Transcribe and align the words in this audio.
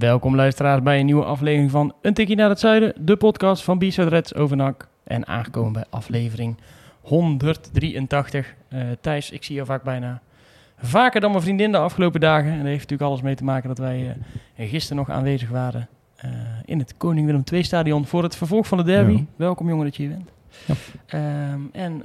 Welkom 0.00 0.36
luisteraars 0.36 0.82
bij 0.82 0.98
een 1.00 1.04
nieuwe 1.06 1.24
aflevering 1.24 1.70
van 1.70 1.94
Een 2.02 2.14
Tikkie 2.14 2.36
naar 2.36 2.48
het 2.48 2.60
Zuiden, 2.60 2.92
de 3.00 3.16
podcast 3.16 3.62
van 3.62 3.78
B-side 3.78 4.08
Reds 4.08 4.34
over 4.34 4.56
NAC. 4.56 4.88
En 5.04 5.26
aangekomen 5.26 5.72
bij 5.72 5.84
aflevering 5.90 6.56
183. 7.00 8.54
Eh, 8.68 8.80
Thijs, 9.00 9.30
ik 9.30 9.44
zie 9.44 9.54
jou 9.54 9.66
vaak 9.66 9.82
bijna 9.82 10.20
vaker 10.82 11.20
dan 11.20 11.30
mijn 11.30 11.42
vriendin 11.42 11.72
de 11.72 11.78
afgelopen 11.78 12.20
dagen. 12.20 12.50
En 12.50 12.56
dat 12.56 12.66
heeft 12.66 12.80
natuurlijk 12.80 13.10
alles 13.10 13.22
mee 13.22 13.34
te 13.34 13.44
maken 13.44 13.68
dat 13.68 13.78
wij 13.78 14.16
eh, 14.56 14.68
gisteren 14.70 14.96
nog 14.96 15.10
aanwezig 15.16 15.48
waren 15.48 15.88
eh, 16.16 16.30
in 16.64 16.78
het 16.78 16.94
Koning 16.96 17.26
Willem 17.26 17.42
II 17.52 17.62
stadion 17.62 18.06
voor 18.06 18.22
het 18.22 18.36
vervolg 18.36 18.66
van 18.66 18.78
de 18.78 18.84
derby. 18.84 19.12
Ja. 19.12 19.24
Welkom 19.36 19.68
jongen 19.68 19.84
dat 19.84 19.96
je 19.96 20.02
hier 20.02 20.12
bent. 20.16 20.30
Ehm, 21.06 21.60
en 21.72 22.04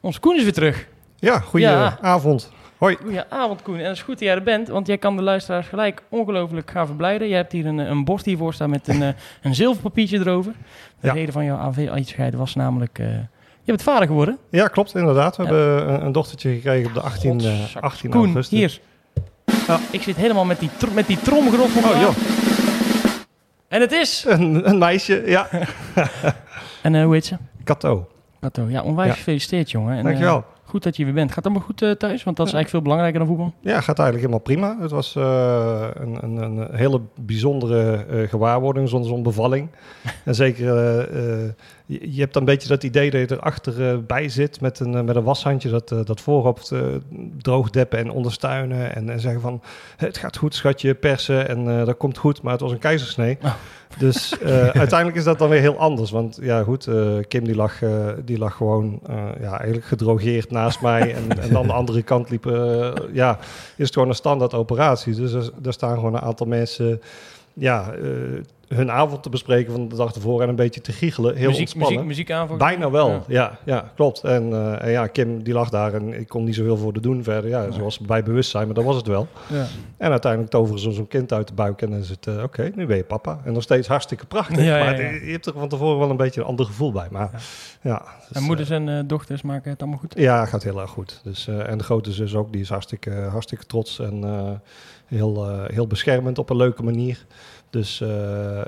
onze 0.00 0.20
Koen 0.20 0.36
is 0.36 0.42
weer 0.42 0.52
terug. 0.52 0.88
Ja, 1.16 1.38
goeie 1.38 1.66
Ja. 1.66 1.98
avond. 2.00 2.52
Hoi. 2.78 2.96
Goedenavond 3.02 3.62
Koen. 3.62 3.78
En 3.78 3.84
het 3.84 3.96
is 3.96 4.02
goed 4.02 4.14
dat 4.18 4.22
jij 4.28 4.34
er 4.34 4.42
bent, 4.42 4.68
want 4.68 4.86
jij 4.86 4.98
kan 4.98 5.16
de 5.16 5.22
luisteraars 5.22 5.66
gelijk 5.66 6.02
ongelooflijk 6.08 6.70
gaan 6.70 6.86
verblijden. 6.86 7.28
Je 7.28 7.34
hebt 7.34 7.52
hier 7.52 7.66
een, 7.66 7.78
een 7.78 8.04
bord 8.04 8.24
hiervoor 8.24 8.54
staan 8.54 8.70
met 8.70 8.88
een, 8.88 9.02
eh, 9.08 9.08
een 9.42 9.54
zilverpapiertje 9.54 10.18
erover. 10.18 10.52
De 11.00 11.06
Ja. 11.06 11.12
reden 11.12 11.32
van 11.32 11.44
jouw 11.44 11.56
aanwezigheid 11.56 12.34
was 12.34 12.54
namelijk, 12.54 12.98
eh, 12.98 13.06
je 13.62 13.72
bent 13.72 13.82
vader 13.82 14.06
geworden. 14.06 14.38
Ja, 14.50 14.68
klopt, 14.68 14.94
inderdaad. 14.94 15.36
We 15.36 15.42
Ja. 15.42 15.48
hebben 15.48 15.88
een, 15.94 16.04
een 16.06 16.12
dochtertje 16.12 16.54
gekregen 16.54 16.86
op 16.88 16.94
de 16.94 17.00
18, 17.00 17.40
eh, 17.40 17.60
Godzak. 17.60 17.82
18 17.82 18.10
Koen, 18.10 18.24
augustus. 18.24 18.58
hier. 18.58 18.80
Ja. 19.66 19.78
Ik 19.90 20.02
zit 20.02 20.16
helemaal 20.16 20.44
met 20.44 20.58
die, 20.60 20.70
tr 20.76 20.86
met 20.94 21.06
die 21.06 21.18
tromgeroffel. 21.20 21.90
Oh 21.90 22.00
joh, 22.00 22.14
En 23.68 23.80
het 23.80 23.92
is... 23.92 24.24
een, 24.28 24.68
een 24.68 24.78
meisje, 24.78 25.22
ja. 25.26 25.48
En 26.82 26.94
eh, 26.94 27.04
hoe 27.04 27.12
heet 27.14 27.26
ze? 27.26 27.36
Kato, 27.64 28.08
Kato. 28.40 28.66
Ja, 28.68 28.82
onwijs 28.82 29.12
gefeliciteerd 29.14 29.70
jongen. 29.70 29.96
En, 29.96 30.04
dankjewel. 30.04 30.44
Goed 30.76 30.84
dat 30.84 30.96
je 30.96 31.04
weer 31.04 31.14
bent. 31.14 31.28
Gaat 31.28 31.44
het 31.44 31.46
allemaal 31.46 31.66
goed 31.66 31.82
eh, 31.82 31.90
thuis? 31.90 32.24
Want 32.24 32.36
dat 32.36 32.46
is 32.46 32.52
eigenlijk 32.52 32.68
veel 32.68 32.82
belangrijker 32.82 33.18
dan 33.18 33.28
voetbal. 33.28 33.54
Ja, 33.60 33.80
gaat 33.80 33.98
eigenlijk 33.98 34.18
helemaal 34.18 34.38
prima. 34.38 34.76
Het 34.80 34.90
was 34.90 35.16
eh, 35.16 35.86
een, 35.94 36.18
een, 36.22 36.36
een 36.36 36.74
hele 36.74 37.00
bijzondere 37.20 38.04
eh, 38.04 38.28
gewaarwording 38.28 38.88
zonder 38.88 39.08
zo'n 39.08 39.22
bevalling. 39.22 39.68
en 40.24 40.34
zeker, 40.34 41.08
je, 41.86 42.14
je 42.14 42.20
hebt 42.20 42.32
dan 42.32 42.42
een 42.42 42.48
beetje 42.48 42.68
dat 42.68 42.82
idee 42.82 43.10
dat 43.10 43.28
je 43.28 43.36
erachter 43.36 43.90
eh, 43.90 43.98
bij 44.06 44.28
zit 44.28 44.60
met 44.60 44.80
een, 44.80 44.94
eh, 44.94 45.02
met 45.02 45.16
een 45.16 45.22
washandje 45.22 45.70
dat, 45.70 45.90
eh, 45.92 45.98
dat 46.04 46.22
eh, 46.70 46.80
droogdeppen 47.38 47.98
en 47.98 48.10
ondersteunen. 48.10 48.94
En, 48.94 49.10
en 49.10 49.20
zeggen 49.20 49.40
van, 49.40 49.62
het 49.96 50.18
gaat 50.18 50.36
goed 50.36 50.54
schatje, 50.54 50.94
persen 50.94 51.48
en 51.48 51.84
dat 51.84 51.96
komt 51.96 52.18
goed. 52.18 52.42
Maar 52.42 52.52
het 52.52 52.60
was 52.60 52.72
een 52.72 52.78
keizersnee. 52.78 53.38
Oh. 53.42 53.54
Dus 53.98 54.40
uiteindelijk 54.84 55.16
is 55.16 55.24
dat 55.24 55.38
dan 55.38 55.48
weer 55.48 55.60
heel 55.60 55.78
anders. 55.78 56.10
Want 56.10 56.38
ja, 56.40 56.62
goed, 56.62 56.88
Kim 57.28 57.44
die 57.44 57.54
lag, 57.54 57.78
die 58.24 58.38
lag 58.38 58.56
gewoon 58.56 59.00
ja, 59.40 59.58
eigenlijk 59.58 59.86
gedrogeerd 59.86 60.50
naast 60.50 60.80
mij. 60.80 61.14
En, 61.14 61.38
en 61.42 61.56
aan 61.56 61.66
de 61.66 61.72
andere 61.72 62.02
kant 62.02 62.30
liep, 62.30 62.44
ja, 63.12 63.38
is 63.76 63.84
het 63.84 63.92
gewoon 63.92 64.08
een 64.08 64.14
standaard 64.14 64.54
operatie. 64.54 65.14
Dus 65.14 65.32
er, 65.32 65.50
er 65.64 65.72
staan 65.72 65.94
gewoon 65.94 66.14
een 66.14 66.20
aantal 66.20 66.46
mensen, 66.46 67.00
ja, 67.58 67.92
eh, 67.92 68.08
hun 68.68 68.90
avond 68.90 69.22
te 69.22 69.28
bespreken 69.28 69.72
van 69.72 69.88
de 69.88 69.96
dag 69.96 70.14
ervoor 70.14 70.42
en 70.42 70.48
een 70.48 70.56
beetje 70.56 70.80
te 70.80 70.92
giechelen. 70.92 71.36
Heel 71.36 71.46
muziek, 71.48 71.60
ontspannen. 71.60 71.92
muziek, 71.92 72.06
muziek 72.08 72.30
aan 72.30 72.48
voor- 72.48 72.56
Bijna 72.56 72.90
wel, 72.90 73.08
Ja. 73.10 73.22
ja, 73.28 73.58
ja, 73.64 73.92
klopt. 73.94 74.22
En, 74.24 74.52
eh, 74.52 74.82
en 74.84 74.90
ja, 74.90 75.06
Kim 75.06 75.42
die 75.42 75.54
lag 75.54 75.68
daar 75.68 75.94
en 75.94 76.12
ik 76.20 76.28
kon 76.28 76.44
niet 76.44 76.54
zoveel 76.54 76.76
voor 76.76 76.92
de 76.92 77.00
doen 77.00 77.22
verder. 77.22 77.50
Ja, 77.50 77.68
was 77.80 77.98
bij 77.98 78.22
bewustzijn, 78.22 78.64
maar 78.66 78.74
dat 78.74 78.84
was 78.84 78.96
het 78.96 79.06
wel. 79.06 79.28
Ja. 79.52 79.66
En 79.96 80.10
uiteindelijk 80.10 80.50
toveren 80.52 80.80
ze 80.80 80.90
zo'n 80.92 81.08
kind 81.08 81.32
uit 81.32 81.48
de 81.48 81.54
buik 81.54 81.82
en 81.82 81.90
dan 81.90 81.98
is 81.98 82.08
het, 82.08 82.26
eh, 82.26 82.42
oké, 82.42 82.70
nu 82.74 82.86
ben 82.86 82.96
je 82.96 83.04
papa. 83.04 83.40
En 83.44 83.52
nog 83.52 83.62
steeds 83.62 83.88
hartstikke 83.88 84.26
prachtig. 84.26 84.56
Ja, 84.64 84.76
ja, 84.78 84.84
maar 84.84 85.00
je 85.24 85.30
hebt 85.32 85.46
er 85.46 85.52
van 85.52 85.68
tevoren 85.68 85.98
wel 85.98 86.10
een 86.10 86.16
beetje 86.16 86.40
een 86.40 86.46
ander 86.46 86.66
gevoel 86.66 86.92
bij. 86.92 87.08
Maar 87.10 87.30
ja, 87.82 88.02
dus, 88.28 88.36
En 88.36 88.42
moeders 88.42 88.70
en 88.70 88.88
eh, 88.88 89.00
dochters 89.06 89.42
maken 89.42 89.70
het 89.70 89.80
allemaal 89.80 89.98
goed. 89.98 90.14
ja, 90.16 90.44
gaat 90.44 90.62
heel 90.62 90.80
erg 90.80 90.90
goed. 90.90 91.20
Dus, 91.24 91.48
eh, 91.48 91.68
en 91.68 91.78
de 91.78 91.84
grote 91.84 92.12
zus 92.12 92.34
ook, 92.34 92.52
die 92.52 92.60
is 92.60 92.68
hartstikke, 92.68 93.10
hartstikke 93.10 93.66
trots 93.66 93.98
en 93.98 94.24
eh, 94.24 94.50
heel, 95.06 95.48
eh, 95.50 95.74
heel 95.74 95.86
beschermend 95.86 96.38
op 96.38 96.50
een 96.50 96.56
leuke 96.56 96.82
manier. 96.82 97.24
Dus 97.76 98.00
eh, 98.00 98.08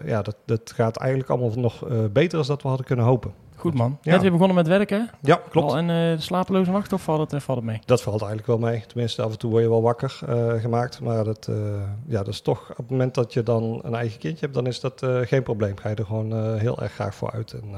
ja, 0.04 0.22
dat, 0.22 0.36
dat 0.44 0.72
gaat 0.74 0.96
eigenlijk 0.96 1.30
allemaal 1.30 1.50
nog 1.56 1.88
eh, 1.88 1.98
beter 2.12 2.38
dan 2.38 2.46
dat 2.46 2.62
we 2.62 2.68
hadden 2.68 2.86
kunnen 2.86 3.04
hopen. 3.04 3.32
Goed 3.56 3.74
man. 3.74 3.98
Ja. 4.02 4.12
Net 4.12 4.20
weer 4.20 4.30
begonnen 4.30 4.56
met 4.56 4.66
werken. 4.66 5.10
Ja, 5.20 5.40
klopt. 5.50 5.70
Al 5.70 5.76
en 5.76 5.90
eh, 5.90 6.18
slapeloze 6.18 6.70
nacht 6.70 6.92
of 6.92 7.02
valt 7.02 7.30
het, 7.30 7.42
valt 7.42 7.58
het 7.58 7.66
mee? 7.66 7.80
Dat 7.84 8.02
valt 8.02 8.20
eigenlijk 8.22 8.46
wel 8.46 8.70
mee. 8.70 8.84
Tenminste, 8.86 9.22
af 9.22 9.32
en 9.32 9.38
toe 9.38 9.50
word 9.50 9.62
je 9.62 9.68
wel 9.68 9.82
wakker 9.82 10.20
gemaakt. 10.60 11.00
Maar 11.00 11.24
dat, 11.24 11.50
ja, 12.06 12.18
dat 12.18 12.28
is 12.28 12.40
toch 12.40 12.70
op 12.70 12.76
het 12.76 12.90
moment 12.90 13.14
dat 13.14 13.32
je 13.32 13.42
dan 13.42 13.80
een 13.82 13.94
eigen 13.94 14.18
kindje 14.18 14.40
hebt, 14.40 14.54
dan 14.54 14.66
is 14.66 14.80
dat 14.80 15.06
geen 15.22 15.42
probleem. 15.42 15.76
Ga 15.76 15.88
je 15.88 15.94
er 15.94 16.04
gewoon 16.04 16.58
heel 16.58 16.82
erg 16.82 16.92
graag 16.92 17.14
voor 17.14 17.30
uit. 17.30 17.52
En 17.52 17.74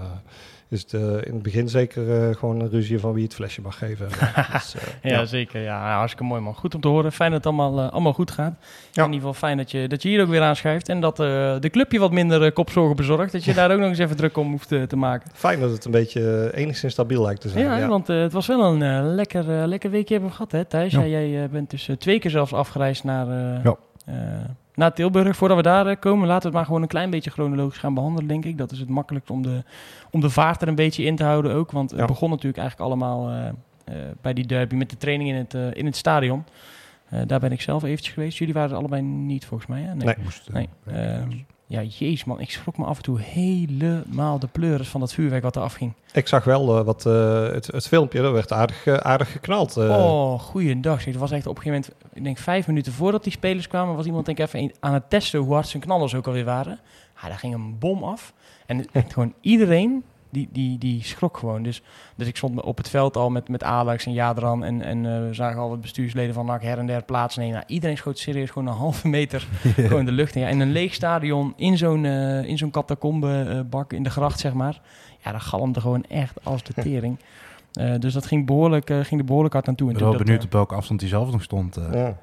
is 0.71 0.83
het 0.83 0.93
eh, 0.93 1.01
in 1.01 1.33
het 1.33 1.43
begin 1.43 1.69
zeker 1.69 2.29
eh, 2.29 2.37
gewoon 2.37 2.61
een 2.61 2.71
ruzie 2.71 2.99
van 2.99 3.13
wie 3.13 3.25
het 3.25 3.35
flesje 3.35 3.61
mag 3.61 3.79
geven. 3.79 4.09
Dus, 4.53 4.75
Ja, 5.03 5.11
ja. 5.11 5.25
zeker. 5.25 5.61
Ja, 5.61 5.95
hartstikke 5.97 6.25
mooi 6.25 6.41
man. 6.41 6.55
Goed 6.55 6.75
om 6.75 6.81
te 6.81 6.89
horen. 6.89 7.13
Fijn 7.13 7.31
dat 7.31 7.45
het 7.45 7.53
allemaal, 7.53 7.91
allemaal 7.91 8.13
goed 8.13 8.31
gaat. 8.31 8.55
Ja. 8.93 9.05
In 9.05 9.13
ieder 9.13 9.27
geval 9.27 9.49
fijn 9.49 9.57
dat 9.57 9.71
je, 9.71 9.89
dat 9.89 10.03
je 10.03 10.09
hier 10.09 10.23
ook 10.23 10.29
weer 10.29 10.43
aanschuift. 10.43 10.89
En 10.89 11.01
dat 11.01 11.17
de 11.17 11.69
club 11.71 11.93
je 11.93 11.99
wat 11.99 12.11
minder 12.11 12.53
kopzorgen 12.53 12.97
bezorgt. 12.97 13.33
Dat 13.33 13.45
je 13.45 13.55
daar 13.61 13.71
ook 13.71 13.79
nog 13.79 13.89
eens 13.89 13.99
even 13.99 14.17
druk 14.17 14.37
om 14.37 14.51
hoeft 14.51 14.69
te 14.69 14.97
maken. 14.97 15.31
Fijn 15.35 15.61
dat 15.61 15.71
het 15.71 15.85
een 15.85 15.91
beetje 15.91 16.51
enigszins 16.55 16.93
stabiel 16.93 17.23
lijkt 17.23 17.41
te 17.41 17.49
zijn. 17.49 17.65
Ja, 17.65 17.77
Ja, 17.77 17.89
want 17.89 18.07
het 18.07 18.33
was 18.33 18.47
wel 18.47 18.65
een 18.65 19.15
lekker, 19.15 19.45
lekker 19.69 19.91
weekje 19.91 20.13
hebben 20.13 20.31
we 20.31 20.37
gehad 20.37 20.53
hè 20.53 20.65
Thijs? 20.65 20.93
Jij 20.93 21.49
bent 21.51 21.71
dus 21.71 21.89
twee 21.99 22.19
keer 22.19 22.31
zelfs 22.31 22.53
afgereisd 22.53 23.05
naar, 23.05 23.27
Ja. 23.63 23.77
Naar 24.81 24.93
Tilburg. 24.95 25.37
Voordat 25.37 25.57
we 25.57 25.63
daar 25.63 25.87
eh, 25.87 25.97
komen, 26.01 26.27
laten 26.27 26.41
we 26.43 26.47
het 26.47 26.57
maar 26.57 26.65
gewoon 26.65 26.83
een 26.83 26.89
klein 26.89 27.11
beetje 27.11 27.31
chronologisch 27.31 27.79
gaan 27.79 27.95
behandelen 27.95 28.29
denk 28.29 28.45
ik. 28.45 28.59
Dat 28.59 28.73
is 28.73 28.79
het 28.79 28.89
makkelijkst 28.89 29.31
om 29.31 29.43
de, 29.43 29.63
om 30.11 30.21
de 30.21 30.31
vaart 30.31 30.63
er 30.63 30.69
een 30.69 30.75
beetje 30.75 31.05
in 31.05 31.17
te 31.17 31.25
houden 31.25 31.53
ook. 31.55 31.71
Want 31.71 31.91
het 31.91 32.01
Ja. 32.01 32.07
begon 32.07 32.31
natuurlijk 32.31 32.59
eigenlijk 32.59 32.91
allemaal 32.91 33.31
eh, 33.31 33.49
eh, 33.49 33.95
bij 34.21 34.33
die 34.33 34.47
derby 34.47 34.75
met 34.75 34.91
de 34.91 34.97
training 34.97 35.31
in 35.31 35.37
het, 35.37 35.77
in 35.77 35.87
het 35.87 35.97
stadion. 35.97 36.45
Eh, 37.09 37.21
daar 37.27 37.41
ben 37.41 37.53
ik 37.53 37.61
zelf 37.61 37.83
eventjes 37.83 38.15
geweest. 38.15 38.39
Jullie 38.39 38.55
waren 38.55 38.71
er 38.71 38.77
allebei 38.77 39.03
niet 39.03 39.45
volgens 39.47 39.69
mij 39.69 39.81
hè? 39.83 39.95
Nee. 39.95 40.15
Nee. 40.53 40.69
Ehm, 40.87 41.29
ja, 41.71 41.83
jeez 41.83 42.25
man, 42.25 42.41
ik 42.41 42.51
schrok 42.51 42.79
me 42.79 42.85
af 42.85 42.97
en 42.97 43.03
toe 43.03 43.21
helemaal 43.21 44.39
de 44.39 44.47
pleuris 44.47 44.89
van 44.89 45.01
dat 45.01 45.13
vuurwerk 45.13 45.43
wat 45.43 45.57
er 45.57 45.63
afging. 45.63 45.93
Ik 46.13 46.29
zag 46.29 46.45
wel 46.45 46.79
eh, 46.79 46.85
wat, 46.85 47.07
eh, 47.07 47.43
het, 47.49 47.67
het 47.67 47.87
filmpje, 47.89 48.23
dat 48.23 48.33
werd 48.33 48.53
aardig, 48.53 48.87
aardig 48.87 49.33
geknald. 49.33 49.77
eh. 49.77 49.89
Oh, 49.89 50.41
goeiedag. 50.41 51.05
Het 51.05 51.17
was 51.17 51.31
echt 51.31 51.47
op 51.47 51.57
een 51.57 51.63
gegeven 51.63 51.85
moment, 51.91 52.15
ik 52.15 52.25
denk 52.25 52.39
vijf 52.39 52.67
minuten 52.67 52.93
voordat 52.93 53.23
die 53.23 53.33
spelers 53.33 53.69
kwamen, 53.69 53.97
was 53.97 54.07
iemand 54.07 54.27
denk 54.27 54.39
ik 54.39 54.45
even 54.47 54.73
aan 54.81 54.95
het 54.95 55.11
testen 55.11 55.41
hoe 55.41 55.53
hard 55.55 55.69
zijn 55.69 55.83
knallers 55.83 56.15
ook 56.15 56.27
alweer 56.27 56.45
waren. 56.45 56.79
Ja, 57.23 57.29
daar 57.29 57.39
ging 57.39 57.55
een 57.55 57.79
bom 57.79 58.03
af. 58.05 58.33
En 58.67 58.87
echt 58.93 59.13
gewoon 59.13 59.35
iedereen, 59.41 60.05
die, 60.31 60.49
die, 60.53 60.79
die 60.79 61.03
schrok 61.05 61.37
gewoon. 61.37 61.63
Dus, 61.63 61.83
dus 62.17 62.27
ik 62.29 62.37
stond 62.37 62.61
op 62.63 62.77
het 62.77 62.89
veld 62.89 63.17
al 63.17 63.31
met, 63.31 63.49
met 63.49 63.63
Alex 63.63 64.07
en 64.07 64.13
Jadran 64.13 64.65
en, 64.65 64.83
en 64.83 65.07
eh, 65.07 65.27
we 65.29 65.35
zagen 65.35 65.61
al 65.61 65.69
wat 65.69 65.81
bestuursleden 65.81 66.35
van 66.35 66.47
NAC 66.47 66.63
her 66.63 66.79
en 66.79 66.87
der 66.87 67.03
plaatsnemen. 67.05 67.53
Nou, 67.55 67.65
iedereen 67.67 67.97
schoot 67.97 68.19
serieus 68.19 68.51
gewoon 68.51 68.69
een 68.69 68.75
halve 68.79 69.09
meter 69.09 69.47
gewoon 69.77 70.05
de 70.05 70.13
lucht 70.13 70.35
in. 70.35 70.41
Ja, 70.43 70.49
in 70.49 70.61
een 70.61 70.73
leeg 70.73 70.95
stadion, 70.95 71.53
in 71.57 71.77
zo'n 71.79 72.05
eh, 72.05 72.45
in 72.45 72.59
zo'n 72.59 72.71
catacombebak 72.71 73.93
in 73.93 74.03
de 74.03 74.11
gracht, 74.11 74.41
zeg 74.41 74.53
maar. 74.53 74.81
Ja, 75.25 75.33
dat 75.33 75.41
galmde 75.41 75.81
gewoon 75.81 76.05
echt 76.09 76.45
als 76.45 76.63
de 76.63 76.73
tering. 76.83 77.19
Eh, 77.73 77.95
dus 77.99 78.13
dat 78.13 78.27
ging, 78.27 78.47
behoorlijk, 78.47 78.91
eh, 78.91 79.01
ging 79.01 79.21
er 79.21 79.27
behoorlijk 79.27 79.55
hard 79.55 79.69
aan 79.69 79.75
toe. 79.75 79.89
Ik 79.89 79.95
En 79.95 80.01
ben 80.01 80.09
wel 80.09 80.19
benieuwd 80.19 80.37
dat, 80.37 80.47
op 80.47 80.53
welke 80.53 80.75
afstand 80.75 81.01
hij 81.01 81.09
zelf 81.11 81.31
nog 81.31 81.43
stond. 81.43 81.77
eh. 81.77 81.93
Ja. 81.93 82.17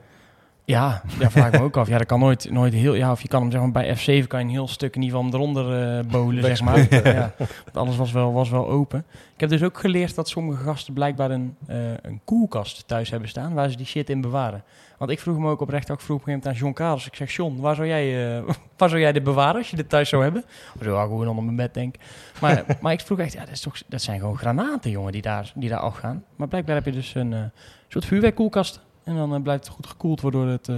Ja, 0.67 1.01
ja, 1.19 1.29
vraag 1.31 1.53
ik 1.53 1.59
me 1.59 1.65
ook 1.65 1.77
af. 1.77 1.87
Ja, 1.87 1.97
dat 1.97 2.07
kan 2.07 2.19
nooit, 2.19 2.51
nooit 2.51 2.73
heel... 2.73 2.93
Ja, 2.93 3.11
of 3.11 3.21
je 3.21 3.27
kan 3.27 3.41
hem 3.41 3.51
zeg 3.51 3.61
maar, 3.61 3.71
bij 3.71 3.97
F7 3.97 4.27
kan 4.27 4.39
je 4.39 4.45
een 4.45 4.51
heel 4.51 4.67
stuk 4.67 4.95
in 4.95 5.01
ieder 5.01 5.17
geval 5.17 5.33
eronder 5.33 5.97
eh 5.97 6.11
bolen, 6.11 6.43
zeg 6.43 6.61
maar. 6.61 6.87
ja, 7.13 7.33
want 7.37 7.77
alles 7.77 7.95
was 7.95 8.11
wel, 8.11 8.33
was 8.33 8.49
wel 8.49 8.69
open. 8.69 9.05
Ik 9.33 9.39
heb 9.39 9.49
dus 9.49 9.63
ook 9.63 9.79
geleerd 9.79 10.15
dat 10.15 10.29
sommige 10.29 10.63
gasten 10.63 10.93
blijkbaar 10.93 11.31
een, 11.31 11.55
eh, 11.67 11.77
een 12.01 12.21
koelkast 12.23 12.87
thuis 12.87 13.09
hebben 13.09 13.29
staan... 13.29 13.53
waar 13.53 13.69
ze 13.69 13.77
die 13.77 13.85
shit 13.85 14.09
in 14.09 14.21
bewaren. 14.21 14.63
Want 14.97 15.11
ik 15.11 15.19
vroeg 15.19 15.37
me 15.37 15.49
ook 15.49 15.61
oprecht, 15.61 15.91
ook 15.91 16.01
vroeg 16.01 16.17
op 16.17 16.27
een 16.27 16.33
gegeven 16.33 16.51
moment 16.53 16.79
aan 16.79 16.95
John. 16.95 17.05
Ik 17.07 17.15
zeg, 17.15 17.31
John, 17.31 17.61
waar 17.61 17.75
zou 17.75 17.87
jij, 17.87 18.37
eh, 18.37 18.43
waar 18.77 18.89
zou 18.89 19.01
jij 19.01 19.11
dit 19.11 19.23
bewaren 19.23 19.57
als 19.57 19.69
je 19.69 19.75
dit 19.75 19.89
thuis 19.89 20.09
zou 20.09 20.23
hebben? 20.23 20.43
Of 20.75 20.83
zo, 20.83 20.95
ja, 20.95 21.01
gewoon 21.01 21.27
onder 21.27 21.43
mijn 21.43 21.55
bed, 21.55 21.73
denk 21.73 21.95
ik. 21.95 22.01
Maar, 22.41 22.65
maar 22.81 22.93
ik 22.93 23.01
vroeg 23.01 23.19
echt, 23.19 23.33
ja, 23.33 23.39
dat, 23.39 23.49
is 23.49 23.61
toch, 23.61 23.77
dat 23.87 24.01
zijn 24.01 24.19
gewoon 24.19 24.37
granaten, 24.37 24.91
jongen, 24.91 25.11
die 25.11 25.21
daar, 25.21 25.51
die 25.55 25.69
daar 25.69 25.79
afgaan. 25.79 26.23
Maar 26.35 26.47
blijkbaar 26.47 26.75
heb 26.75 26.85
je 26.85 26.91
dus 26.91 27.15
een 27.15 27.51
soort 27.87 28.05
vuurwerkkoelkast. 28.05 28.85
En 29.07 29.15
dan 29.15 29.33
eh, 29.35 29.41
blijft 29.41 29.65
het 29.65 29.73
goed 29.73 29.87
gekoeld, 29.87 30.21
waardoor 30.21 30.47
het, 30.47 30.67
eh, 30.67 30.75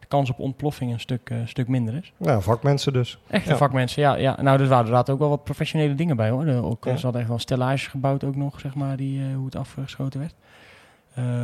de 0.00 0.06
kans 0.08 0.30
op 0.30 0.38
ontploffing 0.38 0.92
een 0.92 1.00
stuk, 1.00 1.30
eh, 1.30 1.36
stuk 1.44 1.68
minder 1.68 1.94
is. 1.94 2.12
Nou, 2.16 2.42
vakmensen 2.42 2.92
dus. 2.92 3.18
Echte 3.26 3.50
Ja. 3.50 3.56
vakmensen, 3.56 4.02
ja, 4.02 4.14
ja. 4.14 4.42
Nou, 4.42 4.60
er 4.60 4.68
waren 4.68 4.84
inderdaad 4.84 5.10
ook 5.10 5.18
wel 5.18 5.28
wat 5.28 5.44
professionele 5.44 5.94
dingen 5.94 6.16
bij, 6.16 6.30
hoor. 6.30 6.46
Ook, 6.46 6.84
Ja. 6.84 6.96
Ze 6.96 7.02
hadden 7.02 7.20
echt 7.20 7.30
wel 7.30 7.38
stellages 7.38 7.86
gebouwd 7.86 8.24
ook 8.24 8.36
nog, 8.36 8.60
zeg 8.60 8.74
maar, 8.74 8.96
die, 8.96 9.34
hoe 9.34 9.44
het 9.44 9.56
afgeschoten 9.56 10.20
werd. 10.20 10.34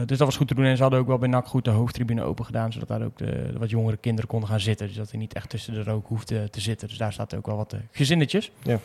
Dus 0.08 0.18
dat 0.18 0.26
was 0.26 0.36
goed 0.36 0.48
te 0.48 0.54
doen. 0.54 0.64
En 0.64 0.76
ze 0.76 0.82
hadden 0.82 1.00
ook 1.00 1.06
wel 1.06 1.18
bij 1.18 1.28
NAC 1.28 1.46
goed 1.46 1.64
de 1.64 1.70
hoofdtribune 1.70 2.22
open 2.22 2.44
gedaan. 2.44 2.72
Zodat 2.72 2.88
daar 2.88 3.02
ook 3.02 3.18
de, 3.18 3.48
de 3.52 3.58
wat 3.58 3.70
jongere 3.70 3.96
kinderen 3.96 4.30
konden 4.30 4.48
gaan 4.48 4.60
zitten. 4.60 4.86
Dus 4.86 4.96
dat 4.96 5.10
hij 5.10 5.18
niet 5.18 5.32
echt 5.34 5.48
tussen 5.48 5.74
de 5.74 5.82
rook 5.82 6.06
hoefde 6.06 6.50
te 6.50 6.60
zitten. 6.60 6.88
Dus 6.88 6.98
daar 6.98 7.12
staat 7.12 7.34
ook 7.34 7.46
wel 7.46 7.56
wat 7.56 7.72
uh, 7.74 7.80
gezinnetjes. 7.90 8.50
Ja. 8.62 8.78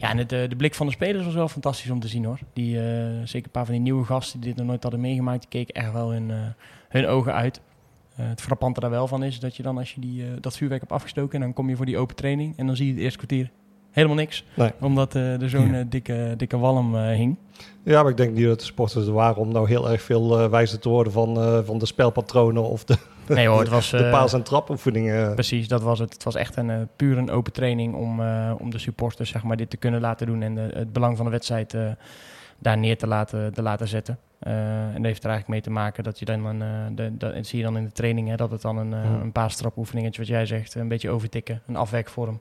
Ja, 0.00 0.10
en 0.10 0.18
het, 0.18 0.28
de 0.28 0.56
blik 0.56 0.74
van 0.74 0.86
de 0.86 0.92
spelers 0.92 1.24
was 1.24 1.34
wel 1.34 1.48
fantastisch 1.48 1.90
om 1.90 2.00
te 2.00 2.08
zien 2.08 2.24
hoor. 2.24 2.38
Die, 2.52 2.76
uh, 2.76 2.82
zeker 3.24 3.46
een 3.46 3.50
paar 3.50 3.64
van 3.64 3.74
die 3.74 3.82
nieuwe 3.82 4.04
gasten 4.04 4.40
die 4.40 4.48
dit 4.48 4.58
nog 4.58 4.66
nooit 4.66 4.82
hadden 4.82 5.00
meegemaakt. 5.00 5.40
Die 5.40 5.50
keken 5.50 5.74
echt 5.74 5.92
wel 5.92 6.10
hun, 6.10 6.32
hun 6.88 7.06
ogen 7.06 7.34
uit. 7.34 7.60
het 8.14 8.40
frappante 8.40 8.80
daar 8.80 8.90
wel 8.90 9.06
van 9.06 9.22
is 9.22 9.40
dat 9.40 9.56
je 9.56 9.62
dan 9.62 9.78
als 9.78 9.94
je 9.94 10.00
die, 10.00 10.40
dat 10.40 10.56
vuurwerk 10.56 10.80
hebt 10.80 10.92
afgestoken. 10.92 11.34
En 11.34 11.40
dan 11.40 11.52
kom 11.52 11.68
je 11.68 11.76
voor 11.76 11.86
die 11.86 11.98
open 11.98 12.16
training. 12.16 12.56
En 12.56 12.66
dan 12.66 12.76
zie 12.76 12.86
je 12.86 12.92
het 12.92 13.00
eerste 13.00 13.18
kwartier 13.18 13.50
helemaal 13.90 14.16
niks. 14.16 14.44
Nee. 14.54 14.70
Omdat 14.80 15.14
er 15.14 15.50
zo'n 15.50 15.72
ja. 15.72 15.84
dikke, 15.88 16.34
dikke 16.36 16.58
walm 16.58 16.96
hing. 16.96 17.36
Ja, 17.82 18.02
maar 18.02 18.10
ik 18.10 18.16
denk 18.16 18.34
niet 18.34 18.46
dat 18.46 18.58
de 18.58 18.64
sporters 18.64 19.06
er 19.06 19.12
waren 19.12 19.42
om 19.42 19.52
nou 19.52 19.68
heel 19.68 19.90
erg 19.90 20.02
veel 20.02 20.50
wijzer 20.50 20.78
te 20.78 20.88
worden 20.88 21.12
van, 21.12 21.64
van 21.64 21.78
de 21.78 21.86
spelpatronen 21.86 22.62
of 22.62 22.84
de, 22.84 22.96
nee, 23.34 23.48
hoor, 23.48 23.60
het 23.60 23.68
was, 23.78 23.90
de 23.90 24.08
paas- 24.10 24.32
en 24.32 24.42
trapoefeningen. 24.42 25.34
Precies, 25.34 25.68
dat 25.68 25.82
was 25.82 25.98
het. 25.98 26.12
Het 26.12 26.24
was 26.24 26.34
echt 26.34 26.56
een 26.56 26.68
uh, 26.68 26.76
puur 26.96 27.18
een 27.18 27.30
open 27.30 27.52
training 27.52 27.94
om, 27.94 28.20
om 28.58 28.70
de 28.70 28.78
supporters 28.78 29.30
zeg 29.30 29.42
maar, 29.42 29.56
dit 29.56 29.70
te 29.70 29.76
kunnen 29.76 30.00
laten 30.00 30.26
doen 30.26 30.42
en 30.42 30.54
de, 30.54 30.70
het 30.74 30.92
belang 30.92 31.16
van 31.16 31.24
de 31.24 31.30
wedstrijd 31.30 31.76
daar 32.58 32.78
neer 32.78 32.98
te 32.98 33.06
laten, 33.06 33.52
te 33.52 33.62
laten 33.62 33.88
zetten. 33.88 34.18
en 34.40 34.92
dat 34.94 35.04
heeft 35.04 35.24
er 35.24 35.30
eigenlijk 35.30 35.48
mee 35.48 35.60
te 35.60 35.70
maken 35.70 36.04
dat 36.04 36.18
je 36.18 36.24
dan, 36.24 36.44
een, 36.44 36.94
de, 36.94 37.16
dat 37.16 37.46
zie 37.46 37.58
je 37.58 37.64
dan 37.64 37.76
in 37.76 37.84
de 37.84 37.92
training, 37.92 38.28
hè, 38.28 38.36
dat 38.36 38.50
het 38.50 38.62
dan 38.62 38.76
een, 38.76 38.92
hmm. 38.92 39.20
een 39.20 39.32
paastrapoefeningetje, 39.32 40.20
wat 40.20 40.30
jij 40.30 40.46
zegt, 40.46 40.74
een 40.74 40.88
beetje 40.88 41.10
overtikken, 41.10 41.62
een 41.66 41.76
afwerkvorm. 41.76 42.40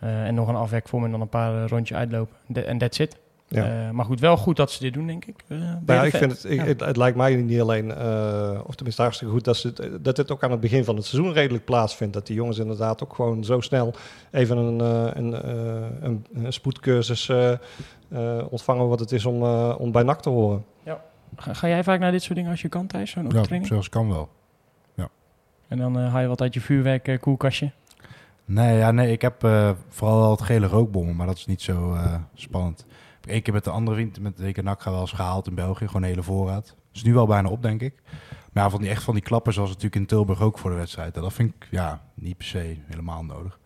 en 0.00 0.34
nog 0.34 0.48
een 0.48 0.56
afwerkvorm 0.56 1.04
en 1.04 1.10
dan 1.10 1.20
een 1.20 1.28
paar 1.28 1.68
rondje 1.68 1.94
uitlopen. 1.94 2.36
En 2.66 2.78
that's 2.78 2.98
it. 2.98 3.18
Ja. 3.48 3.86
Uh, 3.86 3.90
maar 3.90 4.04
goed, 4.04 4.20
wel 4.20 4.36
goed 4.36 4.56
dat 4.56 4.70
ze 4.70 4.80
dit 4.80 4.92
doen, 4.92 5.06
denk 5.06 5.24
ik. 5.24 5.44
Uh, 5.48 5.72
ja, 5.86 6.04
ik 6.04 6.16
vind 6.16 6.32
het, 6.32 6.44
ik, 6.44 6.58
ja. 6.58 6.64
het, 6.64 6.80
het, 6.80 6.96
lijkt 6.96 7.16
mij 7.16 7.34
niet 7.34 7.60
alleen, 7.60 7.88
uh, 7.88 8.60
of 8.66 8.74
tenminste 8.74 9.02
hartstikke 9.02 9.34
goed, 9.34 9.44
dat, 9.44 9.56
ze 9.56 9.68
het, 9.68 10.04
dat 10.04 10.16
dit 10.16 10.30
ook 10.30 10.42
aan 10.42 10.50
het 10.50 10.60
begin 10.60 10.84
van 10.84 10.96
het 10.96 11.04
seizoen 11.04 11.32
redelijk 11.32 11.64
plaatsvindt. 11.64 12.14
Dat 12.14 12.26
die 12.26 12.36
jongens 12.36 12.58
inderdaad 12.58 13.02
ook 13.02 13.14
gewoon 13.14 13.44
zo 13.44 13.60
snel 13.60 13.94
even 14.30 14.56
een, 14.56 14.80
een, 15.18 15.46
een, 16.04 16.26
een 16.34 16.52
spoedcursus 16.52 17.30
ontvangen 18.48 18.88
wat 18.88 19.00
het 19.00 19.12
is 19.12 19.24
om, 19.24 19.42
om 19.72 19.92
bij 19.92 20.02
NAC 20.02 20.22
te 20.22 20.28
horen. 20.28 20.64
Ja. 20.82 21.00
Ga, 21.36 21.54
ga, 21.54 21.68
jij 21.68 21.84
vaak 21.84 22.00
naar 22.00 22.12
dit 22.12 22.22
soort 22.22 22.34
dingen 22.34 22.50
als 22.50 22.62
je 22.62 22.68
kan, 22.68 22.86
Thijs? 22.86 23.10
Zo'n 23.10 23.30
ja, 23.48 23.64
zoals 23.64 23.88
kan 23.88 24.08
wel. 24.08 24.28
Ja. 24.94 25.08
En 25.68 25.78
dan 25.78 25.96
haal 25.96 26.20
je 26.20 26.26
wat 26.28 26.40
uit 26.40 26.54
je 26.54 26.60
vuurwerk 26.60 27.18
koelkastje? 27.20 27.70
Nee, 28.44 28.76
ja, 28.76 28.90
nee, 28.90 29.12
ik 29.12 29.22
heb 29.22 29.48
vooral 29.88 30.30
het 30.30 30.42
gele 30.42 30.66
rookbommen, 30.66 31.16
maar 31.16 31.26
dat 31.26 31.36
is 31.36 31.46
niet 31.46 31.62
zo 31.62 31.96
spannend. 32.34 32.86
Eén 33.28 33.42
keer 33.42 33.52
met 33.52 33.64
de 33.64 33.70
andere 33.70 33.96
vriend, 33.96 34.20
met 34.20 34.36
de 34.36 34.62
Nakga 34.62 34.90
wel 34.90 35.00
eens 35.00 35.12
gehaald 35.12 35.46
in 35.46 35.54
België. 35.54 35.86
Gewoon 35.86 36.02
hele 36.02 36.22
voorraad. 36.22 36.76
Is 36.92 37.02
nu 37.02 37.14
wel 37.14 37.26
bijna 37.26 37.48
op, 37.48 37.62
denk 37.62 37.80
ik. 37.80 37.94
Maar 38.52 38.64
ja, 38.64 38.70
van 38.70 38.80
die, 38.80 38.90
echt 38.90 39.02
van 39.02 39.14
die 39.14 39.22
klappers 39.22 39.54
zoals 39.54 39.70
natuurlijk 39.70 39.96
in 39.96 40.06
Tilburg 40.06 40.40
ook 40.40 40.58
voor 40.58 40.70
de 40.70 40.76
wedstrijd. 40.76 41.14
Dat 41.14 41.32
vind 41.32 41.54
ik 41.54 41.68
ja, 41.70 42.02
niet 42.14 42.36
per 42.36 42.46
se 42.46 42.76
helemaal 42.86 43.24
nodig. 43.24 43.58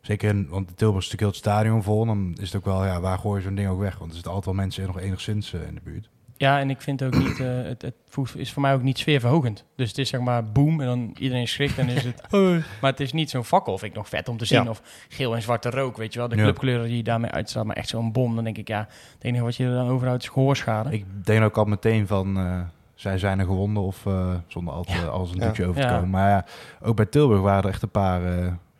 Zeker, 0.00 0.28
in, 0.28 0.48
want 0.48 0.76
Tilburg 0.76 1.04
is 1.04 1.10
natuurlijk 1.10 1.20
heel 1.20 1.28
het 1.28 1.36
stadion 1.36 1.82
vol. 1.82 2.06
Dan 2.06 2.34
is 2.40 2.52
het 2.52 2.56
ook 2.56 2.64
wel, 2.64 2.84
ja, 2.84 3.00
waar 3.00 3.18
gooi 3.18 3.40
je 3.40 3.46
zo'n 3.46 3.54
ding 3.54 3.68
ook 3.68 3.78
weg? 3.78 3.98
Want 3.98 4.08
er 4.08 4.14
zitten 4.14 4.32
altijd 4.32 4.56
wel 4.56 4.64
mensen 4.64 4.86
nog 4.86 4.98
enigszins 4.98 5.52
uh, 5.52 5.66
in 5.66 5.74
de 5.74 5.80
buurt. 5.84 6.08
Ja, 6.36 6.58
en 6.58 6.70
ik 6.70 6.80
vind 6.80 7.02
ook 7.02 7.16
niet, 7.16 7.38
uh, 7.38 7.62
het, 7.62 7.82
het 7.82 7.94
is 8.34 8.52
voor 8.52 8.62
mij 8.62 8.74
ook 8.74 8.82
niet 8.82 8.98
sfeerverhogend. 8.98 9.64
Dus 9.76 9.88
het 9.88 9.98
is 9.98 10.08
zeg 10.08 10.20
maar 10.20 10.44
boom 10.44 10.80
en 10.80 10.86
dan 10.86 11.16
iedereen 11.18 11.48
schrikt 11.48 11.78
en 11.78 11.88
is 11.88 12.04
het... 12.04 12.30
maar 12.80 12.90
het 12.90 13.00
is 13.00 13.12
niet 13.12 13.30
zo'n 13.30 13.44
fakkel, 13.44 13.78
vind 13.78 13.90
ik 13.90 13.96
nog 13.96 14.08
vet 14.08 14.28
om 14.28 14.36
te 14.36 14.44
zien. 14.44 14.62
Ja. 14.62 14.70
Of 14.70 14.82
geel 15.08 15.34
en 15.34 15.42
zwarte 15.42 15.70
rook, 15.70 15.96
weet 15.96 16.12
je 16.12 16.18
wel. 16.18 16.28
De 16.28 16.36
clubkleuren 16.36 16.88
die 16.88 17.02
daarmee 17.02 17.30
uitstraalt, 17.30 17.66
maar 17.66 17.76
echt 17.76 17.88
zo'n 17.88 18.12
bom. 18.12 18.34
Dan 18.34 18.44
denk 18.44 18.58
ik, 18.58 18.68
ja, 18.68 18.86
het 19.14 19.24
enige 19.24 19.44
wat 19.44 19.56
je 19.56 19.64
er 19.64 19.74
dan 19.74 19.88
overhoudt 19.88 20.22
is 20.22 20.28
gehoorschade. 20.28 20.92
Ik 20.92 21.04
denk 21.24 21.44
ook 21.44 21.56
al 21.56 21.64
meteen 21.64 22.06
van, 22.06 22.38
uh, 22.38 22.60
zij 22.94 23.18
zijn 23.18 23.38
er 23.38 23.46
gewonden 23.46 23.82
of 23.82 24.04
uh, 24.04 24.34
zonder 24.46 24.74
al 24.74 24.84
ja. 24.88 25.04
als 25.04 25.30
een 25.32 25.38
doekje 25.38 25.66
over 25.66 25.80
te 25.80 25.88
komen. 25.88 26.10
Maar 26.10 26.30
ja, 26.30 26.44
ook 26.82 26.96
bij 26.96 27.06
Tilburg 27.06 27.40
waren 27.40 27.62
er 27.62 27.68
echt 27.68 27.82
een 27.82 27.90
paar 27.90 28.20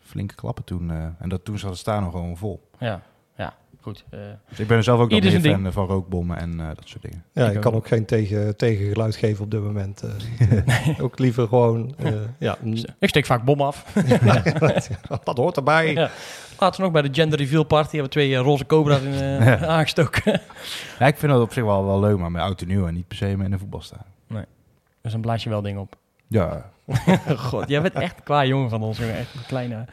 flinke 0.01 0.35
klappen 0.35 0.65
toen. 0.65 0.91
en 0.91 1.29
dat, 1.29 1.45
toen 1.45 1.59
zat 1.59 1.71
het 1.71 1.79
staan 1.79 2.03
nog 2.03 2.13
gewoon 2.13 2.37
vol. 2.37 2.69
Ja 2.79 3.03
goed. 3.85 4.05
Uh, 4.11 4.21
dus 4.49 4.61
ik 4.61 4.67
ben 4.67 4.77
er 4.77 4.83
zelf 4.83 5.01
ook 5.01 5.11
nog 5.11 5.21
meer 5.21 5.31
fan 5.31 5.63
ding. 5.63 5.73
van 5.73 5.87
rookbommen 5.87 6.37
en 6.37 6.53
uh, 6.53 6.67
dat 6.67 6.83
soort 6.85 7.03
dingen. 7.03 7.25
Ja, 7.33 7.47
ik, 7.47 7.55
ik 7.55 7.61
kan 7.61 7.75
ook 7.75 7.89
geen 7.89 8.05
tegen, 8.05 8.57
tegengeluid 8.57 9.17
geven 9.17 9.45
op 9.45 9.51
dit 9.51 9.63
moment. 9.63 10.03
Uh, 10.05 10.51
nee. 10.87 11.03
Ook 11.03 11.19
liever 11.19 11.49
gewoon... 11.49 11.95
ja. 12.39 12.59
Ik 12.99 13.09
steek 13.09 13.27
vaak 13.27 13.45
bom 13.45 13.61
af. 13.61 13.85
dat 15.25 15.37
hoort 15.37 15.57
erbij. 15.57 15.93
Ja. 15.93 16.11
Laten 16.59 16.77
we 16.77 16.83
nog 16.83 16.93
bij 16.93 17.03
de 17.03 17.15
gender 17.15 17.39
reveal 17.39 17.65
party 17.65 17.97
hebben 17.97 18.05
we 18.05 18.09
twee 18.09 18.37
roze 18.37 18.67
cobra's 18.67 19.03
in, 19.03 19.13
ja. 19.13 19.67
aangestoken. 19.67 20.41
ja, 20.99 21.07
ik 21.07 21.17
vind 21.17 21.33
dat 21.33 21.43
op 21.43 21.53
zich 21.53 21.65
wel, 21.65 21.87
wel 21.87 22.01
leuk, 22.01 22.19
maar 22.19 22.31
met 22.31 22.43
oud 22.43 22.61
en 22.61 22.69
nieuw 22.69 22.87
en 22.87 22.95
niet 22.95 23.09
per 23.09 23.17
se 23.17 23.29
in 23.29 23.51
de 23.51 23.59
voetbal 23.59 23.81
staan. 23.81 24.07
Nee. 24.27 24.45
Dus 25.03 25.13
dan 25.13 25.21
blaas 25.21 25.43
je 25.43 25.49
wel 25.49 25.63
dingen 25.63 25.81
op. 25.81 25.97
Ja. 26.27 26.71
God, 27.37 27.69
jij 27.69 27.83
bent 27.83 27.95
echt 27.95 28.23
qua 28.23 28.45
jongen 28.45 28.71
van 28.71 28.83
ons. 28.83 28.99
Echt 28.99 29.35
een 29.35 29.47
kleine, 29.47 29.85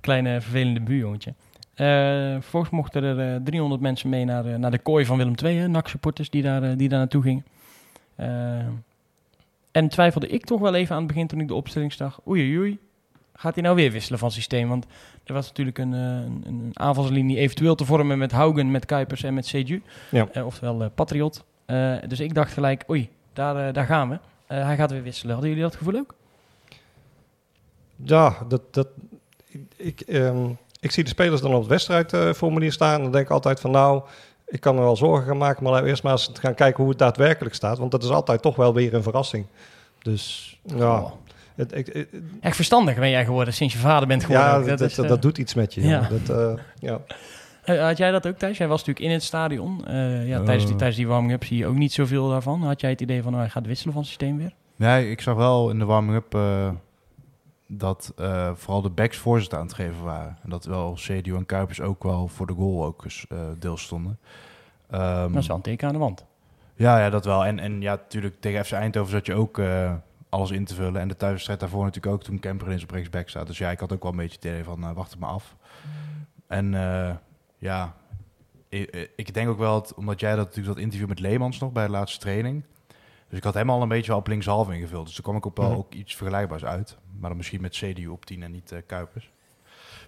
kleine 0.00 0.40
vervelende 0.40 0.80
buurjongetje. 0.80 1.34
Uh, 1.82 1.88
vervolgens 2.32 2.72
mochten 2.72 3.02
er 3.02 3.34
uh, 3.34 3.44
300 3.44 3.80
mensen 3.80 4.08
mee 4.08 4.24
naar, 4.24 4.46
uh, 4.46 4.56
naar 4.56 4.70
de 4.70 4.78
kooi 4.78 5.04
van 5.04 5.16
Willem 5.16 5.34
II, 5.44 5.68
NAC-supporters 5.68 6.30
die 6.30 6.42
daar, 6.42 6.76
die 6.76 6.88
daar 6.88 6.98
naartoe 6.98 7.22
gingen. 7.22 7.44
en 9.70 9.88
twijfelde 9.88 10.26
ik 10.26 10.44
toch 10.44 10.60
wel 10.60 10.74
even 10.74 10.94
aan 10.94 11.02
het 11.02 11.12
begin 11.12 11.26
toen 11.26 11.40
ik 11.40 11.48
de 11.48 11.54
opstelling 11.54 11.92
zag. 11.92 12.20
Oei, 12.26 12.58
oei. 12.58 12.78
Gaat 13.34 13.54
hij 13.54 13.62
nou 13.62 13.76
weer 13.76 13.90
wisselen 13.90 14.18
van 14.18 14.30
systeem? 14.30 14.68
Want 14.68 14.86
er 15.24 15.34
was 15.34 15.46
natuurlijk 15.46 15.78
een, 15.78 15.92
een, 15.92 16.42
een 16.46 16.70
aanvalslinie 16.72 17.38
eventueel 17.38 17.74
te 17.74 17.84
vormen 17.84 18.18
met 18.18 18.32
Haugen, 18.32 18.70
met 18.70 18.86
Kuipers 18.86 19.22
en 19.22 19.34
met 19.34 19.46
Seju. 19.46 19.82
Ja. 20.10 20.28
oftewel 20.44 20.90
Patriot. 20.90 21.44
dus 22.06 22.20
ik 22.20 22.34
dacht 22.34 22.52
gelijk, 22.52 22.84
oei, 22.90 23.08
daar, 23.32 23.72
daar 23.72 23.86
gaan 23.86 24.08
we. 24.08 24.18
hij 24.46 24.76
gaat 24.76 24.90
weer 24.90 25.02
wisselen. 25.02 25.32
Hadden 25.32 25.50
jullie 25.50 25.64
dat 25.64 25.76
gevoel 25.76 25.96
ook? 25.96 26.14
Ja, 27.96 28.36
dat... 28.48 28.74
dat 28.74 28.88
ik... 29.76 30.02
Um 30.06 30.58
ik 30.82 30.90
zie 30.90 31.04
de 31.04 31.10
spelers 31.10 31.40
dan 31.40 31.54
op 31.54 31.60
het 31.60 31.68
wedstrijdformulier 31.68 32.72
staan. 32.72 32.94
En 32.94 33.02
dan 33.02 33.12
denk 33.12 33.24
ik 33.24 33.30
altijd 33.30 33.60
van 33.60 33.70
nou, 33.70 34.02
ik 34.46 34.60
kan 34.60 34.74
me 34.74 34.80
wel 34.80 34.96
zorgen 34.96 35.26
gaan 35.26 35.36
maken. 35.36 35.62
Maar 35.62 35.70
laten 35.72 35.84
we 35.84 35.90
eerst 35.90 36.02
maar 36.02 36.12
eens 36.12 36.30
gaan 36.32 36.54
kijken 36.54 36.80
hoe 36.80 36.90
het 36.90 36.98
daadwerkelijk 36.98 37.54
staat. 37.54 37.78
Want 37.78 37.90
dat 37.90 38.02
is 38.02 38.10
altijd 38.10 38.42
toch 38.42 38.56
wel 38.56 38.74
weer 38.74 38.94
een 38.94 39.02
verrassing. 39.02 39.46
Dus 39.98 40.56
ja. 40.62 40.98
Oh. 40.98 41.12
Het, 41.54 41.76
ik, 41.76 41.86
het, 41.86 42.08
Echt 42.40 42.56
verstandig 42.56 42.94
ben 42.94 43.10
jij 43.10 43.24
geworden 43.24 43.54
sinds 43.54 43.74
je 43.74 43.80
vader 43.80 44.08
bent 44.08 44.24
geworden. 44.24 44.48
Ja, 44.48 44.58
dat, 44.58 44.78
dat, 44.78 44.90
is, 44.90 44.98
uh, 44.98 45.08
dat 45.08 45.22
doet 45.22 45.38
iets 45.38 45.54
met 45.54 45.74
je. 45.74 45.82
Ja. 45.82 46.08
Dat, 46.24 46.36
uh, 46.36 46.58
ja. 46.78 47.00
Had 47.86 47.96
jij 47.96 48.10
dat 48.10 48.26
ook 48.26 48.38
thuis? 48.38 48.58
Jij 48.58 48.68
was 48.68 48.78
natuurlijk 48.78 49.06
in 49.06 49.12
het 49.12 49.22
stadion. 49.22 49.82
ja, 50.26 50.42
tijdens 50.42 50.66
die, 50.66 50.76
tijdens 50.76 50.96
die 50.96 51.06
warming-up 51.06 51.44
zie 51.44 51.56
je 51.56 51.66
ook 51.66 51.74
niet 51.74 51.92
zoveel 51.92 52.28
daarvan. 52.28 52.62
Had 52.62 52.80
jij 52.80 52.90
het 52.90 53.00
idee 53.00 53.22
van, 53.22 53.30
nou, 53.30 53.42
hij 53.42 53.52
gaat 53.52 53.66
wisselen 53.66 53.94
van 53.94 54.04
systeem 54.04 54.38
weer? 54.38 54.52
Nee, 54.76 55.10
ik 55.10 55.20
zag 55.20 55.34
wel 55.34 55.70
in 55.70 55.78
de 55.78 55.84
warming-up 55.84 56.36
dat 57.78 58.12
uh, 58.20 58.50
vooral 58.54 58.82
de 58.82 58.90
backs 58.90 59.16
voorzet 59.16 59.54
aan 59.54 59.66
het 59.66 59.74
geven 59.74 60.02
waren. 60.02 60.38
En 60.42 60.50
dat 60.50 60.64
wel 60.64 60.92
CDU 60.94 61.36
en 61.36 61.46
Kuipers 61.46 61.80
ook 61.80 62.02
wel 62.02 62.28
voor 62.28 62.46
de 62.46 62.52
goal 62.52 62.84
ook 62.84 63.04
eens 63.04 63.26
uh, 63.32 63.38
deel 63.58 63.76
stonden. 63.76 64.18
Um, 64.94 65.32
dat 65.32 65.42
is 65.42 65.46
wel 65.46 65.56
een 65.56 65.62
teken 65.62 65.86
aan 65.86 65.92
de 65.92 65.98
wand. 65.98 66.24
Ja, 66.74 66.98
ja 66.98 67.10
dat 67.10 67.24
wel. 67.24 67.44
En, 67.44 67.58
en 67.58 67.80
ja, 67.80 67.94
natuurlijk 67.94 68.40
tegen 68.40 68.64
FC 68.64 68.72
Eindhoven 68.72 69.12
zat 69.12 69.26
je 69.26 69.34
ook 69.34 69.58
uh, 69.58 69.94
alles 70.28 70.50
in 70.50 70.64
te 70.64 70.74
vullen. 70.74 71.00
En 71.00 71.08
de 71.08 71.16
thuiswedstrijd 71.16 71.60
daarvoor 71.60 71.84
natuurlijk 71.84 72.14
ook 72.14 72.22
toen 72.22 72.38
Kemper 72.38 72.70
in 72.70 72.78
zijn 72.78 72.90
rechtsback 72.90 73.28
staat. 73.28 73.46
Dus 73.46 73.58
ja, 73.58 73.70
ik 73.70 73.80
had 73.80 73.92
ook 73.92 74.02
wel 74.02 74.10
een 74.10 74.16
beetje 74.16 74.36
het 74.36 74.44
idee 74.44 74.64
van 74.64 74.94
wacht 74.94 75.10
het 75.10 75.20
maar 75.20 75.30
af. 75.30 75.56
En 76.46 76.72
ja, 77.58 77.94
ik, 78.68 79.10
ik, 79.16 79.34
denk 79.34 79.48
ook 79.48 79.58
wel, 79.58 79.72
dat, 79.72 79.94
omdat 79.94 80.20
jij 80.20 80.36
dat 80.36 80.44
natuurlijk 80.46 80.74
dat 80.74 80.84
interview 80.84 81.08
met 81.08 81.20
Leemans 81.20 81.58
nog 81.58 81.72
bij 81.72 81.84
de 81.84 81.90
laatste 81.90 82.18
training... 82.18 82.64
Dus 83.32 83.40
ik 83.40 83.46
had 83.46 83.54
hem 83.54 83.70
al 83.70 83.82
een 83.82 83.88
beetje 83.88 84.14
op 84.14 84.26
linkshalf 84.26 84.70
ingevuld. 84.70 85.06
Dus 85.06 85.14
toen 85.14 85.24
kwam 85.24 85.36
ik 85.36 85.46
ook 85.46 85.56
wel 85.56 85.70
mm. 85.70 85.76
ook 85.76 85.94
iets 85.94 86.14
vergelijkbaars 86.14 86.64
uit. 86.64 86.96
Maar 87.18 87.28
dan 87.28 87.36
misschien 87.36 87.60
met 87.60 87.72
CDU 87.76 88.06
op 88.06 88.24
10 88.26 88.42
en 88.42 88.50
niet 88.50 88.72
uh, 88.72 88.78
Kuipers. 88.86 89.30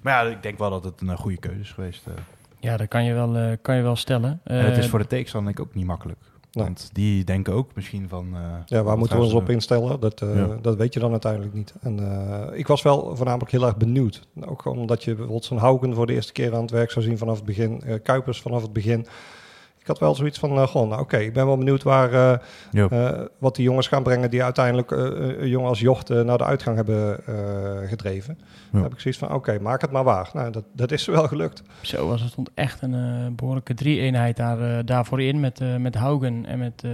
Maar 0.02 0.24
ja, 0.24 0.30
ik 0.30 0.42
denk 0.42 0.58
wel 0.58 0.70
dat 0.70 0.84
het 0.84 1.00
een 1.00 1.08
uh, 1.08 1.16
goede 1.16 1.36
keuze 1.36 1.60
is 1.60 1.72
geweest. 1.72 2.06
Uh. 2.08 2.14
Ja, 2.60 2.76
dat 2.76 2.88
kan 2.88 3.04
je 3.04 3.12
wel, 3.12 3.36
uh, 3.36 3.52
kan 3.62 3.76
je 3.76 3.82
wel 3.82 3.96
stellen. 3.96 4.40
en 4.44 4.64
het 4.64 4.76
is 4.76 4.88
voor 4.88 4.98
de 4.98 5.06
tegenstander 5.06 5.54
denk 5.54 5.66
ik 5.66 5.72
ook 5.72 5.78
niet 5.78 5.86
makkelijk. 5.86 6.18
Want 6.52 6.90
die 6.92 7.24
denken 7.24 7.52
ook 7.52 7.74
misschien 7.74 8.08
van... 8.08 8.36
ja, 8.66 8.82
waar 8.82 8.98
moeten 8.98 9.16
we 9.16 9.22
ons 9.22 9.32
op 9.32 9.50
instellen? 9.50 10.00
Dat, 10.00 10.20
ja. 10.20 10.56
dat 10.62 10.76
weet 10.76 10.94
je 10.94 11.00
dan 11.00 11.10
uiteindelijk 11.10 11.54
niet. 11.54 11.74
En 11.80 11.98
ik 12.54 12.66
was 12.66 12.82
wel 12.82 13.16
voornamelijk 13.16 13.50
heel 13.50 13.66
erg 13.66 13.76
benieuwd. 13.76 14.28
Ook 14.40 14.64
omdat 14.64 15.04
je 15.04 15.10
bijvoorbeeld 15.10 15.44
zo'n 15.44 15.58
Haugen 15.58 15.94
voor 15.94 16.06
de 16.06 16.12
eerste 16.12 16.32
keer 16.32 16.54
aan 16.54 16.62
het 16.62 16.70
werk 16.70 16.90
zou 16.90 17.04
zien 17.04 17.18
vanaf 17.18 17.36
het 17.36 17.44
begin. 17.44 17.82
Kuipers 18.02 18.40
vanaf 18.40 18.62
het 18.62 18.72
begin 18.72 19.06
ik 19.84 19.90
had 19.90 19.98
wel 19.98 20.14
zoiets 20.14 20.38
van, 20.38 20.58
uh, 20.58 20.66
goh, 20.66 20.88
nou 20.88 21.00
oké, 21.00 21.16
ik 21.16 21.32
ben 21.32 21.46
wel 21.46 21.56
benieuwd 21.56 21.82
waar, 21.82 22.12
uh, 22.12 22.34
yep. 22.70 22.92
uh, 22.92 23.10
wat 23.38 23.56
die 23.56 23.64
jongens 23.64 23.88
gaan 23.88 24.02
brengen 24.02 24.30
die 24.30 24.42
uiteindelijk 24.42 24.90
een 24.90 25.48
jongen 25.48 25.68
als 25.68 25.80
Jocht 25.80 26.08
naar 26.08 26.38
de 26.38 26.44
uitgang 26.44 26.76
hebben 26.76 27.20
gedreven. 27.88 28.38
Dan 28.70 28.82
heb 28.82 28.92
ik 28.92 29.00
zoiets 29.00 29.20
van, 29.20 29.32
oké, 29.32 29.58
maak 29.60 29.80
het 29.80 29.90
maar 29.90 30.04
waar. 30.04 30.30
Nou, 30.32 30.50
dat, 30.50 30.64
dat 30.72 30.92
is 30.92 31.06
wel 31.16 31.28
gelukt. 31.28 31.62
Zo 31.80 32.08
was 32.08 32.20
het 32.20 32.30
stond 32.30 32.50
echt 32.54 32.82
een 32.82 33.34
behoorlijke 33.36 33.74
drie-eenheid 33.74 34.36
daar, 34.36 34.84
daarvoor 34.84 35.22
in 35.22 35.40
met, 35.40 35.60
met 35.78 35.94
Haugen 35.94 36.46
en 36.46 36.58
met 36.58 36.84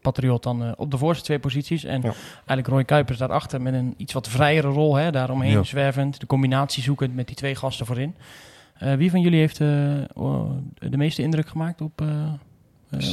Patriot 0.00 0.42
dan 0.42 0.76
op 0.76 0.90
de 0.90 0.98
voorste 0.98 1.24
twee 1.24 1.38
posities. 1.38 1.84
En 1.84 2.00
ja. 2.02 2.12
eigenlijk 2.34 2.66
Roy 2.66 2.84
Kuipers 2.84 3.18
daarachter 3.18 3.62
met 3.62 3.74
een 3.74 3.94
iets 3.96 4.12
wat 4.12 4.28
vrijere 4.28 4.68
rol, 4.68 4.94
hè, 4.94 5.10
daaromheen 5.10 5.50
ja. 5.50 5.62
zwervend, 5.62 6.20
de 6.20 6.26
combinatie 6.26 6.82
zoekend 6.82 7.14
met 7.14 7.26
die 7.26 7.36
twee 7.36 7.54
gasten 7.54 7.86
voorin. 7.86 8.14
Uh, 8.82 8.94
wie 8.94 9.10
van 9.10 9.20
jullie 9.20 9.38
heeft 9.38 9.60
uh, 9.60 9.68
de 10.78 10.96
meeste 10.96 11.22
indruk 11.22 11.48
gemaakt 11.48 11.80
op, 11.80 12.00
uh, 12.00 12.32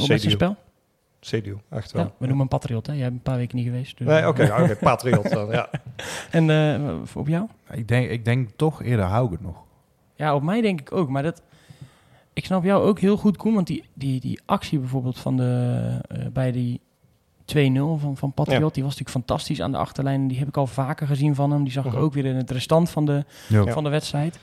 op 0.02 0.08
het 0.08 0.20
spel? 0.20 0.56
CDU, 1.20 1.56
echt 1.70 1.92
wel. 1.92 2.02
Ja, 2.02 2.08
we 2.08 2.14
noemen 2.26 2.38
hem 2.38 2.48
Patriot, 2.48 2.86
hè? 2.86 2.92
Jij 2.92 3.02
bent 3.02 3.14
een 3.14 3.22
paar 3.22 3.36
weken 3.36 3.56
niet 3.56 3.66
geweest. 3.66 3.98
dus- 3.98 4.06
Nee, 4.06 4.28
oké, 4.28 4.42
oké, 4.62 4.76
Patriot 4.76 5.30
dan, 5.30 5.50
ja. 5.50 5.68
En 6.30 6.50
eh, 6.50 6.92
op 7.14 7.28
jou? 7.28 7.46
Ik 7.70 7.88
denk, 7.88 8.10
ik 8.10 8.24
denk 8.24 8.50
toch 8.56 8.82
eerder 8.82 9.04
Haugen 9.04 9.38
nog. 9.40 9.56
Ja, 10.14 10.34
op 10.34 10.42
mij 10.42 10.60
denk 10.60 10.80
ik 10.80 10.92
ook. 10.92 11.08
Maar 11.08 11.22
dat, 11.22 11.42
ik 12.32 12.44
snap 12.44 12.64
jou 12.64 12.82
ook 12.84 12.98
heel 13.00 13.16
goed, 13.16 13.36
Koen. 13.36 13.54
Want 13.54 13.66
die, 13.66 13.84
die, 13.94 14.20
die 14.20 14.40
actie 14.46 14.78
bijvoorbeeld 14.78 15.18
van 15.18 15.36
de, 15.36 15.78
eh, 16.08 16.26
bij 16.32 16.52
die 16.52 16.80
2-0 17.44 17.98
van, 17.98 18.16
van 18.16 18.32
Patriot, 18.32 18.60
Ja. 18.68 18.72
die 18.74 18.82
was 18.82 18.92
natuurlijk 18.98 19.10
fantastisch 19.26 19.60
aan 19.62 19.72
de 19.72 19.78
achterlijn. 19.78 20.28
Die 20.28 20.38
heb 20.38 20.48
ik 20.48 20.56
al 20.56 20.66
vaker 20.66 21.06
gezien 21.06 21.34
van 21.34 21.50
hem. 21.50 21.62
Die 21.62 21.72
zag 21.72 21.84
Mhm. 21.84 21.96
ik 21.96 22.02
ook 22.02 22.12
weer 22.12 22.24
in 22.26 22.36
het 22.36 22.50
restant 22.50 22.90
van 22.90 23.04
de, 23.06 23.24
Ja. 23.48 23.64
van 23.72 23.84
de 23.84 23.90
wedstrijd. 23.90 24.38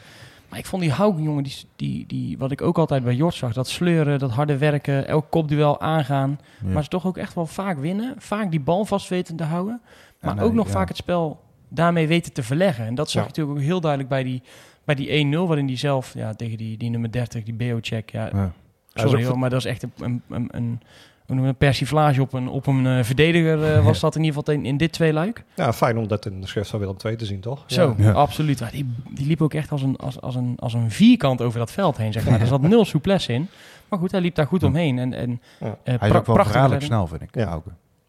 Maar 0.50 0.60
ik 0.60 0.66
vond 0.66 0.82
die 0.82 0.92
Haugen, 0.92 1.24
jongen, 1.24 1.44
die, 1.44 1.56
die, 1.76 2.06
die, 2.08 2.38
wat 2.38 2.52
ik 2.52 2.62
ook 2.62 2.78
altijd 2.78 3.04
bij 3.04 3.16
Jort 3.16 3.36
zag. 3.36 3.54
Dat 3.54 3.68
sleuren, 3.68 4.20
dat 4.20 4.32
harde 4.32 4.58
werken, 4.58 5.08
elk 5.08 5.26
kopduel 5.30 5.82
aangaan. 5.82 6.40
Ja. 6.64 6.70
Maar 6.70 6.84
ze 6.84 6.90
toch 6.90 7.06
ook 7.06 7.18
echt 7.18 7.34
wel 7.34 7.46
vaak 7.46 7.80
winnen. 7.80 8.16
Vaak 8.18 8.52
die 8.52 8.60
bal 8.60 8.86
vast 8.86 9.10
weten 9.10 9.36
te 9.36 9.44
houden. 9.44 9.82
Maar 10.22 10.36
nee, 10.36 10.46
ook 10.46 10.54
nog 10.54 10.66
ja. 10.66 10.72
vaak 10.72 10.88
het 10.88 10.98
spel 10.98 11.42
daarmee 11.68 12.08
weten 12.08 12.34
te 12.34 12.44
verleggen. 12.44 12.86
En 12.86 12.96
dat 12.96 13.10
zag 13.10 13.22
je 13.22 13.28
natuurlijk 13.28 13.58
ook 13.58 13.64
heel 13.64 13.82
duidelijk 13.82 14.10
bij 14.10 14.24
die, 14.24 14.42
bij 14.84 14.96
die 14.96 15.36
1-0, 15.36 15.38
waarin 15.38 15.66
die 15.66 15.78
zelf 15.78 16.14
ja, 16.14 16.34
tegen 16.34 16.58
die, 16.58 16.78
die 16.78 16.90
nummer 16.90 17.12
30, 17.12 17.44
die 17.44 17.54
Beo-check. 17.54 18.12
Ja, 18.12 18.52
sorry 18.94 19.36
maar 19.36 19.50
dat 19.50 19.60
is 19.60 19.66
echt 19.66 19.84
een, 19.84 20.22
een, 20.30 20.50
een, 20.52 20.82
een, 21.30 21.56
persiflage 21.56 22.22
op 22.22 22.34
een, 22.34 22.48
op 22.48 22.68
een 22.68 22.86
eh, 22.88 23.04
verdediger. 23.04 23.76
eh, 23.76 23.84
was 23.86 24.00
dat 24.00 24.16
in 24.16 24.24
ieder 24.24 24.40
geval 24.40 24.54
in, 24.54 24.66
in 24.66 24.78
dit 24.78 24.92
twee 24.92 25.14
luik. 25.14 25.44
Ja, 25.56 25.74
fijn 25.74 25.98
om 25.98 26.08
dat 26.08 26.26
in 26.26 26.42
de 26.42 26.48
schrift 26.48 26.70
van 26.70 26.80
Willem 26.80 26.96
II 27.06 27.16
te 27.16 27.26
zien, 27.26 27.40
toch? 27.40 27.64
Zo, 27.68 27.96
Ja. 27.98 28.12
absoluut. 28.12 28.60
Maar 28.60 28.72
die, 28.72 28.94
die 29.12 29.28
liep 29.28 29.42
ook 29.42 29.54
echt 29.54 29.72
als 29.72 29.82
een, 29.82 29.96
als, 29.96 30.22
als, 30.22 30.36
een, 30.36 30.54
als 30.60 30.74
een 30.74 30.92
vierkant 30.92 31.42
over 31.42 31.60
dat 31.60 31.72
veld 31.72 31.98
heen, 31.98 32.14
zeg 32.14 32.26
maar. 32.30 32.42
Er 32.42 32.48
zat 32.48 32.62
nul 32.62 32.86
souplesse 32.86 33.34
in. 33.34 33.48
Maar 33.90 34.00
goed, 34.00 34.12
hij 34.12 34.22
liep 34.22 34.36
daar 34.36 34.48
goed 34.48 34.62
Ja. 34.62 34.68
omheen. 34.68 35.00
En, 35.00 35.14
en, 35.14 35.42
Ja. 35.60 35.78
eh, 35.84 35.94
Hij 36.00 36.10
is 36.10 36.16
ook 36.16 36.26
wel 36.26 36.36
verraderlijk 36.36 36.82
snel, 36.84 37.08
vind 37.08 37.22
ik. 37.22 37.36
Ja. 37.36 37.62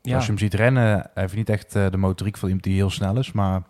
Ja. 0.03 0.15
Als 0.15 0.25
je 0.25 0.31
hem 0.31 0.39
ziet 0.41 0.55
rennen, 0.55 0.83
hij 0.85 1.09
heeft 1.15 1.35
niet 1.35 1.49
echt 1.49 1.75
eh, 1.77 1.87
de 1.91 1.97
motoriek 1.97 2.37
van 2.37 2.49
iemand 2.49 2.67
die 2.67 2.75
heel 2.75 2.91
snel 2.91 3.19
is, 3.19 3.33
maar 3.33 3.63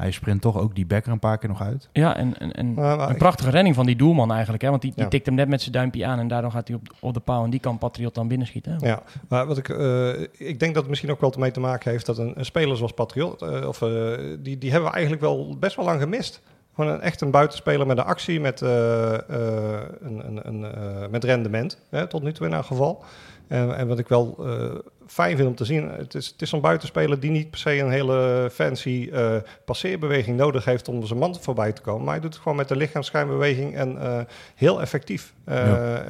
hij 0.00 0.10
sprint 0.10 0.40
toch 0.40 0.58
ook 0.58 0.74
die 0.74 0.86
bekker 0.86 1.12
een 1.12 1.18
paar 1.18 1.38
keer 1.38 1.48
nog 1.48 1.62
uit. 1.62 1.88
Ja, 1.92 2.16
en, 2.16 2.38
en, 2.38 2.52
en 2.52 2.74
Maar- 2.74 2.96
maar 2.96 3.10
een 3.10 3.16
prachtige 3.16 3.50
redding 3.50 3.74
van 3.74 3.86
die 3.86 3.96
doelman 3.96 4.32
eigenlijk. 4.32 4.62
Hè? 4.62 4.70
Want 4.70 4.82
die, 4.82 4.92
die 4.94 5.02
Ja. 5.04 5.08
tikt 5.10 5.26
hem 5.26 5.34
net 5.34 5.48
met 5.48 5.60
zijn 5.60 5.72
duimpje 5.72 6.06
aan 6.06 6.18
en 6.18 6.28
daardoor 6.28 6.50
gaat 6.50 6.68
hij 6.68 6.76
op, 6.76 6.94
op 7.00 7.14
de 7.14 7.20
paal. 7.20 7.44
En 7.44 7.50
die 7.50 7.60
kan 7.60 7.78
Patriot 7.78 8.14
dan 8.14 8.28
binnenschieten. 8.28 8.76
Ja, 8.80 9.02
maar 9.28 9.46
wat 9.46 9.58
ik, 9.58 9.68
eh, 9.68 10.08
ik 10.20 10.58
denk 10.60 10.72
dat 10.74 10.74
het 10.82 10.88
misschien 10.88 11.10
ook 11.10 11.20
wel 11.20 11.32
ermee 11.32 11.50
te 11.50 11.60
maken 11.60 11.90
heeft 11.90 12.06
dat 12.06 12.18
een, 12.18 12.32
een 12.38 12.44
speler 12.44 12.76
zoals 12.76 12.92
Patriot, 12.92 13.42
eh, 13.42 13.68
of, 13.68 13.82
eh, 13.82 13.90
die, 14.38 14.58
die 14.58 14.70
hebben 14.70 14.88
we 14.88 14.94
eigenlijk 14.94 15.22
wel 15.24 15.56
best 15.58 15.76
wel 15.76 15.84
lang 15.84 16.00
gemist. 16.00 16.40
Gewoon 16.74 16.90
een, 16.90 17.00
echt 17.00 17.20
een 17.20 17.30
buitenspeler 17.30 17.86
met 17.86 17.98
een 17.98 18.04
actie, 18.04 18.40
met, 18.40 18.62
eh, 18.62 19.14
eh, 19.14 19.80
een, 20.00 20.22
een, 20.26 20.64
een, 20.64 21.10
met 21.10 21.24
rendement, 21.24 21.78
hè, 21.90 22.06
tot 22.06 22.22
nu 22.22 22.32
toe 22.32 22.46
in 22.46 22.52
elk 22.52 22.64
geval. 22.64 23.04
En, 23.48 23.76
en 23.76 23.88
wat 23.88 23.98
ik 23.98 24.08
wel 24.08 24.36
eh, 24.38 24.74
fijn 25.10 25.36
vind 25.36 25.48
om 25.48 25.54
te 25.54 25.64
zien, 25.64 25.88
het 25.88 26.14
is, 26.14 26.26
het 26.26 26.42
is 26.42 26.48
zo'n 26.48 26.60
buitenspeler 26.60 27.20
die 27.20 27.30
niet 27.30 27.50
per 27.50 27.58
se 27.58 27.78
een 27.78 27.90
hele 27.90 28.48
fancy 28.52 29.08
eh, 29.12 29.36
passeerbeweging 29.64 30.36
nodig 30.36 30.64
heeft 30.64 30.88
om 30.88 31.06
zijn 31.06 31.18
man 31.18 31.36
voorbij 31.40 31.72
te 31.72 31.80
komen. 31.82 32.04
Maar 32.04 32.12
hij 32.12 32.22
doet 32.22 32.32
het 32.32 32.42
gewoon 32.42 32.58
met 32.58 32.68
de 32.68 32.76
lichaamsschijnbeweging 32.76 33.74
en 33.76 34.00
eh, 34.02 34.20
heel 34.54 34.80
effectief. 34.80 35.32
Eh, 35.44 35.56
Ja. 35.66 36.02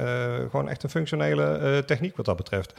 gewoon 0.49 0.69
echt 0.69 0.83
een 0.83 0.89
functionele 0.89 1.83
techniek 1.85 2.15
wat 2.15 2.25
dat 2.25 2.37
betreft. 2.37 2.73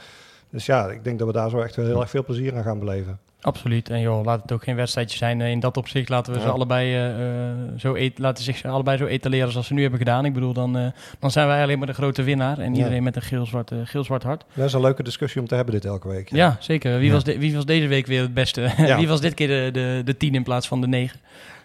Dus 0.53 0.65
ja, 0.65 0.87
ik 0.89 1.03
denk 1.03 1.17
dat 1.19 1.27
we 1.27 1.33
daar 1.33 1.49
zo 1.49 1.59
echt 1.59 1.75
heel 1.75 2.01
erg 2.01 2.09
veel 2.09 2.23
plezier 2.23 2.55
aan 2.55 2.63
gaan 2.63 2.79
beleven. 2.79 3.19
Absoluut. 3.41 3.89
En 3.89 3.99
joh, 4.01 4.25
laat 4.25 4.41
het 4.41 4.51
ook 4.51 4.63
geen 4.63 4.75
wedstrijdje 4.75 5.17
zijn. 5.17 5.41
Eh, 5.41 5.49
In 5.49 5.59
dat 5.59 5.77
opzicht 5.77 6.09
laten 6.09 6.33
we 6.33 6.39
ze 6.39 6.47
allebei 6.49 6.93
eh, 6.93 7.49
eh, 7.49 7.55
zo 7.77 7.93
et- 7.93 8.19
laten 8.19 8.43
zich 8.43 8.65
allebei 8.65 8.97
zo 8.97 9.05
etaleren 9.05 9.51
zoals 9.51 9.67
ze 9.67 9.73
nu 9.73 9.81
hebben 9.81 9.99
gedaan. 9.99 10.25
Ik 10.25 10.33
bedoel, 10.33 10.53
dan, 10.53 10.93
dan 11.19 11.31
zijn 11.31 11.47
wij 11.47 11.61
alleen 11.63 11.77
maar 11.77 11.87
de 11.87 11.93
grote 11.93 12.23
winnaar. 12.23 12.57
En 12.59 12.71
Ja. 12.71 12.77
iedereen 12.77 13.03
met 13.03 13.15
een 13.15 13.21
geel-zwart 13.21 13.71
geel-zwart 13.83 14.23
hart. 14.23 14.43
Dat 14.53 14.65
is 14.65 14.73
een 14.73 14.81
leuke 14.81 15.03
discussie 15.03 15.41
om 15.41 15.47
te 15.47 15.55
hebben 15.55 15.73
dit 15.73 15.85
elke 15.85 16.07
week. 16.07 16.29
Ja, 16.29 16.57
zeker. 16.59 16.99
Wie, 16.99 17.11
was 17.11 17.23
de- 17.23 17.39
wie 17.39 17.55
was 17.55 17.65
deze 17.65 17.87
week 17.87 18.05
weer 18.07 18.21
het 18.21 18.33
beste? 18.33 18.69
Wie 18.97 19.07
was 19.07 19.21
dit 19.21 19.33
keer 19.33 19.47
de, 19.47 19.69
de, 19.71 20.01
de 20.05 20.17
tien 20.17 20.35
in 20.35 20.43
plaats 20.43 20.67
van 20.67 20.81
de 20.81 20.87
negen? 20.87 21.19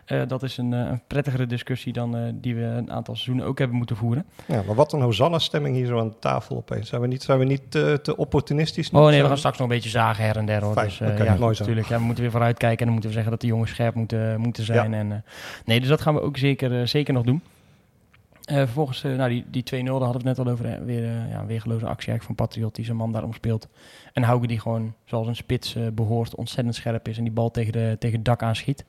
Eh, 0.09 0.23
dat 0.27 0.43
is 0.43 0.57
een, 0.57 0.73
eh, 0.73 0.79
een 0.79 1.03
prettigere 1.07 1.47
discussie 1.47 1.93
dan 1.93 2.17
eh, 2.17 2.23
die 2.35 2.55
we 2.55 2.62
een 2.62 2.91
aantal 2.91 3.15
seizoenen 3.15 3.47
ook 3.47 3.59
hebben 3.59 3.77
moeten 3.77 3.97
voeren. 3.97 4.25
Ja, 4.47 4.62
maar 4.67 4.75
wat 4.75 4.93
een 4.93 5.00
Hosanna-stemming 5.00 5.77
hier 5.77 5.87
zo 5.87 5.99
aan 5.99 6.09
de 6.09 6.19
tafel 6.19 6.57
opeens. 6.57 6.88
Zijn 6.88 7.00
we 7.00 7.07
niet, 7.07 7.23
zijn 7.23 7.38
we 7.38 7.45
niet 7.45 7.71
te 7.71 8.15
opportunistisch? 8.17 8.91
Oh 8.91 9.07
nee, 9.07 9.23
we 9.23 9.29
gaan 9.29 9.38
straks 9.38 9.59
nog 9.59 9.69
een 9.69 9.75
beetje 9.75 9.88
zagen 9.91 10.25
her 10.25 10.37
en 10.37 10.47
der. 10.47 10.62
Hoor. 10.62 10.73
Fijn, 10.73 10.87
Dus, 10.87 11.00
oké, 11.00 11.25
ja, 11.25 11.37
mooi 11.37 11.57
natuurlijk. 11.59 11.87
Ja, 11.88 11.99
we 11.99 12.05
moeten 12.05 12.23
weer 12.23 12.33
vooruit 12.33 12.57
kijken 12.59 12.79
en 12.79 12.85
dan 12.85 12.93
moeten 12.93 13.11
we 13.11 13.15
zeggen 13.15 13.33
dat 13.33 13.41
de 13.41 13.47
jongens 13.47 13.71
scherp 13.71 13.95
moeten, 13.95 14.41
moeten 14.41 14.65
zijn. 14.65 14.95
En, 14.95 15.12
eh, 15.12 15.19
nee, 15.65 15.81
dus 15.81 15.88
dat 15.88 16.00
gaan 16.00 16.15
we 16.15 16.21
ook 16.21 16.37
zeker, 16.37 16.88
zeker 16.88 17.15
nog 17.15 17.25
doen. 17.25 17.43
Vervolgens, 18.41 19.03
nou, 19.03 19.29
die, 19.29 19.45
die 19.50 19.62
2-0, 19.62 19.85
daar 19.85 19.93
hadden 19.93 20.23
we 20.23 20.29
het 20.29 20.37
net 20.37 20.47
al 20.47 20.53
over. 20.53 20.67
hè. 20.67 20.85
Weer 20.85 21.03
ja, 21.03 21.41
een 21.41 21.47
weergeloze 21.47 21.87
actie 21.87 22.09
eigenlijk 22.09 22.25
van 22.25 22.35
Patriot, 22.35 22.75
die 22.75 22.85
zijn 22.85 22.97
man 22.97 23.12
daarom 23.12 23.33
speelt. 23.33 23.69
En 24.12 24.23
Hauge 24.23 24.47
die 24.47 24.61
gewoon, 24.61 24.95
zoals 25.05 25.27
een 25.27 25.37
spits 25.37 25.75
eh, 25.75 25.83
behoort, 25.93 26.35
ontzettend 26.35 26.75
scherp 26.75 27.09
is 27.09 27.19
en 27.19 27.25
die 27.25 27.33
bal 27.33 27.50
tegen, 27.50 27.73
de, 27.73 27.97
tegen 27.99 28.17
het 28.17 28.25
dak 28.25 28.43
aanschiet. 28.43 28.85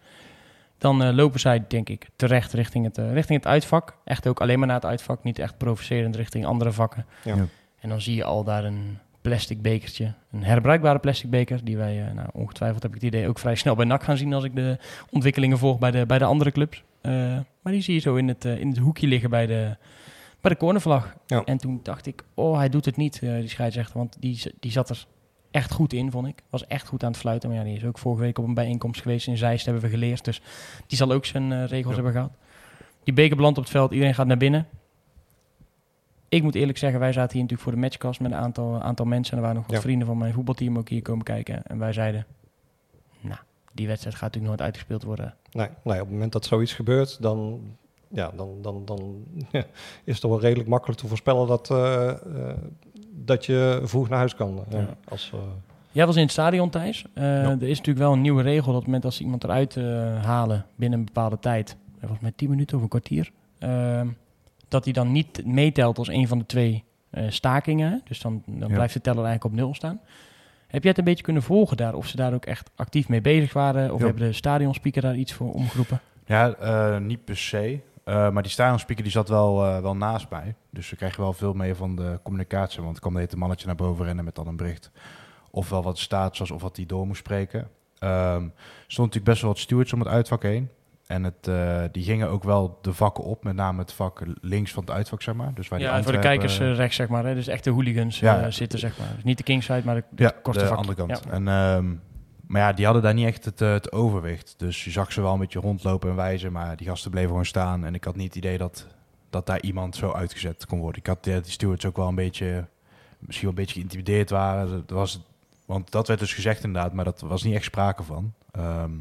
Dan 0.80 1.04
eh, 1.04 1.14
lopen 1.14 1.40
zij, 1.40 1.64
denk 1.68 1.90
ik, 1.90 2.10
terecht 2.16 2.54
richting 2.54 2.86
het, 2.86 2.98
eh, 2.98 3.14
richting 3.14 3.38
het 3.38 3.48
uitvak. 3.48 3.98
Echt 4.04 4.28
ook 4.28 4.42
alleen 4.42 4.60
maar 4.60 4.68
naar 4.68 4.76
het 4.76 4.86
uitvak, 4.86 5.24
niet 5.24 5.40
echt 5.40 5.58
provocerend 5.58 6.16
richting 6.16 6.46
andere 6.46 6.72
vakken. 6.72 7.06
Ja. 7.24 7.36
Ja. 7.36 7.46
En 7.80 7.90
dan 7.90 8.02
zie 8.02 8.16
je 8.16 8.24
al 8.24 8.44
daar 8.44 8.66
een 8.66 9.00
plastic 9.22 9.62
bekertje, 9.62 10.14
een 10.32 10.44
herbruikbare 10.44 11.00
plastic 11.00 11.30
beker, 11.30 11.64
die 11.64 11.78
wij 11.78 12.08
eh, 12.08 12.14
nou, 12.14 12.28
ongetwijfeld, 12.34 12.84
heb 12.84 12.96
ik 12.96 13.02
het 13.02 13.14
idee, 13.14 13.28
ook 13.28 13.40
vrij 13.40 13.56
snel 13.56 13.76
bij 13.76 13.86
NAC 13.86 14.04
gaan 14.04 14.18
zien 14.18 14.34
als 14.34 14.44
ik 14.44 14.56
de 14.56 14.78
ontwikkelingen 15.10 15.58
volg 15.58 15.80
bij 15.80 15.92
de, 15.92 16.06
bij 16.06 16.18
de 16.18 16.26
andere 16.26 16.52
clubs. 16.52 16.84
Eh, 17.02 17.12
maar 17.62 17.74
die 17.74 17.82
zie 17.82 17.94
je 17.94 18.00
zo 18.00 18.16
in 18.16 18.28
het, 18.28 18.46
in 18.46 18.68
het 18.68 18.78
hoekje 18.78 19.08
liggen 19.08 19.30
bij 19.30 19.46
de, 19.46 19.78
bij 20.42 20.52
de 20.52 20.58
cornervlag. 20.58 21.16
Ja. 21.26 21.44
En 21.44 21.58
toen 21.58 21.80
dacht 21.84 22.06
ik, 22.06 22.24
oh, 22.34 22.58
hij 22.58 22.70
doet 22.70 22.86
het 22.86 22.98
niet, 22.98 23.20
eh, 23.24 23.36
die 23.36 23.50
scheidsrechter, 23.50 23.98
want 23.98 24.18
die, 24.20 24.42
die 24.60 24.72
zat 24.72 24.90
er 24.90 25.06
echt 25.52 25.72
goed 25.74 25.94
in, 25.94 26.12
vond 26.12 26.28
ik. 26.28 26.44
Was 26.50 26.68
echt 26.68 26.88
goed 26.88 27.04
aan 27.04 27.12
het 27.12 27.20
fluiten. 27.20 27.50
Maar 27.50 27.58
ja, 27.58 27.64
die 27.64 27.76
is 27.76 27.86
ook 27.86 27.98
vorige 27.98 28.22
week 28.22 28.38
op 28.38 28.46
een 28.48 28.54
bijeenkomst 28.54 29.02
geweest 29.02 29.28
in 29.28 29.38
Zeist, 29.38 29.66
hebben 29.66 29.84
we 29.84 29.90
geleerd. 29.90 30.26
Dus 30.26 30.42
die 30.88 30.98
zal 30.98 31.12
ook 31.12 31.26
zijn 31.26 31.52
eh, 31.52 31.66
regels 31.66 31.88
Ja. 31.88 31.94
hebben 31.94 32.12
gehad. 32.12 32.32
Die 33.04 33.14
beker 33.14 33.36
belandt 33.36 33.58
op 33.58 33.64
het 33.64 33.74
veld, 33.74 33.92
iedereen 33.92 34.14
gaat 34.16 34.28
naar 34.28 34.38
binnen. 34.38 34.68
Ik 36.30 36.44
moet 36.44 36.56
eerlijk 36.56 36.78
zeggen, 36.78 37.00
wij 37.00 37.12
zaten 37.12 37.32
hier 37.32 37.42
natuurlijk 37.42 37.70
voor 37.70 37.72
de 37.72 37.82
matchcast 37.86 38.20
met 38.20 38.32
een 38.32 38.38
aantal, 38.38 38.82
aantal 38.82 39.06
mensen. 39.06 39.32
En 39.32 39.38
er 39.38 39.44
waren 39.44 39.58
nog 39.58 39.66
wat 39.68 39.76
Ja. 39.76 39.82
vrienden 39.82 40.08
van 40.08 40.18
mijn 40.18 40.34
voetbalteam 40.34 40.78
ook 40.78 40.90
hier 40.90 41.02
komen 41.02 41.24
kijken. 41.26 41.64
En 41.64 41.78
wij 41.80 41.94
zeiden, 41.94 42.26
nou, 43.22 43.40
die 43.74 43.88
wedstrijd 43.88 44.16
gaat 44.16 44.24
natuurlijk 44.34 44.50
nooit 44.52 44.62
uitgespeeld 44.70 45.04
worden. 45.04 45.36
Nee, 45.52 45.68
nee, 45.84 45.94
op 45.96 46.02
het 46.06 46.10
moment 46.12 46.32
dat 46.32 46.46
zoiets 46.46 46.74
gebeurt, 46.74 47.22
dan, 47.22 47.62
ja, 48.08 48.32
dan, 48.36 48.58
dan, 48.62 48.86
dan 48.86 49.24
is 50.04 50.14
het 50.14 50.20
toch 50.22 50.32
wel 50.32 50.40
redelijk 50.40 50.70
makkelijk 50.70 51.00
te 51.00 51.08
voorspellen 51.08 51.48
dat, 51.48 51.70
eh, 51.72 52.10
eh, 52.10 52.58
dat 53.26 53.46
je 53.46 53.80
vroeg 53.84 54.10
naar 54.10 54.18
huis 54.18 54.36
kan. 54.36 54.64
eh, 54.70 54.80
Ja. 54.80 54.88
als, 55.08 55.32
eh, 55.34 55.40
Jij 55.92 56.06
was 56.06 56.16
in 56.16 56.22
het 56.22 56.32
stadion, 56.32 56.70
Thijs. 56.70 57.06
Eh. 57.14 57.44
Er 57.44 57.64
is 57.64 57.78
natuurlijk 57.78 58.06
wel 58.06 58.14
een 58.14 58.22
nieuwe 58.22 58.42
regel 58.42 58.66
dat 58.66 58.74
op 58.76 58.78
het 58.78 58.86
moment 58.86 59.06
als 59.06 59.16
ze 59.16 59.24
iemand 59.24 59.44
eruit 59.44 59.76
halen 60.24 60.66
binnen 60.76 61.00
een 61.00 61.06
bepaalde 61.06 61.40
tijd, 61.40 61.76
volgens 62.00 62.20
mij 62.22 62.32
10 62.36 62.50
minuten 62.50 62.78
of 62.78 62.84
een 62.84 62.90
kwartier, 62.90 63.32
eh, 63.60 64.02
dat 64.68 64.84
hij 64.84 64.94
dan 64.94 65.12
niet 65.12 65.46
meetelt 65.46 65.98
als 65.98 66.08
een 66.08 66.28
van 66.28 66.38
de 66.38 66.46
twee 66.46 66.84
stakingen. 67.28 68.02
Dus 68.08 68.20
dan, 68.22 68.44
dan 68.46 68.72
blijft 68.72 68.94
de 68.94 69.02
teller 69.02 69.24
eigenlijk 69.26 69.54
op 69.56 69.62
nul 69.62 69.74
staan. 69.74 70.00
Heb 70.68 70.82
jij 70.82 70.90
het 70.90 71.00
een 71.00 71.06
beetje 71.06 71.24
kunnen 71.24 71.44
volgen 71.44 71.78
daar? 71.78 71.94
Of 71.94 72.08
ze 72.08 72.16
daar 72.16 72.34
ook 72.34 72.46
echt 72.46 72.70
actief 72.76 73.10
mee 73.10 73.22
bezig 73.22 73.54
waren? 73.54 73.94
Of 73.94 74.02
hebben 74.02 74.22
de 74.28 74.34
stadionspeaker 74.34 75.02
daar 75.02 75.16
iets 75.16 75.34
voor 75.34 75.54
omgeroepen? 75.54 76.00
Ja, 76.26 77.00
niet 77.00 77.26
per 77.26 77.38
se. 77.38 77.80
Eh, 78.10 78.30
maar 78.30 78.44
die 78.44 78.52
stadionspeaker 78.52 79.04
die 79.04 79.12
zat 79.14 79.30
wel, 79.30 79.66
eh, 79.66 79.82
wel 79.82 79.96
naast 79.96 80.30
mij. 80.30 80.56
Dus 80.70 80.90
we 80.90 80.96
kregen 80.96 81.22
wel 81.22 81.34
veel 81.34 81.54
mee 81.54 81.76
van 81.76 81.96
de 81.96 82.20
communicatie. 82.24 82.82
Want 82.82 82.96
er 82.96 83.02
kwam 83.02 83.16
het 83.16 83.36
mannetje 83.36 83.66
naar 83.68 83.76
boven 83.76 84.06
rennen 84.06 84.26
met 84.26 84.36
dan 84.36 84.48
een 84.48 84.56
bericht. 84.56 84.92
Ofwel 85.52 85.84
wat 85.84 85.96
de 85.96 86.02
status 86.02 86.40
was 86.40 86.52
of 86.52 86.62
wat 86.62 86.76
hij 86.76 86.86
door 86.86 87.08
moest 87.08 87.20
spreken. 87.20 87.60
Er 88.00 88.42
stond 88.88 89.08
natuurlijk 89.08 89.26
best 89.26 89.42
wel 89.42 89.52
wat 89.52 89.60
stewards 89.60 89.94
om 89.94 90.00
het 90.00 90.08
uitvak 90.10 90.44
heen. 90.44 90.70
En 91.08 91.24
het, 91.24 91.48
eh, 91.48 91.82
die 91.92 92.04
gingen 92.04 92.30
ook 92.30 92.44
wel 92.44 92.78
de 92.82 92.94
vakken 92.94 93.24
op. 93.24 93.44
Met 93.44 93.56
name 93.56 93.80
het 93.80 93.94
vak 93.94 94.22
links 94.42 94.72
van 94.72 94.84
het 94.84 94.92
uitvak, 94.92 95.22
zeg 95.22 95.36
maar. 95.36 95.54
Dus 95.54 95.68
waar 95.68 95.80
die 95.80 95.88
Ja, 95.88 96.04
voor 96.04 96.12
de 96.12 96.20
kijkers 96.20 96.58
rechts, 96.60 96.96
zeg 96.96 97.08
maar. 97.08 97.26
Hè? 97.26 97.34
Dus 97.34 97.48
echte 97.48 97.70
hooligans 97.70 98.20
Ja. 98.20 98.42
eh, 98.42 98.52
zitten, 98.52 98.80
zeg 98.80 98.98
maar. 99.00 99.08
Dus 99.16 99.24
niet 99.24 99.38
de 99.38 99.44
kingside, 99.44 99.82
maar 99.86 99.96
de, 99.96 100.04
de 100.10 100.24
Ja, 100.24 100.30
de 100.30 100.40
vakje. 100.60 100.70
andere 100.76 100.96
kant. 100.96 101.22
Ja. 101.26 101.32
En, 101.32 101.48
ehm, 101.48 101.86
maar 102.50 102.62
ja, 102.62 102.74
die 102.74 102.86
hadden 102.86 103.04
daar 103.04 103.14
niet 103.14 103.26
echt 103.26 103.46
het, 103.46 103.62
eh, 103.62 103.72
het 103.72 103.92
overwicht. 103.92 104.54
Dus 104.58 104.84
je 104.84 104.92
zag 104.92 105.12
ze 105.12 105.22
wel 105.22 105.34
een 105.34 105.40
beetje 105.40 105.60
rondlopen 105.60 106.10
en 106.10 106.16
wijzen, 106.16 106.52
maar 106.52 106.78
die 106.78 106.88
gasten 106.88 107.12
bleven 107.12 107.30
gewoon 107.30 107.46
staan. 107.46 107.86
En 107.86 107.94
ik 107.94 108.04
had 108.04 108.16
niet 108.16 108.28
het 108.28 108.36
idee 108.36 108.58
dat, 108.58 108.88
dat 109.30 109.46
daar 109.46 109.62
iemand 109.62 109.96
zo 109.96 110.12
uitgezet 110.12 110.66
kon 110.66 110.80
worden. 110.80 111.00
Ik 111.00 111.08
had 111.08 111.28
eh, 111.28 111.34
die 111.34 111.52
stewards 111.52 111.86
ook 111.86 111.96
wel 111.98 112.08
een 112.08 112.16
beetje, 112.16 112.68
misschien 113.20 113.48
wel 113.48 113.58
een 113.58 113.64
beetje 113.64 113.80
geïntimideerd 113.80 114.30
waren. 114.30 114.70
Dat 114.70 114.98
was, 114.98 115.22
want 115.66 115.92
dat 115.92 116.08
werd 116.08 116.20
dus 116.20 116.34
gezegd 116.34 116.64
inderdaad, 116.64 116.94
maar 116.94 117.06
dat 117.06 117.22
was 117.22 117.44
niet 117.44 117.56
echt 117.56 117.64
sprake 117.64 118.04
van. 118.04 118.34
Ehm, 118.52 118.92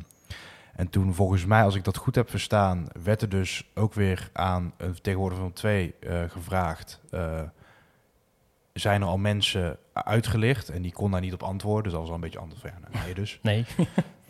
en 0.74 0.90
toen 0.90 1.14
volgens 1.14 1.44
mij, 1.44 1.62
als 1.62 1.74
ik 1.74 1.84
dat 1.84 1.96
goed 1.96 2.14
heb 2.14 2.30
verstaan, 2.30 2.86
werd 3.02 3.22
er 3.22 3.28
dus 3.28 3.70
ook 3.74 3.94
weer 3.94 4.30
aan 4.32 4.72
een 4.76 4.92
vertegenwoordiger 4.92 5.44
van 5.44 5.54
twee 5.54 5.94
eh, 6.00 6.22
gevraagd. 6.28 7.00
eh, 7.10 7.40
zijn 8.78 9.00
er 9.02 9.06
al 9.08 9.18
mensen 9.18 9.76
uitgelicht 9.92 10.68
en 10.68 10.82
die 10.82 10.92
kon 10.92 11.10
daar 11.10 11.20
niet 11.20 11.32
op 11.32 11.42
antwoorden. 11.42 11.82
Dus 11.82 11.92
dat 11.92 12.00
was 12.00 12.08
al 12.10 12.14
een 12.14 12.20
beetje 12.20 12.38
van 12.38 12.70
ja, 12.70 12.88
nou, 12.90 13.04
nee 13.04 13.14
dus. 13.14 13.38
Nee. 13.42 13.64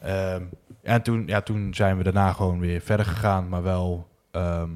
Ehm, 0.00 0.42
en 0.82 1.02
toen, 1.02 1.26
ja, 1.26 1.40
toen 1.40 1.74
zijn 1.74 1.96
we 1.96 2.02
daarna 2.02 2.32
gewoon 2.32 2.58
weer 2.60 2.80
verder 2.80 3.06
gegaan, 3.06 3.48
maar 3.48 3.62
wel... 3.62 4.08
ehm, 4.30 4.70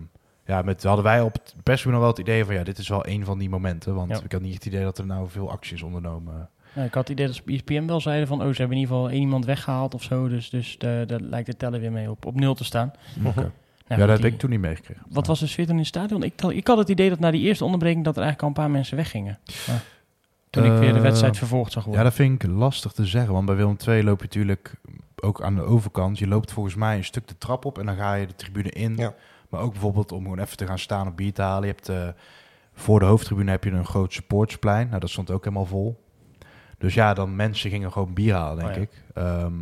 ja, 0.47 0.63
met, 0.63 0.83
hadden 0.83 1.05
wij 1.05 1.21
op 1.21 1.33
het 1.33 1.55
persbureau 1.63 1.91
nog 2.05 2.15
wel 2.15 2.25
het 2.25 2.29
idee 2.31 2.45
van... 2.45 2.55
ja, 2.55 2.63
dit 2.65 2.79
is 2.79 2.89
wel 2.89 3.07
een 3.07 3.25
van 3.25 3.39
die 3.39 3.49
momenten. 3.49 3.95
Want 3.95 4.11
Ja. 4.11 4.21
ik 4.25 4.33
had 4.33 4.41
niet 4.41 4.55
het 4.55 4.67
idee 4.67 4.83
dat 4.83 4.99
er 4.99 5.07
nou 5.07 5.29
veel 5.29 5.51
acties 5.51 5.83
ondernomen 5.83 6.49
Nou, 6.75 6.87
ik 6.87 6.95
had 6.95 7.09
het 7.09 7.19
idee 7.19 7.27
dat 7.27 7.43
ESPN 7.47 7.87
wel 7.87 8.01
zeiden 8.01 8.27
van... 8.29 8.43
oh, 8.43 8.49
ze 8.49 8.57
hebben 8.57 8.77
in 8.77 8.83
ieder 8.83 8.95
geval 8.97 9.11
één 9.11 9.21
iemand 9.21 9.45
weggehaald 9.45 9.95
of 9.95 10.03
zo. 10.03 10.29
Dus, 10.29 10.51
dus 10.51 10.79
de- 10.79 11.05
daar 11.07 11.21
lijkt 11.21 11.47
de 11.47 11.57
teller 11.57 11.81
weer 11.81 11.93
mee 11.93 12.11
op, 12.11 12.27
op 12.27 12.35
nul 12.35 12.55
te 12.55 12.65
staan. 12.65 12.93
Oké. 13.25 13.53
Nou, 13.89 14.01
ja, 14.01 14.07
dat 14.07 14.23
heb 14.23 14.33
ik 14.33 14.39
toen 14.39 14.51
niet 14.51 14.61
meegekregen. 14.61 15.03
Wat 15.09 15.27
was 15.27 15.41
de 15.41 15.47
sfeer 15.47 15.65
toen 15.65 15.75
in 15.75 15.79
het 15.81 15.89
stadion? 15.89 16.23
Ik, 16.23 16.41
had- 16.41 16.53
ik 16.53 16.67
had 16.67 16.79
het 16.79 16.89
idee 16.89 17.09
dat 17.09 17.19
na 17.19 17.31
die 17.31 17.43
eerste 17.43 17.65
onderbreking... 17.65 18.05
dat 18.05 18.17
er 18.17 18.23
eigenlijk 18.23 18.43
al 18.57 18.63
een 18.63 18.65
paar 18.69 18.77
mensen 18.79 18.97
weggingen. 18.97 19.39
Maar 19.67 19.83
toen 20.51 20.65
ik 20.65 20.71
weer 20.79 20.91
de 20.91 20.97
Eh, 20.97 21.03
wedstrijd 21.03 21.37
vervolgd 21.39 21.73
zag 21.73 21.83
Ja, 21.83 21.89
worden. 21.89 22.05
dat 22.07 22.15
vind 22.15 22.43
ik 22.43 22.51
lastig 22.51 22.93
te 22.93 23.07
zeggen. 23.07 23.33
Want 23.33 23.47
bij 23.47 23.55
Willem 23.55 23.77
II 23.89 24.05
loop 24.05 24.19
je 24.19 24.25
natuurlijk 24.25 24.75
ook 25.17 25.43
aan 25.43 25.55
de 25.55 25.63
overkant. 25.63 26.19
Je 26.19 26.27
loopt 26.27 26.53
volgens 26.53 26.75
mij 26.75 26.97
een 26.97 27.05
stuk 27.05 27.29
de 27.29 27.39
trap 27.39 27.65
op 27.65 27.79
en 27.79 27.87
dan 27.87 27.97
ga 27.97 28.15
je 28.15 28.27
de 28.27 28.35
tribune 28.37 28.71
in. 28.71 28.97
Ja. 28.97 29.15
Maar 29.49 29.61
ook 29.61 29.73
bijvoorbeeld 29.73 30.13
om 30.13 30.23
gewoon 30.23 30.39
even 30.39 30.57
te 30.57 30.67
gaan 30.67 30.79
staan 30.79 31.07
op 31.07 31.17
bier 31.17 31.33
te 31.33 31.43
halen. 31.43 31.67
Je 31.69 31.75
hebt, 31.75 31.89
eh, 31.89 32.09
voor 32.75 32.99
de 33.01 33.05
hoofdtribune 33.07 33.51
heb 33.51 33.65
je 33.65 33.71
een 33.71 33.85
groot 33.87 34.13
supportsplein. 34.13 34.89
Nou, 34.89 35.01
dat 35.01 35.11
stond 35.11 35.31
ook 35.31 35.45
helemaal 35.45 35.67
vol. 35.67 36.01
Dus 36.79 36.95
ja, 36.95 37.15
dan 37.15 37.37
mensen 37.37 37.71
gingen 37.71 37.93
gewoon 37.93 38.15
bier 38.15 38.35
halen, 38.35 38.57
denk 38.59 38.71
Oh 38.71 38.77
ja. 38.77 38.83
ik. 38.83 38.91
Ehm, 39.15 39.53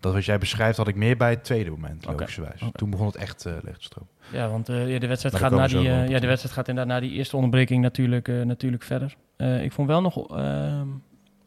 dat 0.00 0.12
wat 0.12 0.24
jij 0.24 0.38
beschrijft 0.38 0.76
had 0.76 0.88
ik 0.88 0.94
meer 0.94 1.16
bij 1.16 1.30
het 1.30 1.44
tweede 1.44 1.70
moment, 1.70 2.04
logischerwijs. 2.06 2.62
Toen 2.72 2.90
begon 2.90 3.06
het 3.06 3.16
echt 3.16 3.46
uh, 3.46 3.52
te 3.52 3.72
stromen. 3.78 4.10
Ja, 4.32 4.48
want 4.48 4.68
eh, 4.68 4.92
ja, 4.92 4.98
de, 4.98 5.06
wedstrijd 5.06 5.40
Maar 5.40 5.50
gaat 5.50 5.58
na 5.60 5.66
die, 5.66 5.88
eh, 5.88 6.08
ja, 6.08 6.18
de 6.18 6.26
wedstrijd 6.26 6.54
gaat 6.54 6.68
inderdaad 6.68 6.94
na 6.94 7.00
die 7.00 7.10
eerste 7.10 7.36
onderbreking 7.36 7.82
natuurlijk, 7.82 8.28
eh, 8.28 8.42
natuurlijk 8.42 8.82
verder. 8.82 9.16
Eh, 9.36 9.62
ik 9.62 9.72
vond 9.72 9.88
wel 9.88 10.00
nog, 10.00 10.36
ehm, 10.36 10.88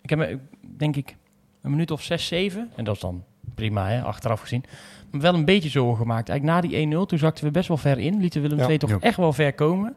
ik 0.02 0.10
heb 0.10 0.20
me, 0.20 0.40
denk 0.78 0.96
ik 0.96 1.16
een 1.62 1.72
minuut 1.72 1.92
of 1.92 2.02
zes, 2.02 2.28
zeven, 2.28 2.70
en 2.76 2.84
dat 2.84 2.96
is 2.96 3.02
dan 3.02 3.24
prima, 3.56 3.88
hè, 3.88 4.02
achteraf 4.02 4.42
gezien, 4.42 4.64
maar 5.12 5.22
wel 5.22 5.34
een 5.34 5.46
beetje 5.46 5.70
zorgen 5.70 5.98
gemaakt. 5.98 6.30
Eigenlijk 6.30 6.62
na 6.62 6.68
die 6.70 6.78
1-0, 6.78 7.06
toen 7.06 7.20
zakten 7.20 7.46
we 7.46 7.52
best 7.52 7.68
wel 7.68 7.78
ver 7.78 8.00
in, 8.00 8.20
lieten 8.20 8.42
Willem 8.42 8.58
Ja. 8.58 8.68
II 8.68 8.78
toch 8.78 8.90
Ja. 8.90 8.98
echt 9.00 9.18
wel 9.18 9.34
ver 9.34 9.54
komen. 9.54 9.96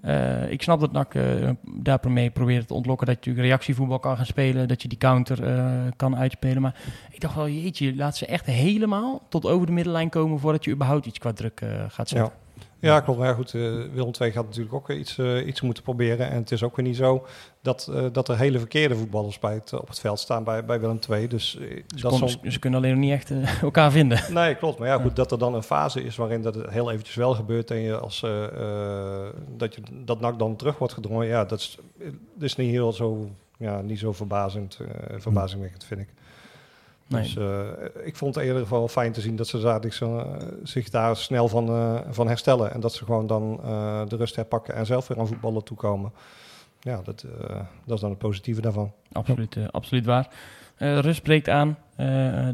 Eh, 0.00 0.50
ik 0.50 0.62
snap 0.62 0.80
dat 0.80 0.92
NAC 0.92 1.14
eh 1.14 1.50
daarmee 1.64 2.30
probeert 2.30 2.66
te 2.66 2.74
ontlokken 2.74 3.06
dat 3.06 3.24
je 3.24 3.32
reactievoetbal 3.32 3.98
kan 3.98 4.16
gaan 4.16 4.26
spelen, 4.26 4.68
dat 4.68 4.82
je 4.82 4.88
die 4.88 4.98
counter 4.98 5.44
eh, 5.44 5.72
kan 5.96 6.16
uitspelen. 6.16 6.62
Maar 6.62 6.74
ik 7.10 7.20
dacht 7.20 7.34
wel, 7.34 7.48
jeetje, 7.48 7.96
laat 7.96 8.16
ze 8.16 8.26
echt 8.26 8.46
helemaal 8.46 9.22
tot 9.28 9.46
over 9.46 9.66
de 9.66 9.72
middenlijn 9.72 10.08
komen 10.08 10.38
voordat 10.38 10.64
je 10.64 10.70
überhaupt 10.70 11.06
iets 11.06 11.18
qua 11.18 11.32
druk 11.32 11.62
gaat 11.88 12.08
zetten. 12.08 12.32
Ja, 12.32 12.49
klopt. 12.80 13.18
Maar 13.18 13.28
ja, 13.28 13.34
goed, 13.34 13.54
eh, 13.54 13.60
Willem 13.92 14.10
II 14.20 14.30
gaat 14.32 14.44
natuurlijk 14.44 14.74
ook 14.74 14.90
iets, 14.90 15.18
eh, 15.18 15.46
iets 15.46 15.60
moeten 15.60 15.82
proberen. 15.82 16.30
En 16.30 16.36
het 16.36 16.50
is 16.50 16.62
ook 16.62 16.76
weer 16.76 16.86
niet 16.86 16.96
zo 16.96 17.26
dat, 17.62 17.90
eh, 17.94 18.04
dat 18.12 18.28
er 18.28 18.38
hele 18.38 18.58
verkeerde 18.58 18.96
voetballers 18.96 19.38
bij 19.38 19.54
het, 19.54 19.72
op 19.72 19.88
het 19.88 20.00
veld 20.00 20.18
staan 20.18 20.44
bij, 20.44 20.64
bij 20.64 20.80
Willem 20.80 20.98
II. 21.10 21.26
Dus 21.28 21.58
eh, 21.58 21.82
Ze, 21.96 22.00
dat 22.02 22.18
kon- 22.18 22.50
ze 22.50 22.58
kunnen 22.58 22.78
alleen 22.80 22.92
nog 22.94 23.00
niet 23.00 23.12
echt 23.12 23.30
eh, 23.30 23.62
elkaar 23.62 23.90
vinden. 23.90 24.20
Nee, 24.32 24.54
klopt. 24.54 24.78
Maar 24.78 24.88
ja, 24.88 24.94
goed, 24.96 25.04
Ja. 25.04 25.14
dat 25.14 25.32
er 25.32 25.38
dan 25.38 25.54
een 25.54 25.62
fase 25.62 26.02
is 26.04 26.16
waarin 26.16 26.42
dat 26.42 26.54
het 26.54 26.70
heel 26.70 26.90
eventjes 26.90 27.16
wel 27.16 27.34
gebeurt 27.34 27.70
en 27.70 27.78
je 27.80 27.98
als 27.98 28.22
eh, 28.22 28.44
eh, 28.44 29.28
dat 29.56 29.74
je 29.74 29.80
dat 30.04 30.20
NAC 30.20 30.38
dan 30.38 30.56
terug 30.56 30.78
wordt 30.78 30.94
gedrongen. 30.94 31.26
Ja, 31.26 31.44
dat 31.44 31.58
is, 31.58 31.78
dat 32.34 32.42
is 32.42 32.56
niet 32.56 32.70
heel 32.70 32.92
zo, 32.92 33.30
ja, 33.58 33.80
niet 33.80 33.98
zo 33.98 34.12
verbazend, 34.12 34.78
eh 34.80 35.14
verbazingwekkend, 35.20 35.84
vind 35.84 36.00
ik. 36.00 36.08
Nee. 37.10 37.22
Dus 37.22 37.36
eh, 37.36 38.06
ik 38.06 38.16
vond 38.16 38.34
het 38.34 38.44
in 38.44 38.50
ieder 38.50 38.66
geval 38.66 38.88
fijn 38.88 39.12
te 39.12 39.20
zien 39.20 39.36
dat 39.36 39.46
ze 39.46 39.78
zich, 39.80 40.00
eh, 40.00 40.26
zich 40.62 40.90
daar 40.90 41.16
snel 41.16 41.48
van, 41.48 41.68
eh, 41.68 42.00
van 42.10 42.28
herstellen. 42.28 42.72
En 42.72 42.80
dat 42.80 42.94
ze 42.94 43.04
gewoon 43.04 43.26
dan 43.26 43.60
de 44.08 44.16
rust 44.16 44.36
herpakken 44.36 44.74
en 44.74 44.86
zelf 44.86 45.08
weer 45.08 45.18
aan 45.18 45.26
voetballen 45.26 45.64
toekomen. 45.64 46.12
Ja, 46.80 47.00
dat, 47.04 47.24
dat 47.84 47.94
is 47.94 48.00
dan 48.00 48.10
het 48.10 48.18
positieve 48.18 48.60
daarvan. 48.60 48.92
Absoluut, 49.12 49.56
absoluut 49.70 50.04
waar. 50.04 50.28
Rust 50.76 51.22
breekt 51.22 51.48
aan. 51.48 51.78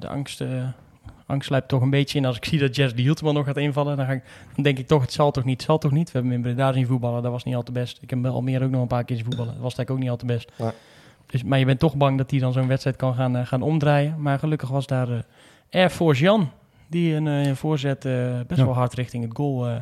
De 0.01 0.09
angst, 0.09 0.45
angst 1.27 1.47
sluipt 1.47 1.69
toch 1.69 1.83
een 1.83 1.91
beetje 1.91 2.19
in. 2.19 2.25
Als 2.25 2.37
ik 2.37 2.45
zie 2.45 2.59
dat 2.59 2.77
Jess 2.77 2.95
de 2.95 3.33
nog 3.33 3.45
gaat 3.45 3.57
invallen, 3.57 3.97
dan, 3.97 4.07
ga 4.07 4.13
ik, 4.13 4.23
dan 4.55 4.65
denk 4.65 4.79
ik 4.79 4.87
toch, 4.87 5.03
het 5.03 5.13
zal 5.13 5.31
toch 5.31 5.45
niet, 5.45 5.57
het 5.57 5.67
zal 5.67 5.79
toch 5.79 5.93
niet. 5.93 6.07
We 6.07 6.13
hebben 6.13 6.33
hem 6.33 6.45
in 6.45 6.55
Breda 6.55 6.73
zien 6.73 6.87
voetballen, 6.87 7.23
dat 7.23 7.33
was 7.33 7.45
niet 7.45 7.55
al 7.55 7.63
te 7.63 7.73
best. 7.73 7.95
Ik 7.95 8.01
heb 8.01 8.11
hem 8.11 8.23
bij 8.23 8.31
Almere 8.31 8.65
ook 8.65 8.71
nog 8.71 8.83
een 8.83 8.87
paar 8.87 9.05
keer 9.05 9.17
zien 9.17 9.25
voetballen, 9.25 9.53
dat 9.53 9.63
was 9.63 9.75
eigenlijk 9.75 9.91
ook 9.91 9.99
niet 9.99 10.11
al 10.11 10.17
te 10.17 10.27
best. 10.27 10.53
Dus, 11.27 11.43
maar 11.45 11.59
je 11.59 11.65
bent 11.65 11.79
toch 11.79 11.97
bang 11.97 12.19
dat 12.19 12.31
hij 12.31 12.41
dan 12.41 12.53
zo'n 12.53 12.67
wedstrijd 12.69 12.97
kan 12.97 13.15
gaan, 13.15 13.37
eh, 13.37 13.47
gaan 13.47 13.63
omdraaien. 13.63 14.15
Maar 14.23 14.39
gelukkig 14.39 14.69
was 14.69 14.87
daar 14.87 15.11
eh 15.11 15.19
Air 15.71 15.91
Force 15.91 16.23
Jan, 16.23 16.51
die 16.87 17.15
een 17.15 17.27
eh, 17.29 17.53
voorzet 17.53 18.05
eh, 18.05 18.13
best 18.47 18.61
Ja. 18.61 18.65
wel 18.67 18.75
hard 18.75 18.95
richting 18.95 19.25
het 19.25 19.37
goal 19.37 19.69
eh, 19.69 19.77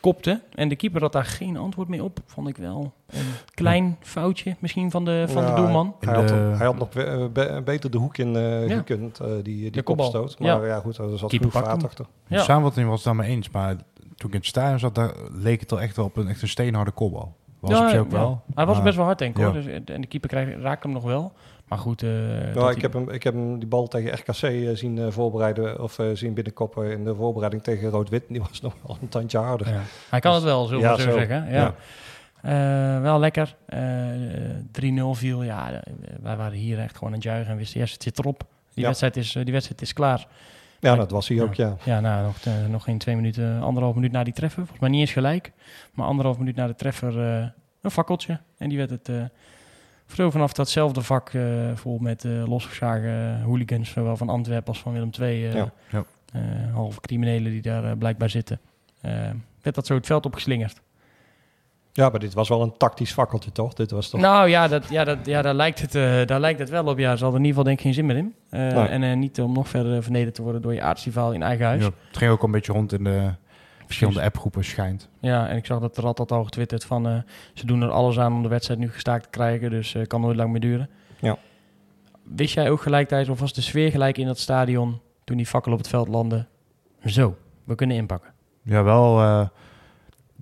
kopte. 0.00 0.40
En 0.54 0.68
de 0.68 0.76
keeper 0.76 1.00
had 1.00 1.12
daar 1.12 1.24
geen 1.24 1.56
antwoord 1.56 1.88
meer 1.88 2.02
op, 2.04 2.18
vond 2.26 2.48
ik 2.48 2.56
wel. 2.56 2.92
Een 3.06 3.20
klein 3.54 3.96
foutje 4.00 4.56
misschien 4.58 4.90
van 4.90 5.04
de, 5.04 5.24
van 5.28 5.42
Ja, 5.42 5.48
de 5.48 5.54
doelman. 5.60 5.94
Hij, 6.00 6.14
had, 6.14 6.28
de- 6.28 6.34
hij 6.34 6.66
had 6.66 6.78
nog 6.78 6.88
be- 6.88 7.30
be- 7.32 7.62
beter 7.64 7.90
de 7.90 7.98
hoek 7.98 8.16
in 8.18 8.36
eh 8.36 8.68
Ja. 8.68 8.76
gekund, 8.76 9.20
eh, 9.20 9.26
die, 9.28 9.42
die 9.42 9.70
De 9.70 9.82
kopbal. 9.82 10.10
kopstoot. 10.10 10.46
Ja. 10.46 10.56
Maar 10.58 10.66
ja, 10.66 10.78
goed, 10.80 10.98
er 10.98 11.18
zat 11.18 11.38
pakt 11.38 11.52
vaart 11.52 11.84
achter. 11.84 12.06
De 12.28 12.38
samenvatting 12.38 12.86
was 12.88 12.96
het 12.96 13.04
daar 13.04 13.16
mee 13.16 13.28
eens, 13.30 13.50
maar 13.50 13.74
toen 13.96 14.28
ik 14.28 14.32
in 14.34 14.38
het 14.40 14.46
stadion 14.46 14.78
zat, 14.78 14.94
daar 14.94 15.12
leek 15.32 15.60
het 15.60 15.72
al 15.72 15.80
echt 15.80 15.96
wel 15.96 16.04
op 16.04 16.16
een, 16.16 16.28
echt 16.28 16.42
een 16.42 16.48
steenharde 16.48 16.90
kopbal. 16.90 17.36
Was 17.60 17.80
op 17.80 17.88
zich 17.88 17.98
ook 17.98 18.10
ja. 18.10 18.16
wel. 18.18 18.42
Hij 18.54 18.66
was 18.66 18.74
maar- 18.74 18.84
best 18.84 18.96
wel 18.96 19.04
hard, 19.04 19.18
denk 19.18 19.36
ik. 19.38 19.42
Hoor. 19.44 19.52
Dus, 19.52 19.66
en 19.66 20.00
de 20.00 20.06
keeper 20.06 20.28
krijgt, 20.28 20.60
raakt 20.60 20.82
hem 20.82 20.92
nog 20.92 21.02
wel. 21.04 21.32
Maar 21.68 21.78
goed. 21.78 22.02
eh, 22.02 22.54
Ja, 22.54 22.70
ik, 22.70 22.80
heb 22.82 22.92
hem, 22.92 23.10
ik 23.10 23.22
heb 23.22 23.34
hem 23.34 23.58
die 23.58 23.68
bal 23.68 23.88
tegen 23.88 24.12
RKC 24.14 24.42
eh, 24.42 24.68
zien 24.74 24.98
eh, 24.98 25.06
voorbereiden 25.10 25.82
of 25.82 25.98
zien 26.12 26.34
binnenkoppen 26.34 26.90
in 26.90 27.04
de 27.04 27.14
voorbereiding 27.14 27.62
tegen 27.62 27.88
Rood-Wit. 27.90 28.24
Die 28.28 28.40
was 28.40 28.60
nog 28.68 28.74
wel 28.86 28.96
een 29.00 29.08
tandje 29.08 29.38
harder. 29.38 29.68
ja. 29.68 29.80
Hij 30.10 30.20
kan 30.20 30.34
het 30.34 30.42
wel, 30.42 30.64
zullen 30.66 30.82
we 30.82 30.88
Ja, 30.88 30.96
zo, 30.96 31.10
zo. 31.10 31.16
zeggen. 31.18 31.50
Ja. 31.50 31.74
Eh, 32.42 33.02
wel 33.02 33.18
lekker. 33.18 33.54
Eh 33.66 33.80
3-0 34.72 35.14
viel. 35.14 35.42
Ja, 35.42 35.82
wij 36.22 36.36
waren 36.36 36.58
hier 36.58 36.78
echt 36.78 36.92
gewoon 36.94 37.08
aan 37.08 37.14
het 37.14 37.22
juichen 37.22 37.50
en 37.52 37.56
wisten, 37.58 37.80
yes, 37.80 37.92
het 37.92 38.02
zit 38.02 38.18
erop. 38.18 38.38
Die, 38.38 38.48
Ja. 38.82 38.86
wedstrijd, 38.86 39.16
is, 39.16 39.32
die 39.32 39.52
wedstrijd 39.52 39.82
is 39.82 39.92
klaar. 39.92 40.26
Ja, 40.80 40.94
dat 40.96 41.10
was 41.10 41.28
hij 41.28 41.42
ook, 41.42 41.54
ja. 41.54 41.76
Ja, 41.84 42.00
nou, 42.00 42.24
nog, 42.24 42.36
eh, 42.44 42.52
nog 42.70 42.84
geen 42.84 42.98
twee 42.98 43.16
minuten, 43.16 43.60
anderhalf 43.60 43.94
minuut 43.94 44.12
na 44.12 44.24
die 44.24 44.32
treffer. 44.32 44.58
Volgens 44.60 44.80
mij 44.80 44.88
niet 44.90 45.00
eens 45.00 45.12
gelijk. 45.12 45.52
Maar 45.92 46.06
anderhalf 46.06 46.38
minuut 46.38 46.56
na 46.56 46.66
de 46.66 46.74
treffer 46.74 47.20
eh, 47.38 47.46
een 47.80 47.90
fakkeltje. 47.90 48.40
En 48.58 48.68
die 48.68 48.78
werd 48.78 48.90
het 48.90 49.08
eh 49.08 49.22
veel 50.10 50.30
vanaf 50.30 50.52
datzelfde 50.52 51.02
vak 51.02 51.28
eh, 51.32 51.42
vol 51.74 51.98
met 51.98 52.24
eh, 52.24 52.46
losgeslagen 52.48 53.40
hooligans, 53.42 53.90
zowel 53.90 54.16
van 54.16 54.28
Antwerpen 54.28 54.68
als 54.68 54.80
van 54.80 54.92
Willem 54.92 55.10
II. 55.20 55.46
eh 55.46 55.54
Ja. 55.54 55.72
Ja. 55.90 56.04
eh, 56.32 56.40
halve 56.74 57.00
criminelen 57.00 57.50
die 57.52 57.62
daar 57.62 57.96
blijkbaar 57.96 58.30
zitten. 58.30 58.60
Werd 59.62 59.74
dat 59.74 59.86
zo 59.86 59.94
het 59.94 60.06
veld 60.06 60.26
opgeslingerd. 60.26 60.80
Ja, 61.98 62.08
maar 62.08 62.20
dit 62.20 62.34
was 62.34 62.48
wel 62.48 62.62
een 62.62 62.76
tactisch 62.76 63.12
fakkeltje, 63.12 63.52
toch? 63.52 63.74
Dit 63.74 63.90
was 63.90 64.08
toch... 64.10 64.20
Nou 64.20 64.48
ja, 64.48 64.68
dat, 64.68 64.88
ja, 64.88 65.04
dat, 65.04 65.18
ja 65.24 65.42
daar, 65.42 65.54
lijkt 65.54 65.80
het, 65.80 65.94
eh, 65.94 66.26
daar 66.26 66.40
lijkt 66.40 66.58
het 66.58 66.68
wel 66.70 66.84
op. 66.86 66.98
Ja, 66.98 67.16
ze 67.16 67.22
hadden 67.22 67.40
in 67.40 67.46
ieder 67.46 67.48
geval 67.48 67.64
denk 67.64 67.76
ik 67.76 67.84
geen 67.84 67.94
zin 67.94 68.06
meer 68.06 68.16
in. 68.16 68.34
Eh, 68.50 68.60
Nee. 68.60 68.86
En 68.88 69.02
eh, 69.02 69.16
niet 69.16 69.40
om 69.40 69.52
nog 69.52 69.68
verder 69.68 70.02
vernederd 70.02 70.34
te 70.34 70.42
worden 70.42 70.62
door 70.62 70.74
je 70.74 70.82
aardsrivaal 70.82 71.32
in 71.32 71.42
eigen 71.42 71.66
huis. 71.66 71.82
Ja, 71.82 71.90
het 72.08 72.16
ging 72.16 72.30
ook 72.30 72.40
al 72.40 72.44
een 72.46 72.50
beetje 72.52 72.72
rond 72.72 72.92
in 72.92 73.04
de 73.04 73.30
verschillende 73.86 74.22
appgroepen, 74.22 74.64
schijnt. 74.64 75.08
Ja, 75.20 75.48
en 75.48 75.56
ik 75.56 75.66
zag 75.66 75.80
dat 75.80 75.96
er 75.96 76.04
altijd 76.06 76.32
al 76.32 76.44
getwitterd 76.44 76.84
van... 76.84 77.08
eh, 77.08 77.14
ze 77.54 77.66
doen 77.66 77.82
er 77.82 77.90
alles 77.90 78.18
aan 78.18 78.32
om 78.32 78.42
de 78.42 78.48
wedstrijd 78.48 78.80
nu 78.80 78.90
gestaakt 78.90 79.22
te 79.22 79.30
krijgen, 79.30 79.70
dus 79.70 79.94
eh 79.94 80.02
kan 80.06 80.20
nooit 80.20 80.36
lang 80.36 80.50
meer 80.50 80.60
duren. 80.60 80.88
Ja. 81.20 81.36
Wist 82.22 82.54
jij 82.54 82.70
ook 82.70 82.80
gelijktijdig, 82.82 83.30
of 83.30 83.40
was 83.40 83.52
de 83.52 83.60
sfeer 83.62 83.90
gelijk 83.90 84.18
in 84.18 84.26
dat 84.26 84.38
stadion... 84.38 85.00
toen 85.24 85.36
die 85.36 85.46
fakkel 85.46 85.72
op 85.72 85.78
het 85.78 85.88
veld 85.88 86.08
landde? 86.08 86.46
Zo, 87.04 87.36
we 87.64 87.74
kunnen 87.74 87.96
inpakken. 87.96 88.30
Ja, 88.62 88.82
wel 88.82 89.20
eh, 89.20 89.46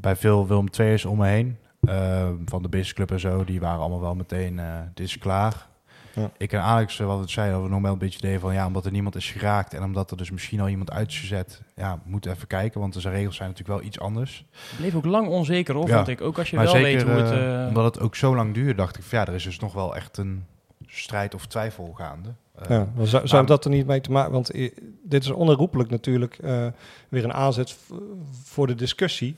bij 0.01 0.17
veel 0.17 0.47
Willem 0.47 0.67
II'ers 0.79 1.05
om 1.05 1.19
me 1.19 1.27
heen. 1.27 1.57
eh, 1.81 2.29
van 2.47 2.63
de 2.63 2.69
businessclub 2.69 3.11
en 3.11 3.21
zo, 3.21 3.45
die 3.45 3.61
waren 3.61 3.81
allemaal 3.81 4.01
wel 4.01 4.15
meteen, 4.15 4.59
eh 4.59 4.75
dit 4.95 5.07
is 5.07 5.19
klaar. 5.19 5.67
Ja. 6.15 6.31
Ik 6.37 6.53
en 6.53 6.61
Alex, 6.61 7.01
eh, 7.01 7.07
wat 7.07 7.19
het 7.21 7.31
zei, 7.31 7.51
hadden 7.51 7.69
we 7.69 7.75
nog 7.75 7.83
wel 7.83 7.93
een 7.93 7.99
beetje 7.99 8.19
idee 8.19 8.39
van, 8.39 8.55
ja, 8.55 8.67
omdat 8.67 8.85
er 8.87 8.91
niemand 8.93 9.15
is 9.17 9.31
geraakt 9.31 9.75
en 9.75 9.83
omdat 9.83 10.11
er 10.11 10.17
dus 10.17 10.31
misschien 10.31 10.61
al 10.61 10.69
iemand 10.69 10.91
uit 10.91 11.09
is 11.09 11.19
gezet, 11.21 11.63
ja, 11.77 11.95
we 12.05 12.11
moeten 12.11 12.33
even 12.33 12.47
kijken, 12.47 12.81
want 12.81 13.03
de 13.03 13.11
regels 13.11 13.37
zijn 13.37 13.49
natuurlijk 13.49 13.79
wel 13.79 13.89
iets 13.89 14.01
anders. 14.01 14.45
Het 14.69 14.77
bleef 14.79 14.95
ook 14.95 15.05
lang 15.05 15.29
onzeker, 15.29 15.75
hoor, 15.75 15.89
Ja. 15.89 15.95
vond 15.97 16.09
ik. 16.09 16.21
Ook 16.21 16.39
als 16.39 16.51
je 16.51 16.57
maar 16.57 16.65
wel 16.65 16.75
zeker 16.75 17.07
weet 17.07 17.15
hoe 17.15 17.23
het... 17.23 17.31
eh, 17.33 17.63
eh, 17.63 17.69
omdat 17.69 17.95
het 17.95 18.01
ook 18.01 18.17
zo 18.17 18.35
lang 18.37 18.55
duurde, 18.55 18.75
dacht 18.75 18.97
ik 18.97 19.03
van, 19.03 19.19
ja, 19.19 19.27
er 19.27 19.35
is 19.35 19.45
dus 19.45 19.59
nog 19.59 19.73
wel 19.73 19.97
echt 19.97 20.17
een 20.17 20.45
strijd 20.87 21.35
of 21.35 21.47
twijfel 21.47 21.93
gaande. 21.95 22.29
Eh, 22.55 22.69
Ja, 22.69 22.89
maar 22.97 23.07
zou, 23.07 23.27
zou 23.27 23.47
dat 23.47 23.65
er 23.65 23.71
niet 23.71 23.87
mee 23.87 24.01
te 24.01 24.11
maken... 24.11 24.33
Want 24.33 24.51
eh, 24.51 24.73
dit 25.05 25.23
is 25.25 25.31
onherroepelijk 25.31 25.91
natuurlijk 25.91 26.39
eh, 26.39 26.67
weer 27.09 27.25
een 27.25 27.33
aanzet 27.35 27.77
voor 28.45 28.67
de 28.67 28.75
discussie... 28.75 29.37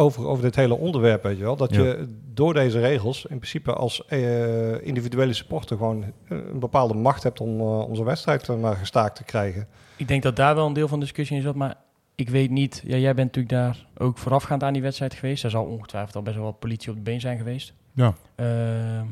Over, 0.00 0.26
over 0.26 0.42
dit 0.42 0.56
hele 0.56 0.74
onderwerp, 0.78 1.22
weet 1.22 1.36
je 1.38 1.42
wel. 1.44 1.56
Dat 1.56 1.74
Ja. 1.74 1.82
je 1.82 2.08
door 2.34 2.54
deze 2.54 2.80
regels 2.80 3.26
in 3.26 3.36
principe 3.36 3.72
als 3.72 4.06
eh, 4.06 4.86
individuele 4.86 5.32
supporter... 5.32 5.76
gewoon 5.76 6.02
eh, 6.02 6.10
een 6.52 6.58
bepaalde 6.58 6.94
macht 6.94 7.22
hebt 7.22 7.40
om, 7.40 7.60
eh, 7.60 7.78
om 7.88 7.94
zo'n 7.94 8.04
wedstrijd 8.04 8.48
eh, 8.48 8.56
maar 8.56 8.76
gestaakt 8.76 9.16
te 9.16 9.24
krijgen. 9.24 9.66
Ik 9.96 10.08
denk 10.08 10.22
dat 10.22 10.36
daar 10.36 10.54
wel 10.54 10.66
een 10.66 10.72
deel 10.72 10.88
van 10.88 10.98
de 10.98 11.04
discussie 11.04 11.36
in 11.36 11.42
zat, 11.42 11.54
maar 11.54 11.74
ik 12.14 12.28
weet 12.28 12.50
niet. 12.50 12.82
Ja, 12.86 12.96
jij 12.96 13.14
bent 13.14 13.36
natuurlijk 13.36 13.54
daar 13.54 13.86
ook 14.06 14.18
voorafgaand 14.18 14.62
aan 14.62 14.72
die 14.72 14.82
wedstrijd 14.82 15.14
geweest. 15.14 15.44
Er 15.44 15.50
zal 15.50 15.64
ongetwijfeld 15.64 16.16
al 16.16 16.22
best 16.22 16.36
wel 16.36 16.44
wat 16.44 16.58
politie 16.58 16.90
op 16.90 16.96
de 16.96 17.02
been 17.02 17.20
zijn 17.20 17.38
geweest. 17.38 17.72
Ja. 17.94 18.14
Ehm, 18.34 19.04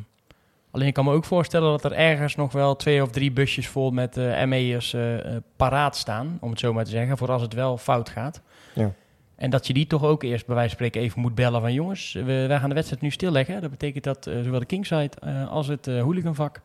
alleen 0.71 0.87
ik 0.87 0.95
kan 0.95 1.05
me 1.05 1.13
ook 1.13 1.25
voorstellen 1.25 1.71
dat 1.71 1.85
er 1.85 1.93
ergens 1.93 2.35
nog 2.37 2.53
wel 2.53 2.77
twee 2.77 3.03
of 3.03 3.11
drie 3.11 3.33
busjes 3.33 3.69
vol 3.69 3.91
met 3.91 4.17
eh 4.17 4.45
ME'ers 4.45 4.95
eh, 4.95 5.35
eh, 5.37 5.43
paraat 5.57 5.97
staan, 5.97 6.39
om 6.41 6.51
het 6.51 6.61
zo 6.61 6.73
maar 6.73 6.85
te 6.85 6.91
zeggen, 6.91 7.17
voor 7.19 7.31
als 7.31 7.43
het 7.43 7.55
wel 7.55 7.79
fout 7.79 8.09
gaat. 8.09 8.43
En 9.39 9.51
dat 9.51 9.67
je 9.67 9.73
die 9.73 9.87
toch 9.87 10.05
ook 10.05 10.23
eerst 10.23 10.47
bij 10.47 10.55
wijze 10.55 10.77
van 10.77 10.79
spreken 10.79 11.01
even 11.07 11.21
moet 11.21 11.35
bellen 11.35 11.61
van 11.61 11.73
jongens, 11.73 12.13
we, 12.13 12.23
wij 12.47 12.59
gaan 12.59 12.69
de 12.69 12.75
wedstrijd 12.75 13.03
nu 13.03 13.11
stilleggen. 13.11 13.61
Dat 13.61 13.71
betekent 13.71 14.05
dat 14.05 14.27
eh, 14.27 14.43
zowel 14.43 14.59
de 14.59 14.67
kingside 14.67 15.11
eh, 15.21 15.49
als 15.49 15.67
het 15.67 15.87
eh, 15.87 16.03
hooliganvak 16.03 16.61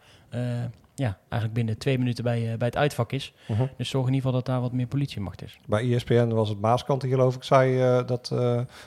ja, 0.95 1.17
eigenlijk 1.29 1.53
binnen 1.53 1.77
twee 1.77 1.97
minuten 1.97 2.23
bij, 2.23 2.55
bij 2.57 2.67
het 2.67 2.77
uitvak 2.77 3.11
is. 3.11 3.33
Mhm. 3.47 3.65
Dus 3.77 3.89
zorg 3.89 4.07
in 4.07 4.13
ieder 4.13 4.25
geval 4.25 4.43
dat 4.43 4.53
daar 4.53 4.61
wat 4.61 4.71
meer 4.71 4.87
politiemacht 4.87 5.43
is. 5.43 5.59
Bij 5.65 5.93
ESPN 5.93 6.27
was 6.27 6.49
het 6.49 6.61
Maaskant 6.61 7.01
die 7.01 7.09
geloof 7.09 7.35
ik 7.35 7.43
zei 7.43 7.77
dat, 8.05 8.33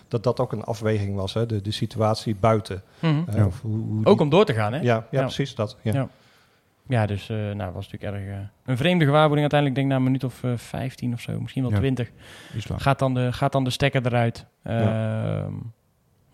dat 0.09 0.23
dat 0.23 0.41
ook 0.41 0.53
een 0.53 0.65
afweging 0.65 1.15
was, 1.17 1.35
hè? 1.35 1.47
De, 1.47 1.63
de 1.63 1.71
situatie 1.71 2.37
buiten. 2.41 2.83
Mhm. 3.01 3.45
Of 3.47 3.61
hoe, 3.61 3.77
hoe 3.77 4.05
Ook 4.05 4.21
om 4.21 4.29
door 4.29 4.45
te 4.45 4.55
gaan, 4.55 4.73
hè? 4.73 4.79
ja, 4.79 4.85
ja, 4.85 5.07
Ja. 5.11 5.21
precies 5.23 5.55
dat. 5.55 5.77
Ja. 5.83 5.93
Ja. 5.93 6.09
Ja, 6.89 7.07
dus 7.07 7.29
eh 7.29 7.37
nou, 7.37 7.73
was 7.73 7.89
natuurlijk 7.91 8.25
erg 8.27 8.37
eh, 8.39 8.45
een 8.65 8.77
vreemde 8.77 9.05
gewaarwording. 9.05 9.41
Uiteindelijk 9.53 9.75
denk 9.81 9.87
ik 9.87 9.93
na 9.93 9.99
een 9.99 10.03
minuut 10.13 10.25
of 10.25 10.45
eh 10.45 10.51
15 10.57 11.13
of 11.13 11.21
zo, 11.21 11.41
misschien 11.41 11.63
wel 11.63 11.73
Ja. 11.73 11.79
20. 11.79 12.11
Iets 12.57 12.69
lang. 12.69 12.83
Gaat 12.83 12.99
dan 12.99 13.15
de, 13.15 13.33
gaat 13.33 13.53
dan 13.53 13.65
de 13.65 13.71
stekker 13.71 14.07
eruit. 14.07 14.47
Ja. 14.65 15.47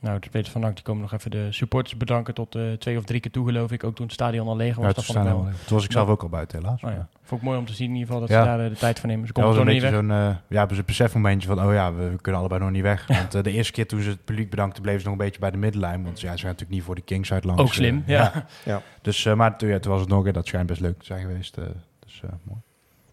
Nou, 0.03 0.19
de 0.19 0.27
spelers 0.27 0.51
van 0.51 0.61
NAC 0.61 0.75
die 0.75 0.85
komen 0.85 1.03
nog 1.03 1.13
even 1.13 1.31
de 1.31 1.47
supporters 1.51 1.97
bedanken 1.97 2.35
tot 2.35 2.55
eh, 2.55 2.73
twee 2.73 2.99
of 2.99 3.05
drie 3.05 3.21
keer 3.21 3.31
toe, 3.31 3.47
geloof 3.47 3.73
ik. 3.73 3.85
Ook 3.85 3.95
toen 3.95 4.05
het 4.05 4.15
stadion 4.15 4.49
al 4.49 4.57
leeg 4.57 4.75
was. 4.77 4.87
Ja, 4.87 4.93
dat 4.93 5.05
toen, 5.05 5.15
vond 5.15 5.27
ik 5.27 5.33
wel. 5.33 5.45
we- 5.45 5.51
toen 5.67 5.77
was 5.77 5.85
ik 5.85 5.93
zelf 5.93 6.09
ook 6.09 6.23
al 6.23 6.29
buiten, 6.29 6.59
helaas. 6.59 6.83
Oh, 6.83 6.91
ja. 6.91 7.09
Vond 7.23 7.41
ik 7.41 7.47
mooi 7.47 7.59
om 7.59 7.67
te 7.67 7.73
zien 7.73 7.89
in 7.89 7.93
ieder 7.95 8.07
geval 8.07 8.21
dat 8.21 8.31
Ja. 8.31 8.43
ze 8.43 8.49
daar 8.49 8.61
eh, 8.65 8.71
de 8.71 8.77
tijd 8.77 9.01
voor 9.01 9.09
nemen. 9.09 9.27
Ze 9.27 9.33
Dat 9.33 9.43
komen 9.45 9.59
was 9.59 9.67
een 9.75 9.81
beetje 9.81 9.97
zo'n 9.97 10.11
uh, 10.11 10.37
ja, 10.49 10.71
een 10.71 10.83
besefmomentje 10.87 11.49
van, 11.49 11.65
oh 11.67 11.73
ja, 11.73 11.95
we, 11.95 12.09
we 12.11 12.21
kunnen 12.21 12.41
allebei 12.41 12.61
nog 12.63 12.71
niet 12.71 12.83
weg. 12.83 13.07
Want 13.07 13.45
de 13.45 13.51
eerste 13.51 13.73
keer 13.73 13.87
toen 13.87 14.01
ze 14.01 14.09
het 14.11 14.25
publiek 14.25 14.51
bedankten, 14.51 14.83
bleven 14.83 15.01
ze 15.01 15.09
nog 15.09 15.19
een 15.19 15.25
beetje 15.25 15.41
bij 15.41 15.51
de 15.51 15.57
middenlijn. 15.57 16.05
Want 16.05 16.21
ja, 16.21 16.31
ze 16.33 16.39
gaan 16.39 16.47
natuurlijk 16.47 16.71
niet 16.71 16.83
voor 16.83 16.95
de 16.95 17.03
Kings 17.03 17.33
uit 17.33 17.45
langs. 17.45 17.63
Ook 17.63 17.73
slim, 17.73 18.03
eh, 18.07 18.35
ja. 18.65 18.83
Dus, 19.03 19.25
eh, 19.25 19.35
maar 19.35 19.59
toen, 19.59 19.69
ja, 19.69 19.79
toen 19.79 19.93
was 19.93 20.01
het 20.01 20.11
nog, 20.11 20.31
dat 20.31 20.47
schijnt 20.47 20.67
best 20.67 20.81
leuk 20.81 20.99
te 20.99 21.05
zijn 21.05 21.21
geweest. 21.21 21.55
dus 22.01 22.21
eh, 22.25 22.31
mooi. 22.43 22.61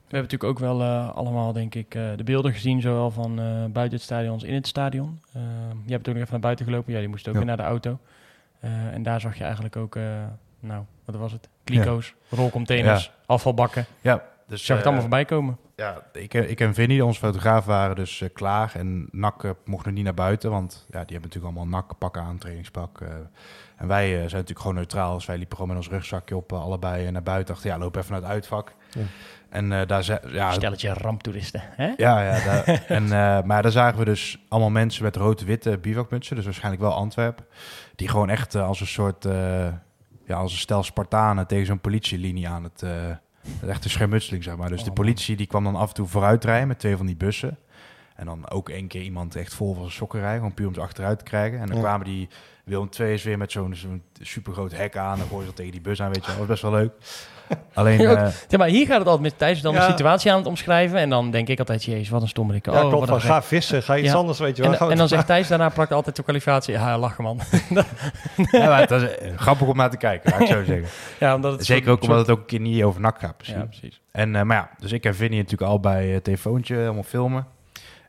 We 0.10 0.15
hebben 0.15 0.32
natuurlijk 0.32 0.63
ook 0.63 0.78
wel 0.78 0.82
eh, 0.88 1.15
allemaal, 1.15 1.54
denk 1.54 1.76
ik, 1.76 1.95
eh, 1.95 2.04
de 2.15 2.24
beelden 2.24 2.54
gezien, 2.54 2.82
zowel 2.82 3.12
van 3.12 3.39
eh, 3.39 3.45
buiten 3.65 3.98
het 3.98 4.02
stadion 4.02 4.34
als 4.34 4.43
in 4.43 4.54
het 4.54 4.67
stadion. 4.67 5.22
Je 5.86 5.91
hebt 5.91 6.08
ook 6.08 6.13
nog 6.13 6.24
even 6.24 6.32
naar 6.32 6.39
buiten 6.39 6.65
gelopen. 6.65 6.93
Ja, 6.93 7.00
die 7.00 7.08
moest 7.08 7.28
ook 7.28 7.34
Ja. 7.34 7.39
weer 7.39 7.48
naar 7.48 7.58
de 7.58 7.63
auto. 7.63 8.00
En 8.93 9.04
daar 9.04 9.22
zag 9.22 9.38
je 9.38 9.43
eigenlijk 9.43 9.76
ook, 9.76 9.98
nou, 10.60 10.84
wat 11.06 11.15
was 11.15 11.32
het? 11.32 11.50
Kliko's, 11.63 12.13
rolcontainers, 12.30 13.12
afvalbakken. 13.26 13.86
Ja, 14.02 14.24
dus 14.50 14.60
ik 14.60 14.66
zag 14.66 14.76
het 14.76 14.86
allemaal 14.86 15.02
voorbij 15.02 15.26
komen. 15.26 15.58
Ja, 15.76 16.04
ik, 16.14 16.34
ik 16.34 16.60
en 16.60 16.74
Vinnie, 16.74 17.06
onze 17.06 17.20
fotograaf, 17.20 17.66
waren 17.66 17.96
dus 17.96 18.20
uh, 18.20 18.30
klaar. 18.34 18.72
En 18.76 19.08
NAC 19.12 19.56
mocht 19.66 19.86
nog 19.86 19.94
niet 19.94 20.04
naar 20.04 20.14
buiten, 20.14 20.52
want 20.52 20.74
ja, 20.74 21.04
die 21.06 21.18
hebben 21.18 21.22
natuurlijk 21.22 21.56
allemaal 21.58 21.82
NAC-pakken 21.82 22.22
aan, 22.22 22.38
trainingspak. 22.38 23.02
en 23.78 23.88
wij 23.88 24.10
zijn 24.10 24.22
natuurlijk 24.22 24.60
gewoon 24.60 24.76
neutraal. 24.76 25.14
Dus 25.14 25.26
wij 25.26 25.38
liepen 25.38 25.58
gewoon 25.58 25.76
met 25.76 25.86
ons 25.86 25.94
rugzakje 25.94 26.36
op, 26.36 26.54
allebei 26.54 27.12
naar 27.12 27.24
buiten. 27.24 27.54
Dachten, 27.54 27.72
ja, 27.72 27.78
loop 27.78 27.96
even 27.96 28.12
naar 28.12 28.22
het 28.22 28.30
uitvak. 28.30 28.74
Ja. 28.92 29.02
En 29.50 29.72
uh, 29.72 29.82
daar 29.86 30.04
ze, 30.04 30.22
ja, 30.28 30.52
Stelletje 30.52 30.94
ramptoeristen, 30.94 31.62
hè? 31.64 31.94
Ja, 31.98 32.22
ja. 32.22 32.44
Daar, 32.46 32.84
en, 32.88 33.04
uh, 33.04 33.42
maar 33.42 33.62
daar 33.62 33.72
zagen 33.72 34.00
we 34.00 34.06
dus 34.06 34.46
allemaal 34.50 34.70
mensen 34.70 35.04
met 35.04 35.16
rood-witte 35.16 35.78
bivakmutsen, 35.78 36.36
dus 36.36 36.46
waarschijnlijk 36.46 36.84
wel 36.84 36.94
Antwerpen, 36.94 37.46
die 37.96 38.08
gewoon 38.08 38.30
echt 38.30 38.56
uh, 38.56 38.68
als 38.68 38.80
een 38.80 38.88
soort, 38.88 39.26
uh, 39.26 39.34
ja, 40.26 40.36
als 40.36 40.52
een 40.52 40.58
stel 40.58 40.84
Spartanen 40.84 41.48
tegen 41.48 41.66
zo'n 41.66 41.80
politielinie 41.80 42.48
aan 42.48 42.64
het, 42.64 42.84
echt 43.68 43.84
een 43.84 43.90
schermutseling, 43.90 44.44
zeg 44.44 44.56
maar. 44.56 44.70
Dus 44.70 44.80
oh, 44.80 44.86
de 44.86 44.92
politie 44.92 45.36
die 45.36 45.48
kwam 45.48 45.64
dan 45.64 45.76
af 45.76 45.88
en 45.90 45.96
toe 45.96 46.08
vooruit 46.08 46.44
rijden 46.44 46.68
met 46.68 46.80
twee 46.80 46.98
van 46.98 47.06
die 47.06 47.16
bussen. 47.16 47.58
En 48.16 48.26
dan 48.26 48.50
ook 48.50 48.70
één 48.70 48.88
keer 48.88 49.02
iemand 49.02 49.36
echt 49.36 49.54
vol 49.54 49.74
van 49.74 49.82
zijn 49.82 49.96
sokken 49.96 50.20
rijden, 50.20 50.38
gewoon 50.38 50.54
puur 50.54 50.68
om 50.68 50.74
ze 50.74 50.82
achteruit 50.82 51.18
te 51.18 51.24
krijgen. 51.24 51.60
En 51.60 51.68
dan 51.68 51.76
ja. 51.76 51.82
kwamen 51.82 52.06
die 52.06 52.28
Willem 52.64 52.90
II 53.00 53.14
is 53.14 53.24
weer 53.24 53.38
met 53.38 53.52
zo'n 53.52 54.02
supergroot 54.22 54.72
hek 54.72 54.98
aan. 54.98 55.18
Dan 55.18 55.28
gooien 55.28 55.48
ze 55.48 55.54
tegen 55.54 55.72
die 55.72 55.82
bus 55.82 56.02
aan, 56.02 56.12
weet 56.12 56.26
je. 56.26 56.30
Dat 56.30 56.38
was 56.38 56.48
best 56.48 56.62
wel 56.62 56.72
leuk. 56.72 56.92
Alleen, 57.74 58.02
ja, 58.10 58.26
uh, 58.26 58.32
ja, 58.48 58.58
maar 58.58 58.68
hier 58.68 58.86
gaat 58.86 58.98
het 58.98 59.08
altijd 59.08 59.24
met 59.32 59.38
Thijs 59.38 59.62
dan 59.62 59.74
ja. 59.74 59.86
de 59.86 59.92
situatie 59.92 60.32
aan 60.32 60.38
het 60.38 60.48
omschrijven. 60.48 61.00
En 61.00 61.10
dan 61.10 61.32
denk 61.32 61.48
ik 61.48 61.60
altijd, 61.60 61.84
jezus, 61.84 62.10
wat 62.10 62.22
een 62.22 62.28
stommerik. 62.28 62.66
Ja, 62.66 62.84
oh, 62.84 62.90
klopt. 62.90 63.08
Van, 63.08 63.22
ga 63.22 63.42
vissen, 63.42 63.84
ga 63.84 63.98
iets 63.98 64.08
ja. 64.08 64.14
anders, 64.14 64.40
weet 64.40 64.58
je 64.58 64.64
wel. 64.64 64.74
En, 64.74 64.90
en 64.90 64.98
dan 64.98 65.08
zegt 65.08 65.26
Thijs 65.26 65.48
daarna 65.48 65.70
plakt 65.70 65.92
altijd 65.92 66.16
de 66.16 66.24
kwalificatie. 66.24 66.74
Ja, 66.74 66.98
lachen 66.98 67.24
man. 67.24 67.40
ja, 68.52 68.68
maar 68.68 68.80
het 68.80 68.92
is 68.92 69.04
grappig 69.36 69.68
om 69.68 69.78
naar 69.78 69.90
te 69.90 69.98
kijken, 69.98 70.32
laat 70.32 70.42
ik 70.42 70.48
zo 70.48 70.64
zeggen. 70.64 70.88
Ja, 71.20 71.36
omdat 71.36 71.52
het 71.52 71.66
Zeker 71.66 71.86
soort, 71.86 71.98
ook 71.98 72.04
omdat 72.04 72.20
het 72.20 72.30
ook 72.30 72.40
een 72.40 72.46
keer 72.46 72.60
niet 72.60 72.84
over 72.84 73.02
nak 73.02 73.20
gaat, 73.20 73.38
precies. 73.38 73.56
Ja, 73.56 73.66
precies. 73.66 74.02
En, 74.12 74.34
uh, 74.34 74.42
maar 74.42 74.58
ja, 74.58 74.70
dus 74.80 74.92
ik 74.92 75.06
en 75.06 75.16
Vinnie 75.16 75.42
natuurlijk 75.42 75.72
al 75.72 75.80
bij 75.80 76.14
uh, 76.14 76.18
telefoontje, 76.18 76.84
allemaal 76.84 77.04
filmen. 77.04 77.48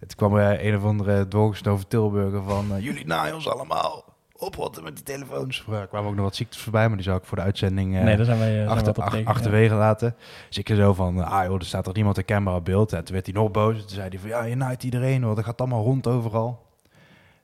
Het 0.01 0.15
kwam 0.15 0.37
er 0.37 0.67
een 0.67 0.77
of 0.77 0.85
andere 0.85 1.29
doorgestoven 1.29 1.89
Tilburger 1.89 2.43
van... 2.43 2.67
Uh, 2.73 2.85
jullie 2.85 3.07
naaien 3.07 3.35
ons 3.35 3.49
allemaal 3.49 4.10
oprotten 4.41 4.83
met 4.83 4.95
die 4.95 5.05
telefoons. 5.05 5.65
Er 5.71 5.87
kwamen 5.87 6.09
ook 6.09 6.17
nog 6.17 6.25
wat 6.25 6.37
ziektes 6.37 6.61
voorbij, 6.61 6.87
maar 6.87 6.97
die 6.97 7.07
zou 7.07 7.19
ik 7.19 7.25
voor 7.25 7.37
de 7.37 7.43
uitzending 7.43 7.95
uh, 7.95 8.03
nee, 8.03 8.17
daar 8.17 8.25
zijn 8.25 8.39
wij, 8.39 8.63
uh, 8.63 8.69
achter, 8.69 8.95
zijn 8.95 9.27
ach, 9.27 9.35
achterwege 9.35 9.75
ja. 9.75 9.81
laten. 9.81 10.15
Dus 10.49 10.59
ik 10.59 10.69
zo 10.69 10.95
van, 10.95 11.25
ah 11.25 11.45
joh, 11.45 11.55
er 11.55 11.65
staat 11.65 11.85
toch 11.85 11.95
niemand 11.95 12.17
herkenbaar 12.17 12.55
op 12.55 12.65
beeld. 12.65 12.93
En 12.93 13.05
toen 13.05 13.15
werd 13.15 13.27
hij 13.27 13.35
nog 13.35 13.51
boos. 13.51 13.79
Toen 13.79 13.89
zei 13.89 14.09
hij 14.09 14.19
van, 14.19 14.29
ja, 14.29 14.43
je 14.43 14.57
naait 14.57 14.83
iedereen 14.83 15.23
hoor, 15.23 15.35
dat 15.35 15.45
gaat 15.45 15.61
allemaal 15.61 15.83
rond 15.83 16.07
overal. 16.07 16.67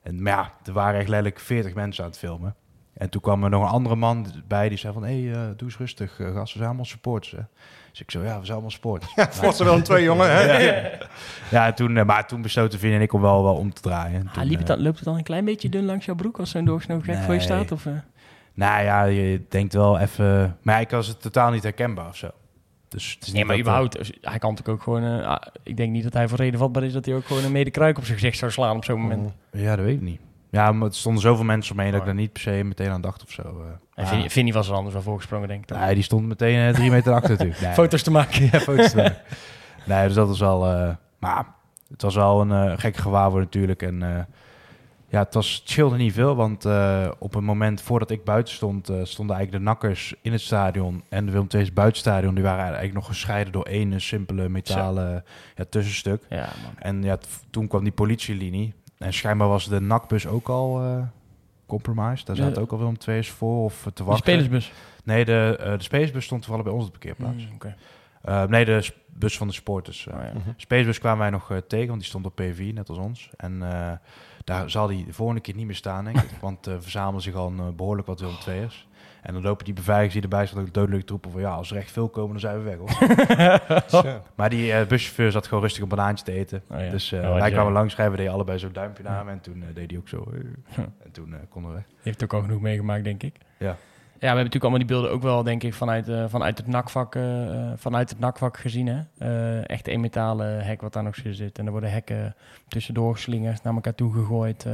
En 0.01 0.21
maar 0.21 0.33
ja, 0.33 0.53
er 0.65 0.73
waren 0.73 0.99
echt 0.99 1.09
letterlijk 1.09 1.39
40 1.39 1.73
mensen 1.73 2.03
aan 2.03 2.09
het 2.09 2.19
filmen. 2.19 2.55
En 2.97 3.09
toen 3.09 3.21
kwam 3.21 3.43
er 3.43 3.49
nog 3.49 3.63
een 3.63 3.69
andere 3.69 3.95
man 3.95 4.25
bij 4.47 4.69
die 4.69 4.77
zei 4.77 4.93
van, 4.93 5.03
hé, 5.03 5.21
hey, 5.23 5.39
uh, 5.39 5.47
doe 5.55 5.67
eens 5.67 5.77
rustig, 5.77 6.19
uh, 6.19 6.33
gast, 6.33 6.51
we 6.51 6.57
zijn 6.57 6.67
allemaal 6.67 6.85
supporters. 6.85 7.31
Hè. 7.31 7.41
Dus 7.89 8.01
ik 8.01 8.11
zo, 8.11 8.23
ja, 8.23 8.39
we 8.39 8.45
zijn 8.45 8.51
allemaal 8.51 8.71
sporters. 8.71 9.11
Ja, 9.15 9.27
Forse 9.31 9.63
wel 9.63 9.75
een 9.75 9.83
twee 9.83 10.03
jongen, 10.03 10.31
hè? 10.31 10.41
ja, 10.41 10.91
ja 11.51 11.73
toen, 11.73 11.95
uh, 11.95 12.05
maar 12.05 12.27
toen 12.27 12.41
besloten 12.41 12.79
Vin 12.79 12.93
en 12.93 13.01
ik 13.01 13.13
om 13.13 13.21
wel, 13.21 13.43
wel 13.43 13.55
om 13.55 13.73
te 13.73 13.81
draaien. 13.81 14.29
Ah, 14.35 14.43
liep 14.43 14.57
het 14.57 14.67
dan, 14.67 14.81
loopt 14.81 14.95
het 14.95 15.05
dan 15.05 15.17
een 15.17 15.23
klein 15.23 15.45
beetje 15.45 15.69
dun 15.69 15.85
langs 15.85 16.05
jouw 16.05 16.15
broek 16.15 16.39
als 16.39 16.49
zo'n 16.49 16.65
doorsnee 16.65 17.01
gek 17.01 17.15
nee. 17.15 17.23
voor 17.23 17.33
je 17.33 17.39
staat? 17.39 17.71
Of, 17.71 17.85
uh? 17.85 17.93
Nou 18.53 18.83
ja, 18.83 19.03
je 19.03 19.41
denkt 19.49 19.73
wel 19.73 19.99
even... 19.99 20.57
Maar 20.61 20.81
ik 20.81 20.89
was 20.89 21.07
het 21.07 21.21
totaal 21.21 21.51
niet 21.51 21.63
herkenbaar 21.63 22.07
of 22.07 22.15
zo. 22.15 22.29
Dus 22.87 23.13
het 23.13 23.27
is 23.27 23.33
nee, 23.33 23.45
maar 23.45 23.59
überhaupt, 23.59 23.97
hij 24.21 24.39
kan 24.39 24.49
natuurlijk 24.49 24.69
ook 24.69 24.81
gewoon... 24.81 25.03
Uh, 25.03 25.35
ik 25.63 25.77
denk 25.77 25.91
niet 25.91 26.03
dat 26.03 26.13
hij 26.13 26.27
voor 26.27 26.37
reden 26.37 26.59
vatbaar 26.59 26.83
is 26.83 26.93
dat 26.93 27.05
hij 27.05 27.15
ook 27.15 27.25
gewoon 27.25 27.43
een 27.43 27.51
medekruik 27.51 27.97
op 27.97 28.05
zijn 28.05 28.17
gezicht 28.17 28.37
zou 28.37 28.51
slaan 28.51 28.75
op 28.75 28.83
zo'n 28.83 28.99
moment. 28.99 29.31
Ja, 29.51 29.75
dat 29.75 29.85
weet 29.85 29.95
ik 29.95 30.01
niet. 30.01 30.19
Ja, 30.49 30.71
maar 30.71 30.87
er 30.87 30.95
stonden 30.95 31.21
zoveel 31.21 31.45
mensen 31.45 31.73
omheen 31.73 31.91
dat 31.91 31.99
ik 31.99 32.05
daar 32.05 32.15
niet 32.15 32.31
per 32.31 32.41
se 32.41 32.63
meteen 32.63 32.89
aan 32.89 33.01
dacht 33.01 33.23
of 33.23 33.31
zo. 33.31 33.41
Uh, 33.41 33.65
en 33.95 34.07
Vinnie, 34.07 34.29
Vinnie 34.29 34.53
was 34.53 34.67
er 34.67 34.73
anders 34.73 34.93
wel 34.93 35.03
voorgesprongen, 35.03 35.47
denk 35.47 35.69
ik. 35.69 35.77
Nee, 35.77 35.93
die 35.93 36.03
stond 36.03 36.27
meteen 36.27 36.67
uh, 36.67 36.73
drie 36.73 36.91
meter 36.91 37.13
achter 37.13 37.29
natuurlijk. 37.29 37.61
Nee, 37.61 37.73
foto's 37.73 38.03
te 38.03 38.11
maken. 38.11 38.43
ja, 38.51 38.59
foto's 38.59 38.89
te 38.89 38.95
maken. 38.95 39.21
Nee, 39.85 40.05
dus 40.05 40.15
dat 40.15 40.27
was 40.27 40.43
al... 40.43 40.73
Uh, 40.73 40.89
maar 41.19 41.45
het 41.89 42.01
was 42.01 42.15
wel 42.15 42.41
een 42.41 42.69
uh, 42.69 42.77
gekke 42.77 43.01
gewaarwording 43.01 43.53
natuurlijk. 43.53 43.81
En 43.81 44.01
uh, 44.01 44.19
ja, 45.09 45.19
het, 45.19 45.33
was, 45.33 45.55
het 45.55 45.69
scheelde 45.69 45.97
niet 45.97 46.13
veel. 46.13 46.35
Want 46.35 46.65
uh, 46.65 47.11
op 47.19 47.35
een 47.35 47.43
moment 47.43 47.81
voordat 47.81 48.11
ik 48.11 48.23
buiten 48.23 48.53
stond... 48.53 48.89
Uh, 48.89 48.99
stonden 49.03 49.35
eigenlijk 49.35 49.65
de 49.65 49.69
nakkers 49.71 50.15
in 50.21 50.31
het 50.31 50.41
stadion... 50.41 51.03
en 51.09 51.25
de 51.25 51.31
Willem 51.31 51.47
II's 51.49 51.73
buitenstadion... 51.73 52.33
die 52.33 52.43
waren 52.43 52.63
eigenlijk 52.63 52.93
nog 52.93 53.05
gescheiden 53.05 53.53
door 53.53 53.65
één 53.65 54.01
simpele 54.01 54.49
metalen 54.49 55.23
ja, 55.55 55.65
tussenstuk. 55.69 56.23
Ja, 56.29 56.49
man. 56.63 56.73
En 56.79 57.03
ja, 57.03 57.17
toen 57.49 57.67
kwam 57.67 57.83
die 57.83 57.93
politielinie... 57.93 58.73
En 58.97 59.13
schijnbaar 59.13 59.47
was 59.47 59.67
de 59.67 59.79
nakbus 59.79 60.27
ook 60.27 60.49
al 60.49 60.83
uh, 60.83 61.03
compromised. 61.65 62.25
Daar 62.25 62.35
zaten 62.35 62.53
ja. 62.53 62.61
ook 62.61 62.71
al 62.71 62.77
Willem 62.77 62.95
II's 63.05 63.29
voor 63.29 63.63
of 63.63 63.87
te 63.93 64.03
wachten. 64.03 64.25
De 64.25 64.31
spelersbus? 64.31 64.71
Nee, 65.03 65.25
de, 65.25 65.57
uh, 65.59 65.65
de 65.65 65.83
spelersbus 65.83 66.25
stond 66.25 66.41
toevallig 66.41 66.65
bij 66.65 66.75
ons 66.75 66.85
op 66.85 66.93
de 66.93 66.99
parkeerplaats. 66.99 67.47
Mm, 67.47 67.55
okay. 67.55 67.75
uh, 68.25 68.43
nee, 68.43 68.65
de 68.65 68.93
bus 69.05 69.37
van 69.37 69.47
de 69.47 69.53
sporters. 69.53 70.07
Oh, 70.07 70.13
ja. 70.13 70.33
uh, 70.33 70.41
spelersbus 70.55 70.99
kwamen 70.99 71.19
wij 71.19 71.29
nog 71.29 71.61
tegen, 71.67 71.87
want 71.87 71.99
die 71.99 72.09
stond 72.09 72.25
op 72.25 72.35
PV, 72.35 72.71
net 72.73 72.89
als 72.89 72.97
ons. 72.97 73.29
En 73.37 73.59
daar 74.43 74.69
zal 74.69 74.87
die 74.87 75.05
de 75.05 75.13
volgende 75.13 75.41
keer 75.41 75.55
niet 75.55 75.65
meer 75.65 75.75
staan, 75.75 76.05
denk 76.05 76.21
ik. 76.21 76.29
want 76.41 76.65
er 76.65 76.81
verzamelen 76.81 77.21
zich 77.21 77.35
al 77.35 77.47
een, 77.47 77.75
behoorlijk 77.75 78.07
wat 78.07 78.19
Willem 78.19 78.35
II'ers. 78.47 78.87
En 79.27 79.33
dan 79.33 79.41
lopen 79.41 79.65
die 79.65 79.73
beveiligers 79.73 80.13
die 80.13 80.21
erbij 80.21 80.49
ook 80.57 80.73
dodelijke 80.73 81.05
troepen 81.05 81.31
van... 81.31 81.41
ja, 81.41 81.49
als 81.49 81.71
er 81.71 81.77
echt 81.77 81.91
veel 81.91 82.09
komen, 82.09 82.31
dan 82.31 82.39
zijn 82.39 82.63
we 82.63 82.63
weg, 82.63 82.77
hoor. 82.77 84.21
Maar 84.35 84.49
die 84.49 84.71
uh, 84.71 84.85
buschauffeur 84.85 85.31
zat 85.31 85.47
gewoon 85.47 85.63
rustig 85.63 85.83
een 85.83 85.89
banaantje 85.89 86.25
te 86.25 86.31
eten. 86.31 86.63
Oh, 86.69 86.79
ja. 86.79 86.89
Dus 86.89 87.11
uh, 87.11 87.19
oh, 87.19 87.39
wij 87.39 87.51
kwamen 87.51 87.73
langs 87.73 87.93
schrijven, 87.93 88.17
deden 88.17 88.33
allebei 88.33 88.59
zo'n 88.59 88.73
duimpje 88.73 89.03
naar 89.03 89.17
hem... 89.17 89.29
en 89.29 89.41
toen 89.41 89.57
uh, 89.57 89.63
deed 89.73 89.89
hij 89.89 89.99
ook 89.99 90.07
zo. 90.07 90.31
en 90.75 91.11
toen 91.11 91.35
konden 91.49 91.71
we 91.71 91.77
weg. 91.77 91.85
Heeft 92.01 92.23
ook 92.23 92.33
al 92.33 92.41
genoeg 92.41 92.61
meegemaakt, 92.61 93.03
denk 93.03 93.23
ik. 93.23 93.35
Ja. 93.57 93.75
Ja, 94.19 94.23
we 94.23 94.27
hebben 94.27 94.43
natuurlijk 94.43 94.63
allemaal 94.63 94.87
die 94.87 94.95
beelden 94.97 95.11
ook 95.11 95.21
wel, 95.21 95.43
denk 95.43 95.63
ik, 95.63 95.73
vanuit, 95.73 96.07
uh, 96.07 96.25
vanuit 96.27 96.57
het 96.57 96.67
nakvak, 96.67 97.15
uh, 97.15 97.71
vanuit 97.75 98.09
het 98.09 98.19
nakvak 98.19 98.57
gezien. 98.57 98.87
Hè? 98.87 99.01
Uh, 99.21 99.69
echt 99.69 99.87
een 99.87 99.99
metalen 99.99 100.65
hek 100.65 100.81
wat 100.81 100.93
daar 100.93 101.03
nog 101.03 101.15
zit. 101.23 101.59
En 101.59 101.65
er 101.65 101.71
worden 101.71 101.91
hekken 101.91 102.35
tussendoor 102.67 103.13
geslingerd, 103.13 103.63
naar 103.63 103.73
elkaar 103.73 103.95
toe 103.95 104.13
gegooid. 104.13 104.65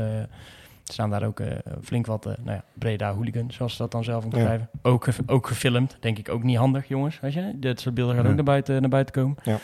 Er 0.86 0.94
staan 0.94 1.10
daar 1.10 1.24
ook 1.24 1.42
flink 1.84 2.06
wat 2.06 2.26
nou 2.26 2.38
ja, 2.46 2.64
Breda 2.74 3.14
hooligans, 3.14 3.56
zoals 3.56 3.72
ze 3.72 3.82
dat 3.82 3.92
dan 3.92 4.04
zelf 4.04 4.24
omschrijven. 4.24 4.70
Ja. 4.74 4.90
Ook, 4.90 5.08
ook 5.26 5.48
gefilmd, 5.48 5.98
denk 6.00 6.18
ik 6.18 6.30
ook 6.30 6.44
niet 6.44 6.58
handig, 6.58 6.88
jongens. 6.88 7.20
Weet 7.20 7.34
je? 7.34 7.52
Dit 7.56 7.80
soort 7.80 7.96
beelden 7.96 8.16
gaan 8.16 8.24
ja. 8.24 8.30
ook 8.30 8.36
naar 8.36 8.46
buiten, 8.46 8.82
naar 8.82 8.90
buiten 8.90 9.14
komen. 9.14 9.38
Ja. 9.44 9.60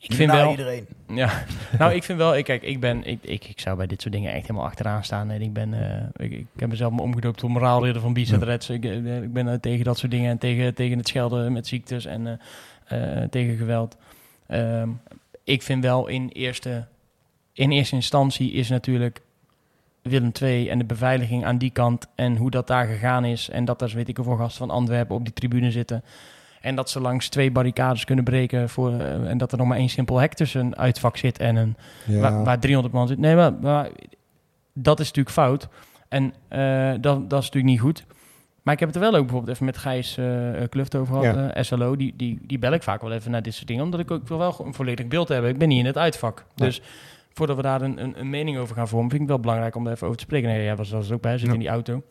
Ik 0.00 0.14
vind 0.14 0.30
nou 0.30 0.42
wel. 0.42 0.50
iedereen. 0.50 0.86
Ja, 1.06 1.44
nou, 1.78 1.92
ik 1.92 2.02
vind 2.02 2.18
wel. 2.18 2.36
Ik, 2.36 2.44
kijk, 2.44 2.62
ik 2.62 2.80
ben. 2.80 3.04
Ik, 3.04 3.18
ik, 3.22 3.44
ik 3.44 3.60
zou 3.60 3.76
bij 3.76 3.86
dit 3.86 4.02
soort 4.02 4.14
dingen 4.14 4.32
echt 4.32 4.42
helemaal 4.42 4.64
achteraan 4.64 5.04
staan. 5.04 5.30
En 5.30 5.42
ik 5.42 5.52
ben. 5.52 5.72
Uh, 5.72 6.26
ik, 6.26 6.32
ik 6.32 6.46
heb 6.56 6.68
mezelf 6.68 6.92
me 6.92 7.02
omgedoopt 7.02 7.38
tot 7.38 7.50
moraalridder 7.50 8.02
van 8.02 8.12
Bizet 8.12 8.40
ja. 8.40 8.46
Reds. 8.46 8.70
Ik, 8.70 8.84
ik 8.84 9.32
ben 9.32 9.46
uh, 9.46 9.54
tegen 9.54 9.84
dat 9.84 9.98
soort 9.98 10.10
dingen 10.10 10.30
en 10.30 10.38
tegen, 10.38 10.74
tegen 10.74 10.98
het 10.98 11.08
schelden 11.08 11.52
met 11.52 11.66
ziektes 11.66 12.04
en 12.04 12.40
uh, 12.92 13.22
tegen 13.22 13.56
geweld. 13.56 13.96
Um, 14.48 15.00
ik 15.44 15.62
vind 15.62 15.82
wel 15.82 16.06
in 16.06 16.28
eerste, 16.28 16.86
in 17.52 17.70
eerste 17.70 17.94
instantie 17.94 18.52
is 18.52 18.68
natuurlijk 18.68 19.20
Willem 20.08 20.32
II 20.42 20.68
en 20.68 20.78
de 20.78 20.84
beveiliging 20.84 21.44
aan 21.44 21.58
die 21.58 21.70
kant 21.70 22.06
en 22.14 22.36
hoe 22.36 22.50
dat 22.50 22.66
daar 22.66 22.86
gegaan 22.86 23.24
is. 23.24 23.50
En 23.50 23.64
dat 23.64 23.82
er, 23.82 23.92
weet 23.94 24.08
ik 24.08 24.16
hoeveel 24.16 24.36
gasten 24.36 24.66
van 24.66 24.76
Antwerpen 24.76 25.16
op 25.16 25.24
die 25.24 25.32
tribune 25.34 25.70
zitten. 25.70 26.04
En 26.60 26.74
dat 26.74 26.90
ze 26.90 27.00
langs 27.00 27.28
twee 27.28 27.50
barricades 27.50 28.04
kunnen 28.04 28.24
breken. 28.24 28.68
Voor, 28.68 28.90
uh, 28.92 29.30
en 29.30 29.38
dat 29.38 29.52
er 29.52 29.58
nog 29.58 29.66
maar 29.66 29.78
één 29.78 29.88
simpel 29.88 30.18
hek 30.20 30.34
tussen 30.34 30.60
een 30.60 30.76
uitvak 30.76 31.16
zit 31.16 31.38
en 31.38 31.56
een. 31.56 31.76
Ja. 32.06 32.20
Waar, 32.20 32.44
waar, 32.44 32.58
300 32.58 32.94
man 32.94 33.08
zit. 33.08 33.18
Nee, 33.18 33.34
maar, 33.34 33.52
maar 33.52 33.88
dat 34.72 35.00
is 35.00 35.06
natuurlijk 35.06 35.34
fout. 35.34 35.68
En 36.08 36.34
uh, 36.50 36.90
dat, 37.00 37.30
dat 37.30 37.42
is 37.42 37.46
natuurlijk 37.46 37.64
niet 37.64 37.80
goed. 37.80 38.04
Maar 38.62 38.74
ik 38.74 38.82
heb 38.82 38.94
het 38.94 39.04
er 39.04 39.10
wel 39.10 39.20
ook 39.20 39.26
bijvoorbeeld 39.26 39.52
even 39.52 39.66
met 39.66 39.76
Gijs 39.78 40.16
eh 40.16 40.62
eh, 40.62 40.68
Kluft 40.68 40.94
over 40.96 41.14
gehad, 41.14 41.34
Ja. 41.34 41.50
eh, 41.50 41.62
SLO. 41.62 41.96
Die, 41.96 42.14
die, 42.16 42.38
die 42.42 42.58
bel 42.58 42.72
ik 42.72 42.82
vaak 42.82 43.00
wel 43.00 43.12
even 43.12 43.30
naar 43.30 43.42
dit 43.42 43.54
soort 43.54 43.66
dingen, 43.66 43.84
omdat 43.84 44.00
ik 44.00 44.10
ook 44.10 44.28
wil 44.28 44.38
wel 44.38 44.56
een 44.64 44.74
volledig 44.74 45.06
beeld 45.06 45.28
hebben. 45.28 45.50
Ik 45.50 45.58
ben 45.58 45.68
niet 45.68 45.78
in 45.78 45.86
het 45.86 45.98
uitvak. 45.98 46.44
Dus 46.54 46.82
voordat 47.38 47.56
we 47.56 47.62
daar 47.62 47.82
een, 47.82 48.02
een, 48.02 48.20
een 48.20 48.30
mening 48.30 48.58
over 48.58 48.76
gaan 48.76 48.88
vormen, 48.88 49.10
vind 49.10 49.22
ik 49.22 49.28
het 49.28 49.36
wel 49.36 49.44
belangrijk 49.46 49.74
om 49.76 49.86
er 49.86 49.92
even 49.92 50.06
over 50.06 50.18
te 50.18 50.24
spreken. 50.24 50.48
Nee, 50.48 50.62
jij 50.64 50.76
was, 50.76 50.90
was 50.90 51.08
er 51.08 51.14
ook 51.14 51.20
bij, 51.22 51.38
zit 51.38 51.46
Ja. 51.46 51.52
in 51.52 51.58
die 51.60 51.68
auto. 51.68 52.02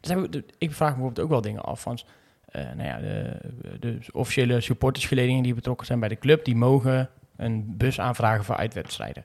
Dus 0.00 0.12
we, 0.14 0.44
ik 0.58 0.72
vraag 0.72 0.88
me 0.88 0.94
bijvoorbeeld 0.94 1.20
ook 1.24 1.30
wel 1.30 1.40
dingen 1.40 1.62
af 1.64 1.80
van... 1.80 1.98
eh, 2.44 2.64
nou 2.76 2.82
ja, 2.88 2.98
de, 2.98 3.36
de 3.80 3.98
officiële 4.12 4.60
supportersgeledingen 4.60 5.42
die 5.42 5.54
betrokken 5.54 5.86
zijn 5.86 6.00
bij 6.00 6.08
de 6.08 6.18
club, 6.18 6.44
die 6.44 6.56
mogen 6.56 7.08
een 7.36 7.76
bus 7.76 8.00
aanvragen 8.00 8.44
voor 8.44 8.56
uitwedstrijden. 8.56 9.24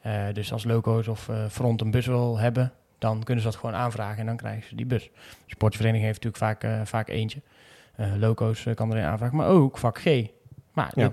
Eh, 0.00 0.22
dus 0.32 0.52
als 0.52 0.64
Loco's 0.64 1.08
of 1.08 1.28
eh, 1.28 1.46
Front 1.48 1.80
een 1.80 1.90
bus 1.90 2.06
wil 2.06 2.38
hebben, 2.38 2.72
dan 2.98 3.22
kunnen 3.22 3.44
ze 3.44 3.50
dat 3.50 3.58
gewoon 3.60 3.74
aanvragen 3.74 4.18
en 4.18 4.26
dan 4.26 4.36
krijgen 4.36 4.68
ze 4.68 4.74
die 4.74 4.86
bus. 4.86 5.02
De 5.04 5.10
sportvereniging 5.46 6.04
heeft 6.06 6.24
natuurlijk 6.24 6.60
vaak, 6.60 6.86
vaak 6.88 7.08
eentje. 7.08 7.40
Loco's 8.18 8.66
kan 8.74 8.90
er 8.90 8.96
een 8.98 9.04
aanvragen, 9.04 9.36
maar 9.36 9.48
ook 9.48 9.78
vak 9.78 9.98
G. 10.00 10.04
Maar 10.72 10.92
Ja. 10.94 11.12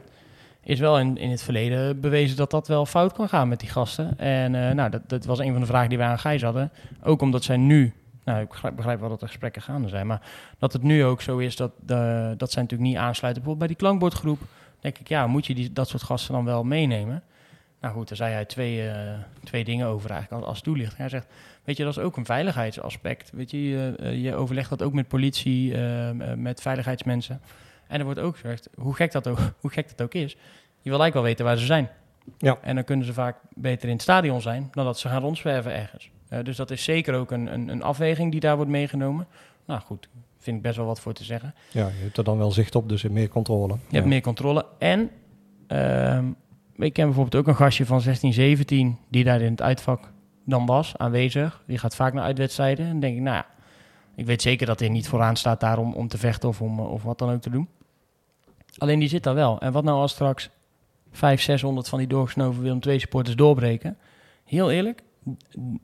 Is 0.67 0.79
wel 0.79 0.99
in, 0.99 1.17
in 1.17 1.29
het 1.29 1.41
verleden 1.41 1.99
bewezen 1.99 2.37
dat 2.37 2.51
dat 2.51 2.67
wel 2.67 2.85
fout 2.85 3.13
kan 3.13 3.29
gaan 3.29 3.47
met 3.47 3.59
die 3.59 3.69
gasten. 3.69 4.19
En 4.19 4.55
eh, 4.55 4.73
nou, 4.75 4.89
dat, 4.89 5.01
dat 5.09 5.25
was 5.25 5.39
een 5.39 5.51
van 5.51 5.61
de 5.61 5.67
vragen 5.67 5.89
die 5.89 5.97
wij 5.97 6.07
aan 6.07 6.19
Gijs 6.19 6.41
hadden. 6.41 6.71
Ook 7.03 7.21
omdat 7.21 7.43
zij 7.43 7.57
nu, 7.57 7.93
nou 8.23 8.41
ik 8.41 8.75
begrijp, 8.75 8.99
wel 8.99 9.09
dat 9.09 9.21
er 9.21 9.27
gesprekken 9.27 9.61
gaande 9.61 9.89
zijn, 9.89 10.07
maar 10.07 10.21
dat 10.57 10.73
het 10.73 10.83
nu 10.83 11.03
ook 11.03 11.21
zo 11.21 11.37
is 11.37 11.55
dat, 11.55 11.71
de, 11.85 12.33
dat 12.37 12.51
zij 12.51 12.61
natuurlijk 12.61 12.89
niet 12.89 12.99
aansluiten. 12.99 13.43
Bijvoorbeeld 13.43 13.57
bij 13.57 13.67
die 13.67 13.75
klankbordgroep, 13.75 14.39
denk 14.79 14.97
ik, 14.97 15.07
ja, 15.07 15.27
moet 15.27 15.45
je 15.45 15.55
die, 15.55 15.73
dat 15.73 15.87
soort 15.87 16.03
gasten 16.03 16.33
dan 16.33 16.45
wel 16.45 16.63
meenemen? 16.63 17.23
Nou 17.81 17.93
goed, 17.93 18.07
daar 18.07 18.17
zei 18.17 18.33
hij 18.33 18.45
twee, 18.45 18.89
eh, 18.89 19.13
twee 19.43 19.63
dingen 19.63 19.87
over 19.87 20.09
eigenlijk 20.09 20.41
als, 20.41 20.51
als 20.51 20.61
toelichting. 20.61 20.97
Hij 20.97 21.09
zegt, 21.09 21.27
weet 21.63 21.77
je, 21.77 21.83
dat 21.83 21.97
is 21.97 22.03
ook 22.03 22.17
een 22.17 22.25
veiligheidsaspect. 22.25 23.31
Weet 23.33 23.51
je, 23.51 23.69
je, 23.69 24.29
eh, 24.29 24.39
overlegt 24.39 24.69
dat 24.69 24.81
ook 24.81 24.93
met 24.93 25.07
politie, 25.07 25.73
eh, 25.73 26.09
eh, 26.09 26.37
met 26.37 26.61
veiligheidsmensen. 26.61 27.41
En 27.87 27.99
er 27.99 28.05
wordt 28.05 28.19
ook 28.19 28.37
gezegd, 28.37 28.69
hoe 28.75 28.95
gek 28.95 29.11
dat 29.11 29.27
ook, 29.27 29.39
hoe 29.61 29.71
gek 29.71 29.89
dat 29.89 30.01
ook 30.01 30.13
is, 30.13 30.31
je 30.81 30.89
wil 30.89 31.01
eigenlijk 31.01 31.13
wel 31.13 31.23
weten 31.23 31.45
waar 31.45 31.57
ze 31.57 31.65
zijn. 31.65 31.89
Ja. 32.37 32.57
En 32.61 32.75
dan 32.75 32.83
kunnen 32.83 33.05
ze 33.05 33.13
vaak 33.13 33.37
beter 33.53 33.87
in 33.87 33.93
het 33.93 34.01
stadion 34.01 34.41
zijn 34.41 34.67
dan 34.71 34.85
dat 34.85 34.99
ze 34.99 35.07
gaan 35.07 35.21
rondzwerven 35.21 35.73
ergens. 35.73 36.09
Eh, 36.29 36.43
dus 36.43 36.55
dat 36.55 36.71
is 36.71 36.83
zeker 36.83 37.13
ook 37.13 37.31
een, 37.31 37.53
een, 37.53 37.67
een 37.67 37.83
afweging 37.83 38.31
die 38.31 38.39
daar 38.39 38.55
wordt 38.55 38.71
meegenomen. 38.71 39.27
Nou 39.65 39.81
goed, 39.81 40.09
vind 40.37 40.57
ik 40.57 40.61
best 40.63 40.77
wel 40.77 40.85
wat 40.85 40.99
voor 40.99 41.13
te 41.13 41.23
zeggen. 41.23 41.53
Ja, 41.71 41.87
je 41.87 42.03
hebt 42.03 42.17
er 42.17 42.23
dan 42.23 42.37
wel 42.37 42.51
zicht 42.51 42.75
op, 42.75 42.89
dus 42.89 43.03
in 43.03 43.13
meer 43.13 43.29
controle. 43.29 43.77
Je 43.89 43.95
hebt 43.95 44.07
meer 44.07 44.21
controle. 44.21 44.65
En 44.77 45.09
ehm, 45.67 46.25
ik 46.75 46.93
ken 46.93 47.05
bijvoorbeeld 47.05 47.35
ook 47.35 47.47
een 47.47 47.55
gastje 47.55 47.85
van 47.85 48.01
16, 48.01 48.33
17 48.33 48.97
die 49.09 49.23
daar 49.23 49.41
in 49.41 49.51
het 49.51 49.61
uitvak 49.61 50.11
dan 50.43 50.65
was, 50.65 50.97
aanwezig. 50.97 51.63
Die 51.67 51.77
gaat 51.77 51.95
vaak 51.95 52.13
naar 52.13 52.23
uitwedstrijden. 52.23 52.85
En 52.85 52.91
dan 52.91 52.99
denk 52.99 53.15
ik, 53.15 53.21
nou 53.21 53.35
ja, 53.35 53.45
ik 54.15 54.25
weet 54.25 54.41
zeker 54.41 54.65
dat 54.65 54.79
hij 54.79 54.89
niet 54.89 55.07
vooraan 55.07 55.35
staat 55.35 55.59
daar 55.59 55.77
om, 55.77 55.93
om 55.93 56.07
te 56.07 56.17
vechten 56.17 56.49
of, 56.49 56.61
om, 56.61 56.79
eh, 56.79 56.91
of 56.91 57.03
wat 57.03 57.17
dan 57.17 57.31
ook 57.31 57.41
te 57.41 57.49
doen. 57.49 57.67
Alleen 58.77 58.99
die 58.99 59.09
zit 59.09 59.23
daar 59.23 59.35
wel. 59.35 59.59
En 59.59 59.71
wat 59.71 59.83
nou 59.83 59.97
als 59.99 60.11
straks 60.11 60.49
500, 61.11 61.41
600 61.41 61.89
van 61.89 61.97
die 61.99 62.07
doorgesnoven 62.07 62.61
Willem 62.61 62.79
II 62.87 62.99
supporters 62.99 63.35
doorbreken? 63.35 63.97
Heel 64.45 64.71
eerlijk, 64.71 65.01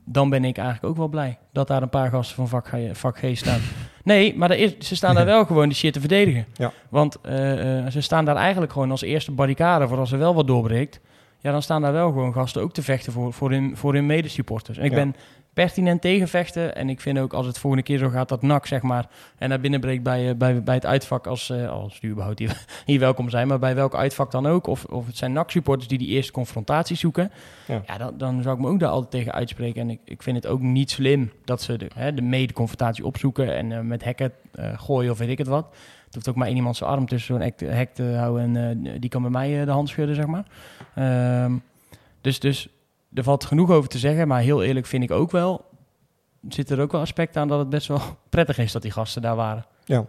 dan 0.04 0.30
ben 0.30 0.44
ik 0.44 0.56
eigenlijk 0.56 0.86
ook 0.88 0.96
wel 0.96 1.08
blij 1.08 1.38
dat 1.52 1.66
daar 1.68 1.82
een 1.82 1.88
paar 1.88 2.10
gasten 2.10 2.36
van 2.36 2.48
vak 2.48 2.70
vak 2.92 3.18
G 3.18 3.36
staan. 3.36 3.60
Nee, 4.04 4.36
maar 4.36 4.56
is, 4.56 4.78
ze 4.78 4.96
staan 4.96 5.14
daar 5.14 5.24
wel 5.34 5.44
gewoon 5.44 5.68
die 5.68 5.76
shit 5.76 5.92
te 5.92 6.00
verdedigen. 6.00 6.46
Ja. 6.54 6.72
Want 6.88 7.20
eh, 7.20 7.78
eh, 7.78 7.90
ze 7.90 8.00
staan 8.00 8.24
daar 8.24 8.36
eigenlijk 8.36 8.72
gewoon 8.72 8.90
als 8.90 9.02
eerste 9.02 9.32
barricade 9.32 9.88
voor 9.88 9.98
als 9.98 10.12
er 10.12 10.18
wel 10.18 10.34
wat 10.34 10.46
doorbreekt. 10.46 11.00
Ja, 11.40 11.52
dan 11.52 11.62
staan 11.62 11.82
daar 11.82 11.92
wel 11.92 12.06
gewoon 12.12 12.32
gasten 12.32 12.62
ook 12.62 12.72
te 12.72 12.82
vechten 12.82 13.12
voor, 13.12 13.32
voor 13.32 13.50
hun, 13.50 13.76
voor 13.76 13.94
hun 13.94 14.06
medesupporters. 14.06 14.78
En 14.78 14.84
ik 14.84 14.90
Ja. 14.90 14.96
ben 14.96 15.14
pertinent 15.54 16.00
tegen 16.00 16.28
vechten. 16.28 16.74
En 16.76 16.88
ik 16.88 17.00
vind 17.00 17.18
ook 17.18 17.32
als 17.32 17.46
het 17.46 17.58
volgende 17.58 17.84
keer 17.84 17.98
zo 17.98 18.08
gaat 18.08 18.28
dat 18.28 18.42
NAC, 18.42 18.66
zeg 18.66 18.82
maar, 18.82 19.06
en 19.38 19.48
naar 19.48 19.60
binnen 19.60 19.80
breekt 19.80 20.02
bij, 20.02 20.28
eh, 20.28 20.34
bij, 20.34 20.62
bij 20.62 20.74
het 20.74 20.86
uitvak 20.86 21.26
als, 21.26 21.50
eh, 21.50 21.68
als 21.70 22.00
die 22.00 22.10
überhaupt 22.10 22.38
hier, 22.38 22.64
hier 22.86 22.98
welkom 23.00 23.30
zijn. 23.30 23.48
Maar 23.48 23.58
bij 23.58 23.74
welk 23.74 23.94
uitvak 23.94 24.30
dan 24.30 24.46
ook. 24.46 24.66
Of, 24.66 24.84
of 24.84 25.06
het 25.06 25.16
zijn 25.16 25.32
NAC-supporters 25.32 25.88
die 25.88 25.98
die 25.98 26.08
eerste 26.08 26.32
confrontatie 26.32 26.96
zoeken. 26.96 27.30
Ja. 27.66 27.82
Ja, 27.86 27.98
dan, 27.98 28.18
dan 28.18 28.42
zou 28.42 28.54
ik 28.56 28.62
me 28.62 28.68
ook 28.68 28.80
daar 28.80 28.90
altijd 28.90 29.10
tegen 29.10 29.32
uitspreken. 29.32 29.80
En 29.80 29.90
ik, 29.90 30.00
ik 30.04 30.22
vind 30.22 30.36
het 30.36 30.46
ook 30.46 30.60
niet 30.60 30.90
slim 30.90 31.32
dat 31.44 31.62
ze 31.62 31.76
de, 31.78 31.90
hè, 31.94 32.14
de 32.14 32.22
mede-confrontatie 32.22 33.04
opzoeken 33.06 33.54
en 33.56 33.72
eh, 33.72 33.80
met 33.80 34.04
hekken 34.04 34.32
gooien 34.76 35.10
of 35.10 35.18
weet 35.18 35.28
ik 35.28 35.38
het 35.38 35.46
wat. 35.46 35.66
Het 36.04 36.14
hoeft 36.14 36.28
ook 36.28 36.36
maar 36.36 36.46
één 36.46 36.56
iemand 36.56 36.76
zijn 36.76 36.90
arm 36.90 37.06
tussen 37.06 37.34
zo'n 37.34 37.68
hek, 37.70 37.94
te- 37.94 38.14
houden 38.16 38.56
en 38.56 39.00
die 39.00 39.10
kan 39.10 39.22
bij 39.22 39.30
mij 39.30 39.64
de 39.64 39.70
hand 39.70 39.88
schudden, 39.88 40.14
zeg 40.16 40.26
maar. 40.26 40.44
Ehm, 40.94 41.52
dus, 42.20 42.38
dus 42.40 42.68
er 43.14 43.22
valt 43.22 43.44
genoeg 43.44 43.70
over 43.70 43.88
te 43.88 43.98
zeggen, 43.98 44.28
maar 44.28 44.40
heel 44.40 44.62
eerlijk 44.62 44.86
vind 44.86 45.02
ik 45.02 45.10
ook 45.10 45.30
wel, 45.30 45.64
zit 46.48 46.70
er 46.70 46.80
ook 46.80 46.92
wel 46.92 47.00
aspect 47.00 47.36
aan 47.36 47.48
dat 47.48 47.58
het 47.58 47.68
best 47.68 47.88
wel 47.88 48.00
prettig 48.28 48.58
is 48.58 48.72
dat 48.72 48.82
die 48.82 48.90
gasten 48.90 49.22
daar 49.22 49.36
waren. 49.36 49.66
Ja. 49.84 50.06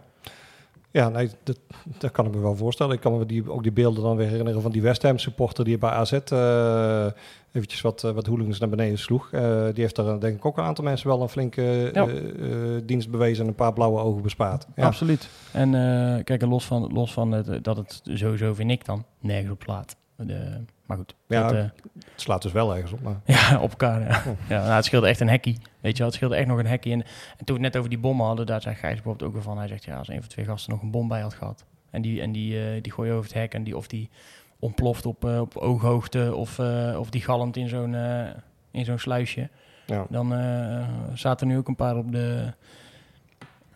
Ja, 0.90 1.08
nee, 1.08 1.30
dat, 1.42 1.58
dat 1.98 2.10
kan 2.10 2.26
ik 2.26 2.34
me 2.34 2.40
wel 2.40 2.56
voorstellen. 2.56 2.94
Ik 2.94 3.00
kan 3.00 3.18
me 3.18 3.26
die, 3.26 3.50
ook 3.50 3.62
die 3.62 3.72
beelden 3.72 4.02
dan 4.02 4.16
weer 4.16 4.28
herinneren 4.28 4.62
van 4.62 4.70
die 4.70 4.82
West 4.82 5.02
Ham 5.02 5.18
supporter 5.18 5.64
die 5.64 5.78
bij 5.78 5.90
AZ 5.90 6.12
eh, 6.12 7.06
eventjes 7.52 7.80
wat, 7.80 8.04
eh, 8.04 8.10
wat 8.10 8.26
hooligans 8.26 8.58
naar 8.58 8.68
beneden 8.68 8.98
sloeg. 8.98 9.28
Eh, 9.32 9.64
die 9.72 9.82
heeft 9.82 9.96
daar 9.96 10.20
denk 10.20 10.36
ik 10.36 10.44
ook 10.44 10.58
een 10.58 10.64
aantal 10.64 10.84
mensen 10.84 11.08
wel 11.08 11.22
een 11.22 11.28
flinke 11.28 11.90
Ja. 11.92 12.06
dienst 12.84 13.10
bewezen 13.10 13.42
en 13.42 13.48
een 13.48 13.54
paar 13.54 13.72
blauwe 13.72 14.00
ogen 14.00 14.22
bespaard. 14.22 14.66
Ja, 14.76 14.86
Absoluut. 14.86 15.28
En 15.52 15.70
kijk, 16.24 16.42
los 16.42 16.64
van, 16.64 16.92
los 16.92 17.12
van 17.12 17.32
het, 17.32 17.64
dat 17.64 17.76
het 17.76 18.00
sowieso, 18.04 18.54
vind 18.54 18.70
ik 18.70 18.84
dan, 18.84 19.04
nergens 19.20 19.50
op 19.52 19.62
slaat. 19.62 19.96
De, 20.16 20.60
maar 20.86 20.96
goed, 20.96 21.14
Ja, 21.26 21.42
dat, 21.42 21.52
eh, 21.52 21.58
het 22.10 22.20
slaat 22.20 22.42
dus 22.42 22.52
wel 22.52 22.74
ergens 22.74 22.92
op. 22.92 23.00
Maar, 23.02 23.20
Ja, 23.36 23.60
op 23.60 23.70
elkaar. 23.70 24.00
Ja. 24.00 24.22
Ja, 24.48 24.62
nou, 24.62 24.72
het 24.74 24.84
scheelde 24.84 25.08
echt 25.08 25.20
een 25.20 25.28
hekkie. 25.28 25.58
Weet 25.80 25.92
je 25.92 25.98
wel, 25.98 26.06
het 26.06 26.14
scheelde 26.14 26.36
echt 26.36 26.46
nog 26.46 26.58
een 26.58 26.66
hekkie. 26.66 26.92
En, 26.92 27.02
en 27.38 27.44
toen 27.44 27.56
we 27.56 27.62
het 27.62 27.72
net 27.72 27.76
over 27.76 27.90
die 27.90 27.98
bommen 27.98 28.26
hadden, 28.26 28.46
daar 28.46 28.62
zei 28.62 28.74
Gijs 28.74 28.94
bijvoorbeeld 28.94 29.34
ook 29.36 29.42
van. 29.42 29.58
Hij 29.58 29.68
zegt, 29.68 29.84
ja, 29.84 29.96
als 29.96 30.08
een 30.08 30.20
van 30.20 30.28
twee 30.28 30.44
gasten 30.44 30.72
nog 30.72 30.82
een 30.82 30.90
bom 30.90 31.08
bij 31.08 31.20
had 31.20 31.34
gehad. 31.34 31.64
En 31.90 32.02
die, 32.02 32.20
en 32.20 32.32
die, 32.32 32.58
eh, 32.66 32.82
die 32.82 32.92
gooi 32.92 33.08
je 33.08 33.14
over 33.14 33.28
het 33.30 33.38
hek 33.38 33.54
en 33.54 33.64
die, 33.64 33.76
of 33.76 33.86
die 33.86 34.10
ontploft 34.58 35.06
op, 35.06 35.24
eh, 35.24 35.40
op 35.40 35.56
ooghoogte 35.56 36.34
of, 36.34 36.58
eh, 36.58 36.96
of 36.98 37.10
die 37.10 37.22
galmt 37.22 37.56
in 37.56 37.68
zo'n 37.68 37.94
eh, 37.94 38.26
in 38.70 38.84
zo'n 38.84 38.98
sluisje. 38.98 39.48
ja. 39.86 40.06
Dan 40.08 40.34
eh, 40.34 40.88
zaten 41.14 41.46
er 41.46 41.52
nu 41.52 41.58
ook 41.58 41.68
een 41.68 41.76
paar 41.76 41.96
op 41.96 42.12
de, 42.12 42.52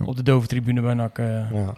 op 0.04 0.16
de 0.16 0.22
dove 0.22 0.46
tribune 0.46 0.80
bij 0.80 0.94
NAC. 0.94 1.18
eh. 1.18 1.26
Ja. 1.52 1.74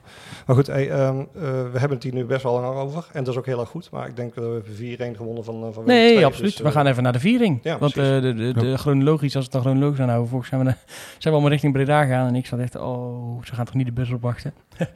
Maar 0.46 0.56
goed, 0.56 0.66
hey, 0.66 0.90
ehm, 0.90 1.18
eh, 1.18 1.24
we 1.42 1.78
hebben 1.78 1.90
het 1.90 2.02
hier 2.02 2.14
nu 2.14 2.24
best 2.24 2.42
wel 2.42 2.60
lang 2.60 2.76
over. 2.76 3.06
En 3.12 3.24
dat 3.24 3.32
is 3.32 3.38
ook 3.38 3.46
heel 3.46 3.60
erg 3.60 3.68
goed. 3.68 3.90
Maar 3.90 4.08
ik 4.08 4.16
denk 4.16 4.34
dat 4.34 4.44
we 4.44 4.50
hebben 4.52 4.74
4-1 4.74 5.16
gewonnen 5.16 5.44
van, 5.44 5.64
eh, 5.66 5.72
van 5.72 5.84
Nee, 5.86 6.14
II, 6.14 6.24
absoluut. 6.24 6.50
dus, 6.56 6.60
we 6.66 6.70
gaan 6.72 6.86
even 6.86 7.02
naar 7.02 7.12
de 7.12 7.18
viering. 7.20 7.60
ja, 7.62 7.78
Want 7.78 7.96
eh, 7.96 8.04
de, 8.04 8.34
de, 8.34 8.52
de 8.52 8.78
chronologisch, 8.78 9.36
als 9.36 9.46
we 9.46 9.50
het 9.52 9.62
dan 9.62 9.72
chronologisch 9.72 10.00
aanhouden, 10.00 10.28
volgens 10.28 10.50
zijn 10.50 10.60
we, 10.62 10.66
naar- 10.66 10.82
zijn 10.86 11.18
we 11.22 11.30
allemaal 11.30 11.50
richting 11.50 11.72
Breda 11.72 12.02
gegaan. 12.02 12.26
En 12.26 12.34
ik 12.34 12.46
zat 12.46 12.58
echt, 12.58 12.76
oh, 12.76 13.42
ze 13.44 13.54
gaan 13.54 13.64
toch 13.64 13.74
niet 13.74 13.86
de 13.86 13.92
bus 13.92 14.10
opwachten? 14.10 14.52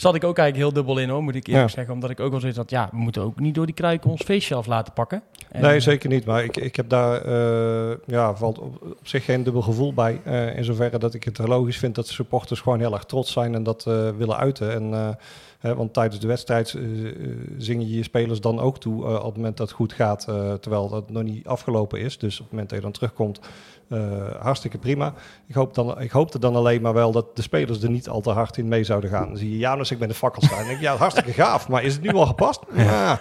zat 0.00 0.14
ik 0.14 0.24
ook 0.24 0.38
eigenlijk 0.38 0.56
heel 0.56 0.82
dubbel 0.84 1.02
in 1.02 1.08
hoor, 1.08 1.22
moet 1.22 1.34
ik 1.34 1.46
eerlijk 1.46 1.68
Ja. 1.68 1.74
zeggen. 1.74 1.94
Omdat 1.94 2.10
ik 2.10 2.20
ook 2.20 2.30
wel 2.30 2.40
zoiets 2.40 2.58
had, 2.58 2.70
ja, 2.70 2.88
we 2.92 2.96
moeten 2.98 3.22
ook 3.22 3.40
niet 3.40 3.54
door 3.54 3.66
die 3.66 3.74
kruiken 3.74 4.10
ons 4.10 4.22
feestje 4.22 4.54
af 4.54 4.66
laten 4.66 4.92
pakken. 4.92 5.22
En, 5.50 5.62
Nee, 5.62 5.74
eh, 5.74 5.80
zeker 5.80 6.08
niet. 6.08 6.24
Maar 6.24 6.44
ik, 6.44 6.56
ik 6.56 6.76
heb 6.76 6.88
daar 6.88 7.22
eh, 7.22 7.96
ja, 8.06 8.36
valt 8.36 8.58
op, 8.58 8.82
op 8.82 9.08
zich 9.08 9.24
geen 9.24 9.42
dubbel 9.42 9.62
gevoel 9.62 9.94
bij. 9.94 10.20
eh, 10.24 10.56
in 10.56 10.64
zoverre 10.64 10.98
dat 10.98 11.14
ik 11.14 11.24
het 11.24 11.38
logisch 11.38 11.78
vind 11.78 11.94
dat 11.94 12.06
de 12.06 12.12
supporters 12.12 12.60
gewoon 12.60 12.78
heel 12.80 12.92
erg 12.92 13.04
trots 13.04 13.32
zijn 13.32 13.54
en 13.54 13.62
dat 13.62 13.84
willen 14.16 14.36
uiten. 14.36 14.72
En, 14.72 15.16
hè, 15.58 15.74
want 15.74 15.92
tijdens 15.94 16.20
de 16.20 16.26
wedstrijd 16.26 16.74
eh, 16.74 16.82
eh, 17.08 17.14
zing 17.58 17.82
je 17.82 17.94
je 17.96 18.02
spelers 18.02 18.40
dan 18.40 18.60
ook 18.60 18.78
toe 18.80 19.04
op 19.18 19.24
het 19.24 19.36
moment 19.36 19.56
dat 19.56 19.66
het 19.68 19.76
goed 19.76 19.92
gaat. 19.92 20.20
terwijl 20.60 20.88
dat 20.88 21.10
nog 21.10 21.22
niet 21.22 21.46
afgelopen 21.46 22.00
is. 22.00 22.18
Dus 22.18 22.34
op 22.34 22.42
het 22.42 22.50
moment 22.50 22.68
dat 22.68 22.78
je 22.78 22.84
dan 22.84 22.92
terugkomt, 22.94 23.40
eh, 23.90 23.98
hartstikke 24.40 24.78
prima. 24.78 25.14
Ik, 25.46 25.54
hoop 25.54 25.74
dan, 25.74 26.00
ik 26.00 26.10
hoopte 26.10 26.38
dan 26.38 26.56
alleen 26.56 26.82
maar 26.82 26.94
wel 26.94 27.12
dat 27.12 27.36
de 27.36 27.42
spelers 27.42 27.82
er 27.82 27.90
niet 27.90 28.08
al 28.08 28.20
te 28.20 28.30
hard 28.30 28.56
in 28.56 28.68
mee 28.68 28.84
zouden 28.84 29.10
gaan. 29.10 29.28
Dan 29.28 29.36
zie 29.36 29.50
je 29.50 29.58
Janus, 29.58 29.90
ik 29.90 29.98
ben 29.98 30.08
de 30.08 30.14
fakkel 30.14 30.42
staan. 30.42 30.64
Denk 30.64 30.76
ik, 30.76 30.80
ja, 30.80 30.96
hartstikke 30.96 31.32
gaaf. 31.32 31.68
Maar 31.68 31.82
is 31.82 31.92
het 31.92 32.02
nu 32.02 32.12
al 32.12 32.26
gepast? 32.26 32.60
Ja. 32.74 33.20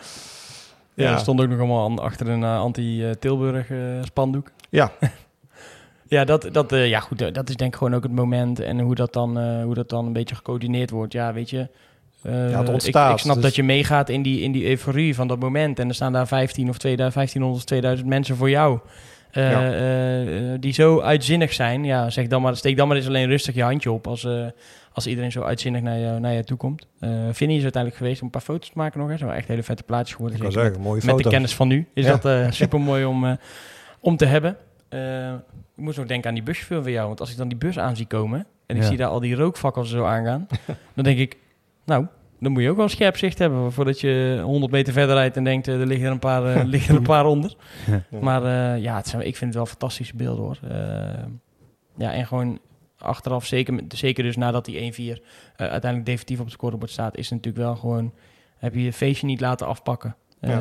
Ja, 0.93 1.11
er 1.11 1.19
stond 1.19 1.41
ook 1.41 1.49
nog 1.49 1.59
allemaal 1.59 2.03
achter 2.03 2.29
een 2.29 2.43
eh, 2.43 2.59
anti-Tilburg 2.59 3.69
eh, 3.69 3.77
spandoek. 4.03 4.51
Ja. 4.69 4.91
Ja, 6.07 6.23
dat, 6.23 6.49
dat, 6.51 6.69
ja, 6.69 6.99
goed, 6.99 7.33
dat 7.33 7.49
is 7.49 7.55
denk 7.55 7.73
ik 7.73 7.77
gewoon 7.77 7.95
ook 7.95 8.03
het 8.03 8.11
moment 8.11 8.59
en 8.59 8.79
hoe 8.79 8.95
dat 8.95 9.13
dan, 9.13 9.61
hoe 9.63 9.73
dat 9.73 9.89
dan 9.89 10.05
een 10.05 10.13
beetje 10.13 10.35
gecoördineerd 10.35 10.89
wordt. 10.89 11.13
Ja, 11.13 11.33
weet 11.33 11.49
je. 11.49 11.67
Ja, 12.21 12.59
ik, 12.59 12.67
ontstaat, 12.67 13.11
ik 13.11 13.17
snap 13.17 13.35
dus- 13.35 13.43
dat 13.43 13.55
je 13.55 13.63
meegaat 13.63 14.09
in 14.09 14.21
die, 14.21 14.41
in 14.41 14.51
die 14.51 14.67
euforie 14.67 15.15
van 15.15 15.27
dat 15.27 15.39
moment. 15.39 15.79
En 15.79 15.87
er 15.87 15.93
staan 15.95 16.13
daar 16.13 16.27
15 16.27 16.69
of 16.69 16.77
2000, 16.77 17.13
1500 17.13 17.61
of 17.61 17.65
2000 17.65 18.09
mensen 18.09 18.35
voor 18.35 18.49
jou. 18.49 18.79
Eh, 19.31 19.51
Ja. 19.51 19.71
eh, 19.71 20.53
eh, 20.53 20.61
die 20.61 20.73
zo 20.73 20.99
uitzinnig 21.01 21.53
zijn. 21.53 21.83
Ja, 21.83 22.09
zeg 22.09 22.27
dan 22.27 22.41
maar, 22.41 22.55
steek 22.57 22.77
dan 22.77 22.87
maar 22.87 22.97
eens 22.97 23.07
alleen 23.07 23.27
rustig 23.27 23.55
je 23.55 23.63
handje 23.63 23.91
op 23.91 24.07
als, 24.07 24.27
als 24.93 25.07
iedereen 25.07 25.31
zo 25.31 25.41
uitzinnig 25.41 25.81
naar 25.81 25.97
je, 25.97 26.19
naar 26.19 26.33
je 26.33 26.43
toe 26.43 26.57
komt. 26.57 26.87
Vinnie 27.31 27.57
is 27.57 27.63
uiteindelijk 27.63 27.95
geweest 27.95 28.19
om 28.19 28.25
een 28.25 28.31
paar 28.31 28.41
foto's 28.41 28.67
te 28.69 28.77
maken 28.77 28.99
nog. 28.99 29.09
Hè. 29.09 29.17
Zo 29.17 29.29
echt 29.29 29.47
hele 29.47 29.63
vette 29.63 29.83
plaatjes 29.83 30.15
geworden. 30.15 30.37
Ik 30.37 30.43
kan 30.43 30.51
zeggen, 30.51 30.81
mooie 30.81 31.01
met 31.05 31.17
de 31.17 31.29
kennis 31.29 31.55
van 31.55 31.67
nu 31.67 31.87
is 31.93 32.05
Ja. 32.05 32.17
dat 32.17 32.53
super 32.53 32.79
mooi 32.81 33.05
om, 33.05 33.37
om 33.99 34.17
te 34.17 34.25
hebben. 34.25 34.57
Ik 35.75 35.85
moest 35.85 35.99
ook 35.99 36.07
denken 36.07 36.29
aan 36.29 36.35
die 36.35 36.43
buschauffeur 36.43 36.81
van 36.83 36.91
jou. 36.91 37.07
Want 37.07 37.19
als 37.19 37.31
ik 37.31 37.37
dan 37.37 37.47
die 37.47 37.57
bus 37.57 37.79
aan 37.79 37.95
zie 37.95 38.05
komen 38.05 38.45
en 38.65 38.75
ik 38.75 38.81
Ja. 38.81 38.87
zie 38.87 38.97
daar 38.97 39.07
al 39.09 39.19
die 39.19 39.35
rookvakkels 39.35 39.89
zo 39.89 40.03
aangaan, 40.05 40.47
dan 40.95 41.03
denk 41.03 41.17
ik, 41.19 41.37
nou, 41.85 42.05
dan 42.39 42.51
moet 42.51 42.61
je 42.61 42.69
ook 42.69 42.77
wel 42.77 42.89
scherp 42.89 43.17
zicht 43.17 43.39
hebben 43.39 43.71
voordat 43.71 43.99
je 43.99 44.39
100 44.43 44.71
meter 44.71 44.93
verder 44.93 45.15
rijdt 45.15 45.37
en 45.37 45.43
denkt, 45.43 45.67
eh, 45.67 45.79
er 45.79 45.87
liggen 45.87 46.05
er 46.05 46.11
een 46.11 46.19
paar, 46.19 46.45
eh, 46.45 46.63
liggen 46.75 46.91
er 46.91 46.97
een 46.97 47.05
paar 47.05 47.25
onder. 47.25 47.55
Maar 48.21 48.43
eh, 48.43 48.83
ja, 48.83 48.95
het 48.95 49.07
zijn, 49.07 49.27
ik 49.27 49.35
vind 49.35 49.53
het 49.53 49.55
wel 49.55 49.65
fantastische 49.65 50.15
beelden 50.15 50.43
hoor. 50.43 50.57
Ja, 51.97 52.13
en 52.13 52.27
gewoon 52.27 52.59
achteraf, 52.99 53.45
zeker, 53.45 53.79
zeker 53.87 54.23
dus 54.23 54.35
nadat 54.35 54.65
die 54.65 54.93
1-4 54.93 54.95
eh, 54.95 55.67
uiteindelijk 55.67 56.05
definitief 56.05 56.39
op 56.39 56.45
het 56.45 56.53
scorebord 56.53 56.91
staat, 56.91 57.17
is 57.17 57.29
het 57.29 57.43
natuurlijk 57.43 57.65
wel 57.65 57.75
gewoon, 57.75 58.13
heb 58.57 58.73
je 58.73 58.83
je 58.83 58.93
feestje 58.93 59.25
niet 59.25 59.41
laten 59.41 59.67
afpakken. 59.67 60.15
Eh, 60.39 60.57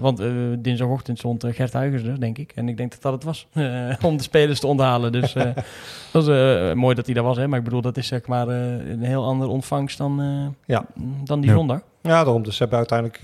want 0.00 0.20
eh, 0.20 0.30
dinsdagochtend 0.58 1.18
stond 1.18 1.44
eh, 1.44 1.54
Gert 1.54 1.72
Huygens 1.72 2.02
er, 2.02 2.20
denk 2.20 2.38
ik. 2.38 2.52
En 2.54 2.68
ik 2.68 2.76
denk 2.76 2.90
dat 2.90 3.02
dat 3.02 3.12
het 3.12 3.24
was, 3.24 3.46
om 4.10 4.16
de 4.16 4.22
spelers 4.22 4.60
te 4.60 4.66
onthalen. 4.66 5.12
Dus 5.12 5.32
dat 6.12 6.28
is 6.28 6.74
mooi 6.74 6.94
dat 6.94 7.04
hij 7.06 7.14
daar 7.14 7.24
was. 7.24 7.36
Hè? 7.36 7.48
Maar 7.48 7.58
ik 7.58 7.64
bedoel, 7.64 7.80
dat 7.80 7.96
is 7.96 8.06
zeg 8.06 8.26
maar 8.26 8.48
een 8.48 9.02
heel 9.02 9.24
andere 9.24 9.50
ontvangst 9.50 9.98
dan, 9.98 10.22
Ja. 10.64 10.86
dan 11.24 11.40
die 11.40 11.50
Ja. 11.50 11.56
zondag. 11.56 11.80
Ja, 12.02 12.10
daarom. 12.10 12.42
Dus 12.42 12.56
ze 12.56 12.62
hebben 12.62 12.78
uiteindelijk 12.78 13.20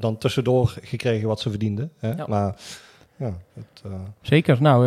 dan 0.00 0.18
tussendoor 0.18 0.74
gekregen 0.82 1.28
wat 1.28 1.40
ze 1.40 1.50
verdienden. 1.50 1.90
Hè? 1.98 2.12
Ja. 2.12 2.24
Maar 2.28 2.54
ja, 3.16 3.32
het, 3.54 3.82
Zeker. 4.20 4.62
Nou, 4.62 4.86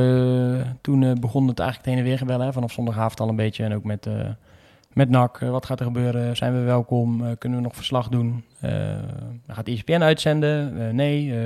toen 0.82 1.18
begon 1.20 1.48
het 1.48 1.60
eigenlijk 1.60 1.90
heen 1.90 1.98
en 1.98 2.04
weer 2.04 2.18
gebellen. 2.18 2.46
Hè, 2.46 2.54
vanaf 2.54 2.72
zondagavond 2.72 3.20
al 3.20 3.30
een 3.30 3.36
beetje. 3.36 3.64
En 3.64 3.76
ook 3.76 3.84
met, 3.84 4.08
met 4.98 5.10
NAC. 5.10 5.42
Eh, 5.42 5.50
wat 5.50 5.66
gaat 5.66 5.80
er 5.80 5.86
gebeuren? 5.86 6.36
Zijn 6.36 6.54
we 6.54 6.60
welkom? 6.60 7.26
Eh, 7.26 7.32
kunnen 7.38 7.58
we 7.58 7.64
nog 7.64 7.76
verslag 7.76 8.10
doen? 8.10 8.44
Eh 8.60 8.72
gaat 9.48 9.68
ESPN 9.68 10.02
uitzenden? 10.02 10.96
Nee. 10.96 11.34
Eh 11.34 11.40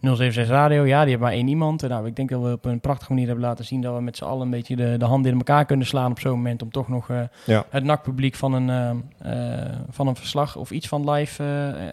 076 0.00 0.48
Radio, 0.48 0.84
ja, 0.86 1.00
die 1.00 1.10
hebben 1.10 1.28
maar 1.28 1.36
één 1.36 1.48
iemand. 1.48 1.88
Nou, 1.88 2.06
ik 2.06 2.16
denk 2.16 2.28
dat 2.28 2.42
we 2.42 2.52
op 2.52 2.64
een 2.64 2.80
prachtige 2.80 3.12
manier 3.12 3.26
hebben 3.26 3.44
laten 3.44 3.64
zien... 3.64 3.80
dat 3.80 3.94
we 3.94 4.00
met 4.00 4.16
z'n 4.16 4.24
allen 4.24 4.42
een 4.42 4.50
beetje 4.50 4.76
de, 4.76 4.96
de 4.98 5.04
handen 5.04 5.30
in 5.32 5.38
elkaar 5.38 5.64
kunnen 5.64 5.86
slaan 5.86 6.10
op 6.10 6.20
zo'n 6.20 6.32
moment... 6.32 6.62
om 6.62 6.70
toch 6.70 6.88
nog 6.88 7.10
eh, 7.10 7.20
Ja. 7.46 7.64
het 7.70 7.84
NAC-publiek 7.84 8.34
van, 8.34 8.52
een 8.52 8.70
eh, 9.18 9.60
eh, 9.60 9.72
van 9.90 10.06
een 10.06 10.16
verslag... 10.16 10.56
of 10.56 10.70
iets 10.70 10.88
van 10.88 11.10
live 11.10 11.44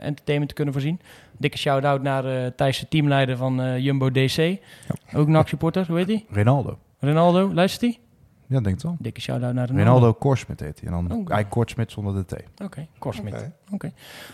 entertainment 0.02 0.50
te 0.50 0.56
kunnen 0.56 0.74
voorzien. 0.74 1.00
Dikke 1.38 1.58
shout-out 1.58 2.02
naar 2.02 2.26
eh 2.26 2.52
Thijs, 2.56 2.80
de 2.80 2.88
teamleider 2.88 3.38
van 3.38 3.62
eh, 3.62 3.78
Jumbo 3.78 4.12
DC. 4.12 4.58
Ook 5.16 5.28
NAC-supporter, 5.28 5.86
hoe 5.88 5.98
heet 5.98 6.08
hij? 6.08 6.26
Ronaldo. 6.30 6.78
Ronaldo, 7.00 7.54
luistert 7.54 7.82
hij? 7.82 8.00
Ja, 8.48 8.60
denk 8.62 8.76
het 8.76 8.84
wel. 8.84 8.96
Dikke 9.00 9.22
shout-out 9.22 9.54
naar 9.54 9.68
Ronaldo. 9.68 9.92
Ronaldo 9.92 10.14
Korsmit 10.14 10.60
heet 10.60 10.80
hij. 10.80 10.90
En 10.90 10.94
dan 10.94 11.06
Oh. 11.06 11.18
eigenlijk 11.18 11.50
Kortsmit 11.50 11.92
zonder 11.92 12.14
de 12.14 12.36
T. 12.36 12.62
Oké, 12.64 12.88
Korsmit. 13.00 13.34
Oké. 13.34 13.52
Oké. 13.72 13.92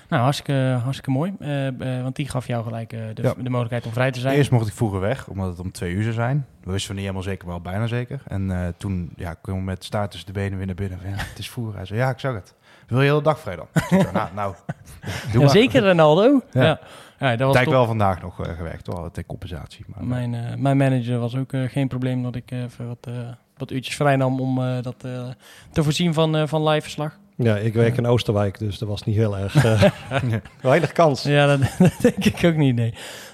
Nou, 0.09 0.21
hartstikke, 0.23 0.79
hartstikke 0.83 1.11
mooi. 1.11 1.33
Eh, 1.39 1.67
eh, 1.97 2.03
want 2.03 2.15
die 2.15 2.27
gaf 2.29 2.47
jou 2.47 2.63
gelijk 2.63 2.93
eh, 2.93 2.99
de, 3.13 3.21
Ja. 3.21 3.33
de 3.37 3.49
mogelijkheid 3.49 3.85
om 3.85 3.91
vrij 3.91 4.11
te 4.11 4.19
zijn. 4.19 4.35
Eerst 4.35 4.51
mocht 4.51 4.67
ik 4.67 4.73
vroeger 4.73 4.99
weg, 4.99 5.27
omdat 5.27 5.49
het 5.49 5.59
om 5.59 5.71
twee 5.71 5.93
uur 5.93 6.01
zou 6.03 6.13
zijn. 6.13 6.45
We 6.63 6.71
wisten 6.71 6.91
niet 6.93 7.01
helemaal 7.03 7.23
zeker, 7.23 7.45
maar 7.45 7.55
al 7.55 7.61
bijna 7.61 7.87
zeker. 7.87 8.21
En 8.27 8.51
eh, 8.51 8.67
toen 8.77 9.11
ja, 9.15 9.33
kwam 9.33 9.57
ik 9.57 9.63
met 9.63 9.83
staart 9.83 10.11
tussen 10.11 10.33
de 10.33 10.39
benen 10.39 10.57
weer 10.57 10.65
naar 10.67 10.75
binnen. 10.75 10.99
Van, 10.99 11.09
Ja, 11.09 11.15
het 11.17 11.39
is 11.39 11.49
vroeger. 11.49 11.75
Hij 11.75 11.85
zei, 11.85 11.99
ja, 11.99 12.09
ik 12.09 12.19
zag 12.19 12.33
het. 12.33 12.55
Wil 12.87 12.97
je 12.99 13.05
de 13.05 13.11
hele 13.11 13.23
dag 13.23 13.39
vrij 13.39 13.55
dan? 13.55 13.67
Ik 13.99 14.11
nou, 14.11 14.29
nou, 14.35 14.55
doe 15.01 15.31
Ja, 15.31 15.39
maar. 15.39 15.49
zeker 15.49 15.87
Ronaldo. 15.87 16.41
Ja. 16.51 16.63
Ja. 16.63 16.79
Ja. 17.19 17.35
dat 17.35 17.53
was 17.53 17.63
top. 17.63 17.73
wel 17.73 17.85
vandaag 17.85 18.21
nog 18.21 18.45
eh, 18.45 18.55
gewerkt, 18.55 18.87
hoor, 18.87 19.11
ter 19.11 19.25
compensatie. 19.25 19.85
Maar, 19.87 20.05
Mijn, 20.29 20.61
mijn 20.61 20.77
manager 20.77 21.19
was 21.19 21.35
ook 21.35 21.51
geen 21.67 21.87
probleem 21.87 22.23
dat 22.23 22.35
ik 22.35 22.51
even 22.51 22.87
wat, 22.87 22.97
eh, 23.07 23.13
wat 23.61 23.71
uurtjes 23.71 23.95
vrij 23.95 24.15
nam 24.15 24.39
om 24.39 24.61
eh, 24.61 24.81
dat 24.81 24.95
eh, 25.01 25.23
te 25.71 25.83
voorzien 25.83 26.13
van, 26.13 26.35
eh, 26.35 26.47
van 26.47 26.67
live 26.67 26.81
verslag. 26.81 27.17
ja, 27.35 27.57
ik 27.57 27.73
werk 27.73 27.97
in 27.97 28.05
Oosterwijk, 28.05 28.59
dus 28.59 28.77
dat 28.77 28.89
was 28.89 29.03
niet 29.03 29.15
heel 29.15 29.37
erg... 29.37 29.53
weinig 30.61 30.91
kans. 30.91 31.23
Ja, 31.23 31.45
dat, 31.45 31.59
dat 31.79 31.93
denk 32.01 32.25
ik 32.25 32.43
ook 32.45 32.55
niet, 32.55 32.75
nee. 32.75 32.91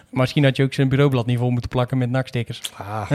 Maar 0.09 0.21
misschien 0.21 0.43
had 0.43 0.55
je 0.55 0.63
ook 0.63 0.73
zijn 0.73 0.89
bureaublad 0.89 1.25
niet 1.25 1.37
vol 1.37 1.49
moeten 1.49 1.69
plakken 1.69 1.97
met 1.97 2.09
nakstickers. 2.09 2.61
Ah, 2.77 3.09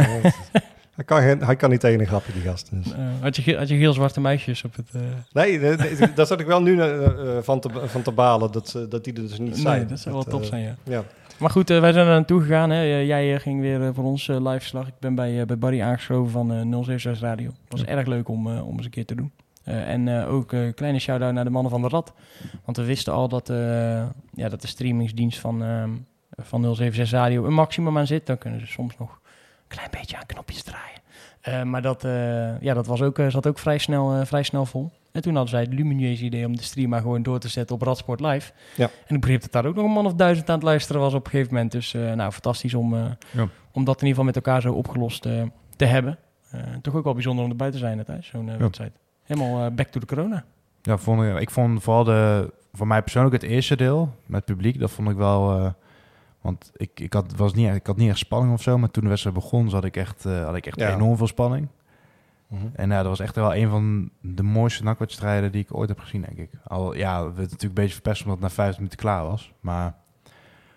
hij, 0.94 1.04
kan, 1.04 1.20
geen- 1.22 1.42
hij 1.44 1.56
kan 1.56 1.70
niet 1.70 1.80
tegen 1.80 2.00
een 2.00 2.06
grapje, 2.06 2.32
die 2.32 2.42
gast. 2.42 2.70
Dus. 2.72 2.92
Had, 3.20 3.36
je, 3.36 3.56
had 3.56 3.68
je 3.68 3.76
geel 3.76 3.92
zwarte 3.92 4.20
meisjes 4.20 4.64
op 4.64 4.76
het... 4.76 4.90
Nee, 5.32 5.60
daar 6.14 6.26
zat 6.26 6.40
ik 6.40 6.46
wel 6.46 6.62
nu 6.62 6.80
van, 7.42 7.60
te, 7.60 7.68
van 7.86 8.02
te 8.02 8.12
balen, 8.12 8.52
dat, 8.52 8.78
dat 8.88 9.04
die 9.04 9.14
er 9.14 9.20
dus 9.20 9.38
niet 9.38 9.56
zijn. 9.58 9.78
nee, 9.78 9.86
dat 9.86 9.98
zou 10.00 10.14
wel 10.14 10.24
Dat, 10.24 10.32
top 10.32 10.44
zijn, 10.44 10.62
ja. 10.62 10.74
Ja. 10.82 11.04
Maar 11.38 11.50
goed, 11.50 11.70
eh, 11.70 11.80
wij 11.80 11.92
zijn 11.92 12.06
er 12.06 12.12
naartoe 12.12 12.40
gegaan. 12.40 12.70
Hè. 12.70 12.82
Eh, 12.82 13.06
Jij 13.06 13.34
eh, 13.34 13.40
ging 13.40 13.60
weer 13.60 13.94
voor 13.94 14.04
ons 14.04 14.26
live 14.26 14.58
verslag. 14.58 14.86
Ik 14.86 14.98
ben 14.98 15.14
bij, 15.14 15.46
bij 15.46 15.58
Barry 15.58 15.82
aangeschoven 15.82 16.32
van 16.32 16.52
eh 16.52 16.60
076 16.60 17.20
Radio. 17.20 17.46
Het 17.46 17.56
was 17.68 17.84
erg 17.84 18.06
leuk 18.06 18.28
om, 18.28 18.46
om 18.46 18.76
eens 18.76 18.84
een 18.84 18.90
keer 18.90 19.06
te 19.06 19.14
doen. 19.14 19.32
En 19.64 20.08
ook 20.24 20.52
een 20.52 20.74
kleine 20.74 20.98
shout-out 20.98 21.32
naar 21.32 21.44
de 21.44 21.50
mannen 21.50 21.70
van 21.70 21.82
de 21.82 21.88
Rad. 21.88 22.12
Want 22.64 22.76
we 22.76 22.84
wisten 22.84 23.12
al 23.12 23.28
dat, 23.28 23.48
ja, 24.34 24.48
dat 24.48 24.60
de 24.60 24.66
streamingsdienst 24.66 25.38
van, 25.38 25.62
ehm, 25.62 25.90
van 26.36 26.60
076 26.74 27.10
Radio 27.18 27.44
een 27.44 27.54
maximum 27.54 27.98
aan 27.98 28.06
zit. 28.06 28.26
Dan 28.26 28.38
kunnen 28.38 28.60
ze 28.60 28.66
soms 28.66 28.98
nog 28.98 29.10
een 29.10 29.68
klein 29.68 29.88
beetje 29.90 30.16
aan 30.16 30.26
knopjes 30.26 30.62
draaien. 30.62 31.00
Eh, 31.42 31.62
maar 31.62 31.82
dat, 31.82 32.04
eh, 32.04 32.60
ja, 32.60 32.74
dat 32.74 32.86
was 32.86 33.02
ook, 33.02 33.18
eh, 33.18 33.26
zat 33.28 33.46
ook 33.46 33.58
vrij 33.58 33.78
snel, 33.78 34.26
vrij 34.26 34.42
snel 34.42 34.66
vol. 34.66 34.90
En 35.12 35.22
toen 35.22 35.32
hadden 35.32 35.50
zij 35.50 35.60
het 35.60 35.72
lumineuze 35.72 36.24
idee 36.24 36.46
om 36.46 36.56
de 36.56 36.62
stream 36.62 36.88
maar 36.90 37.00
gewoon 37.00 37.22
door 37.22 37.38
te 37.38 37.48
zetten 37.48 37.74
op 37.76 37.82
Radsport 37.82 38.20
Live. 38.20 38.52
Ja. 38.76 38.90
En 39.06 39.14
ik 39.14 39.20
begreep 39.20 39.40
dat 39.40 39.52
daar 39.52 39.66
ook 39.66 39.74
nog 39.74 39.84
een 39.84 39.90
man 39.90 40.06
of 40.06 40.14
duizend 40.14 40.48
aan 40.48 40.54
het 40.54 40.64
luisteren 40.64 41.00
was 41.00 41.14
op 41.14 41.24
een 41.24 41.30
gegeven 41.30 41.52
moment. 41.54 41.72
Dus 41.72 41.92
nou, 41.92 42.30
fantastisch 42.30 42.74
om, 42.74 42.94
Ja. 42.94 43.48
om 43.72 43.84
dat 43.84 44.00
in 44.00 44.06
ieder 44.06 44.08
geval 44.08 44.24
met 44.24 44.36
elkaar 44.36 44.60
zo 44.60 44.72
opgelost 44.72 45.22
te 45.76 45.84
hebben. 45.84 46.18
Toch 46.82 46.94
ook 46.94 47.04
wel 47.04 47.12
bijzonder 47.14 47.44
om 47.44 47.50
erbij 47.50 47.70
te 47.70 47.78
zijn, 47.78 48.04
thuis, 48.04 48.26
zo'n 48.26 48.46
Ja. 48.46 48.56
wedstrijd. 48.56 48.92
Helemaal 49.22 49.70
back 49.70 49.86
to 49.88 50.00
the 50.00 50.06
corona. 50.06 50.44
Ja, 50.82 50.96
vond 50.98 51.22
ik, 51.22 51.38
ik 51.38 51.50
vond 51.50 51.82
vooral 51.82 52.04
de, 52.04 52.52
voor 52.72 52.86
mij 52.86 53.02
persoonlijk 53.02 53.34
het 53.42 53.50
eerste 53.50 53.76
deel 53.76 54.14
met 54.26 54.44
publiek, 54.44 54.78
dat 54.80 54.90
vond 54.90 55.08
ik 55.08 55.16
wel. 55.16 55.74
Eh, 56.42 56.48
want 56.48 56.70
ik, 56.76 57.00
ik, 57.00 57.12
had, 57.12 57.34
was 57.36 57.54
niet, 57.54 57.74
ik 57.74 57.86
had 57.86 57.96
niet 57.96 58.08
echt 58.08 58.18
spanning 58.18 58.52
of 58.52 58.62
zo, 58.62 58.78
maar 58.78 58.90
toen 58.90 59.02
de 59.02 59.08
wedstrijd 59.08 59.36
begon, 59.36 59.70
zat 59.70 59.84
ik 59.84 59.96
echt, 59.96 60.24
eh, 60.26 60.44
had 60.44 60.54
ik 60.56 60.66
echt 60.66 60.80
Ja. 60.80 60.94
enorm 60.94 61.16
veel 61.16 61.26
spanning. 61.26 61.68
Mhm. 62.48 62.66
En 62.72 62.90
ja, 62.90 62.96
dat 62.96 63.06
was 63.06 63.20
echt 63.20 63.34
wel 63.34 63.54
een 63.54 63.68
van 63.68 64.10
de 64.20 64.42
mooiste 64.42 64.82
nakwedstrijden 64.82 65.52
die 65.52 65.62
ik 65.62 65.74
ooit 65.76 65.88
heb 65.88 65.98
gezien, 65.98 66.20
denk 66.22 66.38
ik. 66.38 66.50
Al 66.64 66.94
ja, 66.96 67.18
we 67.18 67.24
werd 67.26 67.36
natuurlijk 67.36 67.62
een 67.62 67.74
beetje 67.74 67.94
verpest 67.94 68.22
omdat 68.24 68.38
het 68.38 68.48
na 68.48 68.54
vijf 68.54 68.76
minuten 68.76 68.98
klaar 68.98 69.24
was. 69.24 69.52
Maar 69.60 69.94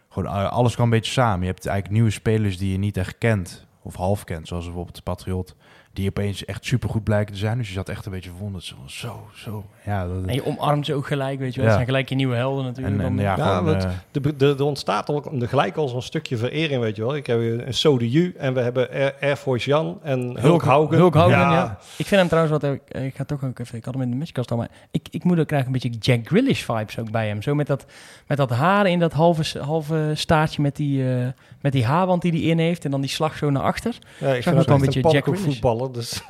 gewoon 0.10 0.34
eh, 0.34 0.52
alles 0.52 0.74
kwam 0.74 0.86
een 0.86 0.92
beetje 0.92 1.12
samen. 1.12 1.40
Je 1.40 1.52
hebt 1.52 1.66
eigenlijk 1.66 1.96
nieuwe 1.96 2.12
spelers 2.12 2.58
die 2.58 2.72
je 2.72 2.78
niet 2.78 2.98
echt 2.98 3.18
kent, 3.18 3.68
of 3.82 3.96
half 3.96 4.24
kent, 4.24 4.48
zoals 4.48 4.66
bijvoorbeeld 4.66 4.96
de 4.96 5.02
Patriot. 5.02 5.56
Die 5.96 6.10
opeens 6.10 6.46
echt 6.46 6.66
supergoed 6.66 7.04
blijken 7.04 7.34
te 7.34 7.40
zijn. 7.40 7.58
Dus 7.58 7.68
je 7.68 7.74
zat 7.74 7.90
echt 7.90 8.06
een 8.06 8.12
beetje 8.12 8.30
verwonderd. 8.30 8.64
Zo, 8.64 8.76
zo, 8.88 9.28
zo. 9.36 9.66
Ja, 9.86 10.08
dat, 10.08 10.26
En 10.26 10.34
je 10.34 10.46
omarmt 10.46 10.86
ze 10.86 10.94
ook 10.94 11.08
gelijk, 11.08 11.40
weet 11.40 11.54
je 11.54 11.60
wel. 11.60 11.70
Ja. 11.70 11.76
Zijn 11.76 11.86
gelijk 11.86 12.10
je 12.10 12.16
nieuwe 12.16 12.36
helden 12.36 12.64
natuurlijk. 12.64 12.96
en, 13.00 13.02
en 13.06 13.16
Dan- 13.16 13.26
ja, 13.26 13.36
Ja, 13.38 13.48
gewoon, 13.58 13.74
wat- 13.74 13.84
eh, 13.86 13.92
De, 14.12 14.36
de, 14.36 14.56
er 14.58 14.64
ontstaat 14.64 15.10
al 15.10 15.30
de 15.32 15.48
gelijk 15.48 15.76
al 15.76 15.88
zo'n 15.88 16.02
stukje 16.02 16.38
verering, 16.38 16.82
weet 16.82 16.96
je 16.96 17.02
wel. 17.02 17.16
Ik 17.16 17.28
heb 17.28 17.40
een 17.40 17.74
Sode 17.74 18.10
Ju 18.12 18.34
en 18.38 18.54
we 18.54 18.60
hebben 18.60 18.90
Air, 18.90 19.16
Air 19.22 19.36
Force 19.36 19.70
Jan 19.70 20.00
en 20.04 20.40
Hulk 20.40 20.64
Haugen. 20.64 20.98
Hulk 20.98 21.14
Hogan, 21.14 21.30
ja. 21.30 21.78
Ik 21.98 22.06
vind 22.06 22.20
hem 22.20 22.30
trouwens 22.30 22.60
wat... 22.62 22.80
eh, 22.88 23.06
Ik 23.06 23.16
ga 23.16 23.24
toch 23.24 23.44
ook 23.44 23.60
even... 23.60 23.78
Ik 23.78 23.86
had 23.86 23.94
hem 23.94 24.04
in 24.04 24.10
de 24.10 24.16
matchkast 24.16 24.52
al, 24.52 24.58
maar 24.58 24.70
ik, 24.92 25.08
ik 25.12 25.24
moet 25.24 25.40
ook 25.40 25.48
krijgen 25.48 25.68
een 25.68 25.80
beetje 25.82 25.98
Jack 26.00 26.28
Grealish 26.28 26.64
vibes 26.64 27.00
ook 27.00 27.12
bij 27.12 27.28
hem. 27.28 27.42
Zo 27.42 27.56
met 27.56 27.68
dat, 27.68 27.86
met 28.28 28.38
dat 28.38 28.50
haar 28.50 28.88
in 28.88 29.00
dat 29.00 29.14
halve, 29.14 29.60
halve 29.60 30.12
staartje 30.14 30.62
met 30.62 30.76
die, 30.76 31.14
eh, 31.20 31.28
met 31.62 31.72
die 31.72 31.86
haarband 31.86 32.22
die 32.22 32.32
hij 32.32 32.42
in 32.42 32.60
heeft. 32.60 32.86
En 32.86 32.92
dan 32.92 33.02
die 33.02 33.10
slag 33.10 33.38
zo 33.38 33.50
naar 33.50 33.64
achter. 33.64 33.98
Ja, 34.18 34.28
ik 34.34 34.44
Zag 34.44 34.54
vind 34.54 34.58
ook 34.60 34.66
wel 34.68 34.76
een 34.76 34.82
beetje 34.86 35.00
Jack 35.02 35.24
pannenkoek 35.24 35.54
voetballer. 35.94 35.94
Dus, 35.94 36.22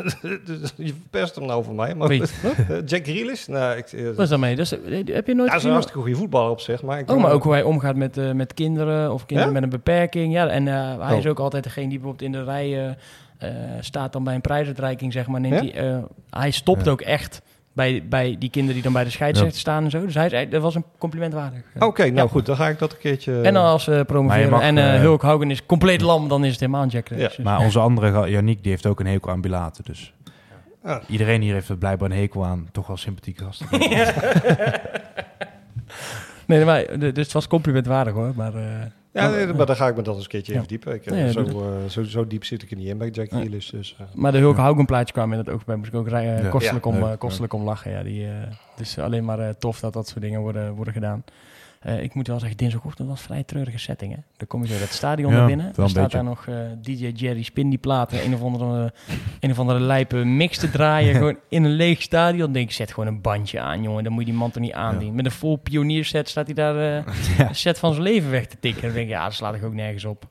dus 0.60 0.74
je 0.78 0.94
verpest 0.94 1.36
hem 1.36 1.46
nou 1.46 1.64
voor 1.64 1.76
mij. 1.76 1.96
Maar? 1.96 2.12
Eh, 2.14 2.22
Jack 2.86 3.04
Grealish? 3.04 3.46
Nou, 3.46 3.78
ik, 3.78 3.92
eh, 3.92 4.06
Wat 4.06 4.20
is 4.20 4.30
dat 4.30 4.40
mee? 4.40 4.56
Dus, 4.56 4.72
eh, 4.72 4.80
heb 5.06 5.28
je 5.28 5.34
nooit 5.36 5.48
ja, 5.48 5.54
dat 5.54 5.56
is 5.56 5.64
een 5.64 5.72
hartstikke 5.72 6.00
goede 6.02 6.16
voetballer 6.16 6.52
op 6.52 6.60
zich. 6.60 6.82
Maar 6.84 7.00
ik 7.00 7.12
Oh, 7.12 7.22
maar 7.22 7.32
ook 7.32 7.44
hoe 7.44 7.52
hij 7.52 7.64
omgaat 7.64 7.96
met, 7.96 8.18
eh, 8.18 8.32
met 8.32 8.54
kinderen 8.54 9.14
of 9.14 9.26
kinderen 9.26 9.54
Ja? 9.54 9.60
met 9.60 9.64
een 9.64 9.78
beperking. 9.78 10.34
Ja, 10.34 10.48
en 10.48 10.68
eh, 10.68 10.74
hij 11.00 11.12
Oh. 11.14 11.18
is 11.18 11.26
ook 11.28 11.40
altijd 11.40 11.64
degene 11.64 11.90
die 11.90 12.00
bijvoorbeeld 12.00 12.34
in 12.34 12.40
de 12.40 12.44
rij 12.44 12.86
eh, 12.88 12.94
eh, 13.38 13.56
staat 13.80 14.14
dan 14.14 14.24
bij 14.24 14.36
een 14.36 14.42
prijsuitreiking, 14.42 15.14
zeg 15.14 15.28
maar. 15.28 15.42
Neemt 15.42 15.64
Ja? 15.74 15.82
hij, 15.82 15.94
eh, 15.94 16.04
hij 16.30 16.52
stopt 16.52 16.86
Ja. 16.86 16.92
ook 16.92 17.02
echt 17.02 17.42
bij, 17.76 18.04
bij 18.10 18.36
die 18.40 18.50
kinderen 18.50 18.74
die 18.76 18.84
dan 18.84 18.94
bij 18.94 19.04
de 19.04 19.10
scheidsrechter 19.10 19.60
staan 19.60 19.84
en 19.84 19.90
zo. 19.90 20.06
Dus 20.06 20.14
hij, 20.14 20.50
dat 20.50 20.62
was 20.62 20.76
een 20.76 20.86
compliment 20.98 21.34
waardig. 21.34 21.62
Oké, 21.80 22.04
nou 22.04 22.16
Ja. 22.16 22.28
goed, 22.28 22.46
dan 22.46 22.56
ga 22.56 22.68
ik 22.70 22.80
dat 22.80 22.92
een 22.92 22.98
keertje... 22.98 23.42
En 23.42 23.54
dan 23.54 23.64
als 23.66 23.86
we 23.86 23.96
je 23.96 24.06
promoveren 24.06 24.50
mag, 24.50 24.62
en 24.62 24.78
eh 24.78 24.96
eh, 24.96 25.02
Hulk 25.02 25.22
Hogan 25.22 25.52
is 25.52 25.66
compleet 25.66 26.02
lam, 26.02 26.28
dan 26.28 26.44
is 26.46 26.52
het 26.52 26.60
helemaal 26.60 26.82
een 26.84 26.88
Jack 26.90 27.06
Grealish. 27.06 27.24
Ja, 27.30 27.36
Dus- 27.36 27.46
maar 27.46 27.60
onze 27.60 27.80
andere, 27.80 28.30
Yannick, 28.30 28.62
die 28.62 28.72
heeft 28.72 28.86
ook 28.86 29.00
een 29.00 29.08
hekel 29.08 29.32
aan 29.32 29.42
Bilater. 29.42 29.84
Dus 29.84 30.14
iedereen 31.08 31.42
hier 31.42 31.54
heeft 31.54 31.70
er 31.70 31.78
blijkbaar 31.78 32.12
een 32.12 32.18
hekel 32.18 32.46
aan. 32.46 32.68
Toch 32.72 32.88
wel 32.88 32.98
sympathieke 32.98 33.44
gasten. 33.44 33.68
Nee, 36.48 36.66
maar, 36.66 36.82
eh, 36.82 37.00
dus 37.00 37.12
het 37.24 37.32
was 37.32 37.48
complimentwaardig 37.48 38.14
hoor. 38.14 38.32
Maar, 38.36 38.56
eh, 38.56 38.64
Ja, 39.22 39.30
nee, 39.30 39.54
maar 39.54 39.66
dan 39.66 39.76
ga 39.76 39.88
ik 39.88 39.96
me 39.96 40.02
dat 40.02 40.16
eens 40.16 40.24
een 40.24 40.30
keertje 40.30 40.52
Ja. 40.52 40.58
even 40.58 40.70
diepen. 40.70 40.94
Ik, 40.94 41.06
eh, 41.06 41.12
Nee, 41.12 41.32
zo, 41.32 41.42
eh, 41.44 41.90
zo, 41.90 42.04
zo 42.04 42.28
diep 42.28 42.44
zit 42.46 42.62
ik 42.64 42.72
er 42.72 42.78
niet 42.78 42.88
in 42.88 42.98
bij 42.98 43.10
Jack. 43.10 43.28
Grealish. 43.30 43.70
Dus, 43.70 43.96
eh, 44.00 44.06
Maar 44.14 44.32
de 44.32 44.38
Hulk 44.38 44.58
Hogan 44.58 44.86
plaatje 44.86 45.14
kwam 45.14 45.32
in 45.32 45.38
het 45.38 45.50
oog 45.50 45.66
bij. 45.66 45.76
Moest 45.76 45.94
ik 45.94 45.96
ook 46.00 46.08
rij- 46.08 46.26
Ja. 46.44 46.50
kostelijk, 46.50 46.86
Ja, 46.86 46.92
om, 46.92 47.18
kostelijk 47.18 47.54
om 47.54 47.64
lachen. 47.64 47.92
Ja, 47.92 48.04
die, 48.04 48.26
eh, 48.26 48.32
het 48.72 48.80
is 48.80 49.00
alleen 49.00 49.26
maar 49.26 49.40
eh, 49.40 49.50
tof 49.60 49.80
dat 49.80 49.94
dat 49.94 50.08
soort 50.08 50.22
dingen 50.22 50.42
worden, 50.42 50.74
worden 50.74 50.94
gedaan. 50.94 51.24
Eh, 51.86 52.04
ik 52.04 52.14
moet 52.14 52.28
wel 52.28 52.40
zeggen, 52.40 52.58
dinsdagochtend 52.58 53.08
was 53.08 53.20
een 53.20 53.26
vrij 53.26 53.44
treurige 53.44 53.78
setting. 53.78 54.14
Hè? 54.14 54.20
Dan 54.38 54.48
kom 54.48 54.62
je 54.62 54.74
zo 54.74 54.80
dat 54.80 54.90
stadion 54.90 55.32
Ja, 55.32 55.38
naar 55.38 55.48
binnen. 55.48 55.72
Dan 55.74 55.90
staat 55.90 56.02
beetje. 56.04 56.18
daar 56.18 56.26
nog 56.26 56.48
eh, 56.48 56.56
DJ 56.82 57.12
Jerry 57.16 57.44
Spin 57.44 57.70
die 57.70 57.78
platen. 57.78 58.26
Een 58.26 58.34
of 58.34 58.42
andere, 58.42 58.94
een 59.40 59.52
of 59.52 59.60
andere 59.60 59.80
lijpe 59.80 60.24
mix 60.24 60.58
te 60.58 60.70
draaien. 60.72 61.16
gewoon 61.16 61.38
in 61.50 61.64
een 61.64 61.72
leeg 61.72 62.02
stadion. 62.02 62.40
Dan 62.40 62.52
denk 62.52 62.68
ik, 62.68 62.74
zet 62.74 62.94
gewoon 62.94 63.08
een 63.10 63.22
bandje 63.22 63.60
aan, 63.60 63.82
jongen. 63.82 64.04
Dan 64.04 64.14
moet 64.14 64.26
je 64.26 64.30
die 64.30 64.40
man 64.40 64.52
toch 64.52 64.64
niet 64.64 64.74
aandienen. 64.74 65.16
Met 65.16 65.26
een 65.26 65.32
vol 65.32 65.56
pionierset 65.56 66.30
staat 66.30 66.46
hij 66.46 66.56
daar 66.56 66.76
ja. 67.38 67.48
een 67.48 67.56
set 67.56 67.80
van 67.80 67.92
zijn 67.92 68.04
leven 68.04 68.32
weg 68.32 68.46
te 68.46 68.58
tikken. 68.60 68.82
Dan 68.82 68.94
denk 68.94 69.06
ik, 69.06 69.14
ja, 69.14 69.24
dat 69.24 69.34
slaat 69.34 69.56
ik 69.56 69.64
ook 69.64 69.74
nergens 69.74 70.06
op. 70.06 70.28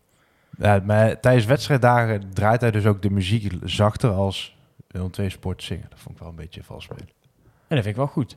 Ja, 0.59 0.83
maar 0.85 1.21
tijdens 1.21 1.45
wedstrijddagen 1.45 2.31
draait 2.33 2.61
hij 2.61 2.71
dus 2.71 2.87
ook 2.87 3.03
de 3.03 3.11
muziek 3.11 3.53
zachter 3.65 4.11
als 4.11 4.57
Willem 4.87 5.11
2 5.11 5.29
Sport 5.29 5.63
zingen. 5.63 5.87
Dat 5.91 5.99
vond 5.99 6.15
ik 6.15 6.21
wel 6.21 6.31
een 6.31 6.37
beetje 6.37 6.63
vals 6.63 6.85
spelen. 6.85 7.09
En 7.69 7.77
dat 7.77 7.85
vind 7.85 7.87
ik 7.87 7.97
wel 7.97 8.07
goed. 8.07 8.37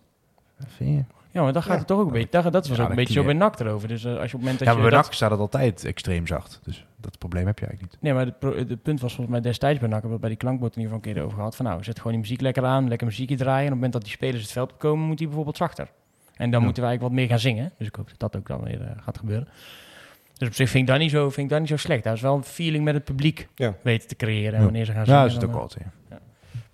Vind 0.67 0.95
je? 0.95 1.16
Ja, 1.38 1.43
maar 1.43 1.53
dan 1.53 1.61
gaat 1.61 1.71
Ja. 1.71 1.77
het 1.77 1.88
toch 1.88 1.99
ook 1.99 2.05
een 2.05 2.11
beetje. 2.11 2.41
Dat, 2.41 2.53
dat 2.53 2.67
was 2.67 2.77
Ja, 2.77 2.83
ook 2.83 2.89
een 2.89 2.95
beetje 2.95 3.13
zo 3.13 3.23
bij 3.23 3.33
NAC 3.33 3.59
erover. 3.59 3.88
Dus 3.88 4.03
eh, 4.05 4.09
als 4.11 4.17
je 4.17 4.23
op 4.25 4.31
het 4.31 4.39
moment 4.41 4.59
dat 4.59 4.67
Ja, 4.67 4.73
je 4.73 4.79
maar 4.79 4.89
bij 4.89 4.97
dat- 4.97 5.05
NAC 5.07 5.13
staat 5.15 5.31
het 5.31 5.39
altijd 5.39 5.85
extreem 5.85 6.27
zacht. 6.27 6.59
Dus 6.63 6.85
dat 6.95 7.17
probleem 7.17 7.45
heb 7.45 7.59
je 7.59 7.65
eigenlijk 7.65 7.93
niet. 7.93 8.03
Nee, 8.03 8.13
maar 8.13 8.55
het, 8.57 8.81
punt 8.83 9.01
was 9.01 9.13
volgens 9.13 9.27
mij 9.35 9.41
destijds 9.41 9.79
bij 9.79 9.88
NAC, 9.89 9.97
hebben 9.99 10.15
we 10.15 10.19
bij 10.21 10.29
die 10.29 10.38
klankbord 10.38 10.75
in 10.75 10.81
ieder 10.81 10.93
geval 10.95 11.09
een 11.09 11.15
keer 11.15 11.25
over 11.25 11.38
gehad. 11.38 11.55
Van 11.55 11.65
nou, 11.65 11.83
zet 11.83 11.97
gewoon 11.97 12.11
die 12.11 12.21
muziek 12.21 12.41
lekker 12.41 12.65
aan, 12.65 12.88
lekker 12.88 13.07
muziekje 13.07 13.35
draaien. 13.35 13.57
En 13.59 13.63
op 13.65 13.69
het 13.69 13.75
moment 13.75 13.93
dat 13.93 14.01
die 14.03 14.11
spelers 14.11 14.41
het 14.41 14.51
veld 14.51 14.71
opkomen, 14.71 15.05
moet 15.07 15.17
die 15.17 15.27
bijvoorbeeld 15.27 15.57
zachter. 15.57 15.88
En 16.35 16.49
dan 16.51 16.59
Ja. 16.59 16.65
moeten 16.65 16.83
wij 16.83 16.91
eigenlijk 16.91 17.01
wat 17.01 17.11
meer 17.11 17.27
gaan 17.27 17.39
zingen. 17.51 17.71
Dus 17.77 17.88
ik 17.88 17.95
hoop 17.95 18.09
dat 18.09 18.19
dat 18.19 18.35
ook 18.41 18.47
dan 18.47 18.63
weer 18.63 18.81
eh, 18.81 18.91
gaat 19.03 19.17
gebeuren. 19.17 19.47
Dus 20.38 20.47
op 20.47 20.53
zich 20.53 20.69
vind 20.69 20.83
ik 20.83 20.89
dat 20.89 20.99
niet 20.99 21.11
zo, 21.11 21.23
vind 21.29 21.45
ik 21.45 21.49
dat 21.49 21.59
niet 21.59 21.69
zo 21.69 21.77
slecht. 21.77 22.03
Dat 22.03 22.13
is 22.13 22.21
wel 22.21 22.35
een 22.35 22.43
feeling 22.43 22.83
met 22.83 22.93
het 22.93 23.03
publiek 23.03 23.47
weten 23.81 24.07
te 24.07 24.15
creëren. 24.15 24.53
En 24.53 24.63
wanneer 24.63 24.85
ze 24.85 24.91
gaan 24.91 25.05
zingen. 25.05 25.19
Ja, 25.19 25.25
dat 25.27 25.35
is 25.35 25.41
het 25.43 25.55
ook 25.55 25.71
eh. 25.71 25.85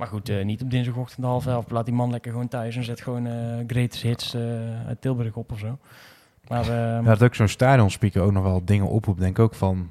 Maar 0.03 0.11
goed, 0.11 0.29
eh, 0.29 0.45
niet 0.45 0.61
op 0.61 0.71
dinsdagochtend 0.71 1.25
half 1.25 1.47
elf. 1.47 1.69
Laat 1.69 1.85
die 1.85 1.93
man 1.93 2.11
lekker 2.11 2.31
gewoon 2.31 2.47
thuis 2.47 2.75
en 2.75 2.83
zet 2.83 3.01
gewoon 3.01 3.25
eh 3.27 3.33
greatest 3.67 4.03
hits 4.03 4.33
eh, 4.33 4.41
uit 4.87 5.01
Tilburg 5.01 5.35
op 5.35 5.51
of 5.51 5.59
zo. 5.59 5.77
Maar 6.47 6.61
eh, 6.61 6.67
Ja, 6.67 6.95
ja, 6.95 7.01
dat 7.01 7.23
ook 7.23 7.35
zo'n 7.35 7.47
stadionspeaker 7.47 8.21
ook 8.21 8.31
nog 8.31 8.43
wel 8.43 8.61
dingen 8.65 8.87
oproept. 8.87 9.19
Denk 9.19 9.37
ik 9.37 9.43
ook 9.43 9.55
van, 9.55 9.89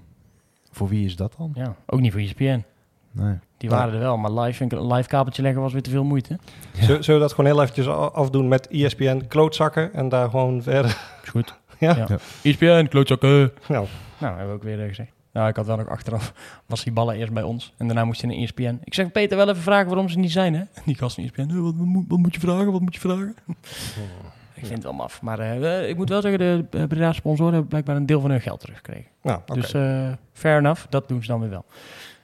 voor 0.71 0.89
wie 0.89 1.05
is 1.05 1.17
dat 1.17 1.35
dan? 1.39 1.75
ook 1.87 2.01
niet 2.01 2.13
voor 2.13 2.21
ESPN. 2.21 2.65
Nee. 3.11 3.35
Die 3.57 3.71
Ja. 3.71 3.77
waren 3.77 3.95
er 3.95 3.99
wel, 4.01 4.17
maar 4.17 4.33
live, 4.33 4.65
een 4.69 4.93
live 4.93 5.09
kabeltje 5.09 5.43
leggen 5.43 5.63
was 5.63 5.73
weer 5.73 5.83
te 5.83 5.91
veel 5.91 6.05
moeite. 6.05 6.39
Zullen, 6.73 7.05
zullen 7.05 7.21
we 7.21 7.27
dat 7.27 7.35
gewoon 7.37 7.51
heel 7.51 7.63
eventjes 7.63 7.87
afdoen 7.89 8.49
met 8.49 8.69
ESPN 8.69 9.23
klootzakken 9.29 9.95
en 9.95 10.09
daar 10.09 10.31
gewoon 10.31 10.63
verder... 10.63 10.91
Is 11.23 11.29
goed. 11.29 11.55
Ja? 11.79 11.97
Ja. 11.97 12.07
Ja. 12.09 12.17
ESPN, 12.43 12.87
klootzakken. 12.87 13.53
Nou, 13.69 13.87
Nou, 14.19 14.37
hebben 14.37 14.47
we 14.49 14.53
ook 14.55 14.63
weer 14.63 14.89
gezegd. 14.89 15.13
Nou, 15.33 15.49
ik 15.49 15.57
had 15.57 15.67
wel 15.67 15.77
nog 15.77 15.89
achteraf, 15.89 16.33
was 16.67 16.85
die 16.85 16.93
ballen 16.93 17.15
eerst 17.17 17.33
bij 17.33 17.43
ons. 17.43 17.73
En 17.77 17.87
daarna 17.87 18.05
moest 18.05 18.21
je 18.21 18.27
naar 18.27 18.37
ESPN. 18.37 18.79
Ik 18.85 18.95
zeg 18.95 19.13
Peter 19.13 19.37
wel 19.37 19.49
even 19.49 19.63
vragen 19.63 19.87
waarom 19.87 20.09
ze 20.09 20.19
niet 20.19 20.33
zijn, 20.33 20.55
hè? 20.55 20.63
Die 20.85 20.95
gast 20.95 21.15
van 21.15 21.25
ESPN, 21.25 21.41
"Eh, 21.41 21.47
wat, 21.61 21.75
wat, 21.77 21.87
moet- 21.87 22.05
wat 22.09 22.19
moet 22.19 22.35
je 22.35 22.41
vragen, 22.41 22.73
wat 22.73 22.81
moet 22.81 22.95
je 22.95 23.01
vragen? 23.01 23.35
ik 24.55 24.67
vind 24.67 24.73
het 24.73 24.83
wel 24.83 24.93
maf. 24.93 25.23
Maar 25.23 25.39
eh, 25.39 25.89
ik 25.89 25.97
moet 25.97 26.09
wel 26.09 26.21
zeggen, 26.21 26.39
de 26.39 26.79
uh, 26.79 26.85
Breda 26.87 27.13
sponsoren 27.13 27.53
hebben 27.53 27.69
blijkbaar 27.71 27.97
een 27.97 28.07
deel 28.07 28.21
van 28.21 28.31
hun 28.31 28.41
geld 28.41 28.61
teruggekregen. 28.61 29.11
nou 29.23 29.39
oké. 29.41 29.55
Dus 29.55 29.73
eh, 29.73 30.09
fair 30.33 30.59
enough, 30.59 30.85
dat 30.89 31.09
doen 31.09 31.23
ze 31.23 31.29
dan 31.29 31.41
weer 31.41 31.51
wel. 31.51 31.65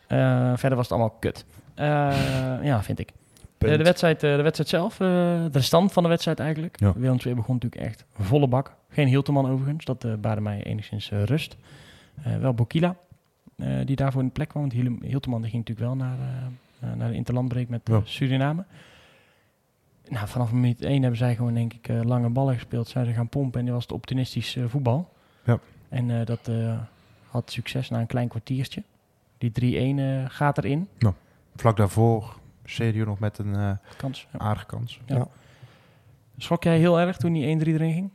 Eh, 0.06 0.52
verder 0.56 0.76
was 0.76 0.88
het 0.88 0.90
allemaal 0.98 1.16
kut. 1.20 1.44
Eh, 1.74 1.86
ja, 2.62 2.82
vind 2.82 2.98
ik. 2.98 3.12
De, 3.58 3.76
de, 3.76 3.84
wedstrijd, 3.84 4.22
eh, 4.22 4.36
de 4.36 4.42
wedstrijd 4.42 4.68
zelf, 4.70 4.92
eh, 5.00 5.08
de 5.52 5.60
stand 5.60 5.92
van 5.92 6.02
de 6.02 6.08
wedstrijd 6.08 6.40
eigenlijk. 6.40 6.80
Ja. 6.80 6.92
Willem 6.96 7.18
II 7.26 7.34
begon 7.34 7.54
natuurlijk 7.54 7.82
echt 7.82 8.04
volle 8.18 8.46
bak. 8.48 8.74
Geen 8.90 9.06
Hilterman 9.08 9.50
overigens, 9.50 9.84
dat 9.84 10.04
eh 10.04 10.12
baarde 10.20 10.40
mij 10.40 10.62
enigszins 10.62 11.10
rust. 11.24 11.56
Eh, 12.22 12.36
wel 12.36 12.54
Bokila, 12.54 12.96
eh, 13.56 13.78
die 13.84 13.96
daarvoor 13.96 14.20
in 14.20 14.26
de 14.26 14.32
plek 14.32 14.48
kwam. 14.48 14.62
Want 14.62 14.74
die 14.74 14.82
ging 14.82 15.52
natuurlijk 15.52 15.78
wel 15.78 15.94
naar, 15.94 16.18
eh, 16.80 16.92
naar 16.92 17.08
de 17.08 17.14
interlandbreek 17.14 17.68
met 17.68 17.80
Ja. 17.84 18.00
Suriname. 18.04 18.64
Nou, 20.08 20.28
vanaf 20.28 20.52
minuut 20.52 20.82
1 20.82 21.00
hebben 21.00 21.18
zij 21.18 21.36
gewoon 21.36 21.54
denk 21.54 21.72
ik 21.72 21.88
lange 22.04 22.28
ballen 22.28 22.54
gespeeld. 22.54 22.88
Zijn 22.88 23.06
ze 23.06 23.12
gaan 23.12 23.28
pompen 23.28 23.58
en 23.58 23.64
die 23.64 23.74
was 23.74 23.82
het 23.82 23.92
optimistisch 23.92 24.58
voetbal. 24.66 25.12
Ja. 25.44 25.58
En 25.88 26.24
dat 26.24 26.50
had 27.30 27.50
succes 27.50 27.88
na 27.88 28.00
een 28.00 28.06
klein 28.06 28.28
kwartiertje. 28.28 28.82
Die 29.38 29.50
3-1 29.50 29.98
eh, 29.98 30.24
gaat 30.28 30.58
erin. 30.58 30.88
Vlak 31.56 31.76
daarvoor 31.76 32.36
CDU 32.64 33.04
nog 33.04 33.18
met 33.18 33.38
een 33.38 33.78
Kans. 33.96 34.26
Ja. 34.32 34.38
aardige 34.38 34.66
kans. 34.66 35.00
Schrok 36.36 36.64
jij 36.64 36.78
heel 36.78 37.00
erg 37.00 37.16
toen 37.16 37.32
die 37.32 37.46
1-3 37.46 37.74
erin 37.74 37.92
ging? 37.92 38.10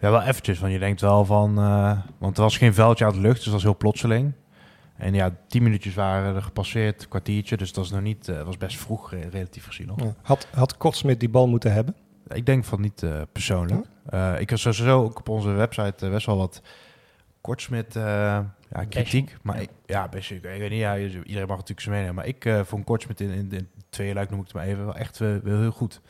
Ja, 0.00 0.10
wel 0.10 0.22
eventjes, 0.22 0.58
want 0.58 0.72
je 0.72 0.78
denkt 0.78 1.00
wel 1.00 1.24
van... 1.24 1.58
eh, 1.58 1.98
want 2.18 2.36
er 2.36 2.42
was 2.42 2.56
geen 2.56 2.74
veldje 2.74 3.04
uit 3.04 3.14
de 3.14 3.20
lucht, 3.20 3.34
dus 3.34 3.44
dat 3.44 3.52
was 3.52 3.62
heel 3.62 3.76
plotseling. 3.76 4.32
En 4.96 5.14
ja, 5.14 5.36
tien 5.48 5.62
minuutjes 5.62 5.94
waren 5.94 6.34
er 6.34 6.42
gepasseerd, 6.42 7.08
kwartiertje. 7.08 7.56
Dus 7.56 7.68
dat 7.72 7.76
was 7.84 7.90
nog 7.92 8.00
niet... 8.02 8.28
eh, 8.28 8.42
was 8.42 8.56
best 8.56 8.78
vroeg, 8.78 9.10
re- 9.10 9.28
relatief 9.30 9.66
gezien 9.66 9.86
nog. 9.86 10.00
Ja. 10.00 10.14
Had, 10.22 10.46
had 10.54 10.76
Kortsmit 10.76 11.20
die 11.20 11.28
bal 11.28 11.48
moeten 11.48 11.72
hebben? 11.72 11.94
Ik 12.28 12.46
denk 12.46 12.64
van 12.64 12.80
niet 12.80 13.02
eh, 13.02 13.20
persoonlijk. 13.32 13.86
Eh, 14.06 14.40
ik 14.40 14.50
had 14.50 14.58
sowieso 14.58 15.02
ook 15.04 15.18
op 15.18 15.28
onze 15.28 15.48
website 15.50 16.08
best 16.10 16.26
wel 16.26 16.36
wat 16.36 16.62
kortsmit 17.40 17.96
eh 17.96 18.02
ja, 18.70 18.84
kritiek. 18.88 19.36
Maar 19.42 19.56
Ja. 19.56 19.62
ik, 19.62 19.70
ja, 19.86 20.08
best, 20.08 20.30
ik, 20.30 20.36
ik 20.44 20.58
weet 20.58 20.70
niet, 20.70 20.78
ja, 20.78 20.96
iedereen 20.98 21.46
mag 21.46 21.48
natuurlijk 21.56 21.80
zijn 21.80 21.94
mening. 21.94 22.14
Maar 22.14 22.26
ik 22.26 22.44
eh 22.44 22.60
vond 22.64 22.84
kortsmit 22.84 23.20
in, 23.20 23.52
in, 23.52 23.68
tweede 23.90 24.14
luik, 24.14 24.30
noem 24.30 24.38
ik 24.40 24.44
het 24.46 24.54
maar 24.54 24.64
even, 24.64 24.84
wel 24.84 24.96
echt 24.96 25.18
wel 25.18 25.40
heel 25.44 25.70
goed. 25.70 26.00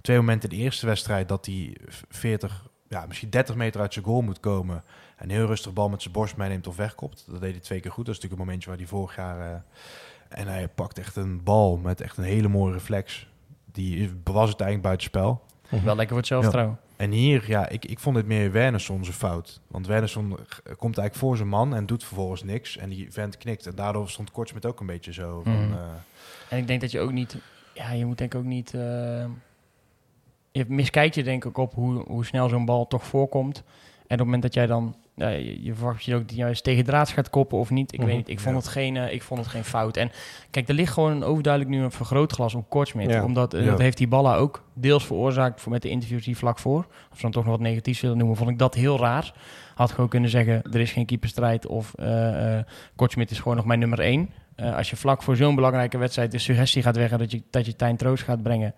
Twee 0.00 0.16
momenten 0.16 0.50
in 0.50 0.56
de 0.58 0.62
eerste 0.62 0.86
wedstrijd 0.86 1.28
dat 1.28 1.46
hij 1.46 1.76
40, 2.08 2.66
ja, 2.94 3.06
misschien 3.06 3.30
30 3.30 3.54
meter 3.54 3.80
uit 3.80 3.92
zijn 3.92 4.04
goal 4.04 4.20
moet 4.22 4.40
komen. 4.40 4.82
En 5.16 5.30
heel 5.30 5.46
rustig 5.46 5.72
bal 5.72 5.88
met 5.88 6.02
zijn 6.02 6.14
borst 6.14 6.36
meeneemt 6.36 6.66
of 6.66 6.76
wegkopt. 6.76 7.24
Dat 7.30 7.40
deed 7.40 7.50
hij 7.50 7.60
twee 7.60 7.80
keer 7.80 7.90
goed. 7.90 8.06
Dat 8.06 8.14
is 8.14 8.20
natuurlijk 8.20 8.40
een 8.40 8.46
momentje 8.46 8.68
waar 8.70 8.78
hij 8.78 8.88
vorig 8.88 9.16
jaar... 9.16 9.52
eh, 9.52 9.58
en 10.28 10.46
hij 10.46 10.68
pakt 10.68 10.98
echt 10.98 11.16
een 11.16 11.42
bal 11.42 11.76
met 11.76 12.00
echt 12.00 12.16
een 12.16 12.24
hele 12.24 12.48
mooie 12.48 12.72
reflex. 12.72 13.28
Die 13.72 14.12
was 14.24 14.50
het 14.50 14.60
eigenlijk 14.60 14.82
buitenspel. 14.82 15.42
Wel 15.68 15.80
lekker 15.84 16.08
voor 16.08 16.16
het 16.16 16.26
zelfvertrouwen. 16.26 16.78
En 16.96 17.10
hier, 17.10 17.44
ja, 17.46 17.68
ik, 17.68 17.84
ik 17.84 17.98
vond 17.98 18.16
het 18.16 18.26
meer 18.26 18.52
Wernersson 18.52 19.04
zijn 19.04 19.16
fout. 19.16 19.60
Want 19.66 19.86
Wernersson 19.86 20.30
eh, 20.30 20.36
komt 20.76 20.98
eigenlijk 20.98 21.14
voor 21.14 21.36
zijn 21.36 21.48
man 21.48 21.74
en 21.74 21.86
doet 21.86 22.04
vervolgens 22.04 22.42
niks. 22.42 22.76
En 22.76 22.88
die 22.88 23.12
vent 23.12 23.36
knikt. 23.38 23.66
En 23.66 23.74
daardoor 23.74 24.08
stond 24.08 24.30
Kortsmit 24.30 24.66
ook 24.66 24.80
een 24.80 24.86
beetje 24.86 25.12
zo 25.12 25.40
van... 25.44 25.64
Mhm. 25.66 25.72
eh, 25.72 25.78
En 26.48 26.58
ik 26.58 26.66
denk 26.66 26.80
dat 26.80 26.90
je 26.90 27.00
ook 27.00 27.12
niet... 27.12 27.36
Ja, 27.72 27.90
je 27.92 28.06
moet 28.06 28.18
denk 28.18 28.32
ik 28.34 28.38
ook 28.40 28.46
niet... 28.46 28.74
eh, 28.74 29.24
je 30.54 30.64
miskijkt 30.68 31.14
je 31.14 31.22
denk 31.22 31.44
ik 31.44 31.58
op 31.58 31.74
hoe, 31.74 32.04
hoe 32.06 32.24
snel 32.24 32.48
zo'n 32.48 32.64
bal 32.64 32.86
toch 32.86 33.04
voorkomt. 33.04 33.56
En 33.56 34.02
op 34.02 34.08
het 34.08 34.18
moment 34.18 34.42
dat 34.42 34.54
jij 34.54 34.66
dan... 34.66 34.94
ja, 35.14 35.28
je, 35.28 35.62
je 35.62 35.74
verwacht 35.74 36.04
je 36.04 36.14
ook 36.14 36.30
je 36.30 36.36
juist 36.36 36.64
tegen 36.64 36.84
draads 36.84 37.12
gaat 37.12 37.30
koppen 37.30 37.58
of 37.58 37.70
niet. 37.70 37.92
Ik 37.92 37.98
Mhm, 37.98 38.08
weet 38.08 38.16
niet. 38.16 38.28
Ik 38.28 38.40
vond, 38.40 38.54
ja. 38.54 38.60
het 38.60 38.70
geen, 38.70 38.96
eh, 38.96 39.12
ik 39.12 39.22
vond 39.22 39.40
het 39.40 39.48
geen 39.48 39.64
fout. 39.64 39.96
En 39.96 40.10
kijk, 40.50 40.68
er 40.68 40.74
ligt 40.74 40.92
gewoon 40.92 41.10
een 41.10 41.24
overduidelijk 41.24 41.74
nu 41.74 41.82
een 41.82 41.90
vergrootglas 41.90 42.54
op 42.54 42.68
Kortsmit. 42.70 43.10
Ja. 43.10 43.24
Omdat 43.24 43.54
eh, 43.54 43.66
dat 43.66 43.78
heeft 43.78 43.96
die 43.96 44.08
ballen 44.08 44.34
ook 44.36 44.62
deels 44.74 45.06
veroorzaakt 45.06 45.60
voor 45.60 45.72
met 45.72 45.82
de 45.82 45.88
interviews 45.88 46.24
die 46.24 46.36
vlak 46.36 46.58
voor. 46.58 46.86
Als 47.10 47.16
we 47.16 47.22
dan 47.22 47.30
toch 47.30 47.44
nog 47.44 47.52
wat 47.52 47.62
negatiefs 47.62 48.00
willen 48.00 48.16
noemen, 48.18 48.36
vond 48.36 48.50
ik 48.50 48.58
dat 48.58 48.74
heel 48.74 48.98
raar. 48.98 49.34
Had 49.74 49.90
gewoon 49.90 50.10
kunnen 50.10 50.30
zeggen, 50.30 50.62
er 50.72 50.80
is 50.80 50.92
geen 50.92 51.06
keeperstrijd 51.06 51.66
of 51.66 51.94
eh 51.94 52.58
Kortsmit 52.96 53.30
is 53.30 53.38
gewoon 53.38 53.56
nog 53.56 53.66
mijn 53.66 53.78
nummer 53.78 54.00
één. 54.00 54.30
Als 54.56 54.90
je 54.90 54.96
vlak 54.96 55.22
voor 55.22 55.36
zo'n 55.36 55.54
belangrijke 55.54 55.98
wedstrijd 55.98 56.30
de 56.30 56.38
suggestie 56.38 56.82
gaat 56.82 56.96
weg 56.96 57.10
dat 57.10 57.30
je, 57.30 57.42
dat 57.50 57.66
je 57.66 57.76
Tijn 57.76 57.96
Troost 57.96 58.22
gaat 58.22 58.42
brengen. 58.42 58.74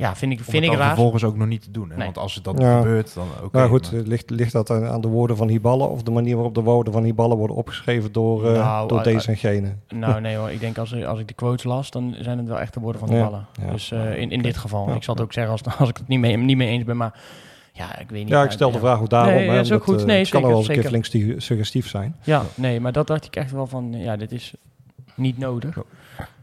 Ja, 0.00 0.16
vind 0.16 0.32
ik, 0.32 0.38
om 0.38 0.44
vind 0.44 0.64
het 0.64 0.72
ik 0.72 0.78
raar. 0.78 0.86
vervolgens 0.88 1.24
ook 1.24 1.36
nog 1.36 1.46
niet 1.46 1.62
te 1.62 1.70
doen. 1.70 1.90
Hè? 1.90 1.96
Nee. 1.96 2.04
Want 2.04 2.18
als 2.18 2.34
het 2.34 2.44
dat 2.44 2.58
Ja. 2.58 2.76
gebeurt, 2.78 3.14
dan 3.14 3.26
oké. 3.42 3.56
nou 3.56 3.68
goed, 3.70 3.92
maar- 3.92 4.00
eh, 4.00 4.06
ligt, 4.06 4.30
ligt 4.30 4.52
dat 4.52 4.70
aan, 4.70 5.00
de 5.00 5.08
woorden 5.08 5.36
van 5.36 5.48
Hiballa 5.48 5.84
of 5.84 6.02
de 6.02 6.10
manier 6.10 6.34
waarop 6.34 6.54
de 6.54 6.60
woorden 6.62 6.92
van 6.92 7.04
Hiballa 7.04 7.34
worden 7.36 7.56
opgeschreven 7.56 8.12
door, 8.12 8.46
eh, 8.46 8.52
Nou, 8.52 8.88
door 8.88 8.98
eh, 8.98 9.04
deze 9.04 9.28
en 9.30 9.36
gene? 9.36 9.74
Nou 9.88 10.20
nee 10.26 10.36
hoor, 10.36 10.50
ik 10.50 10.60
denk 10.60 10.78
als, 10.78 11.04
als 11.04 11.18
ik 11.18 11.28
de 11.28 11.34
quotes 11.34 11.64
las, 11.64 11.90
dan 11.90 12.14
zijn 12.18 12.38
het 12.38 12.46
wel 12.48 12.60
echte 12.60 12.80
woorden 12.80 13.00
van 13.00 13.10
de 13.10 13.16
Ja, 13.16 13.24
ballen. 13.24 13.46
ja. 13.64 13.70
Dus 13.72 13.90
eh, 13.90 14.18
in, 14.18 14.30
in 14.30 14.42
dit 14.42 14.56
geval. 14.56 14.88
Ja. 14.88 14.94
Ik 14.94 15.02
zal 15.02 15.14
het 15.14 15.22
ook 15.22 15.32
zeggen 15.32 15.52
als, 15.52 15.62
als 15.78 15.88
ik 15.88 15.96
het 15.96 16.08
niet 16.08 16.20
mee, 16.20 16.36
niet 16.36 16.56
mee 16.56 16.68
eens 16.68 16.84
ben, 16.84 16.96
maar 16.96 17.20
ja, 17.72 17.98
ik 17.98 18.10
weet 18.10 18.20
niet. 18.20 18.28
Ja, 18.28 18.42
ik 18.42 18.50
stel 18.50 18.68
de 18.68 18.74
ja. 18.74 18.80
vraag 18.80 19.00
ook 19.00 19.10
daarom. 19.10 19.34
Nee, 19.34 19.48
hè, 19.48 19.54
dat 19.56 19.64
is 19.64 19.72
ook 19.72 19.80
omdat, 19.80 19.94
goed. 19.94 20.00
eh, 20.00 20.06
Nee, 20.06 20.18
het 20.20 20.28
kan 20.28 20.40
zeker, 20.40 20.48
wel 20.54 20.58
eens 20.66 20.68
een 20.76 20.80
keer 20.80 20.90
flink 20.90 21.04
sti- 21.04 21.34
suggestief 21.36 21.88
zijn. 21.88 22.16
Ja, 22.22 22.42
nee, 22.54 22.80
maar 22.80 22.92
dat 22.92 23.06
dacht 23.06 23.24
ik 23.24 23.36
echt 23.36 23.50
wel 23.52 23.66
van, 23.66 23.92
ja, 23.92 24.16
dit 24.16 24.32
is 24.32 24.54
niet 25.14 25.38
nodig. 25.38 25.76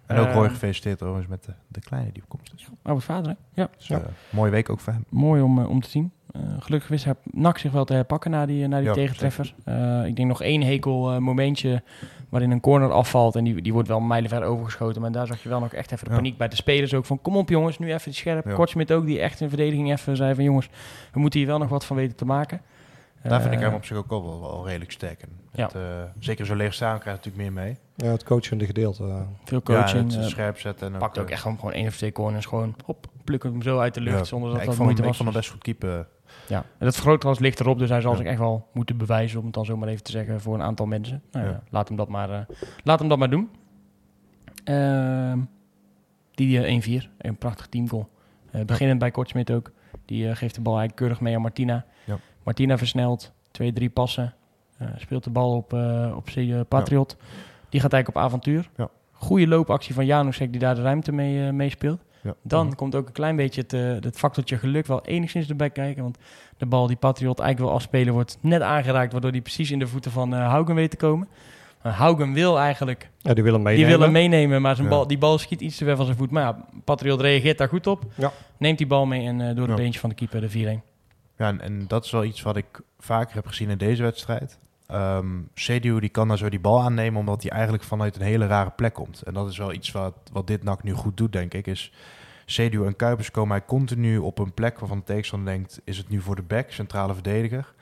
En 0.07 0.17
ook 0.17 0.31
Roy 0.33 0.43
eh, 0.45 0.49
gefeliciteerd 0.49 1.01
overigens 1.03 1.27
met 1.27 1.43
de, 1.45 1.51
de 1.67 1.79
kleine 1.79 2.11
die 2.11 2.21
op 2.23 2.29
komst 2.29 2.53
is. 2.55 2.67
Oh, 2.83 2.93
wat 2.93 3.03
vader, 3.03 3.31
hè? 3.53 3.61
Ja, 3.61 3.69
Dus, 3.77 3.87
Ja. 3.87 3.97
eh, 3.97 4.03
mooie 4.29 4.51
week 4.51 4.69
ook 4.69 4.79
voor 4.79 4.93
hem. 4.93 5.05
mooi 5.09 5.41
om, 5.41 5.59
eh, 5.59 5.69
om 5.69 5.81
te 5.81 5.89
zien. 5.89 6.11
Eh, 6.31 6.41
gelukkig 6.59 6.89
wist 6.89 7.05
hij 7.05 7.13
NAC 7.23 7.57
zich 7.57 7.71
wel 7.71 7.85
te 7.85 7.93
herpakken 7.93 8.31
na 8.31 8.45
die, 8.45 8.67
na 8.67 8.77
die 8.77 8.87
Ja, 8.87 8.93
tegentreffer. 8.93 9.53
Ik 10.05 10.15
denk 10.15 10.27
nog 10.27 10.41
één 10.41 10.61
hekel 10.61 11.21
momentje 11.21 11.83
waarin 12.29 12.51
een 12.51 12.59
corner 12.59 12.91
afvalt. 12.91 13.35
En 13.35 13.43
die, 13.43 13.61
die 13.61 13.73
wordt 13.73 13.87
wel 13.87 13.99
mijlenver 13.99 14.43
overgeschoten. 14.43 15.01
Maar 15.01 15.11
daar 15.11 15.27
zag 15.27 15.43
je 15.43 15.49
wel 15.49 15.59
nog 15.59 15.73
echt 15.73 15.91
even 15.91 16.03
de 16.05 16.09
Ja. 16.11 16.15
paniek 16.17 16.37
bij 16.37 16.47
de 16.47 16.55
spelers 16.55 16.93
ook. 16.93 17.05
Van 17.05 17.21
kom 17.21 17.35
op 17.37 17.49
jongens, 17.49 17.79
nu 17.79 17.93
even 17.93 18.13
scherp. 18.13 18.45
Ja. 18.47 18.53
Kortsmit 18.53 18.91
ook, 18.91 19.05
die 19.05 19.19
echt 19.19 19.41
in 19.41 19.47
verdediging 19.49 19.91
even 19.91 20.15
zei 20.15 20.35
van 20.35 20.43
jongens, 20.43 20.69
we 21.13 21.19
moeten 21.19 21.39
hier 21.39 21.47
wel 21.47 21.57
nog 21.57 21.69
wat 21.69 21.85
van 21.85 21.95
weten 21.95 22.15
te 22.15 22.25
maken. 22.25 22.61
Daar 23.23 23.41
vind 23.41 23.53
ik 23.53 23.59
Eh, 23.59 23.65
hem 23.65 23.75
op 23.75 23.85
zich 23.85 23.97
ook 23.97 24.11
al 24.11 24.23
wel, 24.23 24.41
wel 24.41 24.65
redelijk 24.67 24.91
sterk 24.91 25.21
in. 25.21 25.61
Het, 25.61 25.75
eh, 25.75 25.81
zeker 26.19 26.45
zo'n 26.45 26.57
leeg 26.57 26.73
staan 26.73 26.99
krijgt 26.99 27.25
natuurlijk 27.25 27.53
meer 27.53 27.63
mee. 27.63 27.77
Ja, 27.95 28.11
het 28.11 28.23
coachende 28.23 28.65
gedeelte. 28.65 29.03
eh. 29.03 29.21
Veel 29.43 29.61
Ja, 29.63 29.73
coaching. 29.81 30.11
het 30.13 30.21
eh, 30.21 30.27
scherp 30.27 30.59
zetten. 30.59 30.93
En 30.93 30.99
pakt 30.99 31.17
ook 31.17 31.29
echt 31.29 31.41
gewoon, 31.41 31.71
één 31.73 31.87
of 31.87 31.95
twee 31.97 32.11
corners. 32.11 32.45
Gewoon 32.45 32.75
hop, 32.85 33.07
plukken 33.23 33.51
hem 33.51 33.61
zo 33.61 33.79
uit 33.79 33.93
de 33.93 34.01
lucht 34.01 34.17
ja. 34.17 34.23
zonder 34.23 34.49
dat 34.49 34.59
Ja, 34.59 34.65
dat 34.65 34.75
vond 34.75 34.85
moeite 34.87 35.01
hem, 35.01 35.11
ik 35.11 35.17
was. 35.17 35.25
vond 35.27 35.29
hem 35.29 35.37
best 35.39 35.51
goed 35.51 35.61
keeper. 35.63 36.07
Ja, 36.47 36.57
en 36.77 36.85
dat 36.85 36.93
vergrootglas 36.95 37.39
ligt 37.39 37.59
erop, 37.59 37.79
dus 37.79 37.89
hij 37.89 38.01
zal 38.01 38.11
Ja. 38.11 38.17
zich 38.17 38.25
echt 38.27 38.39
wel 38.39 38.67
moeten 38.73 38.97
bewijzen, 38.97 39.39
om 39.39 39.45
het 39.45 39.53
dan 39.53 39.65
zo 39.65 39.77
maar 39.77 39.87
even 39.87 40.03
te 40.03 40.11
zeggen, 40.11 40.41
voor 40.41 40.53
een 40.53 40.61
aantal 40.61 40.85
mensen. 40.85 41.21
Nou, 41.31 41.45
ja. 41.45 41.51
Ja. 41.51 41.61
laat, 41.69 41.87
hem 41.87 41.97
dat 41.97 42.07
maar, 42.09 42.29
eh, 42.31 42.39
laat 42.83 42.99
hem 42.99 43.07
dat 43.09 43.17
maar 43.17 43.29
doen. 43.29 43.49
Ehm, 44.63 45.39
die 46.31 46.63
eh, 46.63 46.73
1-4, 46.73 47.09
een 47.17 47.37
prachtig 47.37 47.67
teamgoal. 47.67 48.09
Eh 48.51 48.61
beginnend 48.65 48.99
bij 48.99 49.11
Kortsmit 49.11 49.51
ook. 49.51 49.71
Die 50.05 50.29
eh, 50.29 50.35
geeft 50.35 50.55
de 50.55 50.61
bal 50.61 50.73
eigenlijk 50.77 50.95
keurig 51.01 51.21
mee 51.21 51.35
aan 51.35 51.41
Martina. 51.41 51.85
Martina 52.47 52.77
versnelt, 52.77 53.31
twee, 53.51 53.73
drie 53.73 53.89
passen. 53.89 54.33
Eh, 54.77 54.87
speelt 54.97 55.23
de 55.23 55.29
bal 55.29 55.55
op, 55.55 55.73
eh 55.73 56.13
op 56.15 56.29
eh, 56.35 56.59
Patriot. 56.67 57.17
Die 57.69 57.81
gaat 57.81 57.93
eigenlijk 57.93 58.07
op 58.07 58.17
avontuur. 58.29 58.69
Ja. 58.77 58.89
Goede 59.11 59.47
loopactie 59.47 59.93
van 59.93 60.05
Janusek 60.05 60.51
die 60.51 60.61
daar 60.61 60.75
de 60.75 60.81
ruimte 60.81 61.11
mee 61.11 61.51
meespeelt. 61.51 61.99
Ja. 62.23 62.33
Dan 62.41 62.75
komt 62.75 62.95
ook 62.95 63.07
een 63.07 63.13
klein 63.13 63.35
beetje 63.35 63.61
het, 63.67 64.03
het 64.03 64.17
factortje 64.17 64.57
geluk 64.57 64.85
wel 64.85 65.01
enigszins 65.05 65.49
erbij 65.49 65.69
kijken. 65.69 66.03
Want 66.03 66.17
de 66.57 66.65
bal 66.65 66.87
die 66.87 66.95
Patriot 66.95 67.39
eigenlijk 67.39 67.69
wil 67.69 67.79
afspelen 67.79 68.13
wordt 68.13 68.37
net 68.41 68.61
aangeraakt. 68.61 69.11
Waardoor 69.11 69.31
die 69.31 69.41
precies 69.41 69.71
in 69.71 69.79
de 69.79 69.87
voeten 69.87 70.11
van 70.11 70.31
Haugen 70.33 70.75
weet 70.75 70.89
te 70.91 70.97
komen. 70.97 71.27
Maar 71.83 71.93
Haugen 71.93 72.33
wil 72.33 72.59
eigenlijk, 72.59 73.09
Ja, 73.17 73.33
die 73.33 73.43
willen 73.43 73.59
die 73.59 73.67
meenemen. 73.67 73.89
wil 73.91 74.01
hem 74.01 74.11
meenemen. 74.11 74.61
Maar 74.61 74.75
zijn 74.75 74.87
Ja. 74.87 74.93
bal, 74.93 75.07
die 75.07 75.17
bal 75.17 75.37
schiet 75.37 75.61
iets 75.61 75.77
te 75.77 75.85
ver 75.85 75.95
van 75.95 76.05
zijn 76.05 76.17
voet. 76.17 76.31
Maar 76.31 76.43
ja, 76.43 76.65
Patriot 76.83 77.21
reageert 77.21 77.57
daar 77.57 77.69
goed 77.69 77.87
op. 77.87 78.03
Ja. 78.15 78.31
Neemt 78.57 78.77
die 78.77 78.87
bal 78.87 79.05
mee 79.05 79.25
en 79.27 79.55
door 79.55 79.67
het 79.67 79.75
beentje 79.75 79.99
van 79.99 80.09
de 80.09 80.15
keeper 80.15 80.41
de 80.41 80.49
4-1. 80.49 80.83
Ja, 81.37 81.47
en, 81.47 81.61
en 81.61 81.87
dat 81.87 82.05
is 82.05 82.11
wel 82.11 82.23
iets 82.23 82.41
wat 82.41 82.55
ik 82.55 82.81
vaker 82.99 83.35
heb 83.35 83.47
gezien 83.47 83.69
in 83.69 83.77
deze 83.77 84.03
wedstrijd. 84.03 84.59
CDU 85.53 85.99
die 85.99 86.09
kan 86.09 86.27
daar 86.27 86.37
zo 86.37 86.49
die 86.49 86.59
bal 86.59 86.81
aannemen, 86.81 87.19
omdat 87.19 87.41
hij 87.41 87.51
eigenlijk 87.51 87.83
vanuit 87.83 88.15
een 88.15 88.21
hele 88.21 88.47
rare 88.47 88.69
plek 88.69 88.93
komt. 88.93 89.21
En 89.21 89.33
dat 89.33 89.49
is 89.49 89.57
wel 89.57 89.73
iets 89.73 89.91
wat, 89.91 90.13
wat 90.31 90.47
dit 90.47 90.63
NAC 90.63 90.83
nu 90.83 90.93
goed 90.93 91.17
doet, 91.17 91.31
denk 91.31 91.53
ik. 91.53 91.67
Is 91.67 91.91
CDU 92.45 92.85
en 92.85 92.95
Kuipers 92.95 93.31
komen 93.31 93.57
hij 93.57 93.65
continu 93.65 94.17
op 94.17 94.39
een 94.39 94.53
plek 94.53 94.79
waarvan 94.79 94.97
de 94.97 95.03
tegenstander 95.03 95.53
denkt... 95.53 95.81
is 95.83 95.97
het 95.97 96.09
nu 96.09 96.21
voor 96.21 96.35
de 96.35 96.41
back, 96.41 96.71
centrale 96.71 97.13
verdediger? 97.13 97.73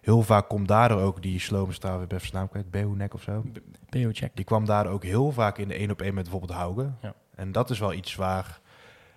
Heel 0.00 0.22
vaak 0.22 0.48
komt 0.48 0.68
daardoor 0.68 1.00
ook 1.00 1.22
die 1.22 1.40
slome 1.40 1.72
straal, 1.72 2.02
ik 2.02 2.08
ben 2.08 2.18
even 2.18 2.30
zijn 2.30 2.48
naam 2.52 2.64
kwijt, 2.70 3.12
of 3.12 3.22
zo. 3.22 3.44
PO-check. 3.88 4.30
Die 4.34 4.44
kwam 4.44 4.64
daar 4.64 4.86
ook 4.86 5.02
heel 5.02 5.32
vaak 5.32 5.58
in 5.58 5.68
de 5.68 5.74
één 5.74 5.90
op 5.90 6.02
één 6.02 6.14
met 6.14 6.22
bijvoorbeeld 6.22 6.58
Haugen. 6.58 6.98
Ja. 7.02 7.14
En 7.34 7.52
dat 7.52 7.70
is 7.70 7.78
wel 7.78 7.92
iets 7.92 8.14
waar... 8.14 8.60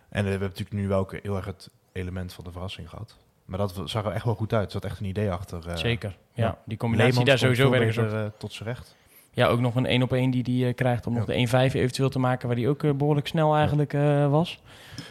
En 0.10 0.24
we 0.24 0.30
hebben 0.30 0.48
natuurlijk 0.48 0.76
nu 0.76 0.88
wel 0.88 1.10
heel 1.22 1.36
erg 1.36 1.46
het 1.46 1.70
element 1.92 2.34
van 2.34 2.44
de 2.44 2.52
verrassing 2.52 2.90
gehad. 2.90 3.18
Maar 3.58 3.68
dat 3.68 3.90
zag 3.90 4.06
er 4.06 4.12
echt 4.12 4.26
wel 4.26 4.36
goed 4.36 4.54
uit. 4.54 4.66
Er 4.66 4.72
zat 4.72 4.86
echt 4.86 5.00
een 5.00 5.06
idee 5.06 5.32
achter. 5.32 5.68
eh, 5.70 5.76
Zeker. 5.76 6.18
Ja, 6.34 6.46
ja. 6.46 6.58
die 6.66 6.78
combinatie 6.78 7.10
Leemans 7.12 7.30
daar 7.30 7.38
sowieso 7.50 7.70
beter, 7.70 7.86
gezocht. 7.88 8.14
eh, 8.14 8.26
tot 8.38 8.54
zijn 8.54 8.70
recht. 8.70 8.96
Ja, 9.32 9.48
ook 9.48 9.60
nog 9.60 9.76
een 9.76 9.86
1 9.86 10.02
op 10.04 10.12
1 10.14 10.32
die 10.32 10.44
die 10.44 10.68
eh, 10.68 10.74
krijgt 10.76 11.08
om 11.08 11.14
Ja. 11.14 11.20
nog 11.20 11.28
de 11.28 11.34
1-5 11.70 11.74
eventueel 11.74 12.10
te 12.10 12.20
maken, 12.20 12.48
waar 12.48 12.56
die 12.56 12.68
ook 12.70 12.84
eh, 12.84 12.92
behoorlijk 12.92 13.28
snel 13.28 13.56
eigenlijk 13.56 13.94
eh, 13.94 14.30
was. 14.30 14.62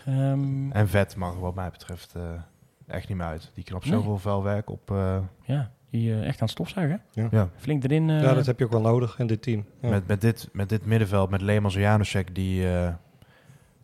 Ehm, 0.07 0.70
En 0.72 0.88
vet 0.88 1.16
mag 1.16 1.38
wat 1.38 1.55
mij 1.55 1.70
betreft 1.70 2.14
eh, 2.14 2.22
echt 2.86 3.09
niet 3.09 3.16
meer 3.18 3.26
uit. 3.26 3.51
Die 3.55 3.64
knapt 3.64 3.84
Nee. 3.84 3.95
zoveel 3.95 4.18
vuilwerk 4.18 4.70
op. 4.70 4.90
eh, 4.90 5.16
ja, 5.43 5.70
die 5.90 6.12
echt 6.14 6.24
aan 6.24 6.32
het 6.38 6.51
stofzuigen. 6.51 7.03
Ja. 7.12 7.28
ja. 7.30 7.49
Flink 7.57 7.84
erin. 7.84 8.11
eh, 8.11 8.22
ja, 8.22 8.34
dat 8.34 8.47
heb 8.47 8.59
je 8.59 8.64
ook 8.64 8.70
wel 8.72 8.80
nodig 8.80 9.18
in 9.18 9.26
dit 9.26 9.43
team. 9.43 9.64
Ja. 9.80 9.88
Met, 9.88 10.07
met, 10.07 10.20
dit, 10.20 10.49
met 10.53 10.68
dit 10.68 10.86
middenveld, 10.86 11.30
met 11.30 11.40
Leemans 11.40 11.74
en 11.74 11.80
Janusek, 11.80 12.34
die 12.34 12.68
eh, 12.74 12.88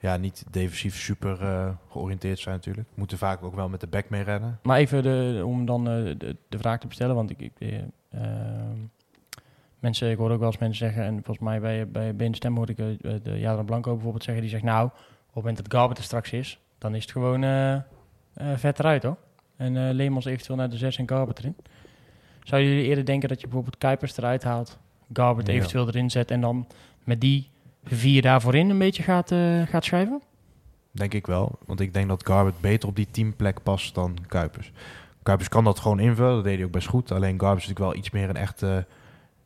ja, 0.00 0.16
niet 0.16 0.44
defensief 0.50 0.96
super 0.96 1.42
eh, 1.42 1.70
georiënteerd 1.88 2.38
zijn 2.38 2.54
natuurlijk. 2.54 2.88
Moeten 2.94 3.18
vaak 3.18 3.42
ook 3.42 3.54
wel 3.54 3.68
met 3.68 3.80
de 3.80 3.86
back 3.86 4.08
mee 4.08 4.22
rennen. 4.22 4.58
Maar 4.62 4.78
even 4.78 5.02
de, 5.02 5.42
om 5.44 5.66
dan 5.66 5.88
eh, 5.88 6.14
de, 6.18 6.36
de 6.48 6.58
vraag 6.58 6.78
te 6.78 6.86
bestellen, 6.86 7.14
want 7.14 7.30
ik, 7.30 7.40
ik, 7.40 7.52
eh, 7.58 7.78
ehm, 8.10 8.78
mensen, 9.78 10.10
ik 10.10 10.16
hoor 10.16 10.30
ook 10.30 10.38
wel 10.38 10.48
eens 10.48 10.58
mensen 10.58 10.86
zeggen, 10.86 11.04
en 11.04 11.14
volgens 11.14 11.38
mij 11.38 11.60
bij, 11.60 11.88
bij 11.88 12.16
BN 12.16 12.32
Stem 12.32 12.56
hoorde 12.56 12.72
ik 12.72 13.02
de 13.24 13.38
Jadran 13.38 13.64
Blanco 13.64 13.92
bijvoorbeeld 13.92 14.24
zeggen, 14.24 14.42
die 14.42 14.52
zegt 14.52 14.64
nou, 14.64 14.86
op 14.86 14.92
het 15.24 15.34
moment 15.34 15.56
dat 15.56 15.72
Garbert 15.72 15.98
er 15.98 16.04
straks 16.04 16.32
is, 16.32 16.60
dan 16.78 16.94
is 16.94 17.02
het 17.02 17.12
gewoon 17.12 17.42
vet 18.34 18.78
eruit 18.78 19.02
hoor. 19.02 19.16
En 19.56 19.76
eh 19.76 19.94
Leemans 19.94 20.24
eventueel 20.24 20.56
naar 20.56 20.70
de 20.70 20.76
6 20.76 20.96
en 20.96 21.08
Garbert 21.08 21.38
erin. 21.38 21.56
Zouden 22.42 22.70
jullie 22.70 22.86
eerder 22.88 23.04
denken 23.04 23.28
dat 23.28 23.40
je 23.40 23.46
bijvoorbeeld 23.46 23.78
Kuipers 23.78 24.16
eruit 24.16 24.42
haalt, 24.42 24.78
Garbert 25.12 25.46
Ja. 25.46 25.52
eventueel 25.52 25.88
erin 25.88 26.10
zet 26.10 26.30
en 26.30 26.40
dan 26.40 26.66
met 27.04 27.20
die 27.20 27.50
vier 27.88 28.22
daarvoor 28.22 28.54
in 28.54 28.70
een 28.70 28.78
beetje 28.78 29.02
gaat, 29.02 29.30
eh, 29.30 29.62
gaat 29.62 29.84
schuiven? 29.84 30.22
Denk 30.90 31.14
ik 31.14 31.26
wel. 31.26 31.58
Want 31.66 31.80
ik 31.80 31.94
denk 31.94 32.08
dat 32.08 32.26
Garbert 32.26 32.60
beter 32.60 32.88
op 32.88 32.96
die 32.96 33.08
teamplek 33.10 33.62
past 33.62 33.94
dan 33.94 34.18
Kuipers. 34.26 34.72
Kuipers 35.22 35.48
kan 35.48 35.64
dat 35.64 35.78
gewoon 35.78 36.00
invullen. 36.00 36.34
Dat 36.34 36.44
deed 36.44 36.56
hij 36.56 36.64
ook 36.64 36.72
best 36.72 36.88
goed. 36.88 37.12
Alleen 37.12 37.40
Garbers 37.40 37.62
is 37.62 37.68
natuurlijk 37.68 37.94
wel 37.94 38.04
iets 38.04 38.10
meer 38.10 38.28
een 38.28 38.36
echte 38.36 38.86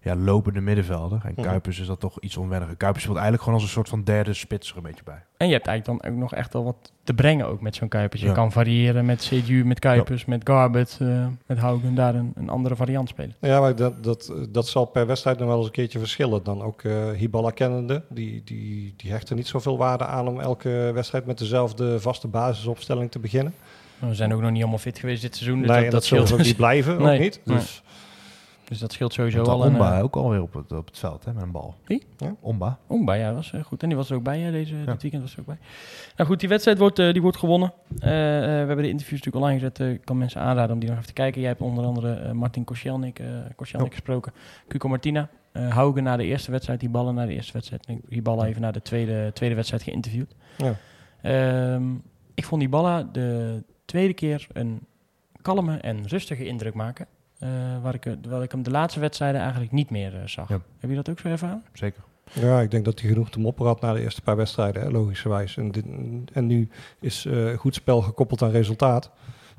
ja, 0.03 0.17
lopende 0.17 0.61
middenvelder. 0.61 1.21
En 1.25 1.33
Mhm. 1.37 1.43
Kuipers 1.47 1.79
is 1.81 1.87
dat 1.87 2.01
toch 2.01 2.21
iets 2.21 2.37
onwenniger. 2.37 2.77
Kuipers 2.77 3.03
speelt 3.05 3.19
eigenlijk 3.19 3.45
gewoon 3.49 3.61
als 3.61 3.69
een 3.69 3.75
soort 3.75 3.89
van 3.89 4.05
derde 4.05 4.35
spits 4.35 4.71
er 4.71 4.77
een 4.77 4.83
beetje 4.83 5.05
bij. 5.05 5.23
En 5.37 5.47
je 5.47 5.53
hebt 5.53 5.67
eigenlijk 5.67 6.01
dan 6.03 6.13
ook 6.13 6.19
nog 6.19 6.35
echt 6.35 6.53
wel 6.53 6.65
wat 6.65 6.93
te 7.05 7.15
brengen 7.15 7.47
ook 7.47 7.61
met 7.61 7.75
zo'n 7.75 7.89
Kuipers. 7.89 8.21
Je 8.21 8.27
Ja. 8.27 8.33
kan 8.33 8.53
variëren 8.53 9.05
met 9.05 9.21
CDU, 9.33 9.65
met 9.65 9.79
Kuipers, 9.79 10.25
met 10.25 10.41
Garbet, 10.45 10.99
eh, 11.01 11.27
met 11.47 11.59
Haugen. 11.59 11.95
Daar 11.95 12.15
een, 12.15 12.33
een 12.35 12.49
andere 12.49 12.77
variant 12.77 13.09
spelen. 13.09 13.35
Ja, 13.41 13.61
maar 13.61 13.77
dat, 13.77 14.05
dat, 14.05 14.33
dat 14.49 14.69
zal 14.69 14.85
per 14.85 15.07
wedstrijd 15.07 15.39
nog 15.39 15.49
wel 15.49 15.57
eens 15.57 15.67
een 15.67 15.73
keertje 15.73 15.99
verschillen. 15.99 16.43
Dan 16.43 16.63
ook 16.63 16.83
eh 16.83 17.11
Hiballa 17.11 17.51
kennende, 17.51 18.03
die, 18.09 18.43
die, 18.45 18.95
die 18.97 19.11
hechten 19.11 19.37
niet 19.37 19.47
zoveel 19.47 19.79
waarde 19.79 20.05
aan 20.07 20.29
om 20.29 20.41
elke 20.41 20.91
wedstrijd 20.95 21.27
met 21.27 21.39
dezelfde 21.39 22.01
vaste 22.01 22.29
basisopstelling 22.29 23.11
te 23.11 23.19
beginnen. 23.19 23.55
We 23.99 24.15
zijn 24.15 24.35
ook 24.35 24.41
nog 24.41 24.51
niet 24.51 24.61
allemaal 24.63 24.79
fit 24.79 24.99
geweest 24.99 25.23
dit 25.23 25.37
seizoen. 25.37 25.59
Dus 25.61 25.67
nee, 25.71 25.77
dat, 25.83 25.85
dat 25.85 25.93
dat 25.93 26.05
zullen 26.05 26.27
ze 26.27 26.35
ook 26.35 26.41
niet 26.43 26.57
blijven, 26.57 27.03
Nee, 27.03 27.15
ook 27.15 27.21
niet. 27.23 27.41
nee. 27.45 27.59
Dus 28.73 28.81
dat 28.81 28.93
scheelt 28.93 29.13
sowieso 29.13 29.43
al. 29.43 29.67
Een, 29.67 29.73
Omba 29.73 29.97
eh, 29.97 30.03
ook 30.03 30.17
alweer 30.17 30.43
op 30.43 30.55
het, 30.55 30.73
op 30.73 30.87
het 30.87 30.99
veld 30.99 31.25
hè, 31.25 31.33
met 31.33 31.43
een 31.43 31.51
bal. 31.51 31.75
Wie? 31.85 32.03
Ja. 32.17 32.35
Omba. 32.41 32.79
Omba, 32.87 33.13
ja, 33.15 33.35
was 33.35 33.53
eh, 33.53 33.65
goed. 33.65 33.83
En 33.83 33.89
die 33.89 33.97
was 33.97 34.11
er 34.11 34.17
ook 34.17 34.23
bij, 34.23 34.39
hè, 34.39 34.51
deze, 34.51 34.85
dit 34.85 35.03
weekend 35.03 35.23
was 35.23 35.33
er 35.33 35.41
ook 35.41 35.47
bij. 35.47 35.59
Nou 36.17 36.29
goed, 36.29 36.41
die 36.41 36.49
wedstrijd 36.49 36.79
wordt, 36.79 36.99
eh, 36.99 37.13
die 37.13 37.23
wordt 37.23 37.37
gewonnen. 37.37 37.73
We 37.89 38.09
hebben 38.09 38.77
de 38.77 38.89
interviews 38.89 39.23
natuurlijk 39.25 39.45
online 39.45 39.59
gezet. 39.59 39.95
Ik 39.97 40.05
kan 40.05 40.19
mensen 40.19 40.41
aanraden 40.41 40.73
om 40.75 40.79
die 40.79 40.89
nog 40.89 40.97
even 40.99 41.09
te 41.09 41.15
kijken. 41.15 41.41
Jij 41.41 41.51
hebt 41.51 41.63
onder 41.63 41.85
andere 41.85 42.35
Martin 42.35 42.65
Koscielnik, 42.65 43.21
Koscielnik 43.57 43.91
Ja. 43.91 43.97
gesproken. 43.97 44.33
Cuco 44.69 44.89
Martina. 44.89 45.29
Haugen 45.53 46.03
na 46.03 46.17
de 46.17 46.25
eerste 46.25 46.51
wedstrijd, 46.51 46.81
die 46.81 46.89
ballen 46.89 47.15
na 47.15 47.27
de 47.27 47.33
eerste 47.33 47.53
wedstrijd. 47.53 47.87
En 47.87 48.01
die 48.09 48.23
ballen 48.23 48.47
even 48.47 48.61
na 48.61 48.71
de 48.71 48.83
tweede, 48.83 49.31
tweede 49.33 49.55
wedstrijd 49.55 49.83
geïnterviewd. 49.83 50.35
Ja. 50.57 50.75
Ehm, 51.23 51.95
ik 52.35 52.45
vond 52.45 52.61
die 52.61 52.71
ballen 52.71 53.13
de 53.13 53.63
tweede 53.85 54.15
keer 54.15 54.47
een 54.53 54.81
kalme 55.43 55.77
en 55.77 56.07
rustige 56.09 56.45
indruk 56.47 56.75
maken. 56.75 57.07
Eh, 57.43 57.49
waar, 57.83 57.95
ik, 57.95 58.05
waar 58.29 58.43
ik 58.43 58.51
hem 58.53 58.63
de 58.63 58.71
laatste 58.71 59.01
wedstrijden 59.01 59.41
eigenlijk 59.41 59.73
niet 59.73 59.91
meer 59.91 60.15
eh, 60.15 60.27
zag. 60.27 60.49
Ja. 60.49 60.61
Heb 60.79 60.91
je 60.91 60.97
dat 60.97 61.09
ook 61.09 61.19
zo 61.19 61.29
ervaren? 61.29 61.63
Zeker. 61.73 62.03
ja, 62.33 62.61
ik 62.61 62.71
denk 62.71 62.85
dat 62.85 63.01
hij 63.01 63.09
genoeg 63.09 63.31
te 63.31 63.41
mopperen 63.41 63.71
had 63.73 63.81
na 63.81 63.93
de 63.93 64.01
eerste 64.01 64.23
paar 64.23 64.37
wedstrijden, 64.37 64.83
hè, 64.83 64.91
logischerwijs. 64.91 65.57
En, 65.57 65.71
dit, 65.71 65.85
en 66.33 66.47
nu 66.47 66.69
is 67.01 67.25
eh, 67.27 67.59
goed 67.59 67.75
spel 67.75 68.03
gekoppeld 68.03 68.43
aan 68.43 68.51
resultaat. 68.51 69.11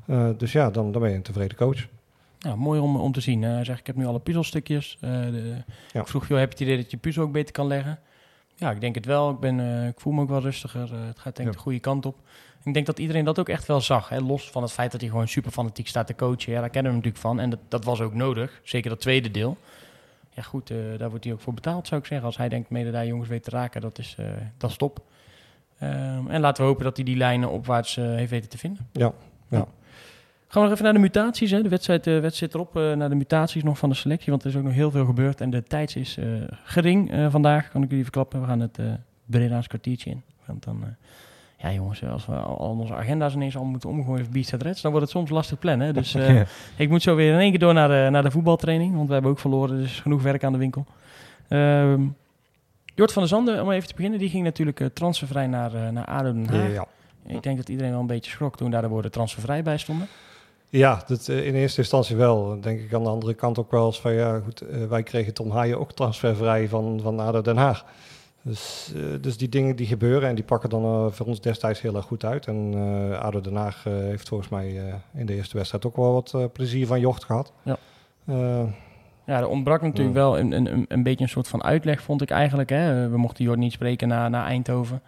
Eh, 0.06 0.28
dus 0.36 0.52
ja, 0.52 0.70
dan, 0.70 0.92
dan 0.92 1.00
ben 1.00 1.10
je 1.10 1.16
een 1.16 1.22
tevreden 1.22 1.56
coach. 1.56 1.86
Ja, 2.38 2.56
mooi 2.56 2.80
om, 2.80 2.96
om 2.96 3.12
te 3.12 3.20
zien. 3.20 3.42
Hij 3.42 3.64
zegt, 3.64 3.80
ik 3.80 3.86
heb 3.86 3.96
nu 3.96 4.06
alle 4.06 4.20
puzzelstukjes. 4.20 4.98
Eh, 5.00 5.10
de, 5.10 5.54
Ja. 5.92 6.00
Ik 6.00 6.06
vroeg, 6.06 6.28
joh, 6.28 6.38
heb 6.38 6.48
je 6.48 6.54
het 6.58 6.60
idee 6.66 6.76
dat 6.82 6.90
je 6.90 6.96
puzzel 6.96 7.22
ook 7.22 7.32
beter 7.32 7.52
kan 7.52 7.66
leggen? 7.66 7.98
Ja, 8.56 8.70
ik 8.70 8.80
denk 8.80 8.94
het 8.94 9.06
wel. 9.06 9.30
Ik, 9.30 9.38
ben, 9.40 9.60
eh, 9.60 9.86
ik 9.86 10.00
voel 10.00 10.12
me 10.12 10.20
ook 10.22 10.28
wel 10.28 10.40
rustiger. 10.40 10.80
Het 10.94 11.18
gaat 11.18 11.36
denk 11.36 11.38
ik 11.38 11.44
Ja. 11.44 11.50
de 11.50 11.58
goede 11.58 11.78
kant 11.78 12.06
op. 12.06 12.16
Ik 12.64 12.74
denk 12.74 12.86
dat 12.86 12.98
iedereen 12.98 13.24
dat 13.24 13.38
ook 13.38 13.48
echt 13.48 13.66
wel 13.66 13.80
zag. 13.80 14.08
Hè? 14.08 14.18
Los 14.18 14.50
van 14.50 14.62
het 14.62 14.72
feit 14.72 14.92
dat 14.92 15.00
hij 15.00 15.10
gewoon 15.10 15.28
super 15.28 15.50
fanatiek 15.50 15.88
staat 15.88 16.06
te 16.06 16.14
coachen. 16.14 16.52
Ja, 16.52 16.60
daar 16.60 16.70
kennen 16.70 16.92
we 16.92 16.98
hem 16.98 17.06
natuurlijk 17.06 17.22
van. 17.22 17.40
En 17.40 17.50
dat, 17.50 17.58
dat 17.68 17.84
was 17.84 18.00
ook 18.00 18.14
nodig. 18.14 18.60
Zeker 18.62 18.90
dat 18.90 19.00
tweede 19.00 19.30
deel. 19.30 19.56
Ja 20.34 20.42
goed, 20.42 20.70
eh, 20.70 20.76
daar 20.98 21.08
wordt 21.10 21.24
hij 21.24 21.32
ook 21.32 21.40
voor 21.40 21.54
betaald, 21.54 21.86
zou 21.86 22.00
ik 22.00 22.06
zeggen. 22.06 22.26
Als 22.26 22.36
hij 22.36 22.48
denkt 22.48 22.70
mede 22.70 22.90
daar 22.90 23.06
jongens 23.06 23.28
weet 23.28 23.42
te 23.42 23.50
raken, 23.50 23.80
dat 23.80 23.98
is, 23.98 24.14
eh, 24.18 24.26
dat 24.56 24.70
is 24.70 24.76
top. 24.76 25.00
Ehm, 25.78 26.28
en 26.28 26.40
laten 26.40 26.62
we 26.62 26.68
hopen 26.68 26.84
dat 26.84 26.96
hij 26.96 27.04
die 27.04 27.16
lijnen 27.16 27.50
opwaarts 27.50 27.96
eh, 27.96 28.04
heeft 28.04 28.30
weten 28.30 28.50
te 28.50 28.58
vinden. 28.58 28.88
Ja, 28.92 29.12
ja. 29.48 29.66
Gaan 30.48 30.62
we 30.62 30.68
nog 30.68 30.70
even 30.70 30.84
naar 30.84 30.92
de 30.92 30.98
mutaties. 30.98 31.50
Hè? 31.50 31.62
De 31.62 31.68
wedstrijd, 31.68 32.04
wedstrijd 32.04 32.34
zit 32.34 32.54
erop 32.54 32.74
naar 32.74 33.08
de 33.08 33.14
mutaties 33.14 33.62
nog 33.62 33.78
van 33.78 33.88
de 33.88 33.94
selectie. 33.94 34.30
Want 34.30 34.42
er 34.42 34.50
is 34.50 34.56
ook 34.56 34.62
nog 34.62 34.72
heel 34.72 34.90
veel 34.90 35.04
gebeurd. 35.04 35.40
En 35.40 35.50
de 35.50 35.62
tijd 35.62 35.96
is 35.96 36.18
gering 36.64 37.30
vandaag, 37.30 37.70
kan 37.70 37.82
ik 37.82 37.88
jullie 37.88 38.04
verklappen. 38.04 38.40
We 38.40 38.46
gaan 38.46 38.60
het 38.60 38.78
uh, 38.78 38.92
Breda's 39.24 39.66
kwartiertje 39.66 40.10
in. 40.10 40.22
Want 40.44 40.64
dan, 40.64 40.80
uh, 40.80 40.88
ja 41.56 41.72
jongens, 41.72 42.04
als 42.04 42.26
we 42.26 42.32
al, 42.32 42.76
onze 42.78 42.94
agenda's 42.94 43.34
ineens 43.34 43.56
al 43.56 43.64
moeten 43.64 43.88
omgooien 43.88 44.24
voor 44.24 44.32
Beast 44.32 44.52
Reds, 44.52 44.80
dan 44.80 44.90
wordt 44.90 45.06
het 45.06 45.16
soms 45.16 45.30
lastig 45.30 45.58
plannen. 45.58 45.94
Dus 45.94 46.14
uh, 46.14 46.34
ja. 46.38 46.44
ik 46.76 46.88
moet 46.88 47.02
zo 47.02 47.14
weer 47.14 47.32
in 47.32 47.38
één 47.38 47.50
keer 47.50 47.58
door 47.58 47.74
naar 47.74 47.88
de, 47.88 48.08
naar 48.10 48.22
de 48.22 48.30
voetbaltraining. 48.30 48.94
Want 48.94 49.06
we 49.06 49.12
hebben 49.12 49.30
ook 49.30 49.38
verloren, 49.38 49.76
dus 49.76 50.00
genoeg 50.00 50.22
werk 50.22 50.44
aan 50.44 50.52
de 50.52 50.58
winkel. 50.58 50.86
Uh, 51.48 51.94
Jort 52.94 53.12
van 53.12 53.22
der 53.22 53.30
Zanden, 53.30 53.62
om 53.62 53.70
even 53.70 53.88
te 53.88 53.94
beginnen, 53.94 54.18
die 54.18 54.28
ging 54.28 54.44
natuurlijk 54.44 54.80
uh, 54.80 54.88
transfervrij 54.92 55.46
naar, 55.46 55.74
uh, 55.74 55.88
naar 55.88 56.04
ADO 56.04 56.32
Den 56.32 56.46
Haag. 56.46 56.72
Ja. 56.72 56.86
Ik 57.26 57.42
denk 57.42 57.56
dat 57.56 57.68
iedereen 57.68 57.90
wel 57.90 58.00
een 58.00 58.06
beetje 58.06 58.30
schrok 58.30 58.56
toen 58.56 58.70
daar 58.70 58.82
de 58.82 58.88
woorden 58.88 59.10
transfervrij 59.10 59.62
bij 59.62 59.78
stonden. 59.78 60.08
Ja, 60.68 61.02
dat, 61.06 61.28
in 61.28 61.54
eerste 61.54 61.80
instantie 61.80 62.16
wel. 62.16 62.48
Dan 62.48 62.60
denk 62.60 62.80
ik 62.80 62.94
aan 62.94 63.02
de 63.02 63.08
andere 63.08 63.34
kant 63.34 63.58
ook 63.58 63.70
wel 63.70 63.86
eens 63.86 64.00
van 64.00 64.12
ja, 64.12 64.40
goed, 64.44 64.64
wij 64.88 65.02
kregen 65.02 65.34
Tom 65.34 65.50
Haaien 65.50 65.80
ook 65.80 65.92
transfervrij 65.92 66.68
van, 66.68 67.00
van 67.02 67.20
ADO 67.20 67.42
Den 67.42 67.56
Haag. 67.56 67.84
Dus, 68.44 68.92
uh, 68.96 69.04
dus 69.20 69.36
die 69.36 69.48
dingen 69.48 69.76
die 69.76 69.86
gebeuren 69.86 70.28
en 70.28 70.34
die 70.34 70.44
pakken 70.44 70.70
dan 70.70 70.84
uh, 70.84 71.12
voor 71.12 71.26
ons 71.26 71.40
destijds 71.40 71.80
heel 71.80 71.96
erg 71.96 72.04
goed 72.04 72.24
uit. 72.24 72.46
En 72.46 72.72
uh, 72.74 73.18
ADO 73.18 73.40
Den 73.40 73.56
Haag 73.56 73.84
heeft 73.84 74.28
volgens 74.28 74.48
mij 74.48 74.94
in 75.14 75.26
de 75.26 75.34
eerste 75.34 75.56
wedstrijd 75.56 75.86
ook 75.86 75.96
wel 75.96 76.12
wat 76.12 76.52
plezier 76.52 76.86
van 76.86 77.00
Jocht 77.00 77.24
gehad. 77.24 77.52
Ja. 77.62 77.76
ja, 79.24 79.38
er 79.38 79.48
ontbrak 79.48 79.82
natuurlijk 79.82 80.16
ja. 80.16 80.22
wel 80.22 80.38
een, 80.38 80.52
een, 80.52 80.84
een 80.88 81.02
beetje 81.02 81.24
een 81.24 81.30
soort 81.30 81.48
van 81.48 81.62
uitleg, 81.62 82.02
vond 82.02 82.22
ik 82.22 82.30
eigenlijk. 82.30 82.70
Hè. 82.70 83.08
We 83.08 83.16
mochten 83.16 83.44
Jort 83.44 83.58
niet 83.58 83.72
spreken 83.72 84.08
naar, 84.08 84.30
naar 84.30 84.46
Eindhoven. 84.46 85.02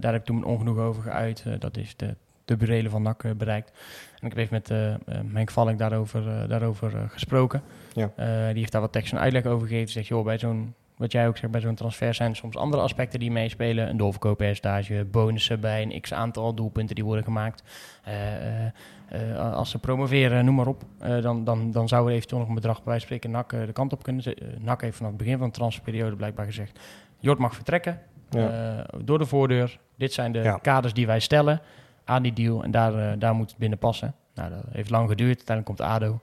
daar 0.00 0.12
heb 0.12 0.14
ik 0.14 0.24
toen 0.24 0.44
ongenoeg 0.44 0.78
over 0.78 1.02
geuit. 1.02 1.44
dat 1.58 1.76
is 1.76 1.96
de, 1.96 2.14
de 2.44 2.56
burelen 2.56 2.90
van 2.90 3.02
NAC 3.02 3.24
bereikt. 3.36 3.72
En 4.20 4.26
ik 4.26 4.36
heb 4.36 4.36
even 4.36 4.54
met 4.54 4.70
uh, 4.70 5.24
Henk 5.32 5.50
Valk 5.50 5.78
daarover, 5.78 6.48
daarover 6.48 7.08
gesproken. 7.08 7.62
Ja. 7.92 8.10
die 8.48 8.58
heeft 8.58 8.72
daar 8.72 8.80
wat 8.80 8.92
tekst 8.92 9.12
en 9.12 9.18
uitleg 9.18 9.44
over 9.44 9.68
gegeven. 9.68 9.92
Zegt, 9.92 10.06
joh, 10.06 10.24
bij 10.24 10.38
zo'n, 10.38 10.74
wat 10.96 11.12
jij 11.12 11.28
ook 11.28 11.36
zegt, 11.36 11.52
bij 11.52 11.60
zo'n 11.60 11.74
transfer 11.74 12.14
zijn 12.14 12.36
soms 12.36 12.56
andere 12.56 12.82
aspecten 12.82 13.20
die 13.20 13.30
meespelen. 13.30 13.88
Een 13.88 13.96
doorverkooppercentage, 13.96 15.06
bonussen 15.10 15.60
bij 15.60 15.82
een 15.82 16.00
x-aantal 16.00 16.54
doelpunten 16.54 16.94
die 16.94 17.04
worden 17.04 17.24
gemaakt. 17.24 17.62
Uh, 18.08 19.54
als 19.54 19.70
ze 19.70 19.78
promoveren, 19.78 20.44
noem 20.44 20.54
maar 20.54 20.66
op, 20.66 20.82
dan, 21.20 21.44
dan, 21.44 21.70
dan 21.70 21.88
zou 21.88 22.08
er 22.08 22.14
eventueel 22.14 22.40
nog 22.40 22.48
een 22.48 22.54
bedrag 22.54 22.82
bij 22.82 22.98
spreken 22.98 23.30
NAC 23.30 23.50
de 23.50 23.72
kant 23.72 23.92
op 23.92 24.02
kunnen. 24.02 24.24
NAC 24.58 24.80
heeft 24.80 24.96
vanaf 24.96 25.12
het 25.12 25.20
begin 25.20 25.38
van 25.38 25.46
de 25.46 25.52
transferperiode 25.54 26.16
blijkbaar 26.16 26.46
gezegd, 26.46 26.80
Jort 27.18 27.38
mag 27.38 27.54
vertrekken 27.54 28.00
ja. 28.30 28.86
door 29.04 29.18
de 29.18 29.26
voordeur. 29.26 29.78
Dit 29.96 30.12
zijn 30.12 30.32
de 30.32 30.38
ja. 30.38 30.58
kaders 30.62 30.94
die 30.94 31.06
wij 31.06 31.20
stellen 31.20 31.60
aan 32.04 32.22
die 32.22 32.32
deal. 32.32 32.62
En 32.64 32.70
daar, 32.70 33.18
daar 33.18 33.34
moet 33.34 33.50
het 33.50 33.58
binnen 33.58 33.78
passen. 33.78 34.14
Nou, 34.34 34.50
dat 34.50 34.62
heeft 34.70 34.90
lang 34.90 35.08
geduurd. 35.08 35.36
Uiteindelijk 35.36 35.66
komt 35.66 35.90
ADO. 35.90 36.20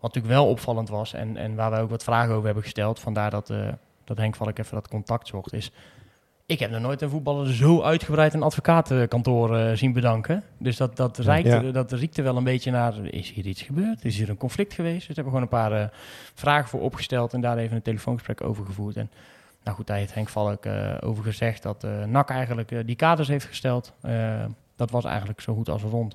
Wat 0.00 0.14
natuurlijk 0.14 0.34
wel 0.34 0.48
opvallend 0.48 0.88
was 0.88 1.12
en, 1.12 1.36
en 1.36 1.54
waar 1.54 1.70
wij 1.70 1.80
ook 1.80 1.90
wat 1.90 2.04
vragen 2.04 2.32
over 2.32 2.44
hebben 2.44 2.62
gesteld. 2.62 3.00
Vandaar 3.00 3.30
dat, 3.30 3.52
dat 4.10 4.18
Henk 4.18 4.34
Valk 4.36 4.58
even 4.58 4.74
dat 4.74 4.88
contact 4.88 5.26
zocht. 5.28 5.52
Is 5.52 5.72
Ik 6.46 6.58
heb 6.58 6.70
nog 6.70 6.80
nooit 6.80 7.02
een 7.02 7.10
voetballer 7.10 7.52
zo 7.52 7.82
uitgebreid 7.82 8.34
een 8.34 8.42
advocatenkantoor 8.42 9.56
eh, 9.56 9.76
zien 9.76 9.92
bedanken. 9.92 10.42
Dus 10.58 10.76
dat, 10.76 10.96
dat, 10.96 11.18
Ja. 11.22 11.60
dat 11.72 11.92
riekte 11.92 12.22
wel 12.22 12.36
een 12.36 12.44
beetje 12.44 12.70
naar, 12.70 13.04
is 13.04 13.30
hier 13.30 13.46
iets 13.46 13.62
gebeurd? 13.62 14.04
Is 14.04 14.16
hier 14.16 14.28
een 14.28 14.36
conflict 14.36 14.74
geweest? 14.74 15.06
Dus 15.06 15.16
daar 15.16 15.24
hebben 15.24 15.32
we 15.32 15.48
gewoon 15.48 15.62
een 15.62 15.70
paar 15.70 15.82
eh, 15.82 15.96
vragen 16.34 16.68
voor 16.68 16.80
opgesteld 16.80 17.32
en 17.32 17.40
daar 17.40 17.56
even 17.56 17.76
een 17.76 17.82
telefoongesprek 17.82 18.44
over 18.44 18.64
gevoerd. 18.66 18.96
En 18.96 19.10
nou 19.64 19.76
goed, 19.76 19.86
daar 19.86 19.96
heeft 19.96 20.14
Henk 20.14 20.28
Valk 20.28 20.64
eh, 20.64 20.94
over 21.00 21.24
gezegd 21.24 21.62
dat 21.62 21.86
NAC 22.06 22.30
eigenlijk 22.30 22.86
die 22.86 22.96
kaders 22.96 23.28
heeft 23.28 23.46
gesteld. 23.46 23.92
Dat 24.76 24.90
was 24.90 25.04
eigenlijk 25.04 25.40
zo 25.40 25.54
goed 25.54 25.68
als 25.68 25.82
rond. 25.82 26.14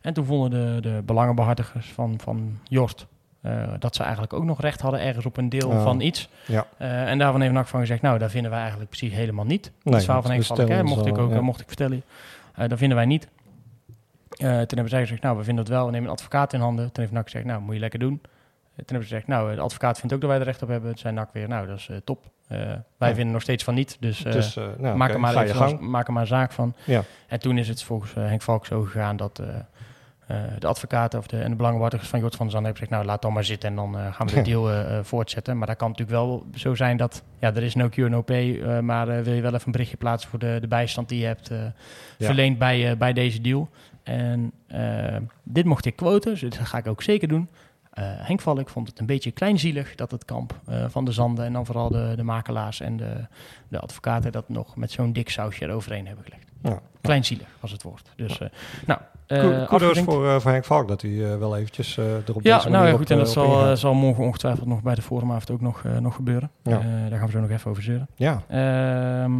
En 0.00 0.12
toen 0.12 0.24
vonden 0.24 0.50
de, 0.50 0.88
de 0.90 1.02
belangenbehartigers 1.02 1.92
van, 1.92 2.18
van 2.20 2.58
Jorst 2.64 3.06
eh, 3.40 3.62
dat 3.78 3.94
ze 3.96 4.02
eigenlijk 4.02 4.32
ook 4.32 4.44
nog 4.44 4.60
recht 4.60 4.80
hadden 4.80 5.00
ergens 5.00 5.26
op 5.26 5.36
een 5.36 5.48
deel 5.48 5.70
van 5.80 6.00
iets. 6.00 6.28
Ja. 6.46 6.66
Eh, 6.76 7.10
en 7.10 7.18
daarvan 7.18 7.40
heeft 7.40 7.52
NAC 7.52 7.66
van 7.66 7.80
gezegd, 7.80 8.02
nou, 8.02 8.18
daar 8.18 8.30
vinden 8.30 8.50
wij 8.50 8.60
eigenlijk 8.60 8.90
precies 8.90 9.12
helemaal 9.12 9.44
niet. 9.44 9.72
Nee, 9.82 9.94
het 9.94 10.04
verhaal 10.04 10.22
van 10.22 10.30
Henk 10.30 10.68
hè, 10.68 10.82
mocht 10.82 11.06
ik 11.06 11.18
ook 11.18 11.30
ja. 11.30 11.36
eh, 11.36 11.42
mocht 11.42 11.60
ik 11.60 11.66
vertellen. 11.66 12.02
Dat 12.66 12.78
vinden 12.78 12.96
wij 12.96 13.06
niet. 13.06 13.28
Toen 14.38 14.48
hebben 14.48 14.88
zij 14.88 15.00
gezegd, 15.00 15.22
nou, 15.22 15.36
we 15.36 15.44
vinden 15.44 15.64
het 15.64 15.72
wel. 15.72 15.84
We 15.84 15.90
nemen 15.90 16.06
een 16.06 16.12
advocaat 16.14 16.52
in 16.52 16.60
handen. 16.60 16.84
Toen 16.92 17.02
heeft 17.02 17.12
NAC 17.12 17.24
gezegd, 17.24 17.44
nou, 17.44 17.60
moet 17.60 17.74
je 17.74 17.80
lekker 17.80 17.98
doen. 17.98 18.20
Toen 18.20 18.86
hebben 18.96 19.08
ze 19.08 19.14
gezegd, 19.14 19.26
nou, 19.26 19.54
de 19.54 19.60
advocaat 19.60 19.98
vindt 19.98 20.14
ook 20.14 20.20
dat 20.20 20.30
wij 20.30 20.38
er 20.38 20.44
recht 20.44 20.62
op 20.62 20.68
hebben. 20.68 20.90
Toen 20.90 20.98
zei 20.98 21.14
NAC 21.14 21.28
weer, 21.32 21.48
nou, 21.48 21.66
dat 21.66 21.76
is 21.76 21.90
top. 22.04 22.24
Wij 22.48 22.78
Ja. 22.98 23.14
vinden 23.14 23.30
nog 23.30 23.42
steeds 23.42 23.64
van 23.64 23.74
niet. 23.74 23.96
Dus, 24.00 24.18
dus, 24.18 24.54
nou, 24.54 24.96
maak, 24.96 25.10
er 25.10 25.20
maar 25.20 25.36
even 25.36 25.62
een- 25.68 25.90
maak 25.90 26.06
er 26.06 26.12
maar 26.12 26.26
zaak 26.26 26.52
van. 26.52 26.74
Ja. 26.84 27.02
En 27.26 27.40
toen 27.40 27.58
is 27.58 27.68
het 27.68 27.82
volgens 27.82 28.14
Henk 28.14 28.42
Valk 28.42 28.66
zo 28.66 28.82
gegaan 28.82 29.16
dat 29.16 29.42
de 30.58 30.66
advocaten 30.66 31.18
of 31.18 31.26
de, 31.26 31.38
en 31.40 31.56
de 31.56 31.98
van 31.98 32.20
Jort 32.20 32.36
van 32.36 32.46
der 32.46 32.54
Zand 32.54 32.64
hebben 32.64 32.72
gezegd, 32.72 32.90
nou 32.90 33.04
laat 33.04 33.22
dan 33.22 33.32
maar 33.32 33.44
zitten 33.44 33.68
en 33.68 33.76
dan 33.76 33.98
eh, 33.98 34.14
gaan 34.14 34.26
we 34.26 34.34
de 34.34 34.42
deal 34.50 34.70
eh, 34.70 34.98
eh, 34.98 35.04
voortzetten. 35.04 35.58
Maar 35.58 35.66
dat 35.66 35.76
kan 35.76 35.88
natuurlijk 35.88 36.18
wel 36.18 36.46
zo 36.54 36.74
zijn 36.74 36.96
dat, 36.96 37.22
ja, 37.38 37.54
er 37.54 37.62
is 37.62 37.74
no 37.74 37.88
cure, 37.88 38.08
no 38.08 38.22
pay, 38.22 38.60
eh, 38.60 38.78
maar 38.78 39.08
eh, 39.08 39.22
wil 39.22 39.34
je 39.34 39.40
wel 39.42 39.54
even 39.54 39.66
een 39.66 39.72
berichtje 39.72 39.96
plaatsen 39.96 40.30
voor 40.30 40.38
de, 40.38 40.58
de 40.60 40.68
bijstand 40.68 41.08
die 41.08 41.20
je 41.20 41.26
hebt 41.26 41.50
eh, 41.50 41.58
verleend 42.18 42.58
bij, 42.58 42.90
eh, 42.90 42.96
bij 42.96 43.12
deze 43.12 43.40
deal. 43.40 43.68
En 44.02 44.52
eh, 44.66 45.16
dit 45.42 45.64
mocht 45.64 45.84
ik 45.84 45.96
quoten, 45.96 46.30
dus 46.30 46.40
dat 46.40 46.58
ga 46.58 46.78
ik 46.78 46.86
ook 46.86 47.02
zeker 47.02 47.28
doen. 47.28 47.48
Eh, 47.98 48.04
Henk 48.06 48.40
Valk 48.40 48.68
vond 48.68 48.88
het 48.88 48.98
een 48.98 49.06
beetje 49.06 49.30
kleinzielig 49.30 49.94
dat 49.94 50.10
het 50.10 50.24
kamp 50.24 50.60
eh, 50.66 50.84
van 50.88 51.04
de 51.04 51.12
Zanden 51.12 51.44
en 51.44 51.52
dan 51.52 51.66
vooral 51.66 51.88
de, 51.88 52.12
de 52.16 52.22
makelaars 52.22 52.80
en 52.80 52.96
de, 52.96 53.26
de 53.68 53.78
advocaten 53.80 54.32
dat 54.32 54.48
nog 54.48 54.76
met 54.76 54.90
zo'n 54.90 55.12
dik 55.12 55.30
sausje 55.30 55.64
eroverheen 55.64 56.06
hebben 56.06 56.24
gelegd. 56.24 56.46
Ja. 56.62 56.80
Kleinzielig 57.00 57.48
was 57.60 57.70
het 57.70 57.82
woord. 57.82 58.10
Dus, 58.16 58.38
eh, 58.38 58.48
nou, 58.86 59.00
Kudos 59.36 59.68
afgevinkt. 59.68 60.12
voor, 60.12 60.40
voor 60.40 60.50
Henk 60.50 60.64
Valk 60.64 60.88
dat 60.88 61.02
hij 61.02 61.32
eh, 61.32 61.38
wel 61.38 61.56
eventjes 61.56 61.96
erop 61.96 62.42
Ja, 62.42 62.68
nou 62.68 62.92
op, 62.92 62.98
goed. 62.98 63.10
En 63.10 63.18
dat 63.18 63.30
zal, 63.30 63.76
zal 63.76 63.94
morgen 63.94 64.24
ongetwijfeld 64.24 64.68
nog 64.68 64.82
bij 64.82 64.94
de 64.94 65.02
forumavond 65.02 65.50
ook 65.50 65.60
nog, 65.60 65.82
nog 66.00 66.14
gebeuren. 66.14 66.50
Ja. 66.62 66.82
Daar 67.08 67.18
gaan 67.18 67.26
we 67.26 67.32
zo 67.32 67.40
nog 67.40 67.50
even 67.50 67.70
over 67.70 67.82
zeuren. 67.82 68.08
ja, 68.14 68.42
Ehm, 68.48 69.32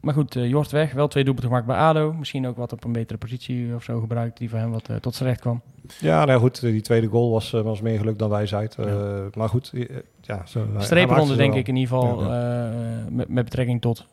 maar 0.00 0.14
goed, 0.14 0.34
Jort 0.34 0.70
weg. 0.70 0.92
Wel 0.92 1.08
twee 1.08 1.24
doelpunten 1.24 1.50
gemaakt 1.52 1.68
bij 1.68 1.76
ADO. 1.76 2.12
Misschien 2.12 2.46
ook 2.46 2.56
wat 2.56 2.72
op 2.72 2.84
een 2.84 2.92
betere 2.92 3.18
positie 3.18 3.74
of 3.74 3.82
zo 3.82 4.00
gebruikt 4.00 4.38
die 4.38 4.50
voor 4.50 4.58
hem 4.58 4.70
wat 4.70 4.88
tot 5.00 5.14
zijn 5.14 5.28
recht 5.28 5.40
kwam. 5.40 5.60
ja 5.98 6.24
nou 6.24 6.40
goed, 6.40 6.60
die 6.60 6.80
tweede 6.80 7.06
goal 7.06 7.30
was, 7.30 7.50
was 7.50 7.80
meer 7.80 7.98
geluk 7.98 8.18
dan 8.18 8.30
wijsheid. 8.30 8.76
Ja. 8.78 9.28
Maar 9.34 9.48
goed, 9.48 9.72
ja. 10.20 10.42
Zo, 10.46 10.66
ze 10.80 10.94
denk 10.94 11.10
wel. 11.10 11.36
ik 11.36 11.68
in 11.68 11.76
ieder 11.76 11.96
geval 11.96 12.22
Ja, 12.24 12.72
met, 13.10 13.28
met 13.28 13.44
betrekking 13.44 13.80
tot 13.80 14.06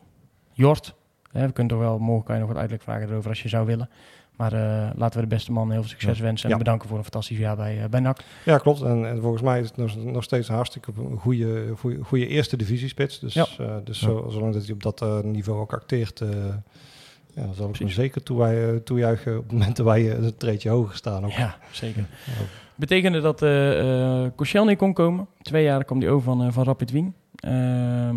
Jort. 0.52 0.94
Hè, 1.38 1.46
we 1.46 1.52
kunnen 1.52 1.72
toch 1.76 1.82
wel, 1.82 1.98
morgen 1.98 2.24
kan 2.24 2.34
je 2.34 2.40
nog 2.40 2.50
wat 2.50 2.60
uitleg 2.60 2.82
vragen 2.82 3.08
erover 3.08 3.30
als 3.30 3.42
je 3.42 3.48
zou 3.48 3.66
willen. 3.66 3.88
Maar 4.36 4.52
eh, 4.52 4.90
laten 4.96 5.20
we 5.20 5.26
de 5.28 5.34
beste 5.34 5.52
man 5.52 5.70
heel 5.70 5.80
veel 5.80 5.88
succes 5.90 6.16
Ja. 6.18 6.22
wensen 6.24 6.44
en 6.44 6.50
Ja. 6.52 6.58
bedanken 6.58 6.88
voor 6.88 6.96
een 6.96 7.02
fantastisch 7.02 7.38
jaar 7.38 7.56
bij, 7.56 7.82
eh, 7.82 7.88
bij 7.88 8.00
NAC. 8.00 8.20
Ja, 8.44 8.58
klopt. 8.58 8.80
En, 8.82 9.08
en 9.08 9.20
volgens 9.20 9.42
mij 9.42 9.60
is 9.60 9.68
het 9.68 9.76
nog, 9.76 9.96
nog 9.96 10.24
steeds 10.24 10.48
een 10.48 10.54
hartstikke 10.54 10.92
goede, 11.16 11.72
goede, 11.76 12.04
goede 12.04 12.26
eerste 12.26 12.56
divisiespits. 12.56 13.18
Dus, 13.18 13.34
Ja. 13.34 13.46
eh, 13.58 13.74
dus 13.84 13.98
zo, 13.98 14.26
zolang 14.30 14.52
dat 14.52 14.64
hij 14.64 14.72
op 14.74 14.82
dat 14.82 15.24
niveau 15.24 15.60
ook 15.60 15.72
acteert, 15.72 16.22
ja, 17.34 17.52
zal 17.52 17.68
ik 17.68 17.76
hem 17.76 17.88
zeker 17.88 18.22
toejuichen 18.84 19.36
op 19.36 19.42
het 19.42 19.52
moment 19.52 19.76
dat 19.76 19.86
wij 19.86 20.10
een 20.16 20.36
treedje 20.36 20.68
hoger 20.70 20.96
staan. 20.96 21.24
Ook. 21.24 21.30
Ja, 21.30 21.56
zeker. 21.72 22.04
Betekende 22.74 23.20
dat 23.20 23.38
Koscielny 24.34 24.76
kon 24.76 24.92
komen. 24.92 25.26
Twee 25.42 25.62
jaar 25.64 25.84
kwam 25.84 26.00
hij 26.00 26.10
over 26.10 26.24
van, 26.24 26.52
van 26.52 26.64
Rapid 26.64 26.90
Wien. 26.90 27.14
Ehm, 27.34 28.16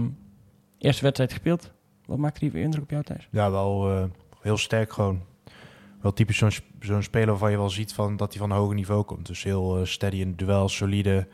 eerste 0.78 1.04
wedstrijd 1.04 1.32
gespeeld. 1.32 1.72
Wat 2.12 2.20
maakte 2.20 2.50
die 2.50 2.62
indruk 2.62 2.84
op 2.84 2.90
jou 2.90 3.04
thuis? 3.04 3.28
Ja, 3.32 3.52
wel 3.52 3.90
eh, 3.90 4.04
heel 4.42 4.58
sterk 4.58 4.94
gewoon. 4.94 5.22
Wel 6.02 6.14
typisch 6.14 6.38
zo'n 6.38 6.52
sp- 6.52 6.66
zo'n 6.80 7.04
speler 7.04 7.28
waarvan 7.28 7.52
je 7.52 7.58
wel 7.58 7.70
ziet 7.70 7.94
van, 7.94 8.18
dat 8.18 8.32
hij 8.32 8.42
van 8.42 8.52
een 8.52 8.58
hoger 8.58 8.76
niveau 8.76 9.04
komt. 9.04 9.26
Dus 9.28 9.44
heel 9.44 9.78
eh, 9.80 9.86
steady 9.86 10.16
in 10.16 10.36
duel, 10.36 10.70
solide. 10.70 11.28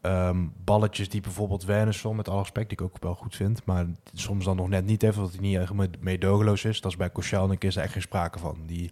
Ehm, 0.00 0.46
balletjes 0.64 1.08
die 1.08 1.20
bijvoorbeeld 1.20 1.64
Wernersson, 1.64 2.16
met 2.16 2.28
alle 2.28 2.38
respect, 2.38 2.68
die 2.68 2.78
ik 2.78 2.84
ook 2.84 2.96
wel 3.02 3.14
goed 3.14 3.36
vind. 3.36 3.64
Maar 3.64 3.86
soms 4.12 4.44
dan 4.44 4.56
nog 4.56 4.68
net 4.68 4.84
niet 4.86 5.02
even, 5.02 5.16
omdat 5.18 5.32
hij 5.32 5.42
niet 5.42 5.56
echt 5.58 5.72
mee- 5.72 5.88
meedogenloos 6.00 6.64
is. 6.64 6.80
Dat 6.80 6.90
is 6.90 6.96
bij 6.96 7.10
Koscielnik 7.10 7.64
is 7.64 7.76
er 7.76 7.82
echt 7.82 7.92
geen 7.92 8.02
sprake 8.02 8.38
van. 8.38 8.58
Die 8.66 8.90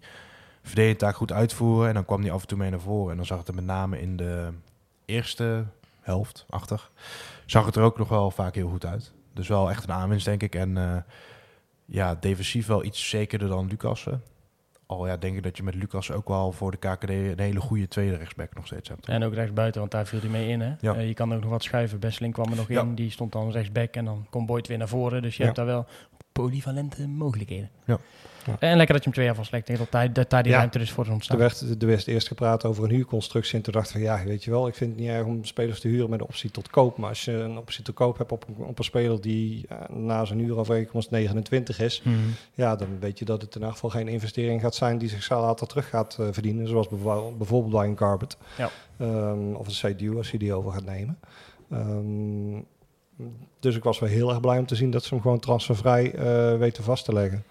verdedigt 0.63 0.99
taak 0.99 1.17
goed 1.17 1.33
uitvoeren 1.33 1.89
en 1.89 1.95
dan 1.95 2.05
kwam 2.05 2.21
hij 2.23 2.31
af 2.31 2.41
en 2.43 2.47
toe 2.49 2.59
mee 2.59 2.71
naar 2.71 2.81
voren. 2.81 3.11
En 3.11 3.17
dan 3.17 3.27
zag 3.27 3.39
het 3.39 3.49
er 3.49 3.55
met 3.55 3.65
name 3.65 4.01
in 4.01 4.17
de 4.17 4.49
eerste 5.05 5.65
helft, 6.01 6.47
achter, 6.51 6.91
zag 7.47 7.67
het 7.67 7.77
er 7.77 7.83
ook 7.83 7.99
nog 7.99 8.09
wel 8.09 8.31
vaak 8.31 8.55
heel 8.55 8.69
goed 8.69 8.87
uit. 8.87 9.13
Dus 9.37 9.49
wel 9.49 9.71
echt 9.71 9.85
een 9.85 9.93
aanwinst, 9.93 10.25
denk 10.25 10.43
ik. 10.43 10.55
En 10.55 10.77
eh, 10.77 10.97
ja, 11.85 12.15
defensief 12.15 12.67
wel 12.67 12.85
iets 12.85 13.09
zekerder 13.09 13.49
dan 13.49 13.67
Lucassen. 13.69 14.23
Al 14.87 15.07
ja, 15.07 15.17
denk 15.17 15.37
ik 15.37 15.43
dat 15.43 15.57
je 15.57 15.63
met 15.63 15.75
Lucas 15.75 16.11
ook 16.11 16.29
wel 16.29 16.53
voor 16.53 16.71
de 16.71 16.77
KKD 16.77 17.09
een 17.11 17.39
hele 17.41 17.61
goede 17.61 17.89
tweede 17.89 18.17
rechtsback 18.17 18.55
nog 18.55 18.67
steeds 18.67 18.89
hebt. 18.89 19.09
En 19.09 19.23
ook 19.25 19.35
rechtsbuiten, 19.35 19.81
want 19.81 19.93
daar 19.93 20.07
viel 20.07 20.21
hij 20.21 20.29
mee 20.29 20.49
in. 20.49 20.61
Hè? 20.61 20.75
Ja. 20.81 20.95
Eh, 20.95 21.07
je 21.07 21.15
kan 21.15 21.35
ook 21.35 21.41
nog 21.41 21.51
wat 21.51 21.63
schuiven. 21.63 21.99
Besseling 21.99 22.33
kwam 22.35 22.51
er 22.51 22.57
nog 22.57 22.69
Ja. 22.69 22.81
in. 22.81 22.95
Die 22.95 23.11
stond 23.11 23.33
dan 23.33 23.51
rechtsback 23.51 23.95
en 23.95 24.05
dan 24.05 24.27
komt 24.31 24.47
Boyd 24.47 24.67
weer 24.67 24.79
naar 24.79 24.89
voren. 24.89 25.23
Dus 25.23 25.33
je 25.37 25.39
Ja. 25.39 25.45
hebt 25.45 25.57
daar 25.57 25.67
wel 25.67 25.87
polyvalente 26.33 27.09
mogelijkheden. 27.09 27.71
Ja. 27.85 27.99
Ja. 28.47 28.57
En 28.59 28.77
lekker 28.77 28.95
dat 28.95 28.97
je 28.97 29.03
hem 29.05 29.13
twee 29.13 29.27
jaar 29.27 29.35
vastlegt. 29.35 29.79
Dat 29.79 29.91
daar, 29.91 30.13
dat 30.13 30.31
daar 30.31 30.43
die 30.43 30.53
Ja. 30.53 30.59
ruimte 30.59 30.79
dus 30.79 30.91
voor 30.91 31.03
is 31.03 31.09
Er 31.09 31.15
ontstaan. 31.15 31.39
werd, 31.39 31.61
er 31.81 31.87
werd 31.87 32.07
eerst 32.07 32.29
gepraat 32.29 32.65
over 32.65 32.85
een 32.85 32.91
huurconstructie. 32.91 33.55
En 33.57 33.63
toen 33.63 33.73
dacht 33.73 33.87
ik 33.87 33.93
van 33.93 34.01
ja, 34.01 34.25
weet 34.25 34.45
je 34.45 34.51
wel, 34.51 34.67
ik 34.69 34.75
vind 34.75 34.91
het 34.91 35.01
niet 35.01 35.09
erg 35.09 35.25
om 35.27 35.45
spelers 35.45 35.81
te 35.81 35.89
huren 35.89 36.11
met 36.11 36.21
een 36.21 36.27
optie 36.27 36.51
tot 36.51 36.71
koop. 36.71 36.99
Maar 36.99 37.09
als 37.09 37.25
je 37.25 37.33
een 37.33 37.59
optie 37.59 37.85
tot 37.85 37.95
koop 37.95 38.19
hebt 38.19 38.33
op, 38.33 38.45
op 38.57 38.79
een 38.79 38.85
speler 38.85 39.21
die 39.21 39.65
eh, 39.69 39.77
na 39.89 40.25
zijn 40.25 40.39
huurovereenkomst 40.39 41.11
29 41.11 41.81
is, 41.81 42.03
Mhm. 42.05 42.15
ja, 42.55 42.77
dan 42.77 42.89
weet 43.01 43.19
je 43.19 43.25
dat 43.25 43.41
het 43.43 43.55
in 43.55 43.61
ieder 43.61 43.73
geval 43.75 43.91
geen 43.91 44.09
investering 44.09 44.61
gaat 44.61 44.75
zijn 44.75 44.99
die 44.99 45.09
zich 45.09 45.31
later 45.31 45.67
terug 45.67 45.89
gaat 45.89 46.17
eh, 46.21 46.27
verdienen. 46.31 46.69
Zoals 46.69 46.89
bijvo- 46.89 47.35
bijvoorbeeld 47.39 47.73
bij 47.75 47.87
een 47.87 47.95
Carpet. 47.95 48.37
Ja. 48.59 48.71
Ehm, 48.99 49.53
of 49.55 49.67
een 49.67 49.73
Seydoux 49.73 50.17
als 50.17 50.31
hij 50.31 50.39
die 50.39 50.55
over 50.55 50.73
gaat 50.73 50.85
nemen. 50.85 51.19
Ehm, 51.71 52.61
dus 53.61 53.77
ik 53.77 53.83
was 53.83 53.99
wel 53.99 54.09
heel 54.09 54.29
erg 54.31 54.41
blij 54.41 54.59
om 54.59 54.67
te 54.67 54.75
zien 54.75 54.91
dat 54.91 55.05
ze 55.05 55.15
hem 55.15 55.23
gewoon 55.23 55.39
transfervrij 55.39 56.15
eh, 56.15 56.59
weten 56.59 56.85
vast 56.85 57.05
te 57.05 57.13
leggen. 57.13 57.45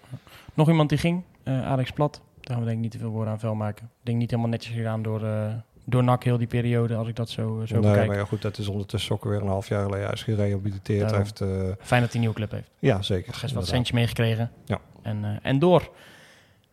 Nog 0.56 0.68
iemand 0.68 0.88
die 0.88 0.98
ging, 0.98 1.22
eh, 1.42 1.66
Alex 1.66 1.90
Plat. 1.90 2.20
Daar 2.40 2.56
gaan 2.56 2.58
we 2.58 2.64
denk 2.64 2.76
ik 2.76 2.82
niet 2.82 2.92
te 2.92 2.98
veel 2.98 3.10
woorden 3.10 3.32
aan 3.32 3.38
vuil 3.40 3.54
maken. 3.54 3.84
Ik 3.84 3.90
denk 4.06 4.18
niet 4.18 4.30
helemaal 4.30 4.50
netjes 4.50 4.74
gedaan 4.74 5.02
door, 5.02 5.24
eh 5.24 5.54
door 5.88 6.04
NAC 6.04 6.24
heel 6.24 6.38
die 6.38 6.46
periode, 6.46 6.94
als 6.94 7.08
ik 7.08 7.16
dat 7.16 7.28
zo, 7.30 7.62
zo 7.66 7.74
nee, 7.80 7.90
bekijk. 7.90 8.06
maar 8.06 8.16
ja, 8.16 8.24
goed, 8.24 8.42
dat 8.42 8.58
is 8.58 8.68
ondertussen 8.68 9.14
ook 9.14 9.24
weer 9.24 9.40
een 9.40 9.46
half 9.48 9.68
jaar 9.68 9.82
geleden. 9.84 10.04
Hij 10.04 10.12
is 10.14 10.22
gerehabiliteerd. 10.22 11.10
Hij 11.10 11.20
Daarom. 11.20 11.22
heeft, 11.22 11.40
eh, 11.40 11.48
Fijn 11.86 12.00
dat 12.00 12.00
hij 12.00 12.10
een 12.12 12.20
nieuwe 12.20 12.34
club 12.34 12.50
heeft. 12.50 12.70
ja, 12.78 13.02
zeker. 13.02 13.32
Gisteren 13.32 13.54
wat 13.56 13.66
centje 13.66 13.94
meegekregen. 13.94 14.50
Ja. 14.64 14.78
En, 15.02 15.24
eh, 15.24 15.30
en 15.42 15.58
door. 15.58 15.90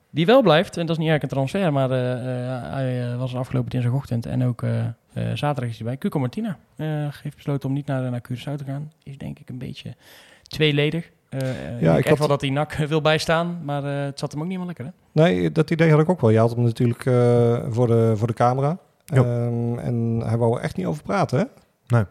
Die 0.10 0.26
wel 0.26 0.42
blijft, 0.42 0.78
en 0.78 0.86
dat 0.86 0.98
is 0.98 1.04
niet 1.04 1.10
eigenlijk 1.10 1.24
een 1.24 1.30
transfer, 1.48 1.74
maar 1.74 1.92
eh, 1.92 2.14
eh, 2.58 2.72
hij 2.74 3.12
eh, 3.12 3.18
was 3.18 3.36
afgelopen 3.36 3.70
dinsdagochtend 3.70 4.26
en 4.26 4.44
ook 4.44 4.64
eh, 4.64 4.86
eh, 4.86 4.92
zaterdag 5.14 5.70
is 5.70 5.78
hij 5.78 5.86
bij. 5.88 5.98
Cuco 5.98 6.20
Martina 6.20 6.58
eh, 6.76 6.88
heeft 7.24 7.36
besloten 7.36 7.70
om 7.70 7.76
niet 7.76 7.86
naar, 7.86 8.12
naar 8.12 8.22
Curaçao 8.32 8.56
te 8.56 8.64
gaan. 8.66 8.92
Is 9.04 9.18
denk 9.18 9.40
ik 9.40 9.50
een 9.50 9.58
beetje 9.58 9.96
tweeledig. 10.42 11.12
Eh 11.34 11.50
eh, 11.76 11.82
Ja, 11.82 11.98
ik 11.98 12.08
had- 12.08 12.18
wel 12.18 12.28
dat 12.28 12.42
hij 12.42 12.50
NAC 12.50 12.74
wil 12.94 13.02
bijstaan, 13.02 13.60
maar 13.64 13.84
eh, 13.84 14.04
het 14.06 14.20
zat 14.20 14.32
hem 14.32 14.42
ook 14.42 14.48
niet 14.48 14.58
helemaal 14.58 14.76
lekker. 14.78 14.86
Hè? 15.14 15.22
Nee, 15.24 15.52
dat 15.52 15.70
idee 15.72 15.92
had 15.92 16.00
ik 16.00 16.10
ook 16.10 16.22
wel. 16.22 16.30
Je 16.30 16.38
had 16.40 16.52
hem 16.56 16.64
natuurlijk 16.64 17.06
eh, 17.06 17.60
voor, 17.70 17.88
de, 17.88 18.14
voor 18.16 18.28
de 18.28 18.34
camera. 18.34 18.78
Ehm, 19.06 19.78
en 19.80 20.22
hij 20.26 20.38
wou 20.38 20.56
er 20.58 20.64
echt 20.64 20.76
niet 20.78 20.86
over 20.86 21.04
praten, 21.04 21.50
hè? 21.90 22.02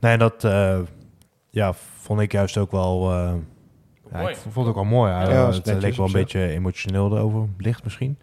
Nee, 0.00 0.16
dat 0.18 0.44
eh, 0.44 0.78
ja, 1.50 1.72
vond 2.00 2.20
ik 2.20 2.32
juist 2.32 2.58
ook 2.58 2.70
wel... 2.70 3.10
eh, 3.10 3.32
ja, 4.12 4.18
Mooi. 4.18 4.30
ik 4.32 4.36
vond 4.36 4.54
het 4.56 4.66
ook 4.66 4.74
wel 4.74 4.84
mooi. 4.84 5.12
Hij, 5.12 5.28
Ja, 5.32 5.46
dat 5.50 5.66
het 5.66 5.82
leek 5.82 5.94
wel 5.94 6.06
een 6.06 6.12
beetje 6.12 6.48
emotioneel 6.48 7.16
erover, 7.16 7.48
licht 7.58 7.84
misschien. 7.84 8.18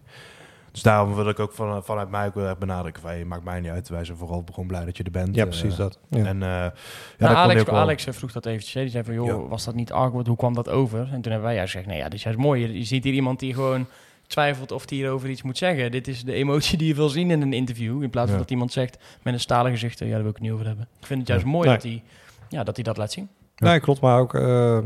Dus 0.72 0.82
daarom 0.82 1.14
wil 1.14 1.28
ik 1.28 1.38
ook 1.38 1.52
van, 1.52 1.84
vanuit 1.84 2.10
mij 2.10 2.26
ook 2.26 2.34
wel 2.34 2.46
echt 2.48 2.58
benadrukken. 2.58 3.02
Van, 3.02 3.10
hey, 3.10 3.24
maakt 3.24 3.44
mij 3.44 3.60
niet 3.60 3.70
uit. 3.70 3.88
Wij 3.88 4.04
zijn 4.04 4.16
vooral 4.16 4.44
gewoon 4.52 4.66
blij 4.68 4.84
dat 4.84 4.96
je 4.96 5.02
er 5.02 5.10
bent. 5.10 5.34
Ja, 5.34 5.42
Eh, 5.42 5.48
precies 5.48 5.76
dat. 5.76 5.98
Ja. 6.10 6.24
En 6.24 6.42
eh, 6.42 6.48
ja, 6.48 6.72
Nou, 7.18 7.34
Alex, 7.34 7.62
wel- 7.62 7.74
Alex 7.76 8.06
eh, 8.06 8.14
vroeg 8.14 8.32
dat 8.32 8.46
eventjes. 8.46 8.74
hè. 8.74 8.80
Die 8.80 8.90
zei 8.90 9.04
van, 9.04 9.14
joh, 9.14 9.26
Ja. 9.26 9.36
was 9.48 9.64
dat 9.64 9.74
niet 9.74 9.92
awkward? 9.92 10.26
Hoe 10.26 10.36
kwam 10.36 10.54
dat 10.54 10.68
over? 10.68 10.98
En 11.00 11.06
toen 11.20 11.32
hebben 11.32 11.42
wij 11.42 11.54
juist 11.54 11.72
gezegd, 11.72 11.88
nee, 11.90 11.98
ja, 11.98 12.04
dit 12.04 12.14
is 12.14 12.22
juist 12.22 12.38
mooi. 12.38 12.60
Je, 12.66 12.78
je 12.78 12.84
ziet 12.84 13.04
hier 13.04 13.12
iemand 13.12 13.38
die 13.38 13.54
gewoon 13.54 13.86
twijfelt 14.26 14.72
of 14.72 14.88
hij 14.88 14.98
hierover 14.98 15.28
iets 15.28 15.42
moet 15.42 15.58
zeggen. 15.58 15.90
Dit 15.90 16.08
is 16.08 16.24
de 16.24 16.32
emotie 16.32 16.78
die 16.78 16.88
je 16.88 16.94
wil 16.94 17.08
zien 17.08 17.30
in 17.30 17.42
een 17.42 17.52
interview. 17.52 18.02
In 18.02 18.10
plaats 18.10 18.26
van 18.26 18.36
Ja. 18.36 18.42
dat 18.42 18.50
iemand 18.50 18.72
zegt 18.72 18.98
met 19.22 19.34
een 19.34 19.40
stalen 19.40 19.70
gezicht, 19.72 20.00
eh, 20.00 20.06
ja, 20.06 20.12
daar 20.12 20.22
wil 20.22 20.30
ik 20.30 20.36
het 20.36 20.44
niet 20.46 20.54
over 20.54 20.66
hebben. 20.66 20.88
Ik 21.00 21.06
vind 21.06 21.18
het 21.18 21.28
juist 21.28 21.44
mooi 21.44 21.66
Nee. 21.66 21.74
dat, 21.76 21.84
hij, 21.84 22.02
ja, 22.48 22.64
dat 22.64 22.74
hij 22.74 22.84
dat 22.84 22.96
laat 22.96 23.12
zien. 23.12 23.28
Nee, 23.56 23.80
klopt. 23.80 24.00
Maar 24.00 24.18
ook 24.20 24.34
eh, 24.34 24.76
eh, 24.78 24.84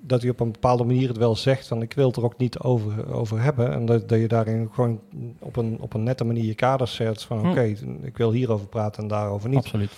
dat 0.00 0.20
hij 0.20 0.30
op 0.30 0.40
een 0.40 0.52
bepaalde 0.52 0.84
manier 0.84 1.08
het 1.08 1.16
wel 1.16 1.36
zegt. 1.36 1.66
Van 1.68 1.82
ik 1.82 1.92
wil 1.92 2.06
het 2.06 2.16
er 2.16 2.24
ook 2.24 2.38
niet 2.38 2.58
over, 2.58 3.12
over 3.12 3.40
hebben. 3.42 3.72
En 3.72 3.86
dat, 3.86 4.08
dat 4.08 4.18
je 4.20 4.28
daarin 4.28 4.68
gewoon 4.72 5.00
op 5.38 5.56
een, 5.56 5.76
op 5.80 5.94
een 5.94 6.02
nette 6.02 6.24
manier 6.24 6.44
je 6.44 6.54
kaders 6.54 6.94
zet. 6.94 7.22
Van 7.22 7.38
Hm. 7.40 7.46
oké, 7.50 7.62
ik 8.02 8.16
wil 8.16 8.32
hierover 8.32 8.66
praten 8.66 9.02
en 9.02 9.08
daarover 9.08 9.48
niet. 9.48 9.58
Absoluut. 9.58 9.90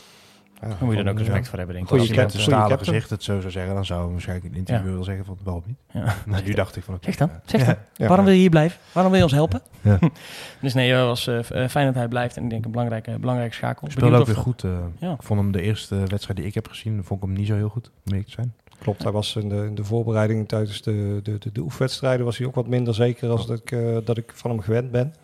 Ja, 0.60 0.68
Daar 0.70 0.78
moet 0.84 0.96
je 0.96 1.02
dan 1.02 1.12
ook 1.12 1.18
respect 1.18 1.48
voor 1.48 1.58
hebben, 1.58 1.74
denk 1.76 1.86
ik. 1.88 1.92
Goeie 1.96 2.06
Als 2.08 2.16
je 2.16 2.22
met 2.24 2.34
een 2.34 2.40
stalen 2.40 2.78
gezicht 2.78 3.10
het 3.10 3.22
zo 3.22 3.40
zou 3.40 3.52
zeggen, 3.52 3.74
dan 3.74 3.84
zou 3.84 4.02
hij 4.02 4.10
waarschijnlijk 4.12 4.46
in 4.46 4.52
een 4.52 4.58
interview 4.58 4.84
Ja. 4.84 4.90
willen 4.90 5.04
zeggen 5.06 5.24
van 5.24 5.38
waarom 5.42 5.62
niet. 5.66 5.76
ja. 5.92 6.14
Maar 6.26 6.42
nu 6.46 6.52
dacht 6.54 6.76
ik 6.76 6.82
van 6.84 6.94
oké. 6.94 7.04
Zeg 7.04 7.16
dan, 7.16 7.28
ja. 7.28 7.40
zeg 7.44 7.64
dan. 7.64 7.74
Ja. 7.74 7.80
Ja. 7.94 8.06
Waarom 8.06 8.24
wil 8.24 8.34
je 8.34 8.40
hier 8.40 8.50
blijven? 8.50 8.78
Waarom 8.92 9.12
wil 9.12 9.20
je 9.20 9.26
ons 9.26 9.36
helpen? 9.36 9.60
Ja. 9.80 9.98
dus 10.60 10.74
nee, 10.74 10.92
het 10.92 11.04
was 11.06 11.26
eh, 11.26 11.38
eh, 11.64 11.68
fijn 11.70 11.86
dat 11.86 11.94
hij 11.94 12.08
blijft. 12.08 12.36
En 12.36 12.44
ik 12.44 12.50
denk 12.50 12.64
een 12.64 12.70
belangrijke, 12.70 13.18
belangrijke 13.18 13.54
schakel. 13.54 13.90
Speelde 13.90 14.16
ook 14.16 14.26
weer 14.26 14.36
goed. 14.36 14.64
eh. 14.64 14.70
Ja. 14.98 15.12
Ik 15.12 15.22
vond 15.22 15.40
hem 15.40 15.52
de 15.52 15.62
eerste 15.62 15.94
wedstrijd 15.96 16.36
die 16.38 16.46
ik 16.46 16.54
heb 16.54 16.68
gezien, 16.68 17.04
vond 17.04 17.22
ik 17.22 17.26
hem 17.28 17.36
niet 17.36 17.46
zo 17.46 17.54
heel 17.54 17.68
goed, 17.68 17.86
om 17.86 18.12
eerlijk 18.12 18.26
te 18.26 18.32
zijn. 18.34 18.54
Klopt, 18.78 19.02
hij 19.02 19.12
was 19.12 19.36
in 19.36 19.48
de, 19.48 19.56
in 19.66 19.74
de 19.74 19.84
voorbereiding 19.84 20.48
tijdens 20.48 20.82
de, 20.82 21.20
de, 21.22 21.38
de, 21.38 21.52
de 21.52 21.60
oefenwedstrijden 21.60 22.24
was 22.24 22.38
hij 22.38 22.46
ook 22.46 22.54
wat 22.54 22.66
minder 22.66 22.94
zeker 22.94 23.28
als 23.30 23.46
dat 23.46 23.58
ik, 23.58 23.70
eh, 23.72 23.96
dat 24.04 24.16
ik 24.16 24.32
van 24.34 24.50
hem 24.50 24.60
gewend 24.60 24.90
ben. 24.90 25.14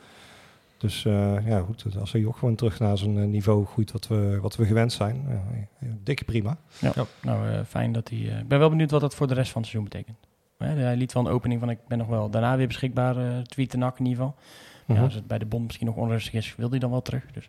Dus 0.78 1.04
eh, 1.04 1.46
ja, 1.46 1.60
goed, 1.60 1.84
als 2.00 2.12
hij 2.12 2.24
ook 2.26 2.36
gewoon 2.36 2.54
terug 2.54 2.78
naar 2.78 2.98
zijn 2.98 3.18
eh, 3.18 3.24
niveau 3.24 3.66
groeit 3.66 3.92
wat 3.92 4.06
we, 4.08 4.38
wat 4.42 4.56
we 4.56 4.64
gewend 4.64 4.92
zijn. 4.92 5.24
Ja, 5.28 5.42
ja, 5.80 5.94
dikke 6.04 6.24
prima. 6.24 6.56
Ja, 6.78 6.92
nou 7.22 7.48
eh, 7.48 7.60
fijn 7.68 7.92
dat 7.92 8.08
hij... 8.08 8.18
eh, 8.18 8.38
Ik 8.38 8.48
ben 8.48 8.58
wel 8.58 8.68
benieuwd 8.70 8.90
wat 8.90 9.00
dat 9.00 9.14
voor 9.14 9.26
de 9.26 9.34
rest 9.34 9.50
van 9.52 9.62
het 9.62 9.70
seizoen 9.70 9.90
betekent. 9.92 10.18
Hè, 10.58 10.66
hij 10.82 10.96
liet 10.96 11.12
wel 11.12 11.26
een 11.26 11.32
opening 11.32 11.60
van 11.60 11.70
ik 11.70 11.78
ben 11.88 11.98
nog 11.98 12.06
wel 12.06 12.30
daarna 12.30 12.56
weer 12.56 12.66
beschikbaar, 12.66 13.16
eh 13.16 13.38
tweet 13.42 13.72
en 13.72 13.78
nak 13.78 13.98
in 13.98 14.06
ieder 14.06 14.22
geval. 14.24 14.38
Ja, 14.86 14.94
Mhm. 14.94 15.04
als 15.04 15.14
het 15.14 15.26
bij 15.26 15.38
de 15.38 15.46
bond 15.46 15.64
misschien 15.64 15.86
nog 15.86 15.96
onrustig 15.96 16.32
is, 16.32 16.54
wil 16.56 16.70
hij 16.70 16.78
dan 16.78 16.90
wel 16.90 17.02
terug. 17.02 17.24
Dus 17.32 17.48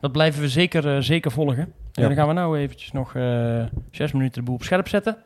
dat 0.00 0.12
blijven 0.12 0.40
we 0.40 0.48
zeker, 0.48 1.02
zeker 1.04 1.30
volgen. 1.30 1.62
En 1.62 1.72
Ja. 1.92 2.06
dan 2.06 2.16
gaan 2.16 2.26
we 2.28 2.32
nou 2.32 2.58
eventjes 2.58 2.92
nog 2.92 3.14
eh, 3.14 3.64
zes 3.90 4.12
minuten 4.12 4.38
de 4.38 4.42
boel 4.46 4.54
op 4.54 4.62
scherp 4.62 4.88
zetten. 4.88 5.16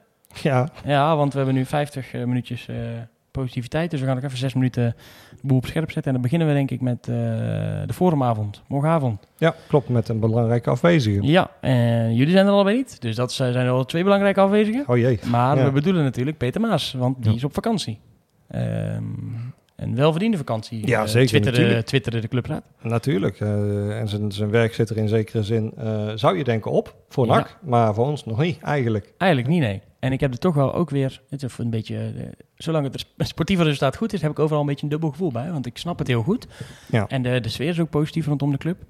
Ja, 0.42 0.68
Ja, 0.84 1.16
want 1.16 1.32
we 1.32 1.36
hebben 1.38 1.56
nu 1.56 1.64
50 1.64 2.12
eh, 2.12 2.24
minuutjes 2.24 2.68
eh, 2.68 2.76
positiviteit. 3.30 3.90
Dus 3.90 4.00
we 4.00 4.06
gaan 4.06 4.14
nog 4.14 4.24
even 4.24 4.38
zes 4.38 4.54
minuten 4.54 4.94
de 5.30 5.46
boel 5.46 5.56
op 5.56 5.66
scherp 5.66 5.84
zetten. 5.90 6.04
En 6.04 6.12
dan 6.12 6.22
beginnen 6.22 6.48
we 6.48 6.54
denk 6.54 6.70
ik 6.70 6.80
met 6.80 6.98
eh, 7.08 7.14
de 7.86 7.92
forumavond, 7.92 8.62
morgenavond. 8.68 9.26
ja, 9.36 9.54
klopt, 9.68 9.88
met 9.88 10.08
een 10.08 10.20
belangrijke 10.20 10.70
afwezige. 10.70 11.22
Ja, 11.22 11.50
en 11.60 12.14
jullie 12.14 12.32
zijn 12.32 12.46
er 12.46 12.52
allebei 12.52 12.76
niet. 12.76 13.00
Dus 13.00 13.16
dat 13.16 13.32
zijn 13.32 13.54
er 13.54 13.68
al 13.70 13.84
twee 13.84 14.02
belangrijke 14.02 14.40
afwezigen. 14.40 14.84
Oh 14.88 14.96
jee. 14.96 15.18
Maar 15.30 15.56
Ja. 15.56 15.64
we 15.64 15.70
bedoelen 15.70 16.02
natuurlijk 16.02 16.36
Peter 16.38 16.60
Maas, 16.60 16.92
want 16.92 17.16
die 17.22 17.30
Ja. 17.30 17.36
is 17.36 17.44
op 17.44 17.54
vakantie. 17.54 17.98
Ehm, 18.48 19.02
een 19.76 19.94
welverdiende 19.94 20.36
vakantie. 20.36 20.86
Ja, 20.86 21.06
zeker, 21.06 21.28
Twitterde, 21.28 21.58
natuurlijk. 21.58 21.86
twitterde 21.86 22.20
de 22.20 22.28
clubraad. 22.28 22.62
Natuurlijk. 22.82 23.40
en 23.40 24.08
zijn, 24.08 24.32
zijn 24.32 24.50
werk 24.50 24.74
zit 24.74 24.90
er 24.90 24.96
in 24.96 25.08
zekere 25.08 25.42
zin, 25.42 25.72
zou 26.14 26.36
je 26.38 26.44
denken, 26.44 26.70
op 26.70 26.94
voor 27.08 27.26
Ja. 27.26 27.34
NAC. 27.34 27.58
Maar 27.62 27.94
voor 27.94 28.06
ons 28.06 28.24
nog 28.24 28.38
niet, 28.40 28.60
eigenlijk. 28.62 29.12
Eigenlijk 29.18 29.50
niet, 29.50 29.60
nee. 29.60 29.82
En 30.06 30.12
ik 30.12 30.20
heb 30.20 30.32
er 30.32 30.38
toch 30.38 30.54
wel 30.54 30.74
ook 30.74 30.90
weer, 30.90 31.22
het 31.28 31.42
is 31.42 31.58
een 31.58 31.70
beetje, 31.70 31.96
eh, 31.96 32.26
zolang 32.56 32.92
het 32.92 33.06
sportieve 33.16 33.62
resultaat 33.62 33.96
goed 33.96 34.12
is, 34.12 34.22
heb 34.22 34.30
ik 34.30 34.38
overal 34.38 34.60
een 34.60 34.66
beetje 34.66 34.82
een 34.82 34.88
dubbel 34.88 35.10
gevoel 35.10 35.32
bij. 35.32 35.50
Want 35.50 35.66
ik 35.66 35.78
snap 35.78 35.98
het 35.98 36.06
heel 36.06 36.22
goed. 36.22 36.46
Ja. 36.90 37.06
En 37.08 37.22
de, 37.22 37.40
de 37.40 37.48
sfeer 37.48 37.68
is 37.68 37.80
ook 37.80 37.90
positief 37.90 38.26
rondom 38.26 38.50
de 38.50 38.58
club. 38.58 38.84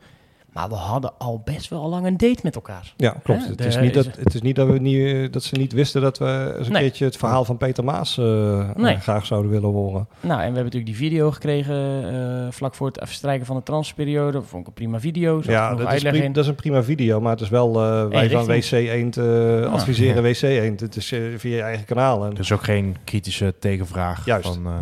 Maar 0.56 0.68
we 0.68 0.74
hadden 0.74 1.12
al 1.18 1.42
best 1.44 1.68
wel 1.70 1.88
lang 1.88 2.06
een 2.06 2.16
date 2.16 2.40
met 2.42 2.54
elkaar. 2.54 2.92
Ja, 2.96 3.14
klopt. 3.22 3.40
Hè, 3.42 3.48
het, 3.48 3.58
de- 3.58 3.64
is 3.66 3.76
niet 3.78 3.94
dat, 3.94 4.04
het 4.18 4.34
is 4.34 4.40
niet 4.42 4.56
dat, 4.56 4.66
we 4.68 4.78
niet, 4.78 5.06
eh, 5.06 5.32
dat 5.32 5.42
ze 5.42 5.56
niet 5.56 5.72
wisten 5.72 6.02
dat 6.02 6.18
we 6.18 6.54
eens 6.58 6.66
een 6.66 6.72
Nee. 6.72 6.82
keertje 6.82 7.04
het 7.04 7.16
verhaal 7.16 7.44
van 7.44 7.56
Peter 7.56 7.84
Maas 7.84 8.18
eh, 8.18 8.24
Nee. 8.76 8.94
eh, 8.94 9.00
graag 9.00 9.26
zouden 9.26 9.50
willen 9.50 9.70
horen. 9.70 10.08
Nou, 10.20 10.32
en 10.32 10.36
we 10.38 10.42
hebben 10.42 10.64
natuurlijk 10.64 10.86
die 10.86 10.96
video 10.96 11.30
gekregen 11.30 11.74
eh, 12.14 12.52
vlak 12.52 12.74
voor 12.74 12.86
het 12.86 12.98
verstrijken 13.02 13.46
van 13.46 13.56
de 13.56 13.62
transferperiode. 13.62 14.42
Vond 14.42 14.60
ik 14.62 14.66
een 14.68 14.72
prima 14.74 15.00
video. 15.00 15.42
Zat 15.42 15.52
Ja, 15.52 15.70
dat 15.70 15.80
is, 15.80 15.86
uitleg 15.86 16.12
pri- 16.12 16.22
in. 16.22 16.32
dat 16.32 16.42
is 16.44 16.50
een 16.50 16.56
prima 16.56 16.82
video, 16.82 17.20
maar 17.20 17.32
het 17.32 17.40
is 17.40 17.48
wel, 17.48 17.68
eh, 17.82 18.06
wij 18.08 18.30
van. 18.30 18.46
WC 18.46 18.70
Eend 18.70 19.16
eh, 19.16 19.72
adviseren 19.72 20.22
WC 20.22 20.42
Eend. 20.42 20.80
Het 20.80 20.96
is 20.96 21.06
via 21.36 21.56
je 21.56 21.62
eigen 21.62 21.84
kanaal. 21.86 22.24
En, 22.24 22.34
Dus 22.34 22.52
ook 22.52 22.62
geen 22.64 22.96
kritische 23.04 23.54
tegenvraag. 23.58 24.24
Juist. 24.24 24.46
Van, 24.48 24.66
eh, 24.66 24.72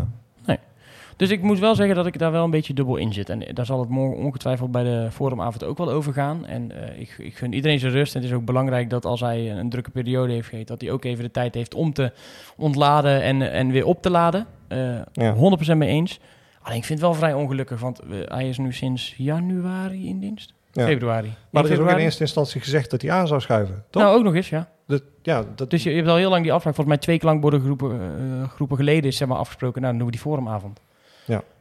Dus 1.17 1.31
ik 1.31 1.43
moet 1.43 1.59
wel 1.59 1.75
zeggen 1.75 1.95
dat 1.97 2.07
ik 2.07 2.19
daar 2.19 2.33
wel 2.33 2.45
een 2.45 2.51
beetje 2.51 2.75
dubbel 2.75 2.97
in 2.97 3.13
zit. 3.13 3.29
En 3.29 3.43
daar 3.55 3.67
zal 3.67 3.81
het 3.81 3.89
morgen 3.89 4.25
ongetwijfeld 4.25 4.71
bij 4.71 4.83
de 4.83 5.09
forumavond 5.13 5.65
ook 5.65 5.79
wel 5.79 5.91
over 5.91 6.13
gaan. 6.13 6.47
En 6.47 6.73
eh, 6.73 7.01
ik, 7.01 7.15
ik 7.19 7.37
gun 7.37 7.53
iedereen 7.53 7.79
zijn 7.79 7.93
rust. 7.93 8.15
En 8.15 8.21
het 8.21 8.31
is 8.31 8.37
ook 8.37 8.45
belangrijk 8.45 8.91
dat 8.91 9.05
als 9.05 9.21
hij 9.21 9.51
een 9.51 9.71
drukke 9.71 9.91
periode 9.91 10.33
heeft 10.33 10.49
gehad... 10.49 10.67
dat 10.67 10.81
hij 10.81 10.91
ook 10.91 11.05
even 11.05 11.25
de 11.25 11.31
tijd 11.31 11.55
heeft 11.55 11.75
om 11.75 11.93
te 11.93 12.13
ontladen 12.57 13.23
en, 13.23 13.53
en 13.53 13.71
weer 13.71 13.87
op 13.87 14.03
te 14.03 14.11
laden. 14.11 14.47
Eh 14.69 15.01
Ja. 15.13 15.35
100% 15.73 15.77
mee 15.77 15.89
eens. 15.89 16.21
Alleen 16.63 16.79
ik 16.79 16.85
vind 16.85 16.99
het 17.01 17.09
wel 17.09 17.19
vrij 17.19 17.35
ongelukkig, 17.35 17.81
want 17.81 17.99
eh, 18.01 18.07
hij 18.25 18.49
is 18.49 18.59
nu 18.59 18.73
sinds 18.73 19.15
januari 19.17 20.09
in 20.09 20.21
dienst. 20.21 20.55
Ja. 20.73 20.85
Februari. 20.85 21.35
maar 21.51 21.65
er 21.65 21.71
is 21.71 21.79
ook 21.79 21.91
in 21.91 21.97
eerste 21.97 22.23
instantie 22.23 22.61
gezegd 22.61 22.91
dat 22.91 23.03
hij 23.03 23.11
aan 23.11 23.27
zou 23.27 23.41
schuiven. 23.41 23.85
Toch? 23.91 24.03
Nou, 24.03 24.17
ook 24.17 24.25
nog 24.25 24.35
eens, 24.35 24.49
ja. 24.49 24.69
Dat, 24.87 25.03
ja, 25.23 25.45
dat, 25.55 25.71
Dus 25.71 25.83
je, 25.83 25.91
je 25.91 25.97
hebt 25.97 26.09
al 26.09 26.17
heel 26.17 26.31
lang 26.31 26.43
die 26.43 26.53
afspraak. 26.53 26.75
Volgens 26.75 26.97
mij 26.97 27.05
twee 27.05 27.19
klankbordengroepen 27.19 28.01
eh, 28.01 28.49
groepen 28.49 28.77
geleden 28.77 29.05
is 29.05 29.17
zeg 29.17 29.29
maar 29.29 29.39
afgesproken. 29.39 29.81
Nou, 29.81 29.93
dan 29.93 29.97
doen 30.03 30.11
we 30.11 30.17
die 30.17 30.27
forumavond. 30.27 30.81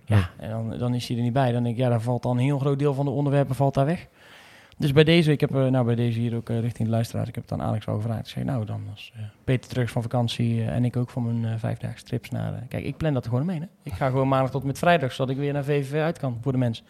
Ja. 0.06 0.30
En 0.38 0.50
dan, 0.50 0.78
dan 0.78 0.94
is 0.94 1.08
hij 1.08 1.18
er 1.18 1.24
niet 1.24 1.34
bij. 1.34 1.52
Dan 1.52 1.64
denk 1.64 1.76
ik, 1.76 1.82
ja, 1.82 1.90
dan 1.90 2.02
valt 2.02 2.24
dan 2.24 2.38
een 2.38 2.44
heel 2.44 2.60
groot 2.60 2.80
deel 2.80 2.94
van 2.94 3.06
de 3.06 3.12
onderwerpen 3.12 3.56
valt 3.56 3.74
daar 3.74 3.86
weg. 3.86 4.08
Dus 4.78 4.92
bij 4.92 5.04
deze, 5.04 5.32
ik 5.32 5.40
heb 5.40 5.56
eh, 5.56 5.68
nou 5.68 5.86
bij 5.86 5.96
deze 5.96 6.20
hier 6.20 6.36
ook 6.36 6.50
eh, 6.50 6.60
richting 6.60 6.88
de 6.88 6.94
luisteraars, 6.94 7.30
ik 7.30 7.36
heb 7.36 7.44
het 7.44 7.54
aan 7.54 7.68
Alex 7.68 7.88
al 7.88 7.96
gevraagd. 7.96 8.20
Ik 8.20 8.28
zei, 8.28 8.46
nou 8.46 8.66
dan 8.66 8.82
als 8.92 9.12
eh, 9.16 9.22
Peter 9.44 9.70
terug 9.70 9.90
van 9.90 10.02
vakantie 10.02 10.66
en 10.66 10.86
ik 10.86 10.98
ook 10.98 11.10
van 11.10 11.42
mijn 11.42 11.60
vijfdaagse 11.60 12.04
trips 12.04 12.30
naar... 12.30 12.64
kijk, 12.70 12.84
ik 12.84 12.98
plan 12.98 13.14
dat 13.14 13.24
er 13.24 13.30
gewoon 13.30 13.46
mee. 13.46 13.60
Hè? 13.60 13.66
Ik 13.84 13.94
ga 13.94 14.10
gewoon 14.10 14.28
maandag 14.28 14.52
tot 14.52 14.62
en 14.62 14.68
met 14.68 14.78
vrijdag, 14.78 15.12
zodat 15.12 15.32
ik 15.32 15.38
weer 15.38 15.54
naar 15.54 15.64
VVV 15.64 16.02
uit 16.02 16.18
kan 16.18 16.38
voor 16.42 16.52
de 16.52 16.58
mensen. 16.58 16.86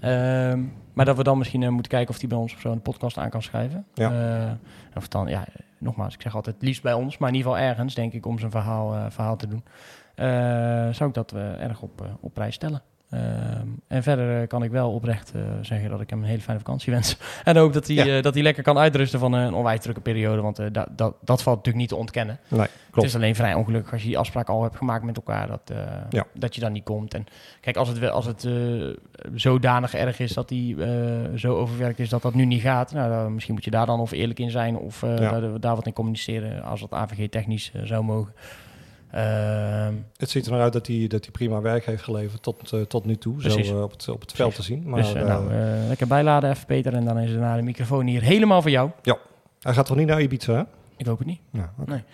Ehm, 0.00 0.64
maar 0.92 1.04
dat 1.04 1.16
we 1.16 1.22
dan 1.22 1.38
misschien 1.38 1.72
moeten 1.72 1.92
kijken 1.92 2.10
of 2.10 2.18
die 2.18 2.28
bij 2.28 2.38
ons 2.38 2.54
of 2.54 2.60
zo 2.60 2.72
een 2.72 2.82
podcast 2.82 3.18
aan 3.18 3.30
kan 3.30 3.42
schrijven. 3.42 3.84
Ja. 3.94 4.58
Of 4.94 5.08
dan, 5.08 5.28
ja, 5.28 5.44
nogmaals, 5.78 6.14
ik 6.14 6.22
zeg 6.22 6.34
altijd 6.34 6.56
liefst 6.60 6.82
bij 6.82 6.92
ons, 6.92 7.18
maar 7.18 7.28
in 7.28 7.34
ieder 7.34 7.50
geval 7.50 7.66
ergens, 7.66 7.94
denk 7.94 8.12
ik, 8.12 8.26
om 8.26 8.38
zijn 8.38 8.50
verhaal, 8.50 9.10
verhaal 9.10 9.36
te 9.36 9.46
doen. 9.46 9.64
Eh, 10.14 10.26
zou 10.94 11.08
ik 11.08 11.14
dat 11.14 11.32
eh, 11.32 11.62
erg 11.62 11.80
op, 11.82 12.00
eh, 12.00 12.06
op 12.20 12.34
prijs 12.34 12.54
stellen. 12.54 12.82
Ehm, 13.10 13.66
en 13.88 14.02
verder 14.02 14.46
kan 14.46 14.62
ik 14.62 14.70
wel 14.70 14.92
oprecht 14.92 15.32
zeggen 15.62 15.90
dat 15.90 16.00
ik 16.00 16.10
hem 16.10 16.18
een 16.18 16.24
hele 16.28 16.40
fijne 16.40 16.60
vakantie 16.60 16.92
wens. 16.96 17.16
en 17.44 17.56
ook 17.56 17.72
dat 17.72 17.86
hij, 17.86 17.96
Ja. 17.96 18.20
dat 18.20 18.34
hij 18.34 18.42
lekker 18.42 18.62
kan 18.62 18.78
uitrusten 18.78 19.18
van 19.20 19.32
een 19.32 19.54
onwijs 19.54 19.80
drukke 19.80 20.00
periode. 20.00 20.42
Want 20.42 20.58
eh, 20.58 20.66
dat, 20.72 20.88
dat, 20.96 21.14
dat 21.20 21.42
valt 21.42 21.56
natuurlijk 21.56 21.76
niet 21.84 21.88
te 21.88 21.96
ontkennen. 21.96 22.38
nee, 22.48 22.60
Het 22.60 22.70
klopt. 22.90 23.08
is 23.08 23.14
alleen 23.14 23.34
vrij 23.34 23.54
ongelukkig 23.54 23.92
als 23.92 24.02
je 24.02 24.08
die 24.08 24.18
afspraak 24.18 24.48
al 24.48 24.62
hebt 24.62 24.76
gemaakt 24.76 25.04
met 25.04 25.16
elkaar. 25.16 25.46
Dat, 25.46 25.72
Ja. 26.10 26.24
dat 26.34 26.54
je 26.54 26.60
dan 26.60 26.72
niet 26.72 26.84
komt. 26.84 27.14
En 27.14 27.26
kijk, 27.60 27.76
als 27.76 27.88
het, 27.88 28.10
als 28.10 28.26
het 28.26 28.48
zodanig 29.34 29.94
erg 29.94 30.18
is 30.18 30.32
dat 30.32 30.50
hij 30.50 30.76
zo 31.36 31.54
overwerkt 31.56 31.98
is 31.98 32.08
dat 32.08 32.22
dat 32.22 32.34
nu 32.34 32.44
niet 32.44 32.62
gaat. 32.62 32.92
Nou, 32.92 33.10
dan, 33.10 33.34
misschien 33.34 33.54
moet 33.54 33.64
je 33.64 33.70
daar 33.70 33.86
dan 33.86 34.00
of 34.00 34.10
eerlijk 34.10 34.38
in 34.38 34.50
zijn. 34.50 34.76
Of 34.76 35.00
Ja. 35.00 35.14
daar, 35.16 35.60
daar 35.60 35.74
wat 35.76 35.86
in 35.86 35.92
communiceren 35.92 36.62
als 36.62 36.80
dat 36.80 36.92
AVG 36.92 37.28
technisch 37.28 37.72
zou 37.84 38.04
mogen. 38.04 38.32
Ehm, 39.12 39.94
Het 40.16 40.30
ziet 40.30 40.46
er 40.46 40.52
naar 40.52 40.60
uit 40.60 40.72
dat 40.72 40.86
hij, 40.86 41.06
dat 41.06 41.22
hij 41.22 41.30
prima 41.32 41.60
werk 41.60 41.84
heeft 41.86 42.02
geleverd 42.02 42.42
tot, 42.42 42.72
eh, 42.72 42.80
tot 42.80 43.04
nu 43.04 43.16
toe. 43.16 43.36
Precies. 43.36 43.66
Zo 43.68 43.76
eh, 43.76 43.82
op, 43.82 43.90
het, 43.90 44.08
op 44.08 44.20
het 44.20 44.32
veld 44.32 44.54
te 44.54 44.62
zien. 44.62 44.82
Maar 44.88 45.00
dus 45.02 45.12
eh, 45.14 45.26
nou, 45.26 45.52
eh, 45.52 45.86
lekker 45.88 46.06
bijladen 46.06 46.50
even 46.50 46.66
Peter. 46.66 46.94
En 46.94 47.04
dan 47.04 47.18
is 47.18 47.30
daarna 47.30 47.56
de 47.56 47.62
microfoon 47.62 48.06
hier 48.06 48.22
helemaal 48.22 48.62
voor 48.62 48.70
jou. 48.70 48.90
hij 49.60 49.74
gaat 49.74 49.86
toch 49.86 49.96
niet 49.96 50.06
naar 50.06 50.20
Ibiza, 50.20 50.52
hè? 50.52 50.62
Ik 50.96 51.06
hoop 51.06 51.18
het 51.18 51.26
niet. 51.26 51.40
Ja, 51.50 51.72
oké. 51.78 52.04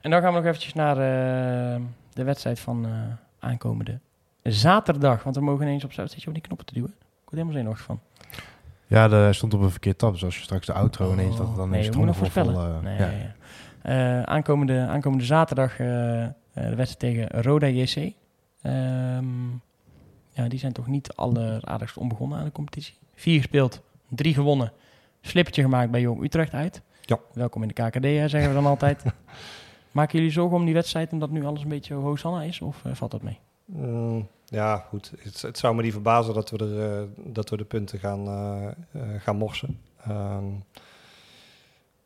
En 0.00 0.10
dan 0.10 0.20
gaan 0.20 0.32
we 0.32 0.38
nog 0.38 0.46
eventjes 0.48 0.72
naar 0.72 0.96
eh, 0.96 1.80
de 2.12 2.24
wedstrijd 2.24 2.60
van 2.60 2.84
eh, 2.86 2.90
aankomende 3.38 3.98
zaterdag. 4.42 5.22
Want 5.22 5.36
we 5.36 5.42
mogen 5.42 5.66
ineens 5.66 5.84
op 5.84 5.92
zit 5.92 6.22
je 6.22 6.26
op 6.28 6.32
die 6.34 6.42
knoppen 6.42 6.66
te 6.66 6.74
duwen. 6.74 6.90
Ik 6.90 6.96
word 7.30 7.30
helemaal 7.30 7.52
zenuwachtig 7.52 7.86
van. 7.86 8.00
ja, 8.86 9.08
de, 9.08 9.14
hij 9.14 9.32
stond 9.32 9.54
op 9.54 9.60
een 9.60 9.70
verkeerd 9.70 9.98
tab. 9.98 10.12
Dus 10.12 10.24
als 10.24 10.36
je 10.36 10.42
straks 10.42 10.66
de 10.66 10.72
outro 10.72 11.12
ineens 11.12 11.36
dat 11.36 11.46
het 11.46 11.56
dan 11.56 11.64
Oh, 11.64 11.70
nee, 11.70 11.80
ineens 11.80 11.96
we 11.96 12.02
moeten 12.02 12.20
nog 12.20 12.32
voorspellen. 12.32 12.76
eh, 12.76 12.82
nee, 12.82 12.98
ja. 12.98 13.10
ja. 13.10 13.32
Eh, 13.82 14.22
aankomende, 14.22 14.86
aankomende 14.86 15.24
zaterdag 15.24 15.76
de 16.54 16.74
wedstrijd 16.74 16.98
tegen 16.98 17.42
Roda 17.42 17.66
JC. 17.66 18.12
Ehm, 18.62 19.50
ja, 20.30 20.48
die 20.48 20.58
zijn 20.58 20.72
toch 20.72 20.86
niet 20.86 21.12
alleraardigst 21.14 21.96
onbegonnen 21.96 22.38
aan 22.38 22.44
de 22.44 22.52
competitie. 22.52 22.94
Vier 23.14 23.36
gespeeld, 23.36 23.82
drie 24.08 24.34
gewonnen. 24.34 24.72
Slippertje 25.20 25.62
gemaakt 25.62 25.90
bij 25.90 26.00
Jong 26.00 26.22
Utrecht 26.22 26.52
uit. 26.52 26.82
Ja. 27.00 27.18
Welkom 27.32 27.62
in 27.62 27.68
de 27.68 27.74
KKD, 27.74 28.30
zeggen 28.30 28.48
we 28.48 28.54
dan 28.54 28.66
altijd. 28.66 29.02
Maken 29.92 30.18
jullie 30.18 30.32
zorgen 30.32 30.56
om 30.56 30.64
die 30.64 30.74
wedstrijd 30.74 31.12
omdat 31.12 31.30
nu 31.30 31.44
alles 31.44 31.62
een 31.62 31.68
beetje 31.68 31.94
Hosanna 31.94 32.42
is? 32.42 32.60
Of 32.60 32.84
eh, 32.84 32.94
valt 32.94 33.10
dat 33.10 33.22
mee? 33.22 33.38
Mm, 33.64 34.28
ja, 34.44 34.76
goed. 34.88 35.12
Het, 35.18 35.42
het 35.42 35.58
zou 35.58 35.74
me 35.74 35.82
niet 35.82 35.92
verbazen 35.92 36.34
dat 36.34 36.50
we, 36.50 36.58
er, 36.58 37.00
eh, 37.00 37.08
dat 37.16 37.50
we 37.50 37.56
de 37.56 37.64
punten 37.64 37.98
gaan, 37.98 38.26
eh, 38.26 38.66
eh, 38.66 39.20
gaan 39.20 39.36
morsen. 39.36 39.80
Ehm, 40.04 40.44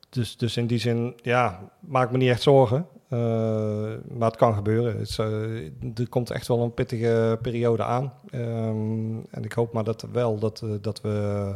dus, 0.08 0.36
dus 0.36 0.56
in 0.56 0.66
die 0.66 0.78
zin, 0.78 1.14
ja, 1.22 1.70
maak 1.80 2.10
me 2.10 2.16
niet 2.16 2.30
echt 2.30 2.42
zorgen. 2.42 2.86
Eh, 3.08 3.18
maar 4.18 4.28
het 4.28 4.36
kan 4.36 4.54
gebeuren. 4.54 4.98
Het 4.98 5.18
eh, 5.18 5.98
er 5.98 6.08
komt 6.08 6.30
echt 6.30 6.48
wel 6.48 6.62
een 6.62 6.74
pittige 6.74 7.38
periode 7.42 7.82
aan. 7.82 8.12
Ehm, 8.30 9.16
en 9.30 9.44
ik 9.44 9.52
hoop 9.52 9.72
maar 9.72 9.84
dat 9.84 10.06
wel 10.12 10.38
dat, 10.38 10.62
eh, 10.62 10.70
dat 10.80 11.00
we 11.00 11.54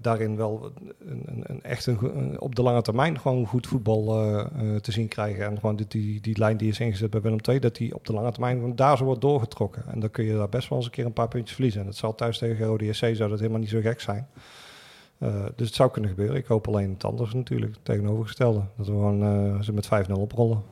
daarin 0.00 0.36
wel 0.36 0.72
een, 0.98 1.22
een, 1.26 1.44
een 1.46 1.62
echt 1.62 1.86
een, 1.86 2.40
op 2.40 2.54
de 2.54 2.62
lange 2.62 2.82
termijn 2.82 3.20
gewoon 3.20 3.46
goed 3.46 3.66
voetbal 3.66 4.04
te 4.80 4.92
zien 4.92 5.08
krijgen. 5.08 5.44
En 5.44 5.54
gewoon 5.54 5.76
die, 5.76 5.86
die, 5.88 6.20
die 6.20 6.38
lijn 6.38 6.56
die 6.56 6.68
is 6.68 6.80
ingezet 6.80 7.10
bij 7.10 7.20
Willem 7.20 7.38
II, 7.48 7.58
dat 7.58 7.76
die 7.76 7.94
op 7.94 8.06
de 8.06 8.12
lange 8.12 8.32
termijn 8.32 8.76
daar 8.76 8.96
zo 8.96 9.04
wordt 9.04 9.20
doorgetrokken. 9.20 9.84
En 9.86 10.00
dan 10.00 10.10
kun 10.10 10.24
je 10.24 10.36
daar 10.36 10.48
best 10.48 10.68
wel 10.68 10.78
eens 10.78 10.86
een 10.86 10.92
keer 10.92 11.06
een 11.06 11.12
paar 11.12 11.28
puntjes 11.28 11.54
verliezen. 11.54 11.80
En 11.80 11.86
dat 11.86 11.96
zal 11.96 12.14
thuis 12.14 12.38
tegen 12.38 12.66
Rode 12.66 12.92
SC 12.92 13.06
zou 13.12 13.30
dat 13.30 13.38
helemaal 13.38 13.60
niet 13.60 13.68
zo 13.68 13.80
gek 13.80 14.00
zijn. 14.00 14.28
Eh, 15.22 15.44
dus 15.56 15.66
het 15.66 15.76
zou 15.76 15.90
kunnen 15.90 16.10
gebeuren. 16.10 16.36
Ik 16.36 16.46
hoop 16.46 16.68
alleen 16.68 16.90
het 16.90 17.04
anders 17.04 17.32
natuurlijk, 17.34 17.72
het 17.74 17.84
tegenovergestelde. 17.84 18.62
Dat 18.76 18.86
we 18.86 18.92
gewoon 18.92 19.22
eh, 19.22 19.60
ze 19.60 19.72
met 19.72 19.88
5-0 20.08 20.12
oprollen. 20.12 20.62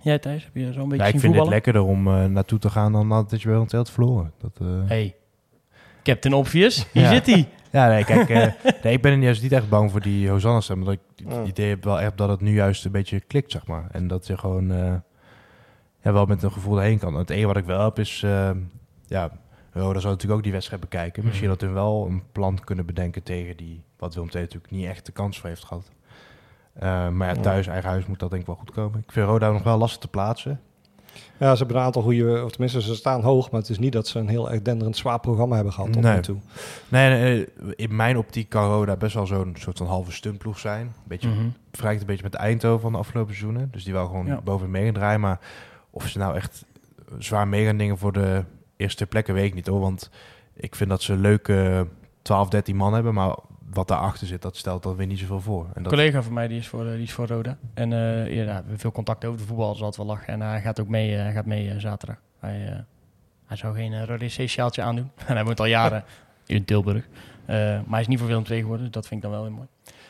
Jij 0.00 0.18
Thijs, 0.18 0.44
heb 0.44 0.54
je 0.54 0.72
zo'n 0.72 0.88
beetje 0.88 1.04
Ja, 1.04 1.10
ik 1.12 1.20
vind 1.20 1.34
het 1.34 1.46
lekkerder 1.48 1.82
om 1.82 2.06
eh, 2.08 2.24
naartoe 2.24 2.58
te 2.58 2.70
gaan 2.70 2.92
dan 2.92 3.08
dat 3.08 3.42
je 3.42 3.48
bij 3.48 3.56
een 3.56 3.66
telt 3.66 3.90
verloren. 3.90 4.32
Dat, 4.38 4.50
eh, 4.60 4.66
Hey, 4.86 5.14
Captain 6.02 6.34
Obvious, 6.34 6.86
hier 6.92 7.02
Ja. 7.02 7.08
zit 7.12 7.26
hij. 7.26 7.48
Ja, 7.72 7.88
nee, 7.88 8.04
kijk, 8.04 8.28
eh, 8.28 8.52
nee, 8.82 8.92
ik 8.92 9.02
ben 9.02 9.22
juist 9.22 9.42
niet 9.42 9.52
echt 9.52 9.68
bang 9.68 9.90
voor 9.90 10.00
die 10.00 10.28
Hosanna-stem. 10.28 10.78
Omdat 10.78 10.94
ik 10.94 11.26
het 11.28 11.48
idee 11.48 11.68
heb 11.68 11.84
wel 11.84 12.00
echt 12.00 12.16
dat 12.16 12.28
het 12.28 12.40
nu 12.40 12.54
juist 12.54 12.84
een 12.84 12.92
beetje 12.92 13.20
klikt, 13.20 13.50
zeg 13.52 13.66
maar. 13.66 13.88
En 13.90 14.08
dat 14.08 14.26
je 14.26 14.38
gewoon 14.38 14.70
eh, 14.70 14.94
ja, 16.02 16.12
wel 16.12 16.26
met 16.26 16.42
een 16.42 16.52
gevoel 16.52 16.78
heen 16.78 16.98
kan. 16.98 17.14
Het 17.14 17.30
enige 17.30 17.46
wat 17.46 17.56
ik 17.56 17.64
wel 17.64 17.84
heb 17.84 17.98
is, 17.98 18.22
eh, 18.24 18.50
ja, 19.06 19.30
Roda 19.80 19.98
zou 20.00 20.12
natuurlijk 20.12 20.32
ook 20.38 20.42
die 20.42 20.52
wedstrijd 20.52 20.80
bekijken. 20.80 21.24
Misschien 21.24 21.48
dat 21.48 21.60
hun 21.60 21.72
wel 21.72 22.06
een 22.10 22.22
plan 22.32 22.58
kunnen 22.64 22.86
bedenken 22.86 23.22
tegen 23.22 23.56
die, 23.56 23.82
wat 23.98 24.14
Willem 24.14 24.30
II 24.30 24.42
natuurlijk 24.42 24.72
niet 24.72 24.86
echt 24.86 25.06
de 25.06 25.12
kans 25.12 25.40
voor 25.40 25.48
heeft 25.48 25.64
gehad. 25.64 25.90
Eh, 26.72 27.08
maar 27.08 27.34
ja, 27.34 27.40
thuis, 27.42 27.66
eigen 27.66 27.90
huis 27.90 28.06
moet 28.06 28.18
dat 28.18 28.30
denk 28.30 28.40
ik 28.42 28.46
wel 28.48 28.56
goed 28.56 28.70
komen. 28.70 28.98
Ik 29.06 29.12
vind 29.12 29.26
Roda 29.26 29.50
nog 29.50 29.62
wel 29.62 29.78
lastig 29.78 30.00
te 30.00 30.08
plaatsen. 30.08 30.60
Ja, 31.38 31.52
ze 31.52 31.58
hebben 31.58 31.76
een 31.76 31.82
aantal 31.82 32.02
goede, 32.02 32.44
of 32.44 32.50
tenminste 32.50 32.82
ze 32.82 32.94
staan 32.94 33.22
hoog, 33.22 33.50
maar 33.50 33.60
het 33.60 33.68
is 33.70 33.78
niet 33.78 33.92
dat 33.92 34.06
ze 34.08 34.18
een 34.18 34.28
heel 34.28 34.50
erg 34.50 34.62
denderend 34.62 34.96
zwaar 34.96 35.20
programma 35.20 35.54
hebben 35.54 35.72
gehad 35.72 35.92
tot 35.92 36.02
Nee. 36.02 36.14
nu 36.14 36.20
toe. 36.20 36.36
Nee, 36.88 37.10
nee, 37.20 37.46
in 37.76 37.96
mijn 37.96 38.16
optiek 38.18 38.48
kan 38.48 38.68
Roda 38.68 38.96
best 38.96 39.14
wel 39.14 39.26
zo'n 39.26 39.54
soort 39.58 39.78
van 39.78 39.86
halve 39.86 40.12
stuntploeg 40.12 40.58
zijn. 40.58 40.94
Beetje 41.04 41.28
Mhm. 41.28 41.46
vergelijkt 41.70 42.00
een 42.00 42.06
beetje 42.06 42.22
met 42.22 42.34
Eindhoven 42.34 42.80
van 42.80 42.92
de 42.92 42.98
afgelopen 42.98 43.34
seizoenen. 43.34 43.68
Dus 43.72 43.84
die 43.84 43.92
wel 43.92 44.06
gewoon 44.06 44.26
Ja. 44.26 44.40
boven 44.40 44.70
mee 44.70 44.84
gaan 44.84 44.92
draaien. 44.94 45.20
Maar 45.20 45.40
of 45.90 46.08
ze 46.08 46.18
nou 46.18 46.34
echt 46.34 46.64
zwaar 47.18 47.48
mee 47.48 47.64
gaan 47.66 47.76
dingen 47.76 47.98
voor 47.98 48.12
de 48.12 48.44
eerste 48.76 49.06
plekken, 49.06 49.34
weet 49.34 49.44
ik 49.44 49.54
niet 49.54 49.66
hoor. 49.66 49.80
Want 49.80 50.10
ik 50.54 50.74
vind 50.74 50.90
dat 50.90 51.02
ze 51.02 51.12
een 51.12 51.20
leuke 51.20 51.86
12, 52.22 52.48
13 52.48 52.76
man 52.76 52.94
hebben. 52.94 53.14
Maar 53.14 53.36
wat 53.70 53.88
daarachter 53.88 54.26
zit, 54.26 54.42
dat 54.42 54.56
stelt 54.56 54.82
dan 54.82 54.96
weer 54.96 55.06
niet 55.06 55.18
zoveel 55.18 55.40
voor. 55.40 55.64
En 55.64 55.70
Een 55.74 55.82
dat, 55.82 55.92
collega 55.92 56.22
van 56.22 56.32
mij 56.32 56.48
die 56.48 56.58
is 56.58 56.68
voor, 56.68 56.86
eh, 56.86 56.92
die 56.92 57.02
is 57.02 57.12
voor 57.12 57.26
Roda. 57.26 57.58
En 57.74 57.92
eh, 57.92 58.34
ja, 58.34 58.44
we 58.44 58.50
hebben 58.50 58.78
veel 58.78 58.92
contact 58.92 59.24
over 59.24 59.38
de 59.38 59.46
voetbal, 59.46 59.72
dus 59.72 59.82
altijd 59.82 59.96
wel 60.06 60.16
lachen. 60.16 60.32
En 60.32 60.40
hij 60.40 60.60
gaat 60.60 60.80
ook 60.80 60.88
mee, 60.88 61.16
eh, 61.16 61.22
hij 61.22 61.32
gaat 61.32 61.46
mee 61.46 61.80
zaterdag. 61.80 62.16
Hij, 62.38 62.66
eh, 62.68 62.78
hij 63.46 63.56
zou 63.56 63.74
geen 63.74 63.92
uh, 63.92 64.04
Roda 64.04 64.28
sjaaltje 64.28 64.82
aandoen. 64.82 65.10
en 65.26 65.34
hij 65.36 65.44
woont 65.44 65.60
al 65.60 65.66
jaren 65.66 66.04
in 66.46 66.64
Tilburg. 66.64 67.08
Eh, 67.46 67.56
maar 67.56 67.84
hij 67.90 68.00
is 68.00 68.06
niet 68.06 68.18
voor 68.18 68.28
Willem 68.28 68.44
II 68.50 68.60
geworden, 68.60 68.84
dus 68.84 68.94
dat 68.94 69.06
vind 69.06 69.24
ik 69.24 69.30
dan 69.30 69.38
wel 69.38 69.46
heel 69.46 69.56
mooi. 69.56 69.68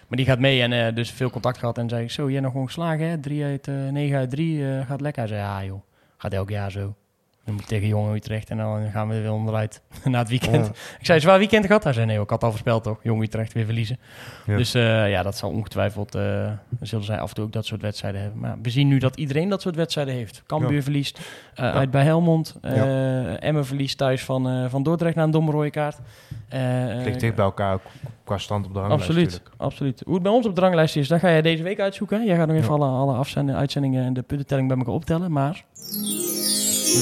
Maar 0.09 0.17
die 0.19 0.27
gaat 0.27 0.39
mee 0.39 0.63
en 0.63 0.73
eh, 0.73 0.95
dus 0.95 1.11
veel 1.11 1.31
contact 1.31 1.59
gehad. 1.59 1.79
En 1.79 1.89
zei 1.89 2.03
ik, 2.03 2.11
zo, 2.11 2.31
jij 2.31 2.41
nog 2.41 2.51
gewoon 2.51 2.67
geslagen 2.67 3.09
hè? 3.09 3.19
3 3.19 3.45
uit, 3.45 3.69
eh 3.69 3.75
9 3.75 4.19
uit 4.19 4.31
3, 4.31 4.83
gaat 4.85 5.01
lekker. 5.01 5.23
Hij 5.23 5.31
zei, 5.31 5.41
ja 5.41 5.65
joh, 5.65 5.81
gaat 6.17 6.33
elk 6.33 6.51
jaar 6.51 6.71
zo. 6.71 6.95
Dan 7.47 7.55
moet 7.55 7.65
ik 7.65 7.71
tegen 7.71 7.89
Jongen 7.89 8.15
Utrecht 8.15 8.51
en 8.51 8.57
dan 8.57 8.91
gaan 8.91 9.09
we 9.09 9.15
er 9.15 9.21
weer 9.23 9.33
onderuit 9.33 9.83
na 10.05 10.19
het 10.19 10.29
weekend. 10.29 10.67
Ja. 10.67 10.73
Ik 10.99 11.07
zei, 11.07 11.21
zwaar 11.21 11.39
weekend 11.39 11.67
gehad? 11.67 11.85
Hij 11.85 11.93
zei, 11.93 12.07
nee 12.07 12.21
ik 12.21 12.31
had 12.31 12.43
al 12.43 12.51
voorspeld 12.51 12.83
toch. 12.83 12.99
Jong 13.03 13.23
Utrecht 13.23 13.53
weer 13.53 13.65
verliezen. 13.65 13.99
Ja. 14.47 14.57
Dus 14.57 14.75
eh, 14.75 15.11
ja, 15.11 15.23
dat 15.23 15.37
zal 15.37 15.51
ongetwijfeld, 15.51 16.15
eh, 16.15 16.51
zullen 16.81 17.05
zij 17.05 17.19
af 17.21 17.29
en 17.29 17.35
toe 17.35 17.45
ook 17.45 17.53
dat 17.53 17.67
soort 17.67 17.83
wedstrijden 17.83 18.21
hebben. 18.21 18.41
Maar 18.41 18.57
we 18.63 18.71
zien 18.71 18.89
nu 18.89 18.99
dat 18.99 19.17
iedereen 19.17 19.49
dat 19.49 19.63
soort 19.63 19.77
wedstrijden 19.77 20.15
heeft. 20.15 20.43
Cambuur 20.47 20.75
Ja. 20.77 20.83
verliest 20.83 21.21
eh, 21.55 21.75
uit 21.75 21.91
bij 21.91 22.03
Helmond. 22.03 22.55
Emmen 23.39 23.67
verliest 23.67 23.99
thuis 23.99 24.25
van, 24.25 24.71
van 24.71 24.83
Dordrecht 24.83 25.17
na 25.17 25.23
een 25.23 25.31
domme 25.31 25.51
rode 25.51 25.71
kaart. 25.71 25.99
Ligt 27.05 27.21
dicht 27.21 27.35
bij 27.35 27.45
elkaar 27.45 27.75
ook 27.75 27.83
qua 28.25 28.39
stand 28.39 28.67
op 28.67 28.73
de 28.73 28.79
ranglijst 28.79 29.05
Absoluut, 29.05 29.31
natuurlijk. 29.31 29.55
absoluut. 29.57 30.03
Hoe 30.05 30.15
het 30.15 30.23
bij 30.23 30.33
ons 30.33 30.47
op 30.47 30.55
de 30.55 30.61
ranglijst 30.61 30.97
is, 30.97 31.09
dat 31.09 31.21
ga 31.21 31.29
jij 31.29 31.43
deze 31.43 31.63
week 31.63 31.81
uitzoeken. 31.81 32.25
Jij 32.25 32.37
gaat 32.37 32.47
nog 32.47 32.57
even 32.57 32.73
alle, 32.75 32.87
alle 32.87 33.15
afzendingen, 33.15 33.61
uitzendingen 33.61 34.05
en 34.05 34.13
de 34.13 34.23
puntentelling 34.23 34.69
bij 34.69 34.77
elkaar 34.77 34.95
optellen. 34.95 35.33
Maar 35.33 35.65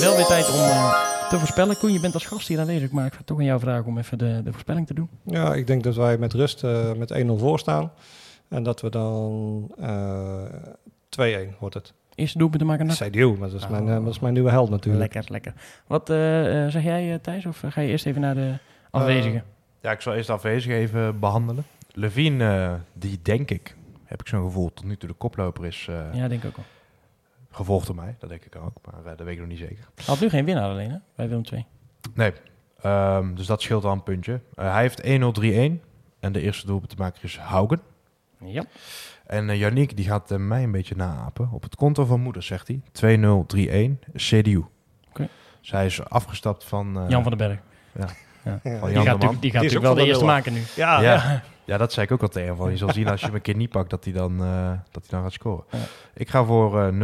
wel 0.00 0.16
weer 0.16 0.24
tijd 0.26 0.48
om 0.48 0.54
eh, 0.58 1.28
te 1.28 1.38
voorspellen. 1.38 1.78
Koen, 1.78 1.92
je 1.92 2.00
bent 2.00 2.14
als 2.14 2.26
gast 2.26 2.48
hier 2.48 2.60
aanwezig, 2.60 2.90
maar 2.90 3.06
ik 3.06 3.12
ga 3.12 3.20
toch 3.24 3.38
aan 3.38 3.44
jou 3.44 3.60
vragen 3.60 3.84
om 3.86 3.98
even 3.98 4.18
de, 4.18 4.40
de 4.44 4.50
voorspelling 4.50 4.86
te 4.86 4.94
doen. 4.94 5.08
Ja, 5.22 5.54
ik 5.54 5.66
denk 5.66 5.82
dat 5.82 5.94
wij 5.94 6.18
met 6.18 6.32
rust 6.32 6.64
eh, 6.64 6.92
met 6.92 7.12
1-0 7.22 7.26
voor 7.36 7.58
staan. 7.58 7.92
En 8.48 8.62
dat 8.62 8.80
we 8.80 8.90
dan 8.90 9.70
eh 9.80 11.48
2-1 11.52 11.58
wordt 11.58 11.74
het. 11.74 11.92
Eerste 12.14 12.38
doelpunt 12.38 12.60
te 12.60 12.66
maken. 12.66 12.86
CDU, 12.88 13.26
maar 13.38 13.50
dat 13.50 13.60
is, 13.60 13.68
mijn, 13.68 13.88
eh, 13.88 13.94
dat 14.04 14.12
is 14.14 14.18
mijn 14.18 14.32
nieuwe 14.34 14.50
held 14.50 14.70
natuurlijk. 14.70 15.14
Lekker, 15.14 15.32
lekker. 15.32 15.52
Wat 15.86 16.10
eh, 16.10 16.64
eh, 16.64 16.70
zeg 16.70 16.82
jij, 16.82 17.12
eh, 17.12 17.18
Thijs? 17.22 17.46
Of 17.46 17.62
eh, 17.62 17.70
ga 17.72 17.80
je 17.80 17.88
eerst 17.88 18.06
even 18.06 18.20
naar 18.20 18.34
de 18.34 18.52
afwezigen? 18.90 19.44
Ja, 19.80 19.90
ik 19.90 20.00
zal 20.00 20.14
eerst 20.14 20.26
de 20.26 20.32
afwezigen 20.32 20.76
even 20.78 21.18
behandelen. 21.18 21.64
Levine, 21.92 22.44
eh, 22.44 22.72
die 22.92 23.18
denk 23.22 23.50
ik, 23.50 23.76
heb 24.04 24.20
ik 24.20 24.28
zo'n 24.28 24.44
gevoel, 24.44 24.72
tot 24.74 24.84
nu 24.84 24.96
toe 24.96 25.08
de 25.08 25.14
koploper 25.14 25.66
is 25.66 25.86
eh, 25.90 25.96
ja, 26.20 26.28
denk 26.28 26.42
ik 26.42 26.48
ook 26.48 26.56
al. 26.56 26.64
Gevolgd 27.54 27.86
door 27.86 27.96
mij. 27.96 28.16
Dat 28.18 28.28
denk 28.28 28.44
ik 28.44 28.56
ook, 28.56 28.76
maar 28.84 29.00
eh, 29.00 29.16
dat 29.16 29.26
weet 29.26 29.34
ik 29.34 29.40
nog 29.40 29.48
niet 29.48 29.58
zeker. 29.58 29.88
Hij 29.94 30.04
had 30.04 30.20
nu 30.20 30.28
geen 30.28 30.44
winnaar 30.44 30.70
alleen, 30.70 30.90
hè? 30.90 30.96
Bij 31.14 31.28
Willem 31.28 31.44
2. 31.44 31.66
Nee, 32.14 32.32
Ehm, 32.84 33.34
dus 33.34 33.46
dat 33.46 33.62
scheelt 33.62 33.84
al 33.84 33.92
een 33.92 34.02
puntje. 34.02 34.40
Eh, 34.54 34.72
hij 34.72 34.82
heeft 34.82 35.02
1-0-3-1 35.02 35.82
en 36.20 36.32
de 36.32 36.40
eerste 36.40 36.66
doelpunt 36.66 36.90
te 36.90 36.96
maken 36.98 37.22
is 37.22 37.38
Haugen. 37.38 37.80
Ja. 38.44 38.64
En 39.26 39.48
uh, 39.48 39.58
Yannick 39.58 39.96
die 39.96 40.04
gaat 40.04 40.32
uh, 40.32 40.38
mij 40.38 40.62
een 40.62 40.70
beetje 40.70 40.96
naapen. 40.96 41.48
Op 41.52 41.62
het 41.62 41.74
konto 41.74 42.04
van 42.04 42.20
moeder 42.20 42.42
zegt 42.42 42.68
hij 42.68 43.16
2-0-3-1 43.16 43.98
CDU. 44.14 44.64
Okay. 45.10 45.28
Dus 45.60 45.70
hij 45.70 45.86
is 45.86 46.04
afgestapt 46.04 46.64
van... 46.64 47.02
Uh, 47.02 47.08
Jan 47.08 47.22
van 47.22 47.36
den 47.36 47.48
Berg. 47.48 47.58
Ja. 47.92 48.06
ja. 48.44 48.78
Van 48.78 48.88
die 48.88 48.96
Jan 48.96 49.04
gaat, 49.04 49.20
de 49.20 49.26
Man. 49.26 49.36
die 49.40 49.50
gaat 49.50 49.60
die 49.60 49.70
natuurlijk 49.70 49.82
wel 49.82 49.94
de 49.94 50.04
eerste 50.04 50.24
maken 50.24 50.52
nu. 50.52 50.62
Ja, 50.76 51.00
ja. 51.00 51.42
ja. 51.64 51.76
dat 51.76 51.92
zei 51.92 52.06
ik 52.06 52.12
ook 52.12 52.22
al 52.22 52.28
tegen 52.28 52.56
van. 52.56 52.70
Je 52.70 52.76
zal 52.76 52.92
zien 52.92 53.08
als 53.08 53.20
je 53.20 53.26
hem 53.26 53.34
een 53.34 53.42
keer 53.42 53.56
niet 53.56 53.70
pakt 53.70 53.90
dat 53.90 54.04
hij 54.04 54.12
dan, 54.12 54.42
uh, 54.42 54.68
dat 54.90 55.02
hij 55.02 55.10
dan 55.10 55.22
gaat 55.22 55.32
scoren. 55.32 55.64
Ja. 55.70 55.78
Ik 56.14 56.28
ga 56.28 56.44
voor 56.44 56.92
0-0. 56.92 56.96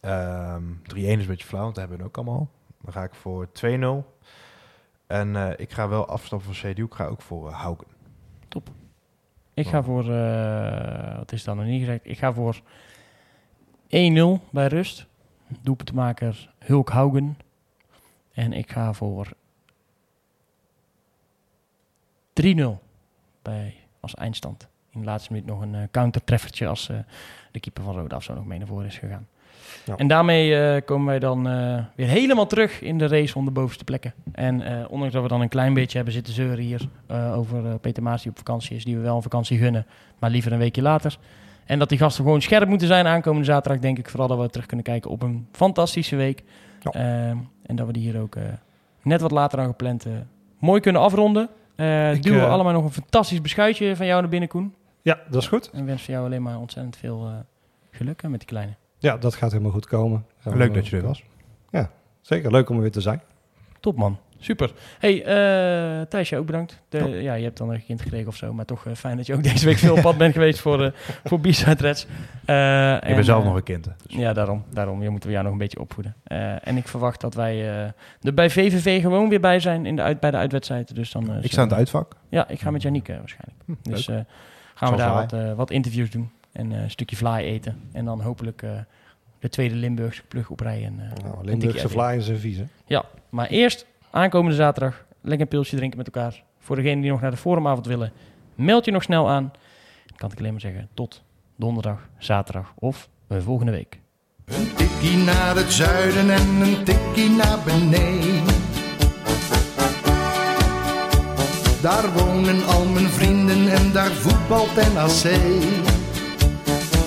Um, 0.00 0.80
3-1 0.82 0.96
is 0.96 1.20
een 1.20 1.26
beetje 1.26 1.46
flauw, 1.46 1.62
want 1.62 1.74
dat 1.74 1.88
hebben 1.88 1.98
we 1.98 2.04
ook 2.04 2.16
allemaal. 2.16 2.48
Dan 2.82 2.92
ga 2.92 3.02
ik 3.02 3.14
voor 3.14 3.46
2-0. 3.46 4.14
En 5.06 5.34
uh, 5.34 5.50
ik 5.56 5.72
ga 5.72 5.88
wel 5.88 6.06
afstappen 6.06 6.54
van 6.54 6.70
CDU. 6.70 6.84
Ik 6.84 6.94
ga 6.94 7.06
ook 7.06 7.22
voor 7.22 7.50
Hauken. 7.50 7.86
Top. 8.48 8.68
Ik 9.54 9.66
ga 9.66 9.82
voor, 9.82 10.04
uh, 10.04 11.16
wat 11.16 11.32
is 11.32 11.44
dan 11.44 11.56
nog 11.56 11.66
niet 11.66 11.80
gezegd? 11.80 12.00
Ik 12.02 12.18
ga 12.18 12.32
voor 12.32 12.60
1-0 13.86 14.50
bij 14.50 14.66
rust. 14.66 15.06
Doelpuntenmaker 15.60 16.50
Hulk 16.58 16.90
Haugen. 16.90 17.38
En 18.32 18.52
ik 18.52 18.72
ga 18.72 18.92
voor 18.92 19.28
3-0 22.42 22.78
bij 23.42 23.74
als 24.00 24.14
eindstand. 24.14 24.68
In 24.90 25.00
de 25.00 25.06
laatste 25.06 25.32
minuut 25.32 25.48
nog 25.48 25.60
een 25.60 25.74
uh, 25.74 25.80
countertreffertje 25.90 26.66
als 26.66 26.88
uh, 26.88 26.96
de 27.50 27.60
keeper 27.60 27.82
van 27.84 27.94
Roda 27.94 28.20
zo 28.20 28.34
nog 28.34 28.46
mee 28.46 28.58
naar 28.58 28.66
voren 28.66 28.86
is 28.86 28.98
gegaan. 28.98 29.26
Ja. 29.84 29.96
En 29.96 30.08
daarmee 30.08 30.50
uh, 30.50 30.80
komen 30.84 31.06
wij 31.06 31.18
dan 31.18 31.42
weer 31.94 32.06
helemaal 32.06 32.46
terug 32.46 32.80
in 32.80 32.98
de 32.98 33.06
race 33.06 33.38
om 33.38 33.44
de 33.44 33.50
bovenste 33.50 33.84
plekken. 33.84 34.14
En 34.32 34.88
ondanks 34.88 35.14
dat 35.14 35.22
we 35.22 35.28
dan 35.28 35.40
een 35.40 35.48
klein 35.48 35.74
beetje 35.74 35.96
hebben 35.96 36.14
zitten 36.14 36.34
zeuren 36.34 36.64
hier 36.64 36.88
over 37.34 37.78
Peter 37.78 38.02
Maas 38.02 38.22
die 38.22 38.30
op 38.30 38.36
vakantie 38.36 38.76
is, 38.76 38.84
die 38.84 38.96
we 38.96 39.02
wel 39.02 39.16
een 39.16 39.22
vakantie 39.22 39.58
gunnen, 39.58 39.86
maar 40.18 40.30
liever 40.30 40.52
een 40.52 40.58
weekje 40.58 40.82
later. 40.82 41.18
En 41.64 41.78
dat 41.78 41.88
die 41.88 41.98
gasten 41.98 42.24
gewoon 42.24 42.42
scherp 42.42 42.68
moeten 42.68 42.86
zijn 42.86 43.06
aankomende 43.06 43.46
zaterdag, 43.46 43.80
denk 43.80 43.98
ik 43.98 44.08
vooral 44.08 44.28
dat 44.28 44.38
we 44.38 44.50
terug 44.50 44.66
kunnen 44.66 44.84
kijken 44.84 45.10
op 45.10 45.22
een 45.22 45.46
fantastische 45.52 46.16
week. 46.16 46.42
Ja. 46.80 46.90
en 47.62 47.76
dat 47.76 47.86
we 47.86 47.92
die 47.92 48.02
hier 48.02 48.20
ook 48.20 48.36
net 49.02 49.20
wat 49.20 49.30
later 49.30 49.58
dan 49.58 49.66
gepland 49.66 50.06
mooi 50.58 50.80
kunnen 50.80 51.02
afronden. 51.02 51.48
Ik, 51.76 52.22
duwen 52.22 52.40
we 52.40 52.46
allemaal 52.46 52.72
nog 52.72 52.84
een 52.84 52.92
fantastisch 52.92 53.40
beschuitje 53.40 53.96
van 53.96 54.06
jou 54.06 54.20
naar 54.20 54.30
binnen, 54.30 54.48
Koen. 54.48 54.74
Ja, 55.02 55.20
dat 55.30 55.42
is 55.42 55.48
goed. 55.48 55.70
En 55.72 55.86
wensen 55.86 56.12
jou 56.12 56.24
alleen 56.26 56.42
maar 56.42 56.58
ontzettend 56.58 56.96
veel 56.96 57.44
geluk 57.90 58.22
met 58.22 58.38
die 58.38 58.48
kleine. 58.48 58.74
Ja, 58.98 59.16
dat 59.16 59.34
gaat 59.34 59.50
helemaal 59.50 59.72
goed 59.72 59.86
komen. 59.86 60.26
Leuk 60.42 60.74
dat 60.74 60.86
je 60.88 60.96
er 60.96 61.02
was. 61.02 61.24
Ja, 61.70 61.90
zeker. 62.20 62.50
Leuk 62.50 62.68
om 62.68 62.76
er 62.76 62.82
weer 62.82 62.90
te 62.90 63.00
zijn. 63.00 63.22
Top 63.80 63.96
man. 63.96 64.18
Super. 64.38 64.72
Hey, 64.98 65.18
uh, 65.18 66.02
Thijsje, 66.02 66.36
ook 66.36 66.46
bedankt. 66.46 66.80
De, 66.88 66.98
ja. 66.98 67.06
ja. 67.06 67.34
je 67.34 67.44
hebt 67.44 67.58
dan 67.58 67.70
een 67.70 67.84
kind 67.84 68.02
gekregen 68.02 68.28
of 68.28 68.36
zo, 68.36 68.52
maar 68.52 68.64
toch 68.64 68.84
uh, 68.84 68.94
fijn 68.94 69.16
dat 69.16 69.26
je 69.26 69.34
ook 69.34 69.42
deze 69.42 69.64
week 69.64 69.76
veel 69.76 69.94
op 69.94 70.00
pad 70.00 70.16
bent 70.16 70.32
geweest 70.32 70.60
voor, 70.60 70.82
uh, 70.82 70.90
voor 71.24 71.40
B-Side 71.40 71.82
Reds. 71.82 72.02
ik 73.08 73.14
ben 73.14 73.24
zelf 73.24 73.44
nog 73.44 73.54
een 73.54 73.62
kind. 73.62 73.84
Dus. 73.84 73.94
Ja, 74.06 74.32
daarom. 74.32 74.64
daarom. 74.70 75.02
Je 75.02 75.10
moeten 75.10 75.28
we 75.28 75.34
jou 75.34 75.44
nog 75.44 75.54
een 75.54 75.60
beetje 75.60 75.80
opvoeden. 75.80 76.14
en 76.62 76.76
ik 76.76 76.88
verwacht 76.88 77.20
dat 77.20 77.34
wij 77.34 77.66
er 78.22 78.34
bij 78.34 78.50
VVV 78.50 79.00
gewoon 79.00 79.28
weer 79.28 79.40
bij 79.40 79.60
zijn 79.60 79.86
in 79.86 79.96
de 79.96 80.02
uit, 80.02 80.20
bij 80.20 80.30
de 80.30 80.36
uitwedstrijden. 80.36 80.94
Dus 80.94 81.10
dan, 81.10 81.42
ik 81.42 81.52
sta 81.52 81.62
in 81.62 81.68
het 81.68 81.76
uitvak. 81.76 82.16
Ja, 82.28 82.48
ik 82.48 82.60
ga 82.60 82.70
met 82.70 82.82
Janiek 82.82 83.08
waarschijnlijk. 83.08 83.62
Hm, 83.64 83.90
dus 83.90 84.10
gaan 84.74 84.90
we 84.90 84.96
daar 84.96 85.12
wat, 85.12 85.56
wat, 85.56 85.70
interviews 85.70 86.10
doen 86.10 86.30
en 86.52 86.70
een 86.70 86.90
stukje 86.90 87.16
fly 87.16 87.36
eten. 87.36 87.80
En 87.92 88.04
dan 88.04 88.20
hopelijk 88.20 88.64
de 89.38 89.48
tweede 89.48 89.74
Limburgse 89.74 90.22
plug 90.28 90.50
oprijden. 90.50 91.00
Uh, 91.00 91.24
nou, 91.24 91.44
Limburgse 91.44 91.88
fly 91.88 92.16
is 92.16 92.28
een 92.28 92.38
vies, 92.38 92.56
hè? 92.56 92.64
Ja, 92.86 93.04
maar 93.28 93.46
eerst 93.46 93.86
aankomende 94.16 94.56
zaterdag 94.56 95.04
lekker 95.20 95.40
een 95.40 95.48
pilsje 95.48 95.76
drinken 95.76 95.98
met 95.98 96.06
elkaar. 96.06 96.42
Voor 96.58 96.76
degenen 96.76 97.00
die 97.00 97.10
nog 97.10 97.20
naar 97.20 97.30
de 97.30 97.36
forumavond 97.36 97.86
willen, 97.86 98.12
meld 98.54 98.84
je 98.84 98.90
nog 98.90 99.02
snel 99.02 99.28
aan. 99.28 99.52
Dan 100.06 100.16
kan 100.16 100.30
ik 100.32 100.38
alleen 100.38 100.52
maar 100.52 100.60
zeggen 100.60 100.88
tot 100.94 101.22
donderdag, 101.56 102.08
zaterdag 102.18 102.72
of 102.78 103.08
volgende 103.28 103.72
week. 103.72 104.00
Een 104.44 104.74
tikkie 104.74 105.16
naar 105.16 105.56
het 105.56 105.72
zuiden 105.72 106.30
en 106.30 106.60
een 106.60 106.84
tikkie 106.84 107.30
naar 107.30 107.58
beneden. 107.64 108.44
Daar 111.82 112.12
wonen 112.12 112.66
al 112.66 112.84
mijn 112.84 113.08
vrienden 113.08 113.68
en 113.68 113.92
daar 113.92 114.10
voetbalt 114.10 114.74
NAC. 114.74 115.40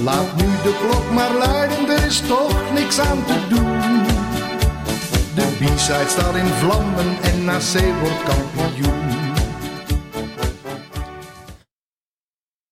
Laat 0.04 0.36
nu 0.36 0.46
de 0.46 0.88
klok 0.88 1.12
maar 1.12 1.34
luiden, 1.34 1.90
er 1.90 2.06
is 2.06 2.22
toch 2.22 2.74
niks 2.74 3.00
aan 3.00 3.26
te 3.26 3.48
doen. 3.50 4.09
De 5.40 5.46
B-side 5.60 6.08
staat 6.08 6.36
in 6.36 6.46
vlammen 6.46 7.18
en 7.22 7.46
NAC 7.46 8.00
wordt 8.02 8.24
kampioen. 8.24 9.19